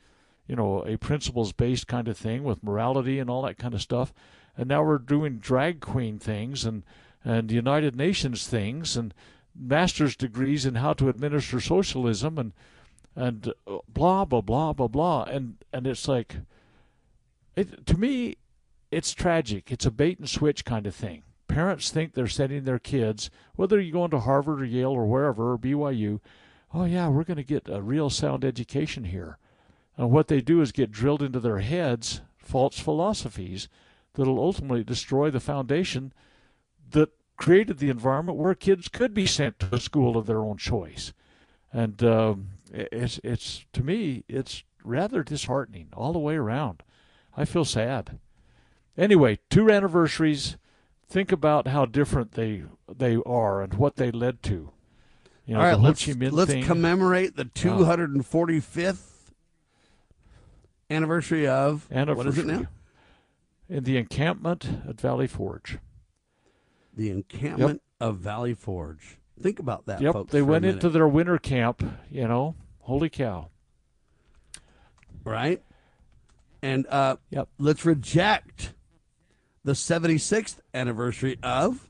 you 0.46 0.56
know 0.56 0.84
a 0.84 0.96
principles 0.96 1.52
based 1.52 1.86
kind 1.86 2.08
of 2.08 2.18
thing 2.18 2.42
with 2.42 2.64
morality 2.64 3.18
and 3.18 3.30
all 3.30 3.42
that 3.42 3.58
kind 3.58 3.74
of 3.74 3.82
stuff, 3.82 4.12
and 4.56 4.68
now 4.68 4.82
we're 4.82 4.98
doing 4.98 5.38
drag 5.38 5.80
queen 5.80 6.18
things 6.18 6.64
and 6.64 6.82
and 7.24 7.50
United 7.50 7.96
Nations 7.96 8.46
things 8.46 8.96
and 8.96 9.14
master's 9.54 10.16
degrees 10.16 10.66
in 10.66 10.74
how 10.74 10.92
to 10.94 11.08
administer 11.08 11.60
socialism 11.60 12.38
and 12.38 12.52
and 13.14 13.54
uh, 13.68 13.78
blah 13.88 14.24
blah 14.24 14.40
blah 14.40 14.72
blah 14.72 14.88
blah. 14.88 15.22
And 15.22 15.58
and 15.72 15.86
it's 15.86 16.08
like 16.08 16.38
it 17.54 17.86
to 17.86 17.96
me 17.96 18.36
it's 18.94 19.12
tragic 19.12 19.70
it's 19.70 19.86
a 19.86 19.90
bait 19.90 20.18
and 20.18 20.28
switch 20.28 20.64
kind 20.64 20.86
of 20.86 20.94
thing 20.94 21.22
parents 21.48 21.90
think 21.90 22.12
they're 22.12 22.26
sending 22.26 22.64
their 22.64 22.78
kids 22.78 23.30
whether 23.54 23.80
you're 23.80 23.92
going 23.92 24.10
to 24.10 24.20
harvard 24.20 24.60
or 24.60 24.64
yale 24.64 24.92
or 24.92 25.06
wherever 25.06 25.52
or 25.52 25.58
byu 25.58 26.20
oh 26.72 26.84
yeah 26.84 27.08
we're 27.08 27.24
going 27.24 27.36
to 27.36 27.42
get 27.42 27.68
a 27.68 27.82
real 27.82 28.10
sound 28.10 28.44
education 28.44 29.04
here 29.04 29.38
and 29.96 30.10
what 30.10 30.28
they 30.28 30.40
do 30.40 30.60
is 30.60 30.72
get 30.72 30.90
drilled 30.90 31.22
into 31.22 31.40
their 31.40 31.58
heads 31.58 32.22
false 32.36 32.78
philosophies 32.78 33.68
that'll 34.14 34.38
ultimately 34.38 34.84
destroy 34.84 35.30
the 35.30 35.40
foundation 35.40 36.12
that 36.90 37.10
created 37.36 37.78
the 37.78 37.90
environment 37.90 38.38
where 38.38 38.54
kids 38.54 38.88
could 38.88 39.12
be 39.12 39.26
sent 39.26 39.58
to 39.58 39.74
a 39.74 39.80
school 39.80 40.16
of 40.16 40.26
their 40.26 40.40
own 40.40 40.56
choice. 40.56 41.12
And 41.72 42.02
um, 42.04 42.50
it's 42.72 43.20
it's 43.24 43.64
to 43.72 43.82
me 43.82 44.24
it's 44.28 44.62
rather 44.84 45.22
disheartening 45.22 45.88
all 45.92 46.12
the 46.12 46.18
way 46.18 46.36
around. 46.36 46.82
I 47.36 47.44
feel 47.44 47.64
sad. 47.64 48.18
Anyway, 48.96 49.38
two 49.50 49.70
anniversaries. 49.70 50.56
Think 51.06 51.32
about 51.32 51.68
how 51.68 51.84
different 51.86 52.32
they 52.32 52.64
they 52.92 53.16
are 53.26 53.62
and 53.62 53.74
what 53.74 53.96
they 53.96 54.10
led 54.10 54.42
to. 54.44 54.70
You 55.46 55.54
know, 55.54 55.60
All 55.60 55.66
right, 55.66 55.72
the 55.72 55.82
let's, 55.82 56.06
let's 56.32 56.50
thing. 56.52 56.64
commemorate 56.64 57.36
the 57.36 57.44
245th 57.44 59.02
anniversary 60.90 61.46
of 61.46 61.86
what 61.90 62.26
is 62.26 62.38
it 62.38 62.46
now? 62.46 62.66
In 63.68 63.84
the 63.84 63.96
encampment 63.98 64.66
at 64.88 65.00
Valley 65.00 65.26
Forge. 65.26 65.78
The 66.96 67.10
encampment 67.10 67.82
of 68.00 68.18
Valley 68.18 68.54
Forge. 68.54 69.18
Think 69.40 69.58
about 69.58 69.86
that, 69.86 70.00
yep, 70.00 70.12
folks. 70.14 70.32
they 70.32 70.42
went 70.42 70.64
into 70.64 70.88
their 70.88 71.08
winter 71.08 71.38
camp. 71.38 71.82
You 72.10 72.26
know, 72.28 72.54
holy 72.80 73.10
cow! 73.10 73.48
right? 75.24 75.62
And 76.62 76.86
uh, 76.86 77.16
Yep. 77.30 77.48
let's 77.58 77.84
reject 77.84 78.72
the 79.64 79.72
76th 79.72 80.56
anniversary 80.74 81.38
of 81.42 81.88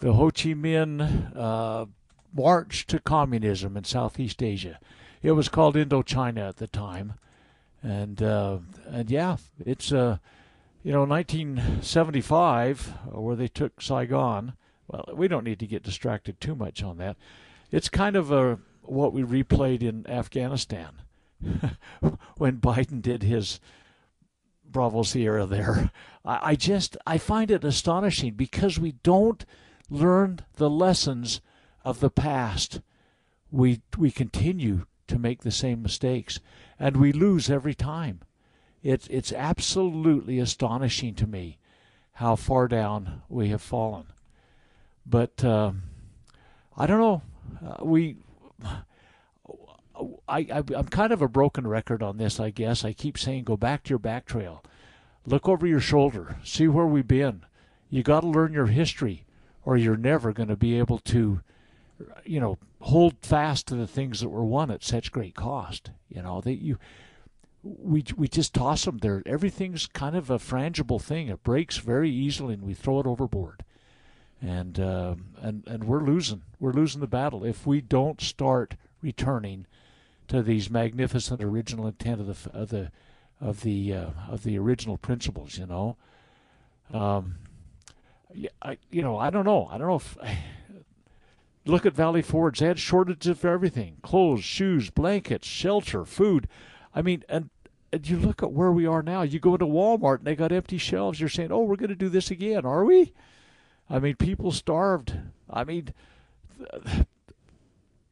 The 0.00 0.12
Ho 0.12 0.26
Chi 0.26 0.50
Minh 0.54 1.36
uh, 1.36 1.86
march 2.34 2.86
to 2.88 2.98
communism 2.98 3.76
in 3.76 3.84
Southeast 3.84 4.42
Asia. 4.42 4.80
It 5.22 5.32
was 5.32 5.48
called 5.48 5.76
Indochina 5.76 6.48
at 6.48 6.56
the 6.56 6.66
time, 6.66 7.14
and 7.82 8.20
uh, 8.22 8.58
and 8.86 9.10
yeah, 9.10 9.36
it's 9.64 9.92
uh, 9.92 10.18
you 10.82 10.92
know 10.92 11.04
1975 11.04 12.94
uh, 13.06 13.20
where 13.20 13.36
they 13.36 13.48
took 13.48 13.80
Saigon. 13.80 14.54
Well, 14.88 15.08
we 15.14 15.28
don't 15.28 15.44
need 15.44 15.60
to 15.60 15.66
get 15.66 15.82
distracted 15.82 16.40
too 16.40 16.54
much 16.54 16.82
on 16.82 16.98
that. 16.98 17.16
It's 17.70 17.88
kind 17.88 18.16
of 18.16 18.30
a 18.32 18.58
what 18.82 19.12
we 19.14 19.22
replayed 19.22 19.82
in 19.82 20.06
Afghanistan 20.06 21.00
when 22.36 22.58
Biden 22.58 23.00
did 23.00 23.22
his 23.22 23.60
Bravo 24.74 25.04
Sierra 25.04 25.46
there. 25.46 25.90
I, 26.24 26.50
I 26.50 26.54
just 26.56 26.98
I 27.06 27.16
find 27.16 27.50
it 27.50 27.64
astonishing 27.64 28.34
because 28.34 28.78
we 28.78 28.92
don't 29.02 29.46
learn 29.88 30.40
the 30.56 30.68
lessons 30.68 31.40
of 31.82 32.00
the 32.00 32.10
past. 32.10 32.82
We 33.50 33.80
we 33.96 34.10
continue 34.10 34.84
to 35.06 35.18
make 35.18 35.42
the 35.42 35.50
same 35.50 35.80
mistakes 35.80 36.40
and 36.78 36.96
we 36.96 37.12
lose 37.12 37.48
every 37.48 37.74
time. 37.74 38.20
It's 38.82 39.06
it's 39.06 39.32
absolutely 39.32 40.38
astonishing 40.38 41.14
to 41.14 41.26
me 41.26 41.58
how 42.18 42.36
far 42.36 42.68
down 42.68 43.22
we 43.28 43.48
have 43.48 43.62
fallen. 43.62 44.06
But 45.06 45.44
um, 45.44 45.84
I 46.76 46.86
don't 46.86 47.00
know. 47.00 47.22
Uh, 47.66 47.84
we 47.84 48.16
I, 50.28 50.38
I 50.38 50.62
I'm 50.74 50.88
kind 50.88 51.12
of 51.12 51.22
a 51.22 51.28
broken 51.28 51.66
record 51.66 52.02
on 52.02 52.16
this, 52.16 52.40
I 52.40 52.50
guess. 52.50 52.84
I 52.84 52.92
keep 52.92 53.18
saying 53.18 53.44
go 53.44 53.56
back 53.56 53.84
to 53.84 53.90
your 53.90 53.98
back 53.98 54.26
trail. 54.26 54.62
Look 55.26 55.48
over 55.48 55.66
your 55.66 55.80
shoulder. 55.80 56.36
See 56.44 56.68
where 56.68 56.86
we've 56.86 57.08
been. 57.08 57.44
You 57.90 58.02
got 58.02 58.20
to 58.20 58.26
learn 58.26 58.52
your 58.52 58.66
history 58.66 59.24
or 59.64 59.76
you're 59.76 59.96
never 59.96 60.32
going 60.32 60.48
to 60.48 60.56
be 60.56 60.78
able 60.78 60.98
to 60.98 61.40
you 62.24 62.40
know 62.40 62.58
hold 62.80 63.14
fast 63.22 63.66
to 63.68 63.74
the 63.76 63.86
things 63.86 64.20
that 64.20 64.28
were 64.28 64.44
won 64.44 64.70
at 64.70 64.82
such 64.82 65.12
great 65.12 65.34
cost. 65.34 65.90
You 66.08 66.22
know, 66.22 66.40
that 66.40 66.62
you 66.62 66.78
we 67.62 68.04
we 68.16 68.28
just 68.28 68.54
toss 68.54 68.84
them 68.84 68.98
there. 68.98 69.22
Everything's 69.26 69.86
kind 69.86 70.16
of 70.16 70.30
a 70.30 70.38
frangible 70.38 71.00
thing. 71.00 71.28
It 71.28 71.42
breaks 71.42 71.78
very 71.78 72.10
easily 72.10 72.54
and 72.54 72.62
we 72.62 72.74
throw 72.74 73.00
it 73.00 73.06
overboard. 73.06 73.64
And 74.42 74.78
um, 74.78 75.26
and 75.40 75.64
and 75.66 75.84
we're 75.84 76.02
losing. 76.02 76.42
We're 76.60 76.72
losing 76.72 77.00
the 77.00 77.06
battle 77.06 77.44
if 77.44 77.66
we 77.66 77.80
don't 77.80 78.20
start 78.20 78.76
returning 79.00 79.66
to 80.28 80.42
these 80.42 80.70
magnificent 80.70 81.42
original 81.42 81.86
intent 81.86 82.20
of 82.20 82.26
the 82.26 82.50
of 82.50 82.68
the 82.70 82.90
of 83.40 83.62
the 83.62 83.94
uh, 83.94 84.10
of 84.28 84.42
the 84.42 84.58
original 84.58 84.96
principles. 84.96 85.58
You 85.58 85.66
know, 85.66 85.96
um, 86.92 87.36
I 88.62 88.78
you 88.90 89.02
know 89.02 89.18
I 89.18 89.30
don't 89.30 89.44
know 89.44 89.68
I 89.70 89.78
don't 89.78 89.88
know 89.88 89.96
if. 89.96 90.16
Look 91.66 91.86
at 91.86 91.94
Valley 91.94 92.20
Forge. 92.20 92.58
They 92.58 92.66
had 92.66 92.78
shortages 92.78 93.26
of 93.26 93.42
everything: 93.42 93.96
clothes, 94.02 94.44
shoes, 94.44 94.90
blankets, 94.90 95.48
shelter, 95.48 96.04
food. 96.04 96.46
I 96.94 97.00
mean, 97.00 97.24
and, 97.26 97.48
and 97.90 98.06
you 98.06 98.18
look 98.18 98.42
at 98.42 98.52
where 98.52 98.70
we 98.70 98.86
are 98.86 99.02
now. 99.02 99.22
You 99.22 99.40
go 99.40 99.54
into 99.54 99.64
Walmart 99.64 100.18
and 100.18 100.26
they 100.26 100.36
got 100.36 100.52
empty 100.52 100.76
shelves. 100.76 101.20
You're 101.20 101.30
saying, 101.30 101.50
"Oh, 101.50 101.62
we're 101.62 101.76
going 101.76 101.88
to 101.88 101.94
do 101.94 102.10
this 102.10 102.30
again, 102.30 102.66
are 102.66 102.84
we?" 102.84 103.14
I 103.88 103.98
mean, 103.98 104.16
people 104.16 104.52
starved. 104.52 105.14
I 105.48 105.64
mean, 105.64 105.94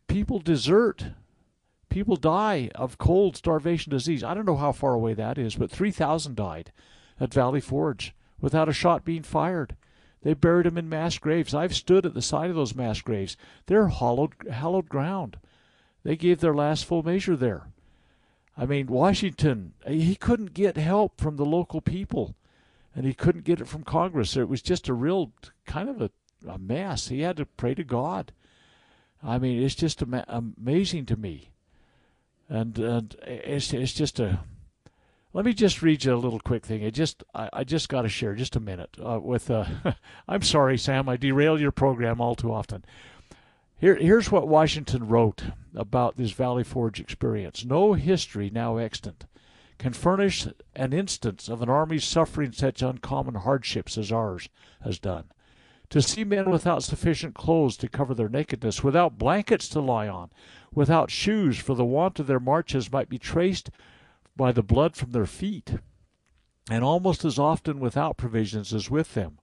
people 0.06 0.38
desert. 0.38 1.04
People 1.92 2.16
die 2.16 2.70
of 2.74 2.96
cold, 2.96 3.36
starvation, 3.36 3.90
disease. 3.90 4.24
I 4.24 4.32
don't 4.32 4.46
know 4.46 4.56
how 4.56 4.72
far 4.72 4.94
away 4.94 5.12
that 5.12 5.36
is, 5.36 5.56
but 5.56 5.70
3,000 5.70 6.34
died 6.34 6.72
at 7.20 7.34
Valley 7.34 7.60
Forge 7.60 8.14
without 8.40 8.66
a 8.66 8.72
shot 8.72 9.04
being 9.04 9.22
fired. 9.22 9.76
They 10.22 10.32
buried 10.32 10.64
them 10.64 10.78
in 10.78 10.88
mass 10.88 11.18
graves. 11.18 11.54
I've 11.54 11.74
stood 11.74 12.06
at 12.06 12.14
the 12.14 12.22
side 12.22 12.48
of 12.48 12.56
those 12.56 12.74
mass 12.74 13.02
graves. 13.02 13.36
They're 13.66 13.88
hollowed, 13.88 14.32
hallowed 14.50 14.88
ground. 14.88 15.38
They 16.02 16.16
gave 16.16 16.40
their 16.40 16.54
last 16.54 16.86
full 16.86 17.02
measure 17.02 17.36
there. 17.36 17.66
I 18.56 18.64
mean, 18.64 18.86
Washington, 18.86 19.74
eh, 19.84 19.92
he 19.92 20.14
couldn't 20.14 20.54
get 20.54 20.78
help 20.78 21.20
from 21.20 21.36
the 21.36 21.44
local 21.44 21.82
people, 21.82 22.34
and 22.96 23.04
he 23.04 23.12
couldn't 23.12 23.44
get 23.44 23.60
it 23.60 23.68
from 23.68 23.84
Congress. 23.84 24.34
It 24.34 24.48
was 24.48 24.62
just 24.62 24.88
a 24.88 24.94
real 24.94 25.32
kind 25.66 25.90
of 25.90 26.00
a, 26.00 26.10
a 26.48 26.56
mess. 26.56 27.08
He 27.08 27.20
had 27.20 27.36
to 27.36 27.44
pray 27.44 27.74
to 27.74 27.84
God. 27.84 28.32
I 29.22 29.38
mean, 29.38 29.62
it's 29.62 29.74
just 29.74 30.00
ama- 30.00 30.24
amazing 30.26 31.04
to 31.06 31.16
me, 31.16 31.51
and 32.52 32.78
and 32.78 33.16
it's 33.26 33.72
it's 33.72 33.94
just 33.94 34.20
a. 34.20 34.40
Let 35.34 35.46
me 35.46 35.54
just 35.54 35.80
read 35.80 36.04
you 36.04 36.12
a 36.12 36.16
little 36.16 36.40
quick 36.40 36.66
thing. 36.66 36.84
I 36.84 36.90
just 36.90 37.24
I, 37.34 37.48
I 37.52 37.64
just 37.64 37.88
got 37.88 38.02
to 38.02 38.08
share 38.08 38.34
just 38.34 38.56
a 38.56 38.60
minute 38.60 38.96
uh, 39.04 39.18
with. 39.20 39.50
Uh, 39.50 39.64
I'm 40.28 40.42
sorry, 40.42 40.76
Sam. 40.76 41.08
I 41.08 41.16
derail 41.16 41.58
your 41.58 41.72
program 41.72 42.20
all 42.20 42.34
too 42.34 42.52
often. 42.52 42.84
Here, 43.78 43.96
here's 43.96 44.30
what 44.30 44.46
Washington 44.46 45.08
wrote 45.08 45.44
about 45.74 46.16
this 46.16 46.32
Valley 46.32 46.62
Forge 46.62 47.00
experience. 47.00 47.64
No 47.64 47.94
history 47.94 48.50
now 48.50 48.76
extant 48.76 49.24
can 49.78 49.94
furnish 49.94 50.46
an 50.76 50.92
instance 50.92 51.48
of 51.48 51.62
an 51.62 51.70
army 51.70 51.98
suffering 51.98 52.52
such 52.52 52.82
uncommon 52.82 53.34
hardships 53.36 53.98
as 53.98 54.12
ours 54.12 54.48
has 54.82 54.98
done. 54.98 55.24
To 55.92 56.00
see 56.00 56.24
men 56.24 56.50
without 56.50 56.82
sufficient 56.82 57.34
clothes 57.34 57.76
to 57.76 57.86
cover 57.86 58.14
their 58.14 58.30
nakedness, 58.30 58.82
without 58.82 59.18
blankets 59.18 59.68
to 59.68 59.80
lie 59.82 60.08
on, 60.08 60.30
without 60.72 61.10
shoes, 61.10 61.58
for 61.58 61.74
the 61.74 61.84
want 61.84 62.18
of 62.18 62.26
their 62.26 62.40
marches 62.40 62.90
might 62.90 63.10
be 63.10 63.18
traced 63.18 63.68
by 64.34 64.52
the 64.52 64.62
blood 64.62 64.96
from 64.96 65.10
their 65.10 65.26
feet, 65.26 65.74
and 66.70 66.82
almost 66.82 67.26
as 67.26 67.38
often 67.38 67.78
without 67.78 68.16
provisions 68.16 68.72
as 68.72 68.90
with 68.90 69.12
them, 69.12 69.38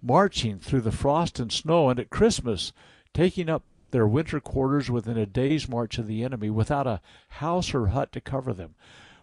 marching 0.00 0.58
through 0.58 0.80
the 0.80 0.90
frost 0.90 1.38
and 1.38 1.52
snow, 1.52 1.90
and 1.90 2.00
at 2.00 2.08
Christmas 2.08 2.72
taking 3.12 3.50
up 3.50 3.64
their 3.90 4.06
winter 4.06 4.40
quarters 4.40 4.90
within 4.90 5.18
a 5.18 5.26
day's 5.26 5.68
march 5.68 5.98
of 5.98 6.06
the 6.06 6.24
enemy, 6.24 6.48
without 6.48 6.86
a 6.86 7.02
house 7.28 7.74
or 7.74 7.88
hut 7.88 8.10
to 8.12 8.22
cover 8.22 8.54
them, 8.54 8.74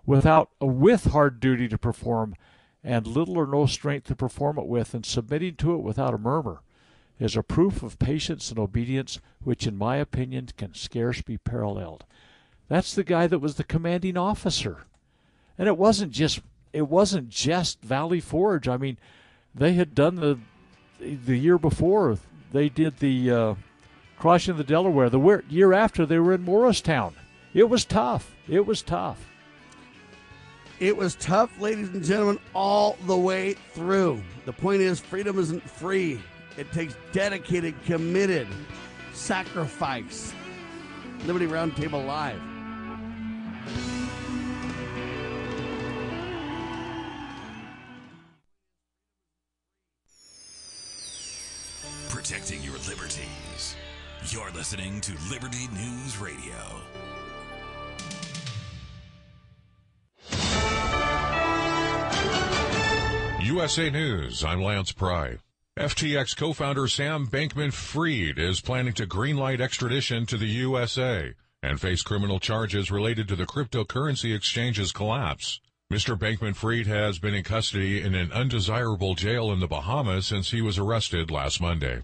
without 0.05 0.51
a 0.61 0.67
with 0.67 1.05
hard 1.05 1.39
duty 1.39 1.67
to 1.67 1.77
perform, 1.79 2.35
and 2.83 3.07
little 3.07 3.35
or 3.35 3.47
no 3.47 3.65
strength 3.65 4.05
to 4.05 4.15
perform 4.15 4.59
it 4.59 4.67
with, 4.67 4.93
and 4.93 5.07
submitting 5.07 5.55
to 5.55 5.73
it 5.73 5.81
without 5.81 6.13
a 6.13 6.19
murmur, 6.19 6.61
is 7.19 7.35
a 7.35 7.43
proof 7.43 7.83
of 7.83 7.99
patience 7.99 8.49
and 8.49 8.59
obedience 8.59 9.19
which, 9.43 9.65
in 9.65 9.77
my 9.77 9.97
opinion, 9.97 10.49
can 10.57 10.73
scarce 10.73 11.21
be 11.21 11.37
paralleled. 11.37 12.05
That's 12.67 12.93
the 12.93 13.03
guy 13.03 13.27
that 13.27 13.39
was 13.39 13.55
the 13.55 13.63
commanding 13.63 14.17
officer, 14.17 14.85
and 15.57 15.67
it 15.67 15.77
wasn't 15.77 16.11
just 16.11 16.41
it 16.73 16.87
wasn't 16.87 17.29
just 17.29 17.81
Valley 17.81 18.19
Forge. 18.19 18.67
I 18.67 18.77
mean, 18.77 18.97
they 19.55 19.73
had 19.73 19.95
done 19.95 20.15
the 20.15 20.37
the 20.99 21.37
year 21.37 21.57
before. 21.57 22.17
They 22.51 22.69
did 22.69 22.97
the 22.97 23.31
uh, 23.31 23.55
crossing 24.17 24.57
the 24.57 24.63
Delaware. 24.63 25.09
The 25.09 25.43
year 25.49 25.73
after, 25.73 26.05
they 26.05 26.19
were 26.19 26.33
in 26.33 26.43
Morristown. 26.43 27.15
It 27.53 27.69
was 27.69 27.85
tough. 27.85 28.35
It 28.47 28.65
was 28.65 28.81
tough. 28.81 29.29
It 30.79 30.95
was 30.95 31.15
tough, 31.15 31.59
ladies 31.59 31.89
and 31.89 32.03
gentlemen, 32.03 32.39
all 32.53 32.97
the 33.07 33.17
way 33.17 33.53
through. 33.73 34.21
The 34.45 34.53
point 34.53 34.81
is, 34.81 34.99
freedom 34.99 35.39
isn't 35.39 35.67
free. 35.67 36.19
It 36.57 36.71
takes 36.71 36.95
dedicated, 37.11 37.75
committed 37.85 38.47
sacrifice. 39.13 40.33
Liberty 41.25 41.45
Roundtable 41.45 42.05
Live. 42.05 42.41
Protecting 52.09 52.63
your 52.63 52.73
liberties. 52.89 53.75
You're 54.29 54.51
listening 54.51 54.99
to 55.01 55.13
Liberty 55.29 55.67
News 55.73 56.17
Radio. 56.17 56.81
USA 63.43 63.89
News, 63.89 64.43
I'm 64.43 64.61
Lance 64.61 64.91
Pry. 64.91 65.37
FTX 65.77 66.35
co-founder 66.35 66.87
Sam 66.87 67.27
Bankman-Fried 67.27 68.39
is 68.39 68.61
planning 68.61 68.93
to 68.93 69.05
greenlight 69.05 69.61
extradition 69.61 70.25
to 70.25 70.35
the 70.35 70.47
USA 70.47 71.35
and 71.61 71.79
face 71.79 72.01
criminal 72.01 72.39
charges 72.39 72.89
related 72.89 73.27
to 73.27 73.35
the 73.35 73.45
cryptocurrency 73.45 74.35
exchange's 74.35 74.91
collapse. 74.91 75.61
Mr. 75.93 76.17
Bankman-Fried 76.17 76.87
has 76.87 77.19
been 77.19 77.35
in 77.35 77.43
custody 77.43 78.01
in 78.01 78.15
an 78.15 78.31
undesirable 78.31 79.13
jail 79.13 79.51
in 79.51 79.59
the 79.59 79.67
Bahamas 79.67 80.25
since 80.25 80.49
he 80.49 80.63
was 80.63 80.79
arrested 80.79 81.29
last 81.29 81.61
Monday. 81.61 82.01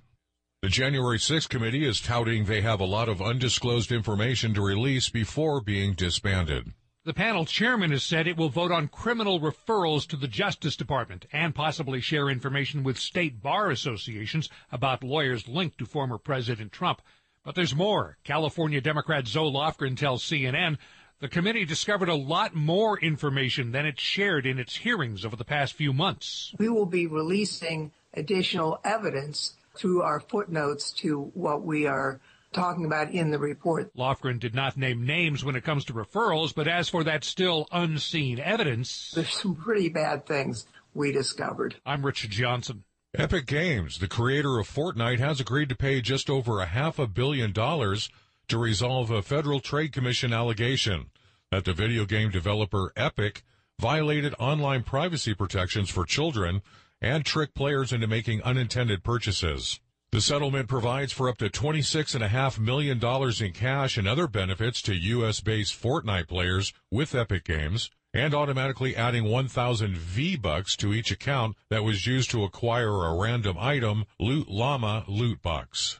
The 0.61 0.69
January 0.69 1.17
6th 1.17 1.49
committee 1.49 1.83
is 1.83 1.99
touting 1.99 2.45
they 2.45 2.61
have 2.61 2.79
a 2.79 2.85
lot 2.85 3.09
of 3.09 3.23
undisclosed 3.23 3.91
information 3.91 4.53
to 4.53 4.61
release 4.61 5.09
before 5.09 5.61
being 5.61 5.93
disbanded. 5.93 6.73
The 7.05 7.13
panel 7.13 7.43
chairman 7.43 7.91
has 7.91 8.01
said 8.01 8.27
it 8.27 8.37
will 8.37 8.47
vote 8.47 8.71
on 8.71 8.87
criminal 8.87 9.41
referrals 9.41 10.07
to 10.07 10.15
the 10.15 10.29
Justice 10.29 10.77
Department 10.77 11.25
and 11.33 11.53
possibly 11.53 11.99
share 11.99 12.29
information 12.29 12.81
with 12.81 12.97
state 12.97 13.41
bar 13.43 13.69
associations 13.71 14.47
about 14.71 15.03
lawyers 15.03 15.49
linked 15.49 15.77
to 15.79 15.85
former 15.85 16.17
President 16.17 16.71
Trump. 16.71 17.01
But 17.43 17.55
there's 17.55 17.75
more. 17.75 18.19
California 18.23 18.79
Democrat 18.79 19.27
Zoe 19.27 19.51
Lofgren 19.51 19.97
tells 19.97 20.23
CNN 20.23 20.77
the 21.19 21.27
committee 21.27 21.65
discovered 21.65 22.07
a 22.07 22.15
lot 22.15 22.55
more 22.55 22.97
information 22.97 23.73
than 23.73 23.85
it 23.85 23.99
shared 23.99 24.45
in 24.45 24.57
its 24.57 24.77
hearings 24.77 25.25
over 25.25 25.35
the 25.35 25.43
past 25.43 25.73
few 25.73 25.91
months. 25.91 26.55
We 26.57 26.69
will 26.69 26.85
be 26.85 27.05
releasing 27.05 27.91
additional 28.13 28.79
evidence 28.85 29.57
through 29.75 30.03
our 30.03 30.21
footnotes 30.21 30.89
to 30.91 31.31
what 31.33 31.63
we 31.63 31.85
are 31.85 32.21
talking 32.53 32.85
about 32.85 33.11
in 33.11 33.31
the 33.31 33.39
report. 33.39 33.93
Lofgren 33.95 34.39
did 34.39 34.55
not 34.55 34.77
name 34.77 35.05
names 35.05 35.43
when 35.43 35.55
it 35.55 35.63
comes 35.63 35.85
to 35.85 35.93
referrals, 35.93 36.53
but 36.53 36.67
as 36.67 36.89
for 36.89 37.03
that 37.03 37.23
still 37.23 37.67
unseen 37.71 38.39
evidence, 38.39 39.11
there's 39.11 39.33
some 39.33 39.55
pretty 39.55 39.89
bad 39.89 40.25
things 40.25 40.65
we 40.93 41.11
discovered. 41.11 41.75
I'm 41.85 42.05
Richard 42.05 42.31
Johnson. 42.31 42.83
Epic 43.15 43.45
Games, 43.45 43.99
the 43.99 44.07
creator 44.07 44.57
of 44.59 44.67
Fortnite, 44.67 45.19
has 45.19 45.39
agreed 45.39 45.69
to 45.69 45.75
pay 45.75 46.01
just 46.01 46.29
over 46.29 46.59
a 46.59 46.65
half 46.65 46.97
a 46.97 47.05
billion 47.05 47.51
dollars 47.51 48.09
to 48.47 48.57
resolve 48.57 49.11
a 49.11 49.21
Federal 49.21 49.59
Trade 49.59 49.91
Commission 49.91 50.33
allegation 50.33 51.11
that 51.51 51.65
the 51.65 51.73
video 51.73 52.05
game 52.05 52.31
developer 52.31 52.91
Epic 52.95 53.43
violated 53.79 54.33
online 54.39 54.81
privacy 54.81 55.33
protections 55.33 55.89
for 55.89 56.05
children 56.05 56.61
and 57.01 57.25
tricked 57.25 57.53
players 57.53 57.93
into 57.93 58.07
making 58.07 58.41
unintended 58.41 59.03
purchases. 59.03 59.79
The 60.13 60.21
settlement 60.21 60.67
provides 60.67 61.11
for 61.11 61.27
up 61.27 61.39
to 61.39 61.49
$26.5 61.49 62.59
million 62.59 63.03
in 63.43 63.51
cash 63.51 63.97
and 63.97 64.07
other 64.07 64.27
benefits 64.27 64.79
to 64.83 64.93
U.S. 64.93 65.41
based 65.41 65.73
Fortnite 65.73 66.27
players 66.27 66.71
with 66.91 67.15
Epic 67.15 67.45
Games 67.45 67.89
and 68.13 68.35
automatically 68.35 68.95
adding 68.95 69.23
1,000 69.23 69.97
V-Bucks 69.97 70.75
to 70.75 70.93
each 70.93 71.09
account 71.09 71.55
that 71.69 71.83
was 71.83 72.05
used 72.05 72.29
to 72.29 72.43
acquire 72.43 73.07
a 73.07 73.17
random 73.17 73.57
item, 73.59 74.05
Loot 74.19 74.49
Llama 74.49 75.03
Loot 75.07 75.41
Box. 75.41 75.99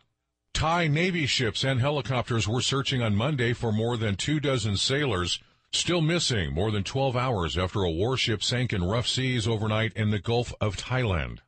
Thai 0.53 0.87
Navy 0.89 1.25
ships 1.25 1.63
and 1.63 1.79
helicopters 1.79 2.47
were 2.47 2.61
searching 2.61 3.01
on 3.01 3.15
Monday 3.15 3.51
for 3.51 3.71
more 3.71 3.97
than 3.97 4.15
two 4.15 4.39
dozen 4.39 4.77
sailors 4.77 5.39
still 5.71 6.01
missing 6.01 6.53
more 6.53 6.69
than 6.69 6.83
12 6.83 7.17
hours 7.17 7.57
after 7.57 7.81
a 7.81 7.89
warship 7.89 8.43
sank 8.43 8.73
in 8.73 8.83
rough 8.83 9.07
seas 9.07 9.47
overnight 9.47 9.91
in 9.93 10.11
the 10.11 10.19
Gulf 10.19 10.53
of 10.61 10.77
Thailand. 10.77 11.39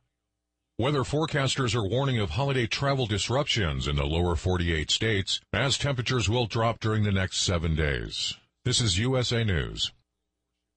Weather 0.78 1.04
forecasters 1.04 1.74
are 1.74 1.88
warning 1.88 2.18
of 2.18 2.28
holiday 2.28 2.66
travel 2.66 3.06
disruptions 3.06 3.88
in 3.88 3.96
the 3.96 4.04
lower 4.04 4.36
48 4.36 4.90
states 4.90 5.40
as 5.50 5.78
temperatures 5.78 6.28
will 6.28 6.44
drop 6.44 6.80
during 6.80 7.02
the 7.02 7.10
next 7.10 7.38
seven 7.38 7.74
days. 7.74 8.34
This 8.62 8.82
is 8.82 8.98
USA 8.98 9.42
News. 9.42 9.90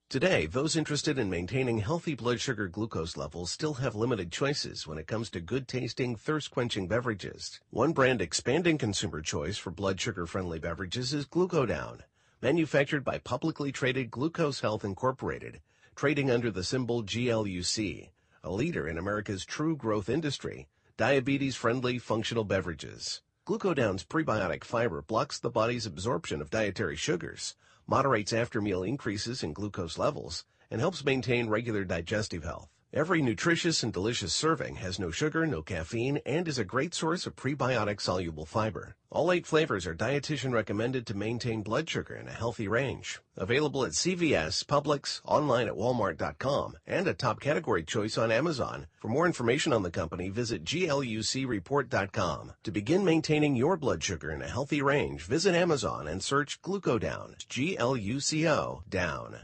Today, 0.10 0.46
those 0.46 0.78
interested 0.78 1.20
in 1.20 1.30
maintaining 1.30 1.80
healthy 1.80 2.16
blood 2.16 2.40
sugar 2.40 2.70
glucose 2.70 3.18
levels 3.18 3.52
still 3.52 3.74
have 3.74 3.94
limited 3.94 4.32
choices 4.32 4.88
when 4.88 4.98
it 4.98 5.06
comes 5.06 5.30
to 5.32 5.42
good 5.42 5.68
tasting, 5.68 6.16
thirst 6.16 6.50
quenching 6.50 6.88
beverages. 6.88 7.60
One 7.70 7.92
brand 7.92 8.22
expanding 8.22 8.78
consumer 8.78 9.20
choice 9.20 9.58
for 9.58 9.70
blood 9.70 10.00
sugar 10.00 10.26
friendly 10.26 10.60
beverages 10.60 11.14
is 11.14 11.28
Glucodown, 11.28 12.04
manufactured 12.42 13.04
by 13.04 13.18
publicly 13.18 13.74
traded 13.74 14.12
Glucose 14.12 14.62
Health 14.62 14.86
Incorporated, 14.86 15.60
trading 15.94 16.32
under 16.32 16.52
the 16.52 16.64
symbol 16.64 17.04
GLUC 17.04 18.12
a 18.44 18.50
leader 18.52 18.88
in 18.88 18.98
America's 18.98 19.46
true 19.46 19.76
growth 19.76 20.08
industry, 20.10 20.68
diabetes-friendly 20.98 22.00
functional 22.00 22.46
beverages. 22.46 23.22
Glucodown's 23.46 24.06
prebiotic 24.06 24.64
fiber 24.64 25.02
blocks 25.02 25.40
the 25.40 25.50
body's 25.50 25.86
absorption 25.86 26.42
of 26.42 26.50
dietary 26.50 26.96
sugars, 26.96 27.56
moderates 27.86 28.32
after-meal 28.32 28.84
increases 28.84 29.44
in 29.44 29.52
glucose 29.52 29.98
levels, 29.98 30.46
and 30.72 30.80
helps 30.80 31.04
maintain 31.04 31.50
regular 31.50 31.84
digestive 31.84 32.44
health. 32.44 32.70
Every 32.92 33.22
nutritious 33.22 33.84
and 33.84 33.94
delicious 33.94 34.34
serving 34.34 34.78
has 34.78 34.98
no 34.98 35.12
sugar, 35.12 35.46
no 35.46 35.62
caffeine, 35.62 36.22
and 36.26 36.48
is 36.48 36.58
a 36.58 36.66
great 36.66 36.96
source 36.96 37.28
of 37.28 37.36
prebiotic 37.36 38.02
soluble 38.02 38.48
fiber. 38.48 38.96
All 39.12 39.32
eight 39.32 39.46
flavors 39.46 39.86
are 39.86 39.94
dietitian 39.94 40.54
recommended 40.54 41.06
to 41.06 41.16
maintain 41.16 41.62
blood 41.62 41.88
sugar 41.88 42.16
in 42.16 42.28
a 42.28 42.34
healthy 42.34 42.68
range. 42.68 43.20
Available 43.38 43.86
at 43.86 43.92
CVS, 43.92 44.66
Publix, 44.66 45.22
online 45.24 45.68
at 45.68 45.76
walmart.com, 45.76 46.78
and 46.88 47.08
a 47.08 47.14
top 47.14 47.40
category 47.40 47.84
choice 47.84 48.18
on 48.18 48.32
Amazon. 48.32 48.88
For 49.00 49.08
more 49.08 49.28
information 49.28 49.72
on 49.72 49.84
the 49.84 49.92
company, 49.92 50.30
visit 50.30 50.64
glucreport.com. 50.64 52.54
To 52.64 52.72
begin 52.72 53.06
maintaining 53.06 53.56
your 53.56 53.78
blood 53.78 54.04
sugar 54.04 54.32
in 54.32 54.42
a 54.42 54.48
healthy 54.50 54.82
range, 54.82 55.22
visit 55.22 55.54
Amazon 55.54 56.08
and 56.08 56.24
search 56.24 56.60
Glucodown, 56.64 57.36
G-L-U-C-O, 57.48 58.82
down. 58.90 59.42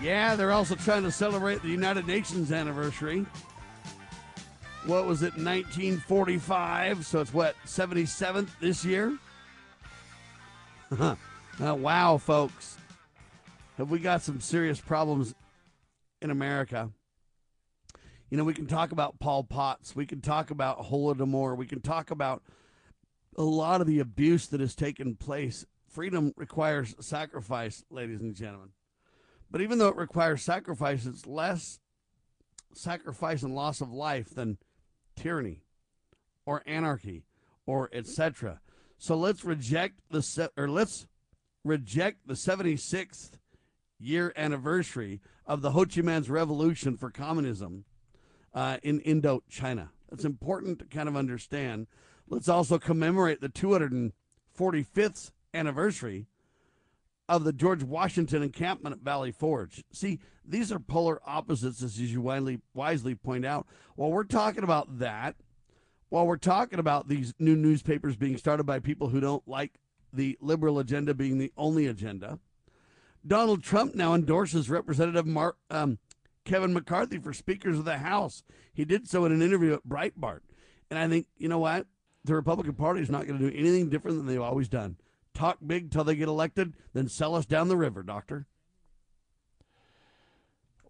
Yeah, 0.00 0.34
they're 0.34 0.52
also 0.52 0.76
trying 0.76 1.02
to 1.02 1.12
celebrate 1.12 1.60
the 1.60 1.68
United 1.68 2.06
Nations 2.06 2.52
anniversary. 2.52 3.26
What 4.86 5.06
was 5.06 5.22
it, 5.22 5.36
1945? 5.36 7.04
So 7.04 7.20
it's 7.20 7.34
what, 7.34 7.54
77th 7.66 8.48
this 8.60 8.82
year? 8.82 9.18
uh, 10.98 11.16
wow, 11.60 12.16
folks. 12.16 12.78
Have 13.76 13.90
we 13.90 13.98
got 13.98 14.22
some 14.22 14.40
serious 14.40 14.80
problems 14.80 15.34
in 16.22 16.30
America? 16.30 16.90
You 18.30 18.38
know, 18.38 18.44
we 18.44 18.54
can 18.54 18.66
talk 18.66 18.92
about 18.92 19.18
Pol 19.20 19.44
Pots. 19.44 19.94
We 19.94 20.06
can 20.06 20.22
talk 20.22 20.50
about 20.50 20.80
Holodomor. 20.80 21.56
We 21.58 21.66
can 21.66 21.82
talk 21.82 22.10
about 22.10 22.42
a 23.36 23.42
lot 23.42 23.82
of 23.82 23.86
the 23.86 24.00
abuse 24.00 24.46
that 24.46 24.60
has 24.60 24.74
taken 24.74 25.14
place. 25.14 25.66
Freedom 25.90 26.32
requires 26.36 26.94
sacrifice, 27.00 27.84
ladies 27.90 28.20
and 28.20 28.34
gentlemen. 28.34 28.70
But 29.50 29.60
even 29.60 29.78
though 29.78 29.88
it 29.88 29.96
requires 29.96 30.42
sacrifice, 30.42 31.06
it's 31.06 31.26
less 31.26 31.80
sacrifice 32.72 33.42
and 33.42 33.54
loss 33.54 33.80
of 33.80 33.92
life 33.92 34.34
than 34.34 34.58
tyranny 35.16 35.64
or 36.46 36.62
anarchy 36.66 37.24
or 37.66 37.90
etc. 37.92 38.60
So 38.98 39.16
let's 39.16 39.44
reject 39.44 40.00
the 40.10 40.22
se- 40.22 40.50
or 40.56 40.68
let's 40.68 41.06
reject 41.64 42.26
the 42.26 42.34
76th 42.34 43.32
year 43.98 44.32
anniversary 44.36 45.20
of 45.46 45.62
the 45.62 45.72
Ho 45.72 45.84
Chi 45.84 46.00
Minh's 46.00 46.30
revolution 46.30 46.96
for 46.96 47.10
communism 47.10 47.84
uh, 48.54 48.78
in 48.82 49.00
Indochina. 49.00 49.88
It's 50.12 50.24
important 50.24 50.78
to 50.78 50.84
kind 50.86 51.08
of 51.08 51.16
understand. 51.16 51.86
Let's 52.28 52.48
also 52.48 52.78
commemorate 52.78 53.40
the 53.40 53.48
245th 53.48 55.32
anniversary 55.52 56.26
of 57.30 57.44
the 57.44 57.52
George 57.52 57.84
Washington 57.84 58.42
encampment 58.42 58.92
at 58.92 59.02
Valley 59.02 59.30
Forge. 59.30 59.84
See, 59.92 60.18
these 60.44 60.72
are 60.72 60.80
polar 60.80 61.20
opposites, 61.24 61.80
as 61.80 61.98
you 62.00 62.20
wisely, 62.20 62.60
wisely 62.74 63.14
point 63.14 63.46
out. 63.46 63.68
While 63.94 64.10
we're 64.10 64.24
talking 64.24 64.64
about 64.64 64.98
that, 64.98 65.36
while 66.08 66.26
we're 66.26 66.36
talking 66.36 66.80
about 66.80 67.06
these 67.06 67.32
new 67.38 67.54
newspapers 67.54 68.16
being 68.16 68.36
started 68.36 68.64
by 68.64 68.80
people 68.80 69.10
who 69.10 69.20
don't 69.20 69.46
like 69.46 69.78
the 70.12 70.36
liberal 70.40 70.80
agenda 70.80 71.14
being 71.14 71.38
the 71.38 71.52
only 71.56 71.86
agenda, 71.86 72.40
Donald 73.24 73.62
Trump 73.62 73.94
now 73.94 74.12
endorses 74.12 74.68
Representative 74.68 75.26
Mark, 75.26 75.56
um, 75.70 75.98
Kevin 76.44 76.72
McCarthy 76.72 77.18
for 77.18 77.32
Speakers 77.32 77.78
of 77.78 77.84
the 77.84 77.98
House. 77.98 78.42
He 78.72 78.84
did 78.84 79.08
so 79.08 79.24
in 79.24 79.30
an 79.30 79.40
interview 79.40 79.74
at 79.74 79.86
Breitbart. 79.86 80.40
And 80.90 80.98
I 80.98 81.06
think, 81.06 81.28
you 81.38 81.48
know 81.48 81.60
what? 81.60 81.86
The 82.24 82.34
Republican 82.34 82.74
Party 82.74 83.02
is 83.02 83.10
not 83.10 83.28
going 83.28 83.38
to 83.38 83.50
do 83.50 83.56
anything 83.56 83.88
different 83.88 84.16
than 84.16 84.26
they've 84.26 84.40
always 84.40 84.68
done 84.68 84.96
talk 85.34 85.58
big 85.66 85.90
till 85.90 86.04
they 86.04 86.16
get 86.16 86.28
elected, 86.28 86.74
then 86.92 87.08
sell 87.08 87.34
us 87.34 87.46
down 87.46 87.68
the 87.68 87.76
river, 87.76 88.02
Doctor. 88.02 88.46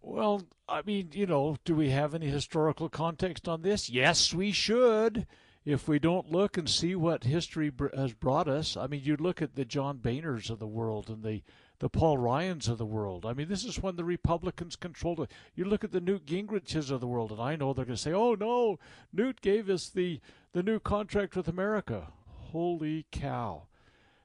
Well, 0.03 0.43
I 0.69 0.83
mean, 0.83 1.11
you 1.13 1.27
know, 1.27 1.57
do 1.65 1.75
we 1.75 1.91
have 1.91 2.15
any 2.15 2.29
historical 2.29 2.89
context 2.89 3.49
on 3.49 3.63
this? 3.63 3.91
Yes, 3.91 4.33
we 4.33 4.53
should. 4.53 5.27
If 5.65 5.87
we 5.87 5.99
don't 5.99 6.33
look 6.33 6.57
and 6.57 6.69
see 6.69 6.95
what 6.95 7.25
history 7.25 7.71
has 7.95 8.15
brought 8.15 8.49
us, 8.49 8.79
I 8.79 8.87
mean, 8.87 9.03
you 9.05 9.17
look 9.17 9.43
at 9.43 9.57
the 9.57 9.67
John 9.67 9.99
Boehners 9.99 10.49
of 10.49 10.59
the 10.59 10.67
world 10.67 11.11
and 11.11 11.23
the 11.23 11.43
the 11.81 11.89
Paul 11.89 12.19
Ryans 12.19 12.69
of 12.69 12.77
the 12.77 12.87
world. 12.87 13.25
I 13.25 13.33
mean, 13.33 13.49
this 13.49 13.65
is 13.65 13.83
when 13.83 13.97
the 13.97 14.05
Republicans 14.05 14.77
controlled 14.77 15.21
it. 15.21 15.33
You 15.55 15.65
look 15.65 15.83
at 15.83 15.93
the 15.93 16.01
Newt 16.01 16.27
Gingriches 16.27 16.91
of 16.91 17.01
the 17.01 17.07
world, 17.07 17.33
and 17.33 17.41
I 17.41 17.57
know 17.57 17.73
they're 17.73 17.87
going 17.87 17.97
to 17.97 18.03
say, 18.03 18.13
"Oh 18.13 18.35
no, 18.35 18.79
Newt 19.13 19.41
gave 19.41 19.69
us 19.69 19.89
the 19.89 20.21
the 20.53 20.63
new 20.63 20.79
contract 20.79 21.37
with 21.37 21.49
America." 21.49 22.09
Holy 22.53 23.07
cow! 23.11 23.67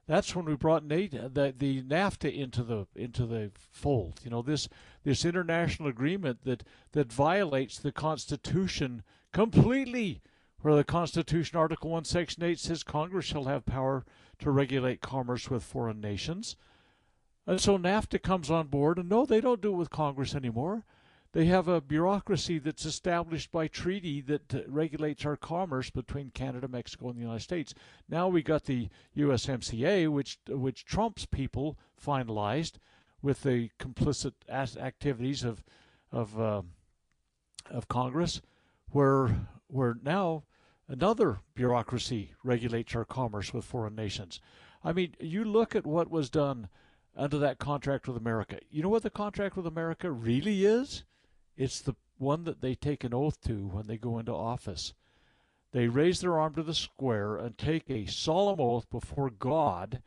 That's 0.07 0.35
when 0.35 0.45
we 0.45 0.55
brought 0.55 0.85
Nate, 0.85 1.15
uh, 1.15 1.29
the 1.31 1.53
the 1.57 1.81
NAFTA 1.81 2.33
into 2.35 2.63
the 2.63 2.85
into 2.95 3.25
the 3.25 3.51
fold. 3.55 4.21
You 4.23 4.29
know 4.29 4.41
this 4.41 4.69
this 5.03 5.25
international 5.25 5.89
agreement 5.89 6.43
that 6.43 6.63
that 6.91 7.11
violates 7.11 7.79
the 7.79 7.91
Constitution 7.91 9.03
completely, 9.33 10.21
where 10.61 10.75
the 10.75 10.83
Constitution 10.83 11.57
Article 11.57 11.89
One 11.89 12.05
Section 12.05 12.43
Eight 12.43 12.59
says 12.59 12.83
Congress 12.83 13.25
shall 13.25 13.45
have 13.45 13.65
power 13.65 14.05
to 14.39 14.51
regulate 14.51 15.01
commerce 15.01 15.49
with 15.49 15.63
foreign 15.63 16.01
nations. 16.01 16.55
And 17.47 17.59
so 17.59 17.77
NAFTA 17.77 18.21
comes 18.21 18.49
on 18.49 18.67
board, 18.67 18.97
and 18.97 19.09
no, 19.09 19.25
they 19.25 19.41
don't 19.41 19.61
do 19.61 19.73
it 19.73 19.77
with 19.77 19.89
Congress 19.89 20.35
anymore. 20.35 20.83
They 21.35 21.47
have 21.47 21.67
a 21.67 21.81
bureaucracy 21.81 22.59
that's 22.59 22.85
established 22.85 23.51
by 23.51 23.67
treaty 23.67 24.21
that 24.21 24.55
uh, 24.55 24.59
regulates 24.69 25.25
our 25.25 25.35
commerce 25.35 25.89
between 25.89 26.29
Canada, 26.29 26.69
Mexico, 26.69 27.09
and 27.09 27.17
the 27.17 27.23
United 27.23 27.41
States. 27.41 27.73
Now 28.07 28.29
we 28.29 28.41
got 28.41 28.63
the 28.63 28.87
USMCA, 29.17 30.07
which 30.07 30.39
which 30.47 30.85
Trump's 30.85 31.25
people 31.25 31.77
finalized 32.01 32.75
with 33.21 33.43
the 33.43 33.69
complicit 33.77 34.31
activities 34.49 35.43
of 35.43 35.61
of 36.09 36.39
uh, 36.39 36.61
of 37.69 37.89
Congress, 37.89 38.41
where 38.91 39.49
where 39.67 39.97
now 40.01 40.45
another 40.87 41.39
bureaucracy 41.53 42.31
regulates 42.45 42.95
our 42.95 43.03
commerce 43.03 43.53
with 43.53 43.65
foreign 43.65 43.93
nations. 43.95 44.39
I 44.85 44.93
mean, 44.93 45.17
you 45.19 45.43
look 45.43 45.75
at 45.75 45.85
what 45.85 46.09
was 46.09 46.29
done 46.29 46.69
under 47.13 47.37
that 47.39 47.59
contract 47.59 48.07
with 48.07 48.15
America. 48.15 48.59
You 48.69 48.83
know 48.83 48.89
what 48.89 49.03
the 49.03 49.09
contract 49.09 49.57
with 49.57 49.67
America 49.67 50.09
really 50.09 50.63
is? 50.63 51.03
It's 51.57 51.79
the 51.79 51.95
one 52.17 52.43
that 52.45 52.61
they 52.61 52.75
take 52.75 53.03
an 53.03 53.13
oath 53.13 53.41
to 53.41 53.67
when 53.67 53.87
they 53.87 53.97
go 53.97 54.19
into 54.19 54.33
office. 54.33 54.93
They 55.71 55.87
raise 55.87 56.21
their 56.21 56.39
arm 56.39 56.55
to 56.55 56.63
the 56.63 56.73
square 56.73 57.35
and 57.35 57.57
take 57.57 57.89
a 57.89 58.05
solemn 58.05 58.61
oath 58.61 58.89
before 58.89 59.29
God 59.29 60.01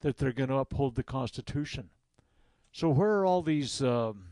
that 0.00 0.18
they're 0.18 0.32
going 0.32 0.50
to 0.50 0.56
uphold 0.56 0.94
the 0.94 1.02
Constitution. 1.02 1.88
So, 2.72 2.90
where 2.90 3.20
are 3.20 3.24
all 3.24 3.40
these 3.40 3.82
um, 3.82 4.24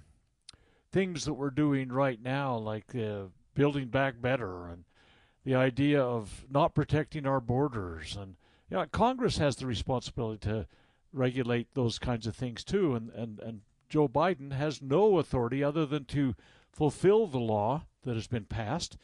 things 0.90 1.24
that 1.24 1.34
we're 1.34 1.50
doing 1.50 1.90
right 1.90 2.20
now, 2.22 2.56
like 2.56 2.94
uh, 2.94 3.24
building 3.54 3.88
back 3.88 4.20
better 4.20 4.68
and 4.68 4.84
the 5.44 5.54
idea 5.54 6.02
of 6.02 6.44
not 6.50 6.74
protecting 6.74 7.26
our 7.26 7.40
borders? 7.40 8.16
And 8.20 8.36
you 8.68 8.76
know, 8.76 8.84
Congress 8.86 9.38
has 9.38 9.56
the 9.56 9.66
responsibility 9.66 10.46
to 10.48 10.66
regulate 11.12 11.74
those 11.74 11.98
kinds 11.98 12.26
of 12.26 12.34
things 12.36 12.64
too. 12.64 12.94
And, 12.94 13.10
and, 13.10 13.38
and 13.40 13.60
Joe 13.88 14.08
Biden 14.08 14.52
has 14.52 14.82
no 14.82 15.18
authority 15.18 15.62
other 15.62 15.86
than 15.86 16.04
to 16.06 16.34
fulfill 16.72 17.26
the 17.26 17.38
law 17.38 17.84
that 18.04 18.14
has 18.14 18.26
been 18.26 18.44
passed. 18.44 18.96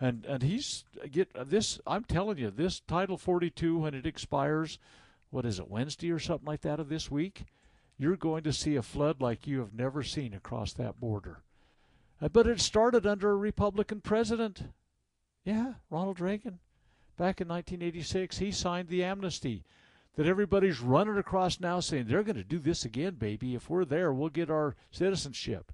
And 0.00 0.24
and 0.24 0.42
he's 0.42 0.84
get 1.10 1.30
this. 1.48 1.78
I'm 1.86 2.04
telling 2.04 2.38
you, 2.38 2.50
this 2.50 2.80
Title 2.80 3.18
42 3.18 3.78
when 3.78 3.94
it 3.94 4.06
expires, 4.06 4.78
what 5.30 5.44
is 5.44 5.58
it 5.58 5.68
Wednesday 5.68 6.10
or 6.10 6.18
something 6.18 6.46
like 6.46 6.62
that 6.62 6.80
of 6.80 6.88
this 6.88 7.10
week, 7.10 7.44
you're 7.98 8.16
going 8.16 8.42
to 8.44 8.52
see 8.52 8.76
a 8.76 8.82
flood 8.82 9.20
like 9.20 9.46
you 9.46 9.60
have 9.60 9.74
never 9.74 10.02
seen 10.02 10.32
across 10.32 10.72
that 10.72 10.98
border. 10.98 11.42
Uh, 12.22 12.28
but 12.28 12.46
it 12.46 12.60
started 12.60 13.06
under 13.06 13.30
a 13.30 13.36
Republican 13.36 14.00
president. 14.00 14.62
Yeah, 15.44 15.74
Ronald 15.90 16.20
Reagan. 16.20 16.60
Back 17.18 17.42
in 17.42 17.48
1986, 17.48 18.38
he 18.38 18.50
signed 18.50 18.88
the 18.88 19.04
amnesty 19.04 19.64
that 20.16 20.26
everybody's 20.26 20.80
running 20.80 21.18
across 21.18 21.60
now 21.60 21.80
saying 21.80 22.06
they're 22.06 22.22
going 22.22 22.36
to 22.36 22.44
do 22.44 22.58
this 22.58 22.84
again, 22.84 23.14
baby. 23.14 23.54
If 23.54 23.68
we're 23.68 23.84
there, 23.84 24.12
we'll 24.12 24.30
get 24.30 24.50
our 24.50 24.74
citizenship. 24.90 25.72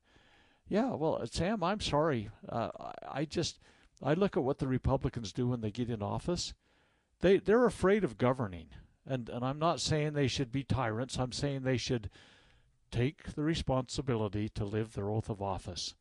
Yeah, 0.69 0.95
well, 0.95 1.21
uh, 1.23 1.27
Sam, 1.27 1.63
I'm 1.63 1.81
sorry. 1.81 2.31
Uh, 2.49 2.71
I 3.09 3.25
just 3.25 3.59
I 4.03 4.15
look 4.15 4.37
at 4.37 4.43
what 4.43 4.59
the 4.59 4.69
Republicans 4.69 5.33
do 5.33 5.49
when 5.49 5.61
they 5.61 5.71
get 5.71 5.91
in 5.91 6.03
office. 6.03 6.55
They 7.21 7.39
they're 7.39 7.67
afraid 7.67 8.05
of 8.05 8.19
governing, 8.19 8.69
and 9.07 9.29
and 9.29 9.45
I'm 9.45 9.59
not 9.59 9.81
saying 9.81 10.13
they 10.13 10.29
should 10.29 10.53
be 10.53 10.65
tyrants. 10.65 11.19
I'm 11.19 11.33
saying 11.33 11.63
they 11.63 11.77
should 11.77 12.11
take 12.91 13.35
the 13.35 13.43
responsibility 13.43 14.49
to 14.51 14.65
live 14.65 14.93
their 14.93 15.11
oath 15.11 15.31
of 15.31 15.41
office. 15.41 15.95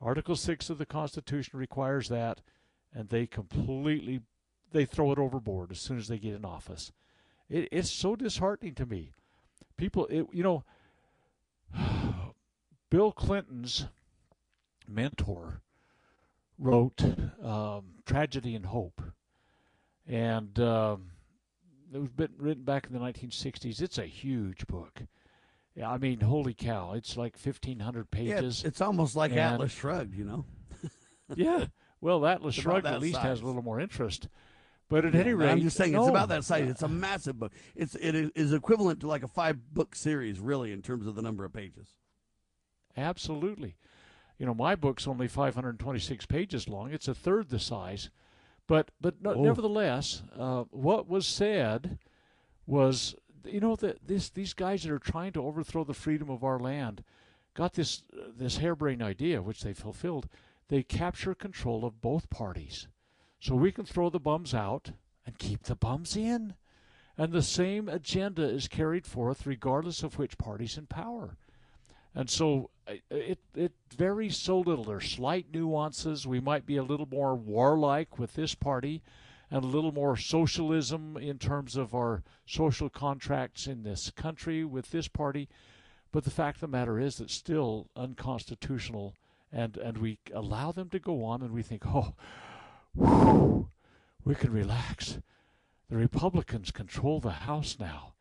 Article 0.00 0.36
six 0.36 0.70
of 0.70 0.78
the 0.78 0.86
Constitution 0.86 1.58
requires 1.58 2.08
that, 2.08 2.40
and 2.94 3.08
they 3.08 3.26
completely 3.26 4.20
they 4.72 4.84
throw 4.84 5.12
it 5.12 5.18
overboard 5.18 5.70
as 5.72 5.80
soon 5.80 5.98
as 5.98 6.08
they 6.08 6.18
get 6.18 6.34
in 6.34 6.44
office. 6.44 6.92
It, 7.48 7.68
it's 7.72 7.90
so 7.90 8.16
disheartening 8.16 8.74
to 8.74 8.86
me. 8.86 9.12
People, 9.76 10.06
it, 10.06 10.26
you 10.32 10.42
know, 10.42 10.64
Bill 12.90 13.12
Clinton's 13.12 13.86
mentor 14.88 15.62
wrote 16.58 17.02
um, 17.42 17.84
Tragedy 18.04 18.54
and 18.54 18.66
Hope. 18.66 19.02
And 20.06 20.58
um, 20.60 21.10
it 21.92 21.98
was 21.98 22.10
been 22.10 22.32
written 22.38 22.64
back 22.64 22.86
in 22.86 22.92
the 22.92 23.00
1960s. 23.00 23.80
It's 23.80 23.98
a 23.98 24.06
huge 24.06 24.66
book. 24.66 25.02
Yeah, 25.74 25.90
I 25.90 25.98
mean, 25.98 26.20
holy 26.20 26.54
cow! 26.54 26.92
It's 26.94 27.18
like 27.18 27.36
1,500 27.36 28.10
pages. 28.10 28.62
Yeah, 28.62 28.68
it's, 28.68 28.80
almost 28.80 29.14
like 29.14 29.32
and, 29.32 29.40
Atlas 29.40 29.72
Shrugged, 29.72 30.14
you 30.14 30.24
know. 30.24 30.46
yeah, 31.36 31.66
well, 32.00 32.24
Atlas 32.24 32.54
It's 32.54 32.62
Shrugged 32.62 32.86
at 32.86 33.00
least 33.00 33.16
size. 33.16 33.24
has 33.24 33.40
a 33.42 33.46
little 33.46 33.62
more 33.62 33.78
interest. 33.78 34.28
But 34.88 35.04
at 35.04 35.12
Yeah, 35.12 35.20
any 35.20 35.34
rate, 35.34 35.50
I'm 35.50 35.60
just 35.60 35.76
saying 35.76 35.94
it's 35.94 36.08
about 36.08 36.28
that 36.30 36.44
size. 36.44 36.70
It's 36.70 36.82
a 36.82 36.88
massive 36.88 37.38
book. 37.38 37.52
It's 37.74 37.94
it 37.96 38.14
is 38.34 38.54
equivalent 38.54 39.00
to 39.00 39.06
like 39.06 39.22
a 39.22 39.28
five 39.28 39.74
book 39.74 39.94
series, 39.94 40.40
really, 40.40 40.72
in 40.72 40.80
terms 40.80 41.06
of 41.06 41.14
the 41.14 41.22
number 41.22 41.44
of 41.44 41.52
pages. 41.52 41.88
Absolutely. 42.96 43.76
You 44.38 44.46
know, 44.46 44.54
my 44.54 44.74
book's 44.74 45.06
only 45.08 45.28
526 45.28 46.26
pages 46.26 46.68
long. 46.68 46.92
It's 46.92 47.08
a 47.08 47.14
third 47.14 47.48
the 47.48 47.58
size. 47.58 48.10
But 48.66 48.90
but 49.00 49.22
no, 49.22 49.34
Oh. 49.34 49.42
nevertheless, 49.42 50.22
uh, 50.36 50.64
what 50.70 51.06
was 51.08 51.26
said 51.26 51.98
was, 52.66 53.14
you 53.44 53.60
know, 53.60 53.76
that 53.76 54.06
this 54.06 54.28
these 54.28 54.54
guys 54.54 54.82
that 54.82 54.92
are 54.92 54.98
trying 54.98 55.32
to 55.32 55.42
overthrow 55.44 55.84
the 55.84 55.94
freedom 55.94 56.28
of 56.30 56.42
our 56.42 56.58
land 56.58 57.04
got 57.54 57.74
this 57.74 58.02
uh, 58.12 58.24
this 58.36 58.56
harebrained 58.58 59.02
idea, 59.02 59.40
which 59.40 59.62
they 59.62 59.72
fulfilled. 59.72 60.28
They 60.68 60.82
capture 60.82 61.34
control 61.34 61.84
of 61.84 62.00
both 62.00 62.28
parties, 62.28 62.88
so 63.38 63.54
we 63.54 63.70
can 63.70 63.84
throw 63.86 64.10
the 64.10 64.18
bums 64.18 64.52
out 64.52 64.90
and 65.24 65.38
keep 65.38 65.62
the 65.62 65.76
bums 65.76 66.16
in. 66.16 66.54
And 67.16 67.32
the 67.32 67.42
same 67.42 67.88
agenda 67.88 68.42
is 68.42 68.68
carried 68.68 69.06
forth 69.06 69.46
regardless 69.46 70.02
of 70.02 70.18
which 70.18 70.36
party's 70.36 70.76
in 70.76 70.86
power. 70.86 71.36
And 72.14 72.28
so 72.28 72.70
it 73.10 73.38
it 73.54 73.72
varies 73.96 74.36
so 74.36 74.60
little. 74.60 74.84
There's 74.84 75.10
slight 75.10 75.46
nuances. 75.52 76.26
We 76.26 76.40
might 76.40 76.66
be 76.66 76.76
a 76.76 76.82
little 76.82 77.08
more 77.10 77.34
warlike 77.34 78.18
with 78.18 78.34
this 78.34 78.54
party, 78.54 79.02
and 79.50 79.64
a 79.64 79.68
little 79.68 79.92
more 79.92 80.16
socialism 80.16 81.16
in 81.16 81.38
terms 81.38 81.76
of 81.76 81.94
our 81.94 82.22
social 82.46 82.88
contracts 82.88 83.66
in 83.66 83.82
this 83.82 84.10
country 84.10 84.64
with 84.64 84.90
this 84.90 85.08
party. 85.08 85.48
But 86.12 86.24
the 86.24 86.30
fact 86.30 86.56
of 86.56 86.60
the 86.62 86.68
matter 86.68 86.98
is, 86.98 87.20
it's 87.20 87.34
still 87.34 87.88
unconstitutional, 87.96 89.14
and 89.52 89.76
and 89.76 89.98
we 89.98 90.18
allow 90.32 90.72
them 90.72 90.88
to 90.90 90.98
go 90.98 91.24
on, 91.24 91.42
and 91.42 91.52
we 91.52 91.62
think, 91.62 91.84
oh, 91.86 92.14
whew, 92.94 93.68
we 94.24 94.34
can 94.34 94.52
relax. 94.52 95.18
The 95.88 95.96
Republicans 95.96 96.70
control 96.72 97.20
the 97.20 97.30
House 97.30 97.76
now. 97.78 98.14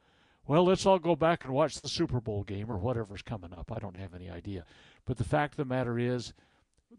Well, 0.48 0.66
let's 0.66 0.86
all 0.86 1.00
go 1.00 1.16
back 1.16 1.44
and 1.44 1.54
watch 1.54 1.82
the 1.82 1.90
Super 1.90 2.22
Bowl 2.22 2.44
game 2.44 2.72
or 2.72 2.78
whatever's 2.78 3.24
coming 3.24 3.52
up. 3.54 3.72
I 3.72 3.80
don't 3.80 3.98
have 3.98 4.14
any 4.14 4.30
idea. 4.30 4.66
But 5.06 5.18
the 5.18 5.24
fact 5.24 5.54
of 5.54 5.58
the 5.58 5.66
matter 5.66 5.98
is, 5.98 6.34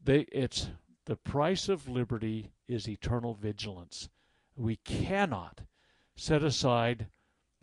they 0.05 0.27
it's 0.32 0.68
the 1.05 1.16
price 1.16 1.68
of 1.68 1.89
liberty 1.89 2.51
is 2.66 2.89
eternal 2.89 3.35
vigilance. 3.35 4.09
We 4.56 4.77
cannot 4.77 5.60
set 6.16 6.43
aside 6.43 7.06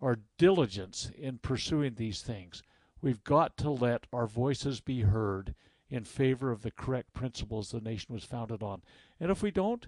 our 0.02 0.20
diligence 0.38 1.12
in 1.18 1.40
pursuing 1.40 1.96
these 1.96 2.22
things. 2.22 2.64
We've 3.02 3.24
got 3.24 3.58
to 3.58 3.70
let 3.70 4.08
our 4.14 4.28
voices 4.28 4.80
be 4.80 5.02
heard 5.02 5.54
in 5.90 6.06
favor 6.06 6.52
of 6.52 6.62
the 6.62 6.72
correct 6.72 7.14
principles 7.14 7.72
the 7.72 7.82
nation 7.82 8.14
was 8.14 8.24
founded 8.24 8.64
on. 8.64 8.82
And 9.20 9.30
if 9.30 9.44
we 9.44 9.52
don't, 9.52 9.88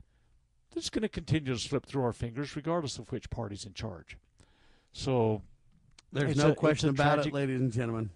it's 0.76 0.90
going 0.90 1.04
to 1.04 1.10
continue 1.10 1.54
to 1.54 1.60
slip 1.60 1.86
through 1.86 2.04
our 2.04 2.14
fingers 2.14 2.56
regardless 2.56 2.98
of 2.98 3.12
which 3.12 3.30
party's 3.30 3.66
in 3.66 3.74
charge. 3.74 4.18
So 4.92 5.42
There's 6.12 6.32
it's 6.32 6.40
no 6.40 6.52
a- 6.52 6.56
question 6.56 6.90
about 6.90 7.16
tragic- 7.16 7.34
it, 7.34 7.36
ladies 7.36 7.60
and 7.62 7.72
gentlemen. 7.72 8.10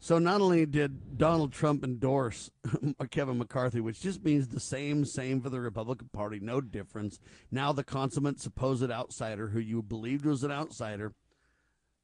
So 0.00 0.18
not 0.18 0.42
only 0.42 0.66
did 0.66 1.16
Donald 1.16 1.52
Trump 1.52 1.82
endorse 1.82 2.50
Kevin 3.10 3.38
McCarthy, 3.38 3.80
which 3.80 4.00
just 4.02 4.22
means 4.22 4.48
the 4.48 4.60
same, 4.60 5.06
same 5.06 5.40
for 5.40 5.48
the 5.48 5.60
Republican 5.60 6.10
Party, 6.12 6.40
no 6.40 6.60
difference. 6.60 7.18
Now 7.50 7.72
the 7.72 7.84
consummate 7.84 8.38
supposed 8.38 8.90
outsider, 8.90 9.48
who 9.48 9.60
you 9.60 9.82
believed 9.82 10.26
was 10.26 10.44
an 10.44 10.50
outsider, 10.50 11.14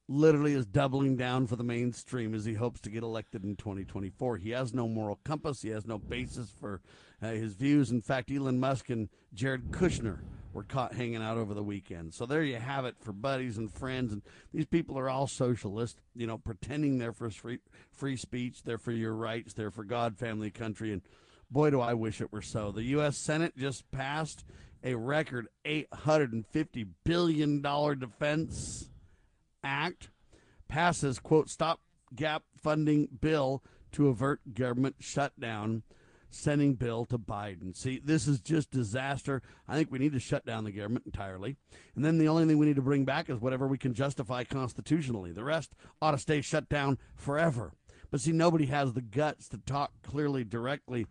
literally 0.07 0.53
is 0.53 0.65
doubling 0.65 1.15
down 1.15 1.45
for 1.45 1.55
the 1.55 1.63
mainstream 1.63 2.33
as 2.33 2.43
he 2.43 2.55
hopes 2.55 2.81
to 2.81 2.89
get 2.89 3.03
elected 3.03 3.43
in 3.43 3.55
2024. 3.55 4.37
He 4.37 4.49
has 4.49 4.73
no 4.73 4.87
moral 4.87 5.19
compass. 5.23 5.61
He 5.61 5.69
has 5.69 5.85
no 5.85 5.99
basis 5.99 6.49
for 6.49 6.81
uh, 7.21 7.29
his 7.29 7.53
views. 7.53 7.91
In 7.91 8.01
fact, 8.01 8.31
Elon 8.31 8.59
Musk 8.59 8.89
and 8.89 9.09
Jared 9.33 9.71
Kushner 9.71 10.21
were 10.53 10.63
caught 10.63 10.93
hanging 10.93 11.21
out 11.21 11.37
over 11.37 11.53
the 11.53 11.63
weekend. 11.63 12.13
So 12.13 12.25
there 12.25 12.43
you 12.43 12.57
have 12.57 12.85
it 12.85 12.95
for 12.99 13.11
buddies 13.11 13.57
and 13.57 13.71
friends. 13.71 14.11
And 14.11 14.21
these 14.53 14.65
people 14.65 14.97
are 14.97 15.09
all 15.09 15.27
socialists, 15.27 15.99
you 16.15 16.27
know, 16.27 16.37
pretending 16.37 16.97
they're 16.97 17.13
for 17.13 17.29
free, 17.29 17.59
free 17.91 18.17
speech, 18.17 18.63
they're 18.63 18.77
for 18.77 18.91
your 18.91 19.13
rights, 19.13 19.53
they're 19.53 19.71
for 19.71 19.83
God, 19.83 20.17
family, 20.17 20.51
country. 20.51 20.91
And 20.91 21.01
boy, 21.49 21.69
do 21.69 21.79
I 21.79 21.93
wish 21.93 22.21
it 22.21 22.31
were 22.31 22.41
so. 22.41 22.71
The 22.71 22.83
U.S. 22.83 23.17
Senate 23.17 23.55
just 23.57 23.89
passed 23.91 24.43
a 24.83 24.95
record 24.95 25.47
$850 25.65 26.87
billion 27.03 27.61
defense 27.61 28.89
act, 29.63 30.09
passes, 30.67 31.19
quote, 31.19 31.49
stopgap 31.49 32.43
funding 32.61 33.07
bill 33.19 33.63
to 33.91 34.07
avert 34.07 34.53
government 34.53 34.95
shutdown 34.99 35.83
sending 36.31 36.73
bill 36.73 37.05
to 37.05 37.19
Biden. 37.19 37.75
See, 37.75 38.01
this 38.03 38.27
is 38.27 38.39
just 38.39 38.71
disaster. 38.71 39.41
I 39.67 39.75
think 39.75 39.91
we 39.91 39.99
need 39.99 40.13
to 40.13 40.19
shut 40.19 40.45
down 40.45 40.63
the 40.63 40.71
government 40.71 41.05
entirely. 41.05 41.57
And 41.95 42.03
then 42.03 42.17
the 42.17 42.27
only 42.27 42.45
thing 42.45 42.57
we 42.57 42.65
need 42.65 42.77
to 42.77 42.81
bring 42.81 43.05
back 43.05 43.29
is 43.29 43.39
whatever 43.39 43.67
we 43.67 43.77
can 43.77 43.93
justify 43.93 44.43
constitutionally. 44.43 45.31
The 45.31 45.43
rest 45.43 45.73
ought 46.01 46.11
to 46.11 46.17
stay 46.17 46.41
shut 46.41 46.69
down 46.69 46.97
forever. 47.15 47.73
But 48.09 48.21
see, 48.21 48.31
nobody 48.31 48.65
has 48.67 48.93
the 48.93 49.01
guts 49.01 49.47
to 49.49 49.57
talk 49.57 49.91
clearly, 50.03 50.43
directly, 50.43 51.05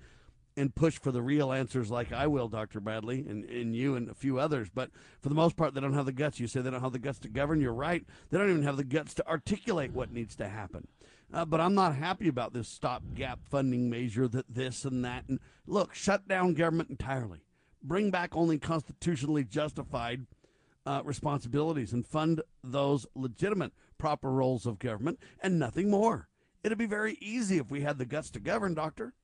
and 0.57 0.75
push 0.75 0.99
for 0.99 1.13
the 1.13 1.23
real 1.23 1.53
answers 1.53 1.91
like 1.91 2.13
I 2.13 2.27
will, 2.27 2.49
Dr. 2.49 2.81
Bradley, 2.81 3.25
and, 3.27 3.45
and 3.45 3.75
you 3.75 3.95
and 3.97 4.11
a 4.11 4.15
few 4.15 4.39
others. 4.39 4.69
But 4.69 4.91
for 5.21 5.29
the 5.29 5.35
most 5.35 5.57
part, 5.57 5.75
they 5.75 5.81
don't 5.81 5.95
have 5.95 6.07
the 6.07 6.13
guts. 6.13 6.41
You 6.41 6.47
say 6.47 6.61
they 6.61 6.71
don't 6.71 6.83
have 6.83 6.93
the 6.93 6.99
guts 6.99 7.19
to 7.21 7.29
govern. 7.29 7.61
You're 7.61 7.73
right. 7.73 8.05
They 8.31 8.39
don't 8.39 8.51
even 8.51 8.63
have 8.65 8.77
the 8.77 8.85
guts 8.85 9.15
to 9.15 9.29
articulate 9.29 9.93
what 9.93 10.13
needs 10.13 10.37
to 10.37 10.49
happen. 10.49 10.89
Uh, 11.33 11.45
but 11.45 11.61
I'm 11.61 11.75
not 11.75 11.95
happy 11.95 12.29
about 12.29 12.53
this 12.53 12.69
stopgap 12.69 13.41
funding 13.49 13.89
measure 13.89 14.27
that 14.29 14.53
this 14.53 14.85
and 14.85 15.05
that. 15.05 15.29
And 15.29 15.39
look, 15.67 15.95
shut 15.95 16.27
down 16.27 16.55
government 16.55 16.91
entirely. 16.91 17.41
Bring 17.83 18.11
back 18.11 18.37
only 18.37 18.59
constitutionally 18.59 19.45
justified 19.45 20.27
uh, 20.85 21.03
responsibilities 21.05 21.93
and 21.93 22.07
fund 22.07 22.43
those 22.65 23.07
legitimate, 23.15 23.73
proper 23.97 24.31
roles 24.31 24.67
of 24.67 24.79
government 24.79 25.21
and 25.41 25.59
nothing 25.59 25.91
more. 25.91 26.29
It'd 26.65 26.79
be 26.79 26.87
very 26.87 27.17
easy 27.21 27.59
if 27.59 27.71
we 27.71 27.83
had 27.83 27.99
the 27.99 28.05
guts 28.05 28.31
to 28.33 28.41
govern, 28.41 28.75
Doctor. 28.75 29.15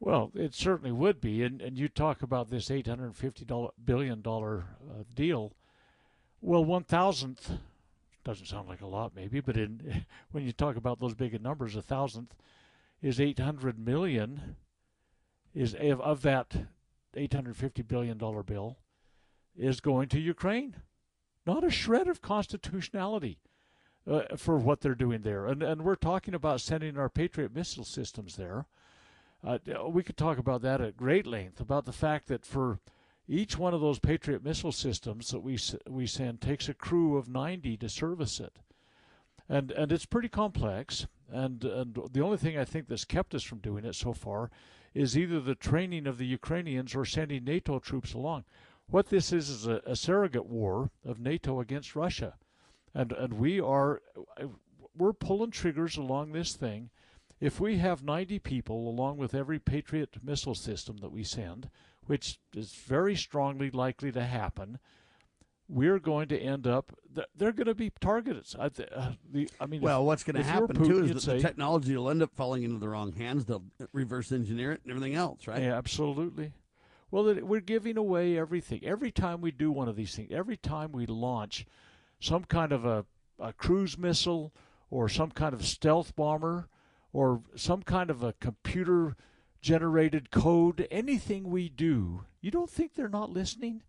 Well, 0.00 0.30
it 0.34 0.54
certainly 0.54 0.92
would 0.92 1.20
be. 1.20 1.42
And, 1.42 1.60
and 1.60 1.78
you 1.78 1.88
talk 1.88 2.22
about 2.22 2.50
this 2.50 2.68
$850 2.68 3.70
billion 3.84 4.22
uh, 4.26 5.02
deal. 5.14 5.52
Well, 6.40 6.64
one 6.64 6.84
thousandth 6.84 7.50
doesn't 8.26 8.46
sound 8.46 8.68
like 8.68 8.80
a 8.80 8.86
lot, 8.86 9.12
maybe, 9.14 9.38
but 9.38 9.56
in 9.56 10.04
when 10.32 10.44
you 10.44 10.52
talk 10.52 10.76
about 10.76 10.98
those 10.98 11.14
big 11.14 11.40
numbers, 11.40 11.76
a 11.76 11.82
thousandth 11.82 12.34
is 13.00 13.20
800 13.20 13.78
million. 13.78 14.56
Is 15.54 15.74
of, 15.74 16.02
of 16.02 16.20
that 16.22 16.54
850 17.14 17.80
billion 17.82 18.18
dollar 18.18 18.42
bill 18.42 18.76
is 19.56 19.80
going 19.80 20.08
to 20.08 20.20
Ukraine. 20.20 20.76
Not 21.46 21.64
a 21.64 21.70
shred 21.70 22.08
of 22.08 22.20
constitutionality 22.20 23.38
uh, 24.10 24.36
for 24.36 24.58
what 24.58 24.80
they're 24.80 24.94
doing 24.94 25.22
there, 25.22 25.46
and 25.46 25.62
and 25.62 25.82
we're 25.82 25.94
talking 25.94 26.34
about 26.34 26.60
sending 26.60 26.98
our 26.98 27.08
Patriot 27.08 27.54
missile 27.54 27.84
systems 27.84 28.36
there. 28.36 28.66
Uh, 29.42 29.58
we 29.88 30.02
could 30.02 30.16
talk 30.16 30.36
about 30.36 30.62
that 30.62 30.80
at 30.80 30.96
great 30.96 31.26
length 31.26 31.60
about 31.60 31.84
the 31.84 31.92
fact 31.92 32.26
that 32.26 32.44
for 32.44 32.80
each 33.28 33.58
one 33.58 33.74
of 33.74 33.80
those 33.80 33.98
Patriot 33.98 34.44
missile 34.44 34.72
systems 34.72 35.30
that 35.30 35.40
we 35.40 35.58
we 35.88 36.06
send 36.06 36.40
takes 36.40 36.68
a 36.68 36.74
crew 36.74 37.16
of 37.16 37.28
90 37.28 37.76
to 37.78 37.88
service 37.88 38.40
it, 38.40 38.58
and 39.48 39.70
and 39.72 39.90
it's 39.90 40.06
pretty 40.06 40.28
complex. 40.28 41.06
And 41.28 41.64
and 41.64 41.98
the 42.12 42.20
only 42.20 42.36
thing 42.36 42.56
I 42.56 42.64
think 42.64 42.86
that's 42.86 43.04
kept 43.04 43.34
us 43.34 43.42
from 43.42 43.58
doing 43.58 43.84
it 43.84 43.96
so 43.96 44.12
far 44.12 44.50
is 44.94 45.18
either 45.18 45.40
the 45.40 45.56
training 45.56 46.06
of 46.06 46.18
the 46.18 46.26
Ukrainians 46.26 46.94
or 46.94 47.04
sending 47.04 47.44
NATO 47.44 47.78
troops 47.78 48.14
along. 48.14 48.44
What 48.88 49.08
this 49.08 49.32
is 49.32 49.50
is 49.50 49.66
a, 49.66 49.82
a 49.84 49.96
surrogate 49.96 50.46
war 50.46 50.90
of 51.04 51.18
NATO 51.18 51.58
against 51.58 51.96
Russia, 51.96 52.36
and 52.94 53.10
and 53.12 53.34
we 53.34 53.60
are 53.60 54.02
we're 54.96 55.12
pulling 55.12 55.50
triggers 55.50 55.96
along 55.96 56.32
this 56.32 56.54
thing. 56.54 56.90
If 57.38 57.60
we 57.60 57.78
have 57.78 58.02
90 58.02 58.38
people 58.38 58.88
along 58.88 59.18
with 59.18 59.34
every 59.34 59.58
Patriot 59.58 60.16
missile 60.22 60.54
system 60.54 60.98
that 60.98 61.12
we 61.12 61.22
send, 61.22 61.68
which 62.06 62.38
is 62.54 62.72
very 62.72 63.16
strongly 63.16 63.70
likely 63.70 64.12
to 64.12 64.24
happen, 64.24 64.78
we're 65.68 65.98
going 65.98 66.28
to 66.28 66.38
end 66.38 66.66
up. 66.66 66.92
They're 67.34 67.52
going 67.52 67.66
to 67.66 67.74
be 67.74 67.90
targeted. 68.00 68.46
I, 68.58 68.66
uh, 68.66 69.12
the, 69.32 69.48
I 69.60 69.66
mean, 69.66 69.80
well, 69.80 70.00
if, 70.00 70.06
what's 70.06 70.24
going 70.24 70.36
to 70.36 70.42
happen 70.42 70.76
Putin, 70.76 70.86
too 70.86 71.04
is 71.04 71.12
that 71.12 71.20
say, 71.22 71.36
the 71.36 71.42
technology 71.42 71.96
will 71.96 72.10
end 72.10 72.22
up 72.22 72.34
falling 72.34 72.62
into 72.62 72.78
the 72.78 72.88
wrong 72.88 73.12
hands. 73.12 73.44
They'll 73.44 73.64
reverse 73.92 74.32
engineer 74.32 74.72
it 74.72 74.80
and 74.84 74.90
everything 74.90 75.14
else, 75.14 75.46
right? 75.46 75.62
Yeah, 75.62 75.76
absolutely. 75.76 76.52
Well, 77.10 77.34
we're 77.42 77.60
giving 77.60 77.96
away 77.96 78.36
everything. 78.36 78.80
Every 78.84 79.12
time 79.12 79.40
we 79.40 79.50
do 79.50 79.70
one 79.70 79.88
of 79.88 79.96
these 79.96 80.14
things, 80.14 80.30
every 80.32 80.56
time 80.56 80.92
we 80.92 81.06
launch 81.06 81.64
some 82.20 82.44
kind 82.44 82.72
of 82.72 82.84
a, 82.84 83.06
a 83.38 83.52
cruise 83.52 83.96
missile 83.96 84.52
or 84.90 85.08
some 85.08 85.30
kind 85.30 85.54
of 85.54 85.64
stealth 85.64 86.14
bomber 86.16 86.68
or 87.12 87.42
some 87.54 87.82
kind 87.82 88.10
of 88.10 88.22
a 88.22 88.34
computer 88.34 89.16
generated 89.66 90.30
code, 90.30 90.86
anything 90.92 91.50
we 91.50 91.68
do, 91.68 92.22
you 92.40 92.52
don't 92.52 92.70
think 92.70 92.94
they're 92.94 93.08
not 93.08 93.32
listening? 93.32 93.82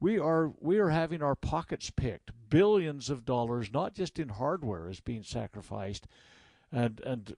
We 0.00 0.18
are 0.18 0.52
we 0.60 0.78
are 0.78 0.90
having 0.90 1.22
our 1.22 1.34
pockets 1.34 1.88
picked. 1.88 2.30
Billions 2.50 3.08
of 3.08 3.24
dollars, 3.24 3.72
not 3.72 3.94
just 3.94 4.18
in 4.18 4.28
hardware, 4.28 4.90
is 4.90 5.00
being 5.00 5.22
sacrificed, 5.22 6.06
and 6.70 7.00
and 7.06 7.34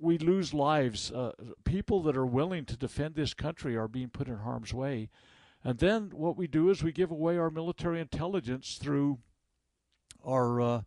we 0.00 0.18
lose 0.18 0.52
lives. 0.52 1.12
Uh, 1.12 1.30
people 1.62 2.02
that 2.02 2.16
are 2.16 2.26
willing 2.26 2.64
to 2.64 2.76
defend 2.76 3.14
this 3.14 3.32
country 3.32 3.76
are 3.76 3.86
being 3.86 4.08
put 4.08 4.26
in 4.26 4.38
harm's 4.38 4.74
way, 4.74 5.08
and 5.62 5.78
then 5.78 6.10
what 6.12 6.36
we 6.36 6.48
do 6.48 6.68
is 6.68 6.82
we 6.82 6.90
give 6.90 7.12
away 7.12 7.38
our 7.38 7.50
military 7.50 8.00
intelligence 8.00 8.76
through 8.82 9.20
our 10.26 10.60
uh, 10.60 10.82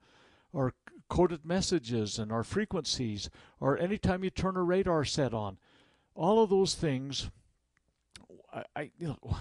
our 0.53 0.73
coded 1.07 1.45
messages 1.45 2.19
and 2.19 2.33
our 2.33 2.43
frequencies, 2.43 3.29
or 3.61 3.77
anytime 3.77 4.25
you 4.25 4.29
turn 4.29 4.57
a 4.57 4.61
radar 4.61 5.05
set 5.05 5.33
on 5.33 5.57
all 6.15 6.41
of 6.41 6.49
those 6.49 6.73
things. 6.73 7.29
I, 8.51 8.63
I 8.75 8.91
you 8.97 9.07
know, 9.07 9.37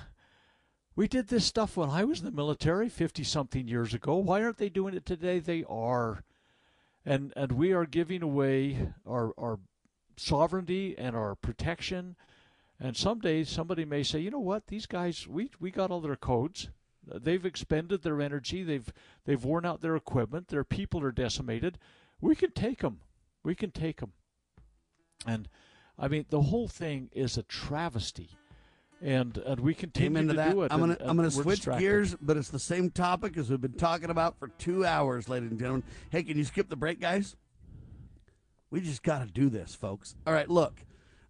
we 0.96 1.08
did 1.08 1.28
this 1.28 1.44
stuff 1.44 1.76
when 1.76 1.90
I 1.90 2.04
was 2.04 2.20
in 2.20 2.24
the 2.24 2.30
military 2.30 2.88
50 2.88 3.24
something 3.24 3.66
years 3.66 3.94
ago. 3.94 4.16
Why 4.16 4.42
aren't 4.42 4.58
they 4.58 4.68
doing 4.68 4.94
it 4.94 5.06
today? 5.06 5.38
They 5.38 5.64
are. 5.68 6.24
And 7.06 7.32
and 7.36 7.52
we 7.52 7.72
are 7.72 7.86
giving 7.86 8.22
away 8.22 8.88
our 9.06 9.32
our 9.38 9.58
sovereignty 10.16 10.96
and 10.96 11.16
our 11.16 11.34
protection. 11.34 12.16
And 12.80 12.96
someday 12.96 13.44
somebody 13.44 13.84
may 13.84 14.02
say, 14.02 14.20
"You 14.20 14.30
know 14.30 14.40
what? 14.40 14.68
These 14.68 14.86
guys 14.86 15.26
we 15.28 15.50
we 15.60 15.70
got 15.70 15.90
all 15.90 16.00
their 16.00 16.16
codes. 16.16 16.70
They've 17.06 17.44
expended 17.44 18.02
their 18.02 18.22
energy. 18.22 18.62
They've 18.62 18.90
they've 19.26 19.44
worn 19.44 19.66
out 19.66 19.80
their 19.80 19.96
equipment. 19.96 20.48
Their 20.48 20.64
people 20.64 21.02
are 21.02 21.12
decimated. 21.12 21.78
We 22.20 22.34
can 22.34 22.52
take 22.52 22.80
them. 22.80 23.00
We 23.42 23.54
can 23.54 23.70
take 23.70 24.00
them." 24.00 24.12
And 25.26 25.48
I 25.98 26.08
mean, 26.08 26.26
the 26.30 26.42
whole 26.42 26.68
thing 26.68 27.10
is 27.12 27.36
a 27.36 27.42
travesty. 27.44 28.30
And, 29.02 29.36
and 29.38 29.60
we 29.60 29.74
continue 29.74 30.18
Amen 30.18 30.28
to, 30.28 30.32
to 30.32 30.36
that. 30.36 30.52
do 30.52 30.62
it. 30.62 30.72
I'm 30.72 30.80
gonna 30.80 30.96
I'm 31.00 31.16
gonna 31.16 31.30
switch 31.30 31.56
distracted. 31.58 31.80
gears, 31.82 32.16
but 32.22 32.36
it's 32.36 32.48
the 32.48 32.58
same 32.58 32.90
topic 32.90 33.36
as 33.36 33.50
we've 33.50 33.60
been 33.60 33.74
talking 33.74 34.08
about 34.08 34.38
for 34.38 34.48
two 34.48 34.86
hours, 34.86 35.28
ladies 35.28 35.50
and 35.50 35.58
gentlemen. 35.58 35.84
Hey, 36.10 36.22
can 36.22 36.38
you 36.38 36.44
skip 36.44 36.70
the 36.70 36.76
break, 36.76 37.00
guys? 37.00 37.36
We 38.70 38.80
just 38.80 39.02
got 39.02 39.20
to 39.24 39.30
do 39.30 39.50
this, 39.50 39.74
folks. 39.74 40.16
All 40.26 40.32
right, 40.32 40.48
look. 40.48 40.80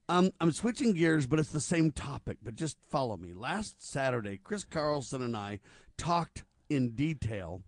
Um, 0.09 0.31
I'm 0.41 0.53
switching 0.53 0.93
gears, 0.93 1.27
but 1.27 1.39
it's 1.39 1.51
the 1.51 1.61
same 1.61 1.91
topic. 1.91 2.37
But 2.43 2.55
just 2.55 2.77
follow 2.91 3.17
me. 3.17 3.33
Last 3.33 3.83
Saturday, 3.83 4.39
Chris 4.43 4.65
Carlson 4.65 5.23
and 5.23 5.37
I 5.37 5.61
talked 5.99 6.45
in 6.69 6.91
detail 6.91 7.63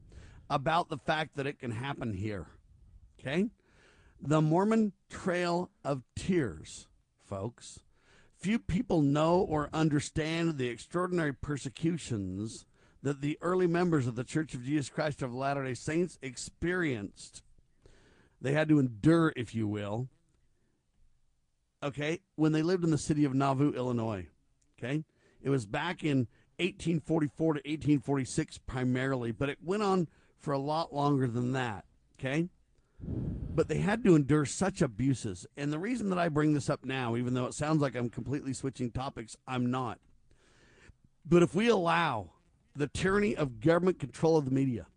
about 0.49 0.89
the 0.89 0.99
fact 0.99 1.37
that 1.37 1.47
it 1.47 1.59
can 1.59 1.73
happen 1.73 2.13
here. 2.15 2.47
Okay, 3.19 3.47
the 4.21 4.41
Mormon 4.41 4.93
Trail 5.09 5.71
of 5.85 6.03
Tears, 6.15 6.87
folks. 7.25 7.81
Few 8.37 8.59
people 8.59 9.03
know 9.03 9.41
or 9.41 9.71
understand 9.73 10.59
the 10.59 10.69
extraordinary 10.69 11.33
persecutions 11.33 12.67
that 13.03 13.21
the 13.21 13.39
early 13.41 13.67
members 13.67 14.07
of 14.07 14.15
the 14.17 14.25
Church 14.25 14.55
of 14.55 14.65
Jesus 14.65 14.89
Christ 14.89 15.23
of 15.23 15.35
Latter 15.35 15.65
day 15.65 15.75
Saints 15.75 16.19
experienced. 16.23 17.43
They 18.41 18.53
had 18.53 18.69
to 18.69 18.79
endure, 18.79 19.33
if 19.37 19.55
you 19.55 19.67
will, 19.67 20.09
okay, 21.83 22.21
when 22.35 22.53
they 22.53 22.63
lived 22.63 22.85
in 22.85 22.91
the 22.91 22.99
city 22.99 23.25
of 23.25 23.35
Nauvoo, 23.35 23.73
Illinois. 23.73 24.27
Okay? 24.79 25.05
It 25.41 25.51
was 25.51 25.67
back 25.67 26.03
in 26.03 26.29
1844 26.59 27.55
to 27.55 27.59
1846 27.59 28.59
primarily, 28.59 29.33
but 29.33 29.49
it 29.49 29.59
went 29.63 29.83
on 29.83 30.09
for 30.39 30.53
a 30.53 30.59
lot 30.59 30.93
longer 30.93 31.27
than 31.27 31.53
that. 31.53 31.85
Okay? 32.19 32.49
But 33.57 33.69
they 33.69 33.79
had 33.79 34.05
to 34.05 34.15
endure 34.15 34.45
such 34.45 34.83
abuses. 34.83 35.47
And 35.57 35.73
the 35.73 35.79
reason 35.79 36.11
that 36.11 36.19
I 36.19 36.29
bring 36.29 36.53
this 36.53 36.69
up 36.69 36.85
now, 36.85 37.17
even 37.17 37.33
though 37.33 37.47
it 37.47 37.55
sounds 37.55 37.81
like 37.81 37.97
I'm 37.97 38.11
completely 38.11 38.53
switching 38.53 38.91
topics, 38.91 39.35
I'm 39.49 39.71
not. 39.71 39.99
But 41.25 41.43
if 41.43 41.55
we 41.55 41.69
allow 41.69 42.33
the 42.75 42.87
tyranny 42.87 43.35
of 43.35 43.61
government 43.61 43.99
control 43.99 44.37
of 44.37 44.45
the 44.45 44.51
media 44.51 44.89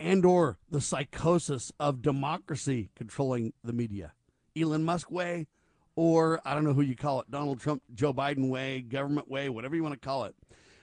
and 0.00 0.24
or 0.24 0.58
the 0.68 0.80
psychosis 0.80 1.70
of 1.78 2.02
democracy 2.02 2.90
controlling 2.96 3.52
the 3.62 3.72
media, 3.72 4.12
Elon 4.60 4.82
Musk 4.82 5.08
way 5.08 5.46
or 5.94 6.40
I 6.44 6.54
don't 6.54 6.64
know 6.64 6.72
who 6.72 6.82
you 6.82 6.96
call 6.96 7.20
it, 7.20 7.30
Donald 7.30 7.60
Trump, 7.60 7.84
Joe 7.94 8.12
Biden 8.12 8.48
way, 8.48 8.80
government 8.80 9.30
way, 9.30 9.48
whatever 9.48 9.76
you 9.76 9.84
want 9.84 9.94
to 9.94 10.04
call 10.04 10.24
it, 10.24 10.34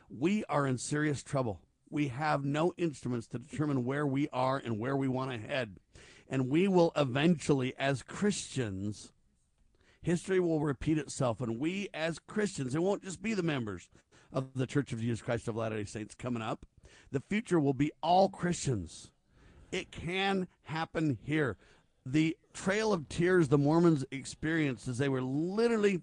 we 0.10 0.46
are 0.46 0.66
in 0.66 0.78
serious 0.78 1.24
trouble. 1.24 1.60
We 1.90 2.08
have 2.08 2.46
no 2.46 2.74
instruments 2.78 3.28
to 3.28 3.40
determine 3.40 3.84
where 3.84 4.08
we 4.08 4.30
are 4.32 4.62
and 4.64 4.80
where 4.80 4.96
we 4.96 5.10
want 5.10 5.32
to 5.32 5.38
head. 5.46 5.82
And 6.30 6.50
we 6.50 6.68
will 6.68 6.92
eventually, 6.96 7.74
as 7.78 8.04
Christians, 8.04 9.12
history 10.02 10.40
will 10.40 10.60
repeat 10.60 10.98
itself. 10.98 11.42
And 11.42 11.60
we, 11.60 11.90
as 11.94 12.20
Christians, 12.20 12.76
it 12.76 12.82
won't 12.82 13.04
just 13.04 13.22
be 13.22 13.34
the 13.34 13.44
members 13.44 13.90
of 14.32 14.54
the 14.56 14.68
Church 14.68 14.92
of 14.92 15.00
Jesus 15.00 15.22
Christ 15.22 15.48
of 15.48 15.56
Latter 15.56 15.78
day 15.78 15.86
Saints 15.86 16.16
coming 16.16 16.42
up, 16.42 16.66
the 17.12 17.22
future 17.30 17.60
will 17.60 17.74
be 17.74 17.92
all 18.02 18.30
Christians. 18.30 19.12
It 19.72 19.92
can 19.92 20.48
happen 20.64 21.18
here. 21.24 21.58
The 22.06 22.38
trail 22.54 22.94
of 22.94 23.10
tears 23.10 23.48
the 23.48 23.58
Mormons 23.58 24.06
experienced 24.12 24.88
as 24.88 24.98
they 24.98 25.10
were 25.10 25.22
literally 25.22 26.02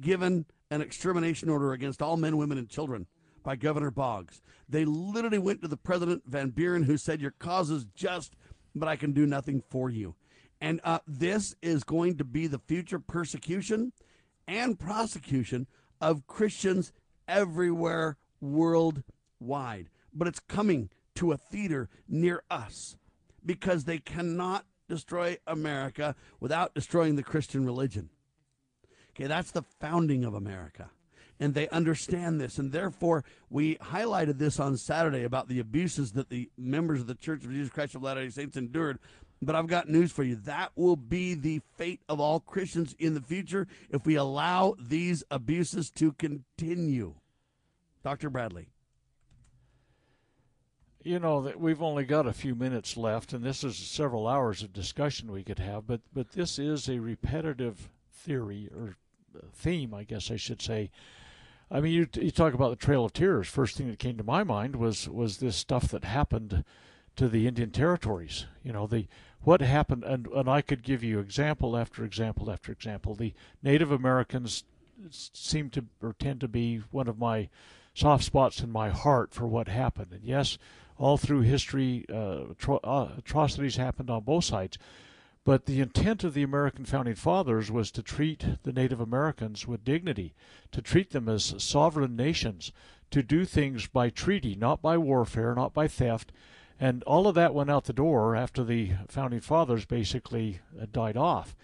given 0.00 0.46
an 0.70 0.80
extermination 0.80 1.48
order 1.48 1.72
against 1.72 2.02
all 2.02 2.16
men, 2.16 2.36
women, 2.36 2.58
and 2.58 2.68
children 2.68 3.06
by 3.42 3.56
Governor 3.56 3.90
Boggs. 3.90 4.40
They 4.68 4.84
literally 4.84 5.38
went 5.38 5.62
to 5.62 5.68
the 5.68 5.76
President 5.76 6.22
Van 6.26 6.50
Buren, 6.50 6.84
who 6.84 6.96
said, 6.96 7.20
Your 7.20 7.32
cause 7.32 7.70
is 7.70 7.84
just, 7.94 8.34
but 8.74 8.88
I 8.88 8.96
can 8.96 9.12
do 9.12 9.26
nothing 9.26 9.62
for 9.70 9.90
you. 9.90 10.14
And 10.60 10.80
uh, 10.84 11.00
this 11.06 11.54
is 11.62 11.84
going 11.84 12.16
to 12.18 12.24
be 12.24 12.46
the 12.46 12.58
future 12.58 12.98
persecution 12.98 13.92
and 14.46 14.78
prosecution 14.78 15.66
of 16.00 16.26
Christians 16.26 16.92
everywhere 17.28 18.16
worldwide. 18.40 19.90
But 20.12 20.28
it's 20.28 20.40
coming 20.40 20.90
to 21.16 21.32
a 21.32 21.36
theater 21.36 21.88
near 22.08 22.42
us 22.50 22.96
because 23.44 23.84
they 23.84 23.98
cannot 23.98 24.64
destroy 24.88 25.38
America 25.46 26.14
without 26.40 26.74
destroying 26.74 27.16
the 27.16 27.22
Christian 27.22 27.64
religion. 27.64 28.10
Okay, 29.10 29.26
that's 29.26 29.50
the 29.50 29.62
founding 29.80 30.24
of 30.24 30.34
America. 30.34 30.90
And 31.44 31.52
they 31.52 31.68
understand 31.68 32.40
this. 32.40 32.56
And 32.56 32.72
therefore, 32.72 33.22
we 33.50 33.74
highlighted 33.76 34.38
this 34.38 34.58
on 34.58 34.78
Saturday 34.78 35.24
about 35.24 35.46
the 35.46 35.60
abuses 35.60 36.12
that 36.12 36.30
the 36.30 36.48
members 36.56 37.02
of 37.02 37.06
the 37.06 37.14
Church 37.14 37.44
of 37.44 37.50
Jesus 37.50 37.70
Christ 37.70 37.94
of 37.94 38.02
Latter 38.02 38.22
day 38.22 38.30
Saints 38.30 38.56
endured. 38.56 38.98
But 39.42 39.54
I've 39.54 39.66
got 39.66 39.86
news 39.86 40.10
for 40.10 40.22
you. 40.22 40.36
That 40.36 40.72
will 40.74 40.96
be 40.96 41.34
the 41.34 41.60
fate 41.76 42.00
of 42.08 42.18
all 42.18 42.40
Christians 42.40 42.96
in 42.98 43.12
the 43.12 43.20
future 43.20 43.66
if 43.90 44.06
we 44.06 44.14
allow 44.14 44.74
these 44.80 45.22
abuses 45.30 45.90
to 45.96 46.12
continue. 46.12 47.16
Dr. 48.02 48.30
Bradley. 48.30 48.70
You 51.02 51.18
know 51.18 51.42
that 51.42 51.60
we've 51.60 51.82
only 51.82 52.04
got 52.06 52.26
a 52.26 52.32
few 52.32 52.54
minutes 52.54 52.96
left, 52.96 53.34
and 53.34 53.44
this 53.44 53.64
is 53.64 53.76
several 53.76 54.26
hours 54.26 54.62
of 54.62 54.72
discussion 54.72 55.30
we 55.30 55.44
could 55.44 55.58
have. 55.58 55.86
But 55.86 56.00
but 56.14 56.30
this 56.30 56.58
is 56.58 56.88
a 56.88 57.00
repetitive 57.00 57.90
theory 58.10 58.70
or 58.74 58.96
theme, 59.52 59.92
I 59.92 60.04
guess 60.04 60.30
I 60.30 60.36
should 60.36 60.62
say. 60.62 60.90
I 61.74 61.80
mean, 61.80 61.92
you 61.92 62.08
you 62.14 62.30
talk 62.30 62.54
about 62.54 62.70
the 62.70 62.76
Trail 62.76 63.04
of 63.04 63.12
Tears. 63.12 63.48
First 63.48 63.76
thing 63.76 63.88
that 63.88 63.98
came 63.98 64.16
to 64.16 64.22
my 64.22 64.44
mind 64.44 64.76
was 64.76 65.08
was 65.08 65.38
this 65.38 65.56
stuff 65.56 65.88
that 65.88 66.04
happened 66.04 66.62
to 67.16 67.28
the 67.28 67.48
Indian 67.48 67.72
territories. 67.72 68.46
You 68.62 68.72
know, 68.72 68.86
the 68.86 69.08
what 69.40 69.60
happened, 69.60 70.04
and 70.04 70.28
and 70.28 70.48
I 70.48 70.62
could 70.62 70.84
give 70.84 71.02
you 71.02 71.18
example 71.18 71.76
after 71.76 72.04
example 72.04 72.48
after 72.48 72.70
example. 72.70 73.16
The 73.16 73.34
Native 73.60 73.90
Americans 73.90 74.62
seem 75.10 75.68
to 75.70 75.86
or 76.00 76.14
tend 76.16 76.40
to 76.42 76.48
be 76.48 76.82
one 76.92 77.08
of 77.08 77.18
my 77.18 77.48
soft 77.92 78.22
spots 78.22 78.60
in 78.60 78.70
my 78.70 78.90
heart 78.90 79.34
for 79.34 79.48
what 79.48 79.66
happened. 79.66 80.12
And 80.12 80.22
yes, 80.22 80.58
all 80.96 81.16
through 81.16 81.40
history, 81.40 82.06
uh, 82.08 82.44
uh, 82.84 83.08
atrocities 83.18 83.76
happened 83.76 84.10
on 84.10 84.22
both 84.22 84.44
sides. 84.44 84.78
But 85.44 85.66
the 85.66 85.80
intent 85.80 86.24
of 86.24 86.32
the 86.32 86.42
American 86.42 86.86
founding 86.86 87.16
fathers 87.16 87.70
was 87.70 87.90
to 87.92 88.02
treat 88.02 88.62
the 88.62 88.72
Native 88.72 88.98
Americans 88.98 89.66
with 89.66 89.84
dignity, 89.84 90.34
to 90.72 90.80
treat 90.80 91.10
them 91.10 91.28
as 91.28 91.54
sovereign 91.58 92.16
nations, 92.16 92.72
to 93.10 93.22
do 93.22 93.44
things 93.44 93.86
by 93.86 94.08
treaty, 94.08 94.54
not 94.54 94.80
by 94.80 94.96
warfare, 94.96 95.54
not 95.54 95.74
by 95.74 95.86
theft. 95.86 96.32
And 96.80 97.02
all 97.02 97.26
of 97.26 97.34
that 97.34 97.52
went 97.52 97.70
out 97.70 97.84
the 97.84 97.92
door 97.92 98.34
after 98.34 98.64
the 98.64 98.92
founding 99.08 99.40
fathers 99.40 99.84
basically 99.84 100.60
uh, 100.80 100.86
died 100.90 101.16
off. 101.16 101.54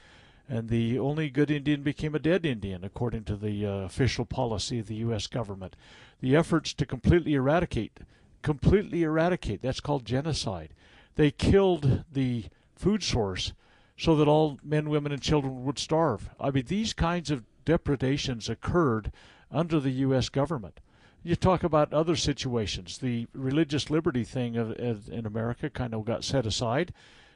And 0.47 0.69
the 0.69 0.99
only 0.99 1.31
good 1.31 1.51
Indian 1.51 1.83
became 1.83 2.15
a 2.15 2.19
dead 2.19 2.45
Indian, 2.45 2.85
according 2.85 3.25
to 3.25 3.37
the 3.37 3.65
uh, 3.65 3.71
official 3.71 4.27
policy 4.27 4.79
of 4.81 4.89
the 4.89 4.97
U.S. 4.97 5.27
government. 5.27 5.75
The 6.21 6.37
efforts 6.37 6.75
to 6.75 6.85
completely 6.85 7.35
eradicate 7.35 8.01
completely 8.43 9.03
eradicate. 9.03 9.63
That's 9.63 9.81
called 9.81 10.05
genocide. 10.05 10.71
They 11.17 11.31
killed 11.31 12.05
the 12.13 12.47
food 12.75 13.03
source 13.03 13.53
so 14.01 14.17
that 14.17 14.27
all 14.27 14.59
men, 14.65 14.89
women, 14.89 15.13
and 15.13 15.21
children 15.21 15.63
would 15.63 15.79
starve. 15.79 16.31
I 16.41 16.51
mean, 16.51 16.65
these 16.67 16.95
kinds 16.95 17.31
of 17.31 17.45
depredations 17.67 18.49
occurred 18.49 19.13
under 19.51 19.79
the 19.79 19.91
U.S. 19.91 20.31
government. 20.31 20.81
You 21.23 21.37
talk 21.37 21.63
about 21.63 21.93
other 21.93 22.17
situations. 22.17 22.97
The 22.97 23.27
religious 23.35 23.91
liberty 23.91 24.25
thing 24.25 24.55
in 24.55 25.27
America 25.27 25.69
kind 25.69 25.93
of 25.93 26.07
got 26.07 26.25
set 26.25 26.47
aside. 26.47 26.95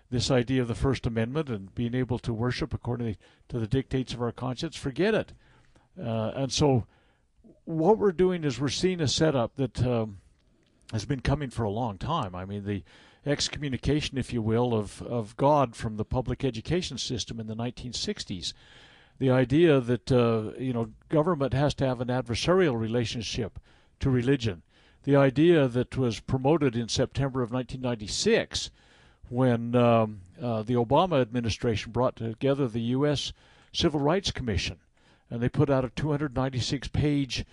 This 0.08 0.30
idea 0.30 0.62
of 0.62 0.68
the 0.68 0.74
First 0.74 1.06
Amendment 1.06 1.50
and 1.50 1.74
being 1.74 1.94
able 1.94 2.18
to 2.20 2.32
worship 2.32 2.72
according 2.72 3.18
to 3.50 3.58
the 3.58 3.66
dictates 3.66 4.14
of 4.14 4.22
our 4.22 4.32
conscience, 4.32 4.74
forget 4.74 5.14
it. 5.14 5.34
Uh, 6.02 6.32
and 6.34 6.50
so, 6.50 6.86
what 7.66 7.98
we're 7.98 8.10
doing 8.10 8.42
is 8.42 8.58
we're 8.58 8.68
seeing 8.68 9.02
a 9.02 9.08
setup 9.08 9.56
that 9.56 9.84
um, 9.84 10.16
has 10.92 11.04
been 11.04 11.20
coming 11.20 11.50
for 11.50 11.64
a 11.64 11.70
long 11.70 11.98
time. 11.98 12.34
I 12.34 12.46
mean, 12.46 12.64
the 12.64 12.82
excommunication, 13.26 14.18
if 14.18 14.32
you 14.32 14.42
will, 14.42 14.74
of, 14.74 15.02
of 15.02 15.36
God 15.36 15.74
from 15.74 15.96
the 15.96 16.04
public 16.04 16.44
education 16.44 16.98
system 16.98 17.40
in 17.40 17.46
the 17.46 17.56
1960s. 17.56 18.52
The 19.18 19.30
idea 19.30 19.80
that 19.80 20.10
uh, 20.10 20.52
you 20.58 20.72
know 20.72 20.90
government 21.08 21.54
has 21.54 21.74
to 21.74 21.86
have 21.86 22.00
an 22.00 22.08
adversarial 22.08 22.78
relationship 22.78 23.58
to 24.00 24.10
religion. 24.10 24.62
The 25.04 25.16
idea 25.16 25.68
that 25.68 25.96
was 25.96 26.20
promoted 26.20 26.74
in 26.76 26.88
September 26.88 27.42
of 27.42 27.52
1996 27.52 28.70
when 29.28 29.74
um, 29.74 30.20
uh, 30.40 30.62
the 30.62 30.74
Obama 30.74 31.20
administration 31.20 31.92
brought 31.92 32.16
together 32.16 32.68
the 32.68 32.80
U.S. 32.80 33.32
Civil 33.72 34.00
Rights 34.00 34.30
Commission, 34.30 34.78
and 35.30 35.40
they 35.40 35.48
put 35.48 35.70
out 35.70 35.84
a 35.84 35.90
296 35.90 36.88
page 36.88 37.44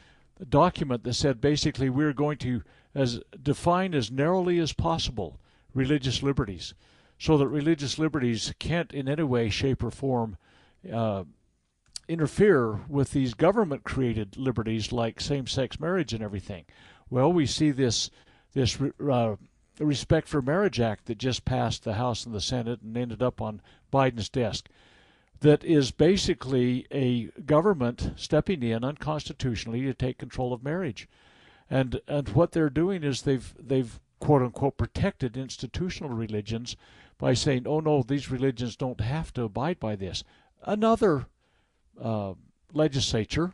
document 0.50 1.04
that 1.04 1.14
said 1.14 1.40
basically 1.40 1.90
we're 1.90 2.14
going 2.14 2.38
to 2.40 2.64
as 2.94 3.22
define 3.42 3.94
as 3.94 4.12
narrowly 4.12 4.60
as 4.60 4.74
possible 4.74 5.40
religious 5.74 6.22
liberties 6.24 6.74
so 7.18 7.38
that 7.38 7.48
religious 7.48 8.00
liberties 8.00 8.54
can't 8.60 8.94
in 8.94 9.08
any 9.08 9.24
way 9.24 9.50
shape 9.50 9.84
or 9.84 9.92
form 9.92 10.38
uh, 10.92 11.24
interfere 12.08 12.82
with 12.88 13.12
these 13.12 13.34
government 13.34 13.84
created 13.84 14.36
liberties 14.38 14.92
like 14.92 15.22
same-sex 15.22 15.80
marriage 15.80 16.14
and 16.14 16.24
everything 16.24 16.66
well 17.10 17.32
we 17.32 17.46
see 17.46 17.72
this 17.72 18.10
this 18.54 18.78
uh, 19.10 19.36
respect 19.80 20.28
for 20.28 20.42
marriage 20.42 20.80
act 20.80 21.06
that 21.06 21.18
just 21.18 21.46
passed 21.46 21.84
the 21.84 21.94
house 21.94 22.26
and 22.26 22.36
the 22.36 22.42
senate 22.42 22.82
and 22.82 22.98
ended 22.98 23.22
up 23.22 23.42
on 23.42 23.62
biden's 23.92 24.30
desk 24.30 24.68
that 25.42 25.64
is 25.64 25.92
basically 25.92 26.86
a 26.92 27.26
government 27.42 28.14
stepping 28.16 28.64
in 28.64 28.84
unconstitutionally 28.84 29.82
to 29.82 29.94
take 29.94 30.18
control 30.18 30.54
of 30.54 30.64
marriage. 30.64 31.10
And 31.70 32.00
and 32.08 32.30
what 32.30 32.52
they're 32.52 32.70
doing 32.70 33.04
is 33.04 33.24
they've 33.24 33.54
they've 33.60 34.00
quote 34.22 34.44
unquote 34.44 34.78
protected 34.78 35.36
institutional 35.36 36.12
religions 36.12 36.78
by 37.18 37.34
saying, 37.34 37.64
oh 37.68 37.82
no, 37.82 38.04
these 38.04 38.32
religions 38.32 38.78
don't 38.78 39.02
have 39.02 39.34
to 39.34 39.44
abide 39.44 39.80
by 39.80 39.96
this. 39.96 40.24
Another 40.64 41.26
uh, 42.02 42.34
legislature 42.72 43.54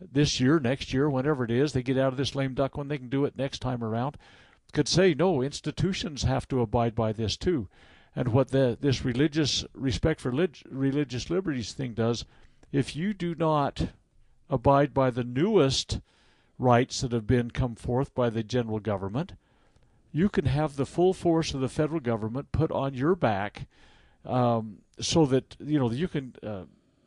this 0.00 0.40
year, 0.40 0.60
next 0.60 0.92
year, 0.92 1.08
whenever 1.08 1.44
it 1.44 1.50
is, 1.50 1.72
they 1.72 1.82
get 1.82 1.96
out 1.96 2.12
of 2.12 2.16
this 2.16 2.34
lame 2.34 2.54
duck 2.54 2.76
when 2.76 2.88
they 2.88 2.98
can 2.98 3.08
do 3.08 3.24
it 3.24 3.38
next 3.38 3.60
time 3.60 3.82
around, 3.82 4.16
could 4.72 4.88
say, 4.88 5.14
no, 5.14 5.42
institutions 5.42 6.24
have 6.24 6.46
to 6.48 6.60
abide 6.60 6.94
by 6.94 7.12
this 7.12 7.36
too. 7.36 7.68
And 8.14 8.28
what 8.28 8.48
the, 8.48 8.76
this 8.80 9.04
religious 9.04 9.64
respect 9.74 10.20
for 10.20 10.32
lig, 10.32 10.58
religious 10.68 11.30
liberties 11.30 11.72
thing 11.72 11.94
does, 11.94 12.24
if 12.72 12.96
you 12.96 13.14
do 13.14 13.34
not 13.34 13.88
abide 14.50 14.92
by 14.92 15.10
the 15.10 15.24
newest 15.24 16.00
rights 16.58 17.00
that 17.00 17.12
have 17.12 17.26
been 17.26 17.50
come 17.50 17.76
forth 17.76 18.14
by 18.14 18.28
the 18.28 18.42
general 18.42 18.80
government, 18.80 19.34
you 20.12 20.28
can 20.28 20.46
have 20.46 20.76
the 20.76 20.86
full 20.86 21.12
force 21.12 21.54
of 21.54 21.60
the 21.60 21.68
federal 21.68 22.00
government 22.00 22.52
put 22.52 22.70
on 22.72 22.94
your 22.94 23.14
back, 23.14 23.66
um, 24.24 24.78
so 25.00 25.26
that 25.26 25.56
you 25.58 25.78
know 25.78 25.90
you 25.90 26.08
can. 26.08 26.34
Uh, 26.42 26.62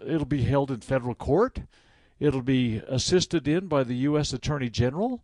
it'll 0.06 0.26
be 0.26 0.44
held 0.44 0.72
in 0.72 0.82
federal 0.82 1.16
court. 1.16 1.62
It'll 2.20 2.42
be 2.42 2.82
assisted 2.88 3.48
in 3.48 3.68
by 3.68 3.84
the 3.84 3.96
U.S. 3.96 4.34
Attorney 4.34 4.70
General, 4.70 5.24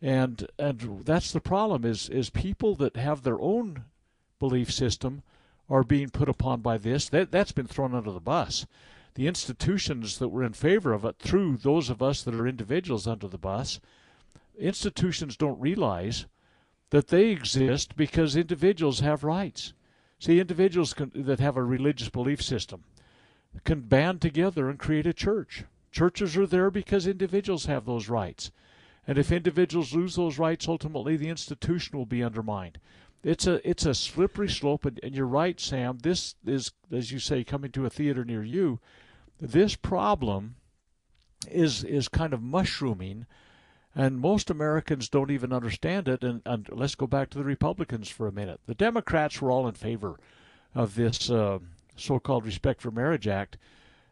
and 0.00 0.46
and 0.58 1.02
that's 1.04 1.32
the 1.32 1.40
problem 1.40 1.84
is 1.84 2.08
is 2.08 2.30
people 2.30 2.74
that 2.76 2.96
have 2.96 3.22
their 3.22 3.40
own 3.40 3.84
belief 4.38 4.72
system 4.72 5.22
are 5.68 5.84
being 5.84 6.08
put 6.08 6.28
upon 6.28 6.60
by 6.60 6.78
this. 6.78 7.08
That, 7.08 7.30
that's 7.30 7.52
been 7.52 7.68
thrown 7.68 7.94
under 7.94 8.10
the 8.10 8.20
bus. 8.20 8.66
The 9.14 9.28
institutions 9.28 10.18
that 10.18 10.28
were 10.28 10.42
in 10.42 10.52
favor 10.52 10.92
of 10.92 11.04
it 11.04 11.16
threw 11.18 11.56
those 11.56 11.90
of 11.90 12.02
us 12.02 12.22
that 12.22 12.34
are 12.34 12.46
individuals 12.46 13.06
under 13.06 13.28
the 13.28 13.38
bus. 13.38 13.80
Institutions 14.58 15.36
don't 15.36 15.60
realize 15.60 16.26
that 16.90 17.08
they 17.08 17.28
exist 17.28 17.96
because 17.96 18.36
individuals 18.36 19.00
have 19.00 19.24
rights. 19.24 19.72
See, 20.18 20.38
individuals 20.38 20.92
can, 20.92 21.10
that 21.14 21.40
have 21.40 21.56
a 21.56 21.62
religious 21.62 22.08
belief 22.08 22.42
system, 22.42 22.84
can 23.64 23.80
band 23.80 24.20
together 24.20 24.68
and 24.68 24.78
create 24.78 25.06
a 25.06 25.12
church. 25.12 25.64
Churches 25.90 26.36
are 26.36 26.46
there 26.46 26.70
because 26.70 27.06
individuals 27.06 27.66
have 27.66 27.84
those 27.84 28.08
rights. 28.08 28.50
And 29.06 29.18
if 29.18 29.32
individuals 29.32 29.94
lose 29.94 30.14
those 30.14 30.38
rights, 30.38 30.68
ultimately 30.68 31.16
the 31.16 31.28
institution 31.28 31.96
will 31.96 32.06
be 32.06 32.22
undermined. 32.22 32.78
It's 33.22 33.46
a 33.46 33.66
it's 33.68 33.84
a 33.84 33.94
slippery 33.94 34.48
slope, 34.48 34.84
and, 34.84 35.00
and 35.02 35.14
you're 35.14 35.26
right, 35.26 35.60
Sam. 35.60 35.98
This 36.02 36.36
is, 36.46 36.72
as 36.90 37.12
you 37.12 37.18
say, 37.18 37.44
coming 37.44 37.70
to 37.72 37.84
a 37.84 37.90
theater 37.90 38.24
near 38.24 38.42
you. 38.42 38.80
This 39.38 39.74
problem 39.76 40.56
is 41.50 41.84
is 41.84 42.08
kind 42.08 42.32
of 42.32 42.42
mushrooming, 42.42 43.26
and 43.94 44.20
most 44.20 44.50
Americans 44.50 45.08
don't 45.08 45.30
even 45.30 45.52
understand 45.52 46.08
it. 46.08 46.22
And, 46.22 46.42
and 46.46 46.68
let's 46.70 46.94
go 46.94 47.06
back 47.06 47.30
to 47.30 47.38
the 47.38 47.44
Republicans 47.44 48.08
for 48.08 48.28
a 48.28 48.32
minute. 48.32 48.60
The 48.66 48.74
Democrats 48.74 49.40
were 49.40 49.50
all 49.50 49.66
in 49.66 49.74
favor 49.74 50.18
of 50.74 50.94
this 50.94 51.30
uh, 51.30 51.58
so-called 51.96 52.46
Respect 52.46 52.80
for 52.80 52.90
Marriage 52.90 53.26
Act, 53.26 53.58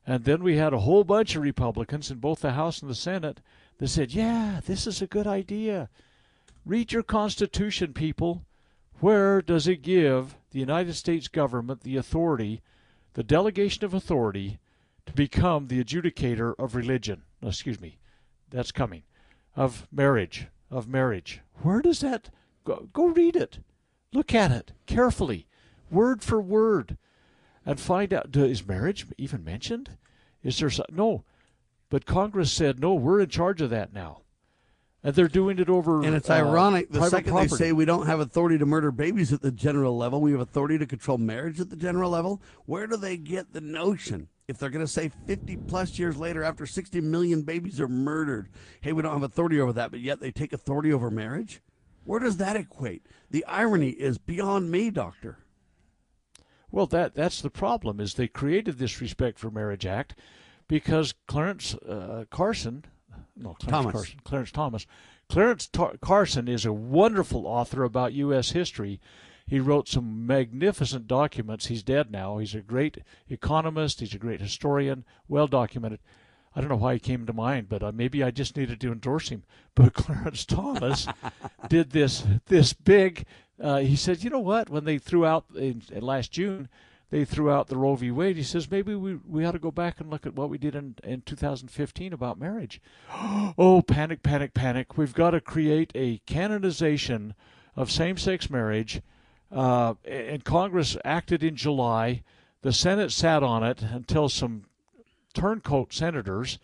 and 0.06 0.24
then 0.24 0.42
we 0.42 0.56
had 0.56 0.72
a 0.72 0.80
whole 0.80 1.04
bunch 1.04 1.36
of 1.36 1.42
Republicans 1.42 2.10
in 2.10 2.18
both 2.18 2.40
the 2.40 2.52
House 2.52 2.80
and 2.80 2.90
the 2.90 2.94
Senate 2.94 3.40
that 3.78 3.88
said, 3.88 4.12
"Yeah, 4.12 4.60
this 4.64 4.86
is 4.86 5.00
a 5.00 5.06
good 5.06 5.26
idea. 5.26 5.88
Read 6.64 6.92
your 6.92 7.02
Constitution, 7.02 7.92
people." 7.92 8.44
Where 9.00 9.40
does 9.40 9.68
it 9.68 9.82
give 9.82 10.36
the 10.50 10.58
United 10.58 10.94
States 10.94 11.28
government 11.28 11.82
the 11.82 11.96
authority, 11.96 12.62
the 13.14 13.22
delegation 13.22 13.84
of 13.84 13.94
authority, 13.94 14.58
to 15.06 15.12
become 15.12 15.68
the 15.68 15.82
adjudicator 15.82 16.54
of 16.58 16.74
religion? 16.74 17.22
Excuse 17.40 17.80
me, 17.80 17.98
that's 18.50 18.72
coming. 18.72 19.04
Of 19.58 19.88
marriage, 19.90 20.46
of 20.70 20.86
marriage. 20.86 21.40
Where 21.62 21.82
does 21.82 21.98
that 22.00 22.30
go? 22.64 22.88
Go 22.92 23.06
read 23.06 23.34
it. 23.34 23.58
Look 24.12 24.32
at 24.32 24.52
it 24.52 24.70
carefully, 24.86 25.48
word 25.90 26.22
for 26.22 26.40
word, 26.40 26.96
and 27.66 27.80
find 27.80 28.14
out. 28.14 28.36
Is 28.36 28.64
marriage 28.64 29.06
even 29.18 29.42
mentioned? 29.42 29.98
Is 30.44 30.60
there 30.60 30.70
some, 30.70 30.86
no? 30.92 31.24
But 31.90 32.06
Congress 32.06 32.52
said 32.52 32.78
no. 32.78 32.94
We're 32.94 33.20
in 33.20 33.30
charge 33.30 33.60
of 33.60 33.70
that 33.70 33.92
now 33.92 34.20
and 35.02 35.14
they're 35.14 35.28
doing 35.28 35.58
it 35.58 35.68
over. 35.68 36.02
And 36.02 36.14
it's 36.14 36.30
uh, 36.30 36.34
ironic. 36.34 36.90
The 36.90 37.08
second 37.08 37.32
property. 37.32 37.50
they 37.50 37.56
say 37.56 37.72
we 37.72 37.84
don't 37.84 38.06
have 38.06 38.20
authority 38.20 38.58
to 38.58 38.66
murder 38.66 38.90
babies 38.90 39.32
at 39.32 39.42
the 39.42 39.50
general 39.50 39.96
level, 39.96 40.20
we 40.20 40.32
have 40.32 40.40
authority 40.40 40.78
to 40.78 40.86
control 40.86 41.18
marriage 41.18 41.60
at 41.60 41.70
the 41.70 41.76
general 41.76 42.10
level. 42.10 42.40
Where 42.66 42.86
do 42.86 42.96
they 42.96 43.16
get 43.16 43.52
the 43.52 43.60
notion? 43.60 44.28
If 44.48 44.56
they're 44.56 44.70
going 44.70 44.84
to 44.84 44.90
say 44.90 45.10
50 45.26 45.56
plus 45.68 45.98
years 45.98 46.16
later, 46.16 46.42
after 46.42 46.64
60 46.64 47.02
million 47.02 47.42
babies 47.42 47.80
are 47.82 47.88
murdered, 47.88 48.48
hey, 48.80 48.94
we 48.94 49.02
don't 49.02 49.12
have 49.12 49.22
authority 49.22 49.60
over 49.60 49.74
that, 49.74 49.90
but 49.90 50.00
yet 50.00 50.20
they 50.20 50.30
take 50.30 50.54
authority 50.54 50.90
over 50.90 51.10
marriage? 51.10 51.60
Where 52.04 52.18
does 52.18 52.38
that 52.38 52.56
equate? 52.56 53.04
The 53.30 53.44
irony 53.44 53.90
is 53.90 54.16
beyond 54.16 54.70
me, 54.70 54.88
Doctor. 54.88 55.40
Well, 56.70 56.86
that 56.86 57.14
that's 57.14 57.42
the 57.42 57.50
problem. 57.50 58.00
Is 58.00 58.14
they 58.14 58.28
created 58.28 58.78
this 58.78 59.00
Respect 59.02 59.38
for 59.38 59.50
Marriage 59.50 59.84
Act 59.84 60.14
because 60.66 61.14
Clarence 61.26 61.74
uh, 61.74 62.24
Carson, 62.30 62.84
no 63.36 63.54
Clarence 63.54 63.70
Thomas. 63.70 63.92
Carson, 63.92 64.20
Clarence 64.24 64.52
Thomas, 64.52 64.86
Clarence 65.28 65.66
Ta- 65.66 65.92
Carson 66.00 66.48
is 66.48 66.64
a 66.64 66.72
wonderful 66.72 67.46
author 67.46 67.84
about 67.84 68.14
U.S. 68.14 68.50
history. 68.52 69.00
He 69.48 69.60
wrote 69.60 69.88
some 69.88 70.26
magnificent 70.26 71.06
documents. 71.06 71.66
He's 71.66 71.82
dead 71.82 72.10
now. 72.10 72.36
He's 72.36 72.54
a 72.54 72.60
great 72.60 72.98
economist. 73.30 74.00
He's 74.00 74.14
a 74.14 74.18
great 74.18 74.42
historian, 74.42 75.04
well 75.26 75.46
documented. 75.46 76.00
I 76.54 76.60
don't 76.60 76.68
know 76.68 76.76
why 76.76 76.94
he 76.94 77.00
came 77.00 77.24
to 77.24 77.32
mind, 77.32 77.68
but 77.68 77.82
uh, 77.82 77.92
maybe 77.92 78.22
I 78.22 78.30
just 78.30 78.56
needed 78.56 78.80
to 78.80 78.92
endorse 78.92 79.30
him. 79.30 79.44
But 79.74 79.94
Clarence 79.94 80.44
Thomas 80.44 81.06
did 81.68 81.90
this 81.90 82.24
this 82.46 82.72
big. 82.72 83.26
Uh, 83.62 83.78
he 83.78 83.94
said, 83.94 84.24
you 84.24 84.30
know 84.30 84.40
what? 84.40 84.68
When 84.68 84.84
they 84.84 84.98
threw 84.98 85.24
out 85.24 85.44
in, 85.54 85.82
in 85.92 86.02
last 86.02 86.32
June, 86.32 86.68
they 87.10 87.24
threw 87.24 87.50
out 87.50 87.68
the 87.68 87.76
Roe 87.76 87.94
v. 87.94 88.10
Wade. 88.10 88.36
He 88.36 88.42
says 88.42 88.70
maybe 88.70 88.96
we 88.96 89.20
we 89.26 89.44
ought 89.44 89.52
to 89.52 89.60
go 89.60 89.70
back 89.70 90.00
and 90.00 90.10
look 90.10 90.26
at 90.26 90.34
what 90.34 90.50
we 90.50 90.58
did 90.58 90.74
in 90.74 90.96
in 91.04 91.22
2015 91.22 92.12
about 92.12 92.40
marriage. 92.40 92.82
oh, 93.12 93.82
panic, 93.86 94.22
panic, 94.22 94.52
panic! 94.52 94.98
We've 94.98 95.14
got 95.14 95.30
to 95.30 95.40
create 95.40 95.92
a 95.94 96.18
canonization 96.26 97.34
of 97.76 97.90
same-sex 97.90 98.50
marriage. 98.50 99.00
Uh, 99.50 99.94
and 100.04 100.44
Congress 100.44 100.96
acted 101.04 101.42
in 101.42 101.56
July. 101.56 102.22
The 102.62 102.72
Senate 102.72 103.12
sat 103.12 103.42
on 103.42 103.62
it 103.62 103.82
until 103.82 104.28
some 104.28 104.64
turncoat 105.32 105.92
senators 105.92 106.58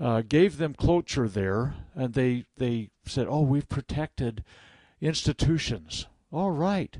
uh, 0.00 0.22
gave 0.22 0.56
them 0.56 0.74
cloture 0.74 1.28
there, 1.28 1.74
and 1.94 2.14
they 2.14 2.44
they 2.56 2.90
said, 3.04 3.26
"Oh, 3.28 3.42
we've 3.42 3.68
protected 3.68 4.42
institutions." 5.00 6.06
All 6.32 6.50
right, 6.50 6.98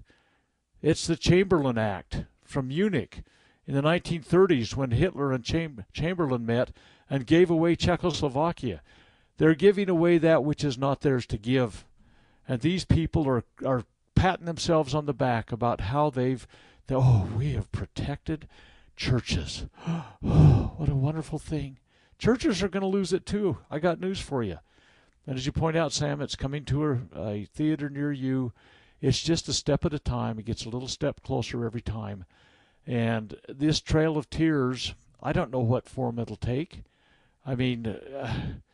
it's 0.83 1.07
the 1.07 1.17
Chamberlain 1.17 1.79
Act 1.79 2.25
from 2.45 2.69
Munich 2.69 3.23
in 3.67 3.75
the 3.75 3.83
1930s 3.83 4.77
when 4.77 4.93
Hitler 4.93 5.33
and 5.33 5.43
Cham- 5.43 5.85
Chamberlain 5.93 6.47
met 6.47 6.71
and 7.11 7.27
gave 7.27 7.51
away 7.51 7.75
Czechoslovakia. 7.75 8.83
They're 9.39 9.55
giving 9.55 9.89
away 9.89 10.19
that 10.19 10.45
which 10.45 10.63
is 10.63 10.79
not 10.79 11.01
theirs 11.01 11.27
to 11.27 11.39
give, 11.39 11.85
and 12.47 12.61
these 12.61 12.85
people 12.85 13.27
are 13.27 13.45
are 13.65 13.85
patting 14.25 14.47
themselves 14.47 14.95
on 14.95 15.05
the 15.05 15.13
back 15.13 15.53
about 15.53 15.83
how 15.83 16.09
they've, 16.09 16.47
they, 16.87 16.95
oh, 16.95 17.29
we 17.37 17.53
have 17.53 17.71
protected 17.73 18.49
churches. 18.97 19.67
Oh, 19.87 20.07
what 20.79 20.89
a 20.89 20.95
wonderful 20.95 21.39
thing. 21.39 21.77
Churches 22.17 22.63
are 22.63 22.71
going 22.71 22.81
to 22.81 22.87
lose 22.87 23.13
it 23.13 23.27
too. 23.27 23.59
I 23.71 23.79
got 23.79 24.01
news 24.01 24.23
for 24.23 24.43
you. 24.43 24.61
And 25.27 25.37
as 25.37 25.45
you 25.45 25.53
point 25.53 25.77
out, 25.77 25.93
Sam, 25.93 26.23
it's 26.23 26.37
coming 26.37 26.65
to 26.65 26.87
a, 26.87 26.99
a 27.15 27.45
theater 27.45 27.91
near 27.91 28.13
you. 28.13 28.55
It's 29.03 29.21
just 29.21 29.47
a 29.47 29.53
step 29.53 29.85
at 29.85 29.93
a 29.93 29.99
time. 29.99 30.39
It 30.39 30.47
gets 30.47 30.65
a 30.65 30.71
little 30.71 30.89
step 30.89 31.23
closer 31.23 31.67
every 31.67 31.83
time. 31.83 32.25
And 32.87 33.37
this 33.47 33.79
trail 33.79 34.17
of 34.17 34.31
tears, 34.31 34.95
I 35.23 35.35
don't 35.35 35.53
know 35.53 35.61
what 35.61 35.87
form 35.87 36.19
it'll 36.19 36.37
take. 36.37 36.85
I 37.45 37.57
mean, 37.57 37.87
uh, 37.87 38.33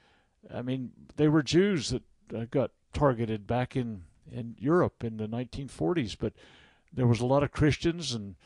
I 0.55 0.63
mean, 0.63 0.93
they 1.17 1.27
were 1.27 1.43
Jews 1.43 1.91
that 1.91 2.05
uh, 2.33 2.45
got 2.49 2.71
targeted 2.93 3.49
back 3.49 3.75
in 3.75 4.05
in 4.33 4.57
Europe 4.59 5.05
in 5.05 5.17
the 5.17 5.27
1940s, 5.27 6.17
but 6.19 6.33
there 6.93 7.07
was 7.07 7.21
a 7.21 7.27
lot 7.27 7.43
of 7.43 7.53
Christians 7.53 8.15
and 8.15 8.37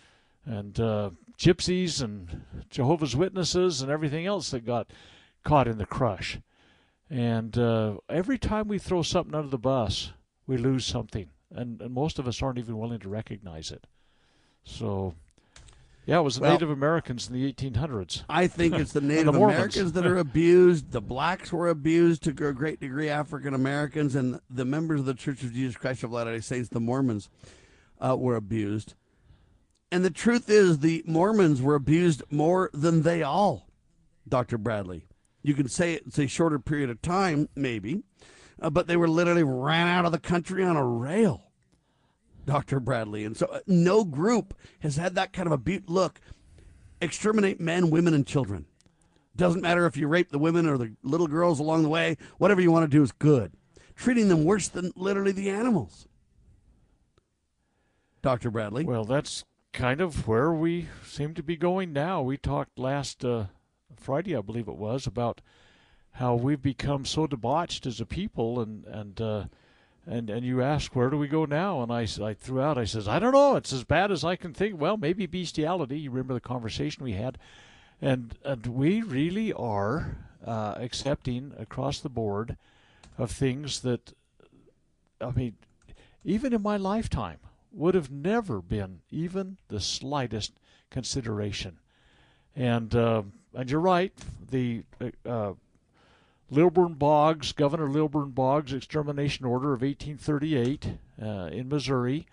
and 0.47 0.79
uh, 0.79 1.11
gypsies 1.39 2.03
and 2.03 2.43
Jehovah's 2.69 3.17
Witnesses 3.17 3.81
and 3.81 3.91
everything 3.91 4.27
else 4.27 4.51
that 4.51 4.67
got 4.67 4.91
caught 5.43 5.67
in 5.67 5.79
the 5.79 5.87
crush. 5.87 6.39
And 7.09 7.57
uh, 7.57 7.97
every 8.09 8.39
time 8.39 8.69
we 8.69 8.79
throw 8.79 9.03
something 9.03 9.35
under 9.35 9.49
the 9.49 9.59
bus, 9.59 10.13
we 10.47 10.57
lose 10.57 10.85
something, 10.85 11.31
and, 11.51 11.81
and 11.81 11.95
most 11.95 12.19
of 12.19 12.29
us 12.29 12.43
aren't 12.43 12.59
even 12.59 12.79
willing 12.79 13.01
to 13.01 13.09
recognize 13.09 13.71
it. 13.71 13.87
So, 14.65 15.15
yeah, 16.07 16.19
it 16.19 16.23
was 16.23 16.37
the 16.37 16.43
Well- 16.43 16.53
Native 16.53 16.71
Americans 16.71 17.29
in 17.29 17.35
the 17.35 17.53
1800s. 17.53 18.25
I 18.29 18.47
think 18.47 18.75
it's 18.75 18.93
the 18.95 19.01
Native 19.01 19.35
Mormons. 19.35 19.57
Americans 19.59 19.93
that 19.93 20.07
are 20.07 20.19
abused. 20.19 20.93
The 20.93 21.01
blacks 21.01 21.53
were 21.53 21.69
abused 21.69 22.23
to 22.25 22.31
a 22.49 22.53
great 22.53 22.81
degree. 22.81 23.09
African 23.09 23.55
Americans 23.55 24.15
and 24.15 24.41
the 24.51 24.65
members 24.65 25.01
of 25.01 25.07
the 25.07 25.15
Church 25.15 25.43
of 25.43 25.53
Jesus 25.53 25.77
Christ 25.77 26.03
of 26.03 26.13
Latter-day 26.13 26.41
Saints, 26.41 26.69
the 26.69 26.81
Mormons, 26.81 27.29
uh, 28.01 28.17
were 28.17 28.37
abused. 28.37 28.95
And 29.91 30.05
the 30.05 30.11
truth 30.11 30.51
is, 30.51 30.81
the 30.81 31.03
Mormons 31.07 31.63
were 31.63 31.75
abused 31.77 32.23
more 32.31 32.69
than 32.73 33.03
they 33.03 33.23
all. 33.23 33.69
Doctor 34.29 34.59
Bradley, 34.59 35.07
you 35.43 35.55
can 35.55 35.69
say 35.69 35.95
it's 35.95 36.19
a 36.19 36.27
shorter 36.27 36.59
period 36.59 36.91
of 36.91 37.01
time, 37.03 37.49
maybe, 37.55 38.03
uh, 38.61 38.71
but 38.71 38.87
they 38.87 38.97
were 38.97 39.09
literally 39.09 39.45
ran 39.45 39.87
out 39.87 40.05
of 40.05 40.13
the 40.13 40.19
country 40.19 40.65
on 40.65 40.77
a 40.77 40.85
rail. 40.85 41.53
Dr. 42.47 42.81
Bradley. 42.81 43.25
And 43.25 43.37
so 43.37 43.47
uh, 43.47 43.61
no 43.67 44.05
group 44.05 44.55
has 44.81 44.97
had 44.97 45.15
that 45.15 45.33
kind 45.33 45.47
of 45.47 45.53
a 45.53 45.57
abuse. 45.57 45.83
Look, 45.87 46.21
exterminate 47.01 47.61
men, 47.61 47.91
women, 47.91 48.15
and 48.15 48.27
children. 48.27 48.67
Doesn't 49.37 49.63
matter 49.63 49.87
if 49.87 49.97
you 49.97 50.07
rape 50.07 50.31
the 50.31 50.39
women 50.39 50.69
or 50.69 50.79
the 50.79 50.95
little 51.03 51.27
girls 51.27 51.59
along 51.59 51.83
the 51.83 51.89
way. 51.89 52.17
Whatever 52.39 52.61
you 52.61 52.71
want 52.71 52.91
to 52.91 52.97
do 52.97 53.03
is 53.03 53.13
good. 53.13 53.53
Treating 53.97 54.29
them 54.29 54.45
worse 54.45 54.69
than 54.69 54.93
literally 54.97 55.33
the 55.33 55.51
animals. 55.51 56.07
Dr. 58.23 58.51
Bradley. 58.51 58.85
Well, 58.85 59.05
that's 59.05 59.45
kind 59.73 60.01
of 60.01 60.27
where 60.27 60.53
we 60.53 60.89
seem 61.05 61.35
to 61.35 61.43
be 61.43 61.57
going 61.57 61.93
now. 61.93 62.23
We 62.23 62.37
talked 62.37 62.79
last 62.79 63.25
uh, 63.25 63.47
Friday, 63.97 64.37
I 64.37 64.41
believe 64.41 64.69
it 64.69 64.77
was, 64.77 65.07
about 65.07 65.41
how 66.13 66.35
we've 66.35 66.63
become 66.63 67.05
so 67.05 67.27
debauched 67.27 67.87
as 67.87 68.01
a 68.01 68.07
people, 68.07 68.61
and 68.61 68.87
and 68.87 69.21
uh, 69.21 69.45
and 70.07 70.31
and 70.31 70.45
you 70.45 70.63
ask 70.63 70.95
where 70.95 71.11
do 71.11 71.17
we 71.17 71.29
go 71.29 71.45
now, 71.45 71.83
and 71.83 71.93
I, 71.93 72.07
I 72.23 72.35
threw 72.35 72.61
out, 72.61 72.79
I 72.79 72.85
says 72.85 73.09
I 73.09 73.19
don't 73.19 73.33
know, 73.33 73.57
it's 73.57 73.73
as 73.73 73.85
bad 73.85 74.11
as 74.11 74.25
I 74.25 74.37
can 74.37 74.53
think. 74.53 74.81
Well, 74.81 74.97
maybe 74.97 75.27
bestiality. 75.27 75.99
You 76.01 76.11
remember 76.11 76.35
the 76.35 76.41
conversation 76.41 77.05
we 77.05 77.13
had, 77.13 77.39
and 78.01 78.35
and 78.45 78.67
we 78.67 79.03
really 79.03 79.53
are 79.53 80.19
uh, 80.47 80.75
accepting 80.77 81.53
across 81.59 82.01
the 82.01 82.09
board 82.09 82.57
of 83.17 83.31
things 83.31 83.81
that 83.81 84.13
I 85.21 85.31
mean, 85.31 85.57
even 86.25 86.53
in 86.53 86.63
my 86.63 86.77
lifetime, 86.77 87.39
would 87.73 87.95
have 87.95 88.11
never 88.11 88.61
been 88.61 89.01
even 89.11 89.57
the 89.69 89.81
slightest 89.81 90.53
consideration. 90.91 91.79
And 92.55 92.95
uh, 92.95 93.23
and 93.55 93.71
you're 93.71 93.81
right, 93.81 94.13
the 94.51 94.85
uh, 95.25 95.53
Lilburn 96.55 96.95
Boggs, 96.95 97.51
Governor 97.53 97.91
Lilburn 97.91 98.31
Boggs 98.31 98.73
extermination 98.73 99.45
order 99.45 99.73
of 99.73 99.83
1838 99.83 100.99
uh, 101.21 101.27
in 101.53 101.69
Missouri 101.69 102.27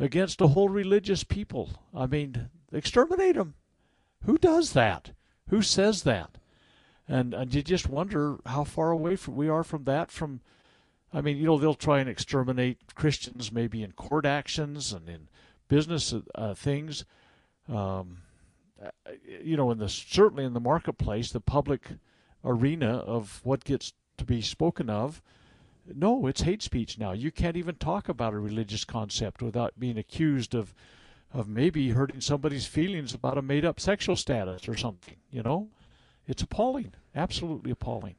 against 0.00 0.40
a 0.40 0.48
whole 0.48 0.68
religious 0.68 1.22
people. 1.22 1.70
I 1.94 2.06
mean, 2.06 2.50
exterminate 2.72 3.36
them. 3.36 3.54
Who 4.24 4.36
does 4.36 4.72
that? 4.72 5.12
Who 5.48 5.62
says 5.62 6.02
that? 6.02 6.38
And, 7.06 7.34
and 7.34 7.54
you 7.54 7.62
just 7.62 7.88
wonder 7.88 8.38
how 8.46 8.64
far 8.64 8.90
away 8.90 9.14
from, 9.14 9.36
we 9.36 9.48
are 9.48 9.62
from 9.62 9.84
that. 9.84 10.10
From, 10.10 10.40
I 11.12 11.20
mean, 11.20 11.36
you 11.36 11.44
know, 11.44 11.58
they'll 11.58 11.74
try 11.74 12.00
and 12.00 12.08
exterminate 12.08 12.94
Christians 12.96 13.52
maybe 13.52 13.84
in 13.84 13.92
court 13.92 14.26
actions 14.26 14.92
and 14.92 15.08
in 15.08 15.28
business 15.68 16.12
uh, 16.34 16.54
things. 16.54 17.04
Um, 17.68 18.18
uh, 18.84 18.90
you 19.40 19.56
know, 19.56 19.70
in 19.70 19.78
the 19.78 19.88
certainly 19.88 20.44
in 20.44 20.52
the 20.52 20.60
marketplace, 20.60 21.30
the 21.30 21.40
public 21.40 21.82
arena 22.44 22.98
of 22.98 23.40
what 23.44 23.64
gets 23.64 23.92
to 24.18 24.24
be 24.24 24.40
spoken 24.40 24.90
of. 24.90 25.22
No, 25.92 26.26
it's 26.26 26.42
hate 26.42 26.62
speech 26.62 26.98
now. 26.98 27.12
You 27.12 27.30
can't 27.30 27.56
even 27.56 27.74
talk 27.76 28.08
about 28.08 28.34
a 28.34 28.38
religious 28.38 28.84
concept 28.84 29.42
without 29.42 29.78
being 29.78 29.98
accused 29.98 30.54
of 30.54 30.74
of 31.32 31.48
maybe 31.48 31.90
hurting 31.90 32.20
somebody's 32.20 32.66
feelings 32.66 33.14
about 33.14 33.38
a 33.38 33.42
made 33.42 33.64
up 33.64 33.80
sexual 33.80 34.16
status 34.16 34.68
or 34.68 34.76
something, 34.76 35.16
you 35.30 35.42
know? 35.42 35.68
It's 36.26 36.42
appalling. 36.42 36.92
Absolutely 37.14 37.70
appalling. 37.70 38.16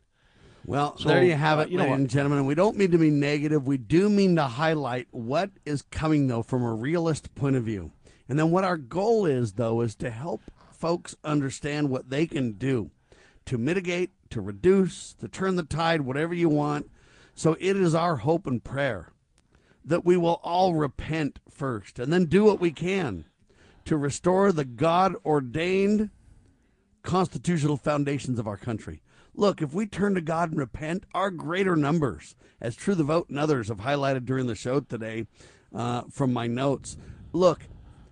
Well, 0.66 0.98
So, 0.98 1.10
there 1.10 1.24
you 1.24 1.36
have 1.36 1.60
uh, 1.60 1.64
it, 1.64 1.70
you 1.70 1.78
ladies 1.78 1.92
what? 1.92 2.00
and 2.00 2.10
gentlemen. 2.10 2.46
We 2.46 2.56
don't 2.56 2.78
mean 2.78 2.92
to 2.92 2.98
be 2.98 3.12
negative. 3.12 3.68
We 3.68 3.78
do 3.78 4.10
mean 4.10 4.36
to 4.38 4.44
highlight 4.44 5.08
what 5.12 5.52
is 5.66 5.82
coming, 5.84 6.28
though, 6.28 6.42
from 6.42 6.64
a 6.64 6.74
realist 6.74 7.36
point 7.36 7.56
of 7.56 7.64
view. 7.64 7.92
And 8.28 8.40
then 8.40 8.52
what 8.52 8.64
our 8.64 8.78
goal 8.78 9.26
is, 9.26 9.54
though, 9.54 9.82
is 9.82 9.96
to 9.96 10.10
help 10.10 10.42
folks 10.72 11.16
understand 11.24 11.90
what 11.90 12.10
they 12.10 12.26
can 12.26 12.54
do 12.54 12.92
to 13.46 13.58
mitigate, 13.58 14.12
to 14.30 14.42
reduce, 14.42 15.14
to 15.16 15.28
turn 15.28 15.56
the 15.56 15.64
tide, 15.64 16.02
whatever 16.02 16.34
you 16.34 16.50
want. 16.50 16.90
So 17.36 17.56
it 17.60 17.78
is 17.78 17.96
our 17.96 18.18
hope 18.18 18.48
and 18.48 18.64
prayer 18.64 19.10
that 19.86 20.06
we 20.06 20.18
will 20.18 20.40
all 20.44 20.76
repent 20.76 21.40
first 21.50 22.00
and 22.00 22.12
then 22.12 22.26
do 22.26 22.44
what 22.44 22.60
we 22.60 22.72
can 22.72 23.26
to 23.86 23.98
restore 23.98 24.52
the 24.52 24.66
God 24.66 25.16
ordained 25.26 26.10
constitutional 27.02 27.78
foundations 27.78 28.40
of 28.40 28.48
our 28.48 28.58
country. 28.58 29.02
Look, 29.36 29.62
if 29.62 29.74
we 29.74 29.86
turn 29.86 30.16
to 30.16 30.22
God 30.22 30.52
and 30.52 30.60
repent, 30.60 31.06
our 31.14 31.32
greater 31.32 31.76
numbers, 31.76 32.36
as 32.62 32.76
True 32.76 32.96
the 32.96 33.04
Vote 33.04 33.30
and 33.30 33.40
others 33.40 33.68
have 33.68 33.80
highlighted 33.80 34.26
during 34.26 34.48
the 34.48 34.56
show 34.56 34.80
today 34.80 35.26
uh, 35.74 36.04
from 36.10 36.32
my 36.32 36.48
notes, 36.48 36.98
look, 37.34 37.68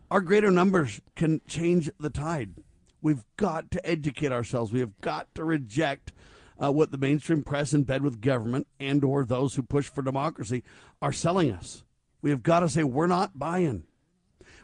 our 0.10 0.20
greater 0.20 0.52
numbers 0.52 1.00
can 1.16 1.40
change 1.48 1.90
the 2.00 2.10
tide. 2.10 2.56
We've 3.02 3.24
got 3.38 3.72
to 3.72 3.86
educate 3.86 4.32
ourselves. 4.32 4.72
We 4.72 4.80
have 4.80 5.00
got 5.02 5.34
to 5.36 5.44
reject 5.44 6.14
uh, 6.62 6.72
what 6.72 6.92
the 6.92 6.98
mainstream 6.98 7.44
press 7.44 7.74
in 7.74 7.84
bed 7.84 8.04
with 8.04 8.22
government 8.22 8.68
and 8.80 9.04
or 9.04 9.26
those 9.26 9.56
who 9.56 9.64
push 9.64 9.90
for 9.90 10.02
democracy 10.02 10.64
are 11.02 11.12
selling 11.12 11.52
us. 11.52 11.84
We 12.22 12.30
have 12.30 12.44
got 12.44 12.60
to 12.60 12.70
say 12.70 12.84
we're 12.84 13.08
not 13.08 13.40
buying. 13.40 13.84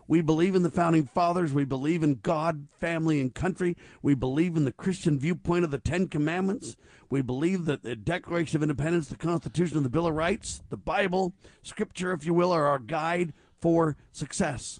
We 0.08 0.22
believe 0.22 0.56
in 0.56 0.64
the 0.64 0.72
founding 0.72 1.06
fathers. 1.06 1.52
We 1.52 1.66
believe 1.66 2.02
in 2.02 2.20
God, 2.22 2.68
family, 2.80 3.20
and 3.20 3.34
country. 3.34 3.76
We 4.02 4.16
believe 4.16 4.56
in 4.56 4.64
the 4.64 4.72
Christian 4.72 5.20
viewpoint 5.20 5.66
of 5.66 5.72
the 5.72 5.80
Ten 5.80 6.08
Commandments. 6.08 6.78
We 7.10 7.22
believe 7.22 7.66
that 7.66 7.84
the 7.84 7.96
Declaration 7.96 8.56
of 8.56 8.64
Independence, 8.64 9.10
the 9.10 9.18
Constitution, 9.18 9.76
and 9.76 9.86
the 9.86 9.90
Bill 9.90 10.08
of 10.08 10.14
Rights, 10.14 10.62
the 10.70 10.78
Bible, 10.78 11.34
Scripture, 11.62 12.14
if 12.14 12.26
you 12.26 12.34
will, 12.34 12.54
are 12.54 12.68
our 12.68 12.80
guide 12.80 13.34
for 13.60 13.98
success. 14.14 14.80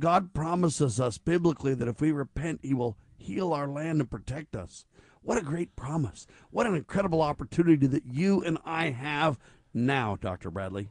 God 0.00 0.34
promises 0.34 1.00
us 1.00 1.18
biblically 1.18 1.74
that 1.74 1.88
if 1.88 2.00
we 2.00 2.10
repent, 2.12 2.60
He 2.62 2.74
will 2.74 2.96
heal 3.16 3.52
our 3.52 3.68
land 3.68 4.00
and 4.00 4.10
protect 4.10 4.56
us. 4.56 4.84
What 5.22 5.38
a 5.38 5.42
great 5.42 5.76
promise. 5.76 6.26
What 6.50 6.66
an 6.66 6.74
incredible 6.74 7.22
opportunity 7.22 7.86
that 7.86 8.06
you 8.06 8.42
and 8.42 8.58
I 8.64 8.90
have 8.90 9.38
now, 9.72 10.16
Dr. 10.20 10.50
Bradley. 10.50 10.88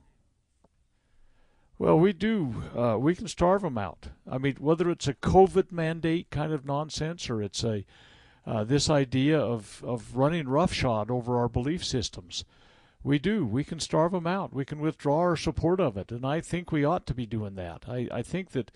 Well, 1.79 1.97
we 1.97 2.13
do. 2.13 2.63
Uh, 2.77 2.97
we 2.99 3.15
can 3.15 3.27
starve 3.27 3.61
them 3.61 3.77
out. 3.77 4.09
I 4.29 4.37
mean, 4.37 4.57
whether 4.59 4.89
it's 4.89 5.07
a 5.07 5.13
COVID 5.13 5.71
mandate 5.71 6.29
kind 6.29 6.51
of 6.51 6.65
nonsense 6.65 7.29
or 7.29 7.41
it's 7.41 7.63
a 7.63 7.85
uh, 8.45 8.63
this 8.63 8.89
idea 8.89 9.39
of, 9.39 9.83
of 9.85 10.15
running 10.15 10.47
roughshod 10.47 11.11
over 11.11 11.37
our 11.37 11.47
belief 11.47 11.85
systems, 11.85 12.43
we 13.03 13.19
do. 13.19 13.45
We 13.45 13.63
can 13.63 13.79
starve 13.79 14.11
them 14.11 14.27
out. 14.27 14.53
We 14.53 14.65
can 14.65 14.79
withdraw 14.79 15.19
our 15.19 15.35
support 15.35 15.79
of 15.79 15.97
it, 15.97 16.11
and 16.11 16.25
I 16.25 16.41
think 16.41 16.71
we 16.71 16.83
ought 16.83 17.05
to 17.07 17.13
be 17.13 17.25
doing 17.25 17.55
that. 17.55 17.85
I, 17.87 18.07
I 18.11 18.21
think 18.23 18.51
that, 18.51 18.71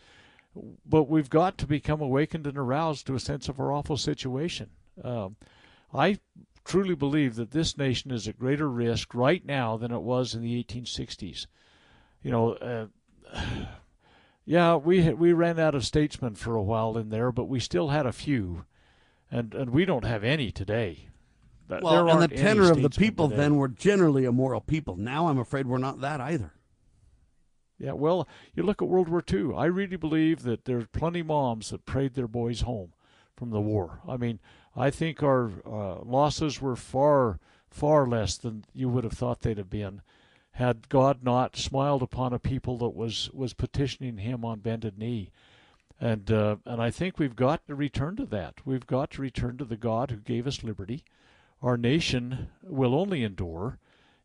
but 0.85 1.03
we've 1.03 1.29
got 1.29 1.57
to 1.59 1.67
become 1.67 2.01
awakened 2.01 2.47
and 2.47 2.57
aroused 2.57 3.07
to 3.07 3.15
a 3.15 3.19
sense 3.19 3.49
of 3.49 3.59
our 3.59 3.71
awful 3.71 3.97
situation. 3.97 4.69
Um, 5.03 5.35
I 5.93 6.19
truly 6.63 6.95
believe 6.95 7.35
that 7.35 7.51
this 7.51 7.77
nation 7.77 8.11
is 8.11 8.27
at 8.27 8.39
greater 8.39 8.69
risk 8.69 9.13
right 9.13 9.45
now 9.45 9.77
than 9.77 9.91
it 9.91 10.01
was 10.01 10.33
in 10.33 10.41
the 10.41 10.63
1860s 10.63 11.47
you 12.23 12.31
know, 12.31 12.53
uh, 12.53 12.87
yeah, 14.45 14.75
we 14.75 15.13
we 15.13 15.33
ran 15.33 15.59
out 15.59 15.75
of 15.75 15.85
statesmen 15.85 16.35
for 16.35 16.55
a 16.55 16.63
while 16.63 16.97
in 16.97 17.09
there, 17.09 17.31
but 17.31 17.45
we 17.45 17.59
still 17.59 17.89
had 17.89 18.05
a 18.05 18.13
few, 18.13 18.65
and 19.29 19.53
and 19.53 19.69
we 19.71 19.85
don't 19.85 20.05
have 20.05 20.23
any 20.23 20.51
today. 20.51 21.09
Well, 21.69 22.09
and 22.09 22.21
the 22.21 22.27
tenor 22.27 22.71
of 22.71 22.81
the 22.81 22.89
people 22.89 23.29
today. 23.29 23.41
then 23.41 23.55
were 23.55 23.67
generally 23.67 24.25
a 24.25 24.31
moral 24.31 24.61
people. 24.61 24.95
Now 24.95 25.27
I'm 25.27 25.39
afraid 25.39 25.65
we're 25.65 25.77
not 25.77 26.01
that 26.01 26.21
either. 26.21 26.53
Yeah, 27.77 27.93
well, 27.93 28.27
you 28.53 28.63
look 28.63 28.81
at 28.81 28.87
World 28.87 29.09
War 29.09 29.23
II. 29.31 29.53
I 29.55 29.65
really 29.65 29.97
believe 29.97 30.43
that 30.43 30.65
there's 30.65 30.87
plenty 30.87 31.21
moms 31.21 31.69
that 31.69 31.85
prayed 31.85 32.13
their 32.13 32.27
boys 32.27 32.61
home 32.61 32.93
from 33.35 33.49
the 33.49 33.61
war. 33.61 33.99
I 34.07 34.17
mean, 34.17 34.39
I 34.75 34.89
think 34.89 35.21
our 35.21 35.51
uh, 35.65 35.99
losses 36.03 36.61
were 36.61 36.75
far, 36.75 37.39
far 37.69 38.05
less 38.05 38.37
than 38.37 38.65
you 38.73 38.89
would 38.89 39.03
have 39.03 39.13
thought 39.13 39.41
they'd 39.41 39.57
have 39.57 39.69
been, 39.69 40.01
had 40.51 40.87
God 40.89 41.23
not 41.23 41.55
smiled 41.55 42.03
upon 42.03 42.31
a 42.31 42.39
people 42.39 42.77
that 42.77 42.95
was 42.95 43.29
was 43.31 43.53
petitioning 43.53 44.17
Him 44.17 44.45
on 44.45 44.59
bended 44.59 44.97
knee. 44.97 45.31
And 45.99 46.31
uh, 46.31 46.57
and 46.65 46.81
I 46.81 46.91
think 46.91 47.17
we've 47.17 47.35
got 47.35 47.65
to 47.67 47.75
return 47.75 48.15
to 48.17 48.25
that. 48.27 48.55
We've 48.65 48.85
got 48.85 49.11
to 49.11 49.21
return 49.21 49.57
to 49.57 49.65
the 49.65 49.77
God 49.77 50.11
who 50.11 50.17
gave 50.17 50.45
us 50.47 50.63
liberty. 50.63 51.03
Our 51.61 51.77
nation 51.77 52.49
will 52.61 52.93
only 52.93 53.23
endure 53.23 53.79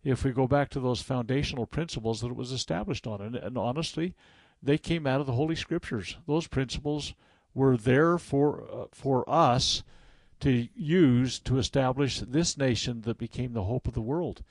if 0.05 0.25
we 0.25 0.31
go 0.33 0.47
back 0.47 0.71
to 0.71 0.81
those 0.81 1.03
foundational 1.03 1.67
principles 1.67 2.21
that 2.21 2.29
it 2.29 2.37
was 2.37 2.53
established 2.53 3.07
on. 3.07 3.21
And, 3.21 3.37
and 3.37 3.59
honestly, 3.59 4.15
they 4.63 4.79
came 4.79 5.07
out 5.07 5.21
of 5.21 5.27
the 5.27 5.33
Holy 5.33 5.57
Scriptures. 5.57 6.17
Those 6.27 6.47
principles 6.47 7.15
were 7.55 7.77
there 7.77 8.19
for 8.19 8.65
uh, 8.73 8.85
for 8.93 9.29
us 9.29 9.83
to 10.41 10.69
use 10.75 11.39
to 11.41 11.59
establish 11.59 12.21
this 12.21 12.57
nation 12.57 13.03
that 13.03 13.19
became 13.19 13.53
the 13.53 13.65
hope 13.65 13.89
of 13.89 13.95
the 13.95 14.01
world. 14.01 14.43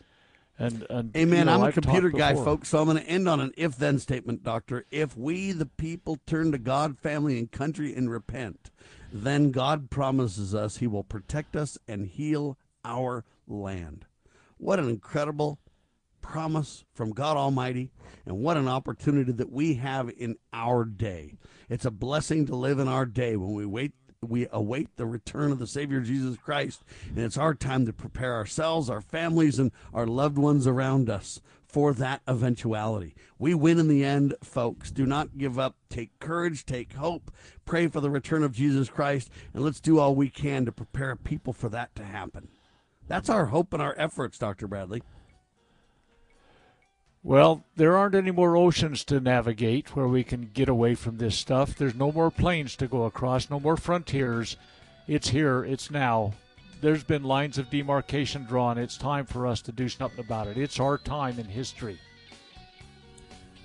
And 0.60 0.86
and 0.90 1.16
Amen. 1.16 1.40
you 1.40 1.46
know, 1.46 1.54
I'm 1.54 1.62
a 1.62 1.66
I've 1.66 1.76
talked 1.76 1.86
computer 1.86 2.10
guy, 2.10 2.34
folks, 2.34 2.70
so 2.70 2.80
I'm 2.80 2.86
going 2.86 2.98
to 2.98 3.08
end 3.08 3.30
on 3.30 3.40
an 3.40 3.54
if 3.56 3.78
then 3.78 4.00
statement, 4.00 4.44
Doctor. 4.44 4.86
If 4.90 5.16
we, 5.16 5.52
the 5.52 5.68
people, 5.68 6.20
turn 6.26 6.52
to 6.52 6.58
God, 6.58 6.98
family, 6.98 7.38
and 7.38 7.52
country 7.52 7.94
and 7.96 8.10
repent, 8.10 8.72
then 9.14 9.52
God 9.52 9.92
promises 9.92 10.56
us 10.56 10.78
He 10.78 10.88
will 10.88 11.04
protect 11.04 11.56
us 11.56 11.78
and 11.88 12.08
heal 12.08 12.58
our 12.84 13.24
land. 13.48 14.07
What 14.58 14.80
an 14.80 14.90
incredible 14.90 15.60
promise 16.22 16.84
from 16.94 17.12
God 17.12 17.38
Almighty, 17.38 17.90
and 18.26 18.40
what 18.40 18.58
an 18.58 18.68
opportunity 18.68 19.32
that 19.32 19.52
we 19.52 19.76
have 19.76 20.12
in 20.18 20.36
our 20.52 20.84
day. 20.84 21.36
It's 21.70 21.86
a 21.86 21.92
blessing 21.92 22.46
to 22.48 22.56
live 22.56 22.80
in 22.80 22.88
our 22.88 23.06
day 23.06 23.38
when 23.38 23.54
we 23.54 23.66
wait 23.66 23.94
we 24.20 24.48
await 24.52 24.98
the 24.98 25.06
return 25.06 25.52
of 25.52 25.60
the 25.60 25.68
Savior 25.68 26.02
Jesus 26.02 26.38
Christ, 26.38 26.84
and 27.08 27.20
it's 27.20 27.38
our 27.38 27.54
time 27.54 27.86
to 27.86 27.94
prepare 27.94 28.34
ourselves, 28.34 28.90
our 28.90 29.00
families, 29.00 29.60
and 29.60 29.72
our 29.94 30.08
loved 30.08 30.40
ones 30.40 30.66
around 30.66 31.08
us 31.08 31.40
for 31.64 31.94
that 31.94 32.22
eventuality. 32.28 33.16
We 33.38 33.54
win 33.54 33.78
in 33.78 33.88
the 33.88 34.04
end, 34.04 34.34
folks. 34.42 34.90
Do 34.90 35.06
not 35.06 35.38
give 35.38 35.60
up. 35.60 35.76
Take 35.90 36.18
courage, 36.20 36.66
take 36.66 36.94
hope, 36.94 37.32
pray 37.66 37.88
for 37.88 38.02
the 38.02 38.10
return 38.10 38.42
of 38.42 38.54
Jesus 38.54 38.90
Christ, 38.90 39.30
and 39.54 39.64
let's 39.64 39.80
do 39.80 40.00
all 40.00 40.16
we 40.16 40.30
can 40.30 40.66
to 40.66 40.72
prepare 40.72 41.16
people 41.16 41.54
for 41.54 41.70
that 41.70 41.94
to 41.96 42.04
happen. 42.04 42.50
That's 43.08 43.30
our 43.30 43.48
hope 43.48 43.74
and 43.74 43.82
our 43.82 43.96
efforts, 43.98 44.38
Dr. 44.38 44.68
Bradley. 44.68 45.02
Well, 47.24 47.66
there 47.76 47.98
aren't 47.98 48.16
any 48.16 48.32
more 48.32 48.56
oceans 48.56 49.04
to 49.06 49.20
navigate 49.20 49.96
where 49.96 50.08
we 50.08 50.24
can 50.24 50.50
get 50.54 50.70
away 50.70 50.96
from 50.96 51.18
this 51.18 51.36
stuff. 51.36 51.76
There's 51.76 51.96
no 51.96 52.12
more 52.12 52.32
plains 52.32 52.76
to 52.78 52.88
go 52.88 53.04
across, 53.04 53.50
no 53.50 53.60
more 53.60 53.76
frontiers. 53.76 54.56
It's 55.08 55.30
here, 55.30 55.64
it's 55.66 55.92
now. 55.92 56.34
There's 56.80 57.04
been 57.04 57.24
lines 57.24 57.58
of 57.58 57.70
demarcation 57.70 58.46
drawn. 58.46 58.78
It's 58.78 58.98
time 58.98 59.26
for 59.26 59.48
us 59.48 59.62
to 59.64 59.72
do 59.72 59.90
something 59.90 60.24
about 60.24 60.48
it. 60.48 60.58
It's 60.58 60.80
our 60.80 60.98
time 60.98 61.40
in 61.40 61.46
history. 61.46 62.00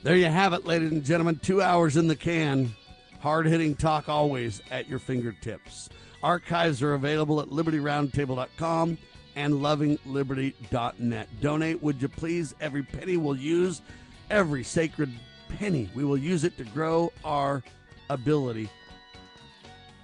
There 0.03 0.17
you 0.17 0.27
have 0.27 0.53
it, 0.55 0.67
ladies 0.67 0.91
and 0.91 1.05
gentlemen. 1.05 1.39
Two 1.41 1.63
hours 1.63 1.97
in 1.97 2.09
the 2.09 2.17
can. 2.17 2.75
Hard 3.21 3.47
hitting 3.47 3.77
talk 3.77 4.09
always 4.09 4.61
at 4.71 4.89
your 4.89 4.99
fingertips. 4.99 5.89
Archives 6.23 6.83
are 6.83 6.95
available 6.95 7.41
at 7.41 7.49
libertyroundtable.com 7.49 8.99
and 9.37 9.55
lovingliberty.net. 9.55 11.29
Donate, 11.41 11.83
would 11.83 12.03
you 12.03 12.09
please? 12.09 12.55
Every 12.61 12.83
penny 12.83 13.17
we'll 13.17 13.37
use, 13.37 13.83
every 14.31 14.65
sacred 14.65 15.11
penny, 15.59 15.91
we 15.95 16.05
will 16.05 16.17
use 16.17 16.45
it 16.45 16.57
to 16.59 16.65
grow 16.65 17.13
our 17.25 17.63
ability 18.11 18.69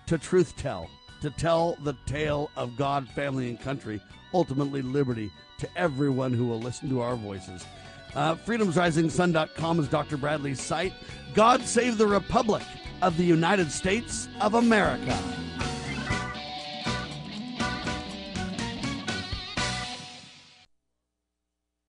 to 0.06 0.18
truth 0.18 0.55
tell, 0.56 0.90
to 1.20 1.30
tell 1.30 1.76
the 1.82 1.94
tale 2.06 2.50
of 2.56 2.76
God, 2.76 3.09
family, 3.10 3.48
and 3.48 3.60
country, 3.60 4.00
ultimately 4.32 4.82
liberty 4.82 5.30
to 5.59 5.68
everyone 5.76 6.32
who 6.32 6.46
will 6.46 6.60
listen 6.60 6.88
to 6.88 7.00
our 7.00 7.16
voices. 7.16 7.64
Uh, 8.14 8.34
freedomsrisingsun.com 8.34 9.80
is 9.80 9.88
Dr. 9.88 10.16
Bradley's 10.16 10.60
site. 10.60 10.94
God 11.34 11.62
save 11.62 11.98
the 11.98 12.06
Republic 12.06 12.62
of 13.02 13.16
the 13.16 13.24
United 13.24 13.70
States 13.70 14.28
of 14.40 14.55
America. 14.55 15.16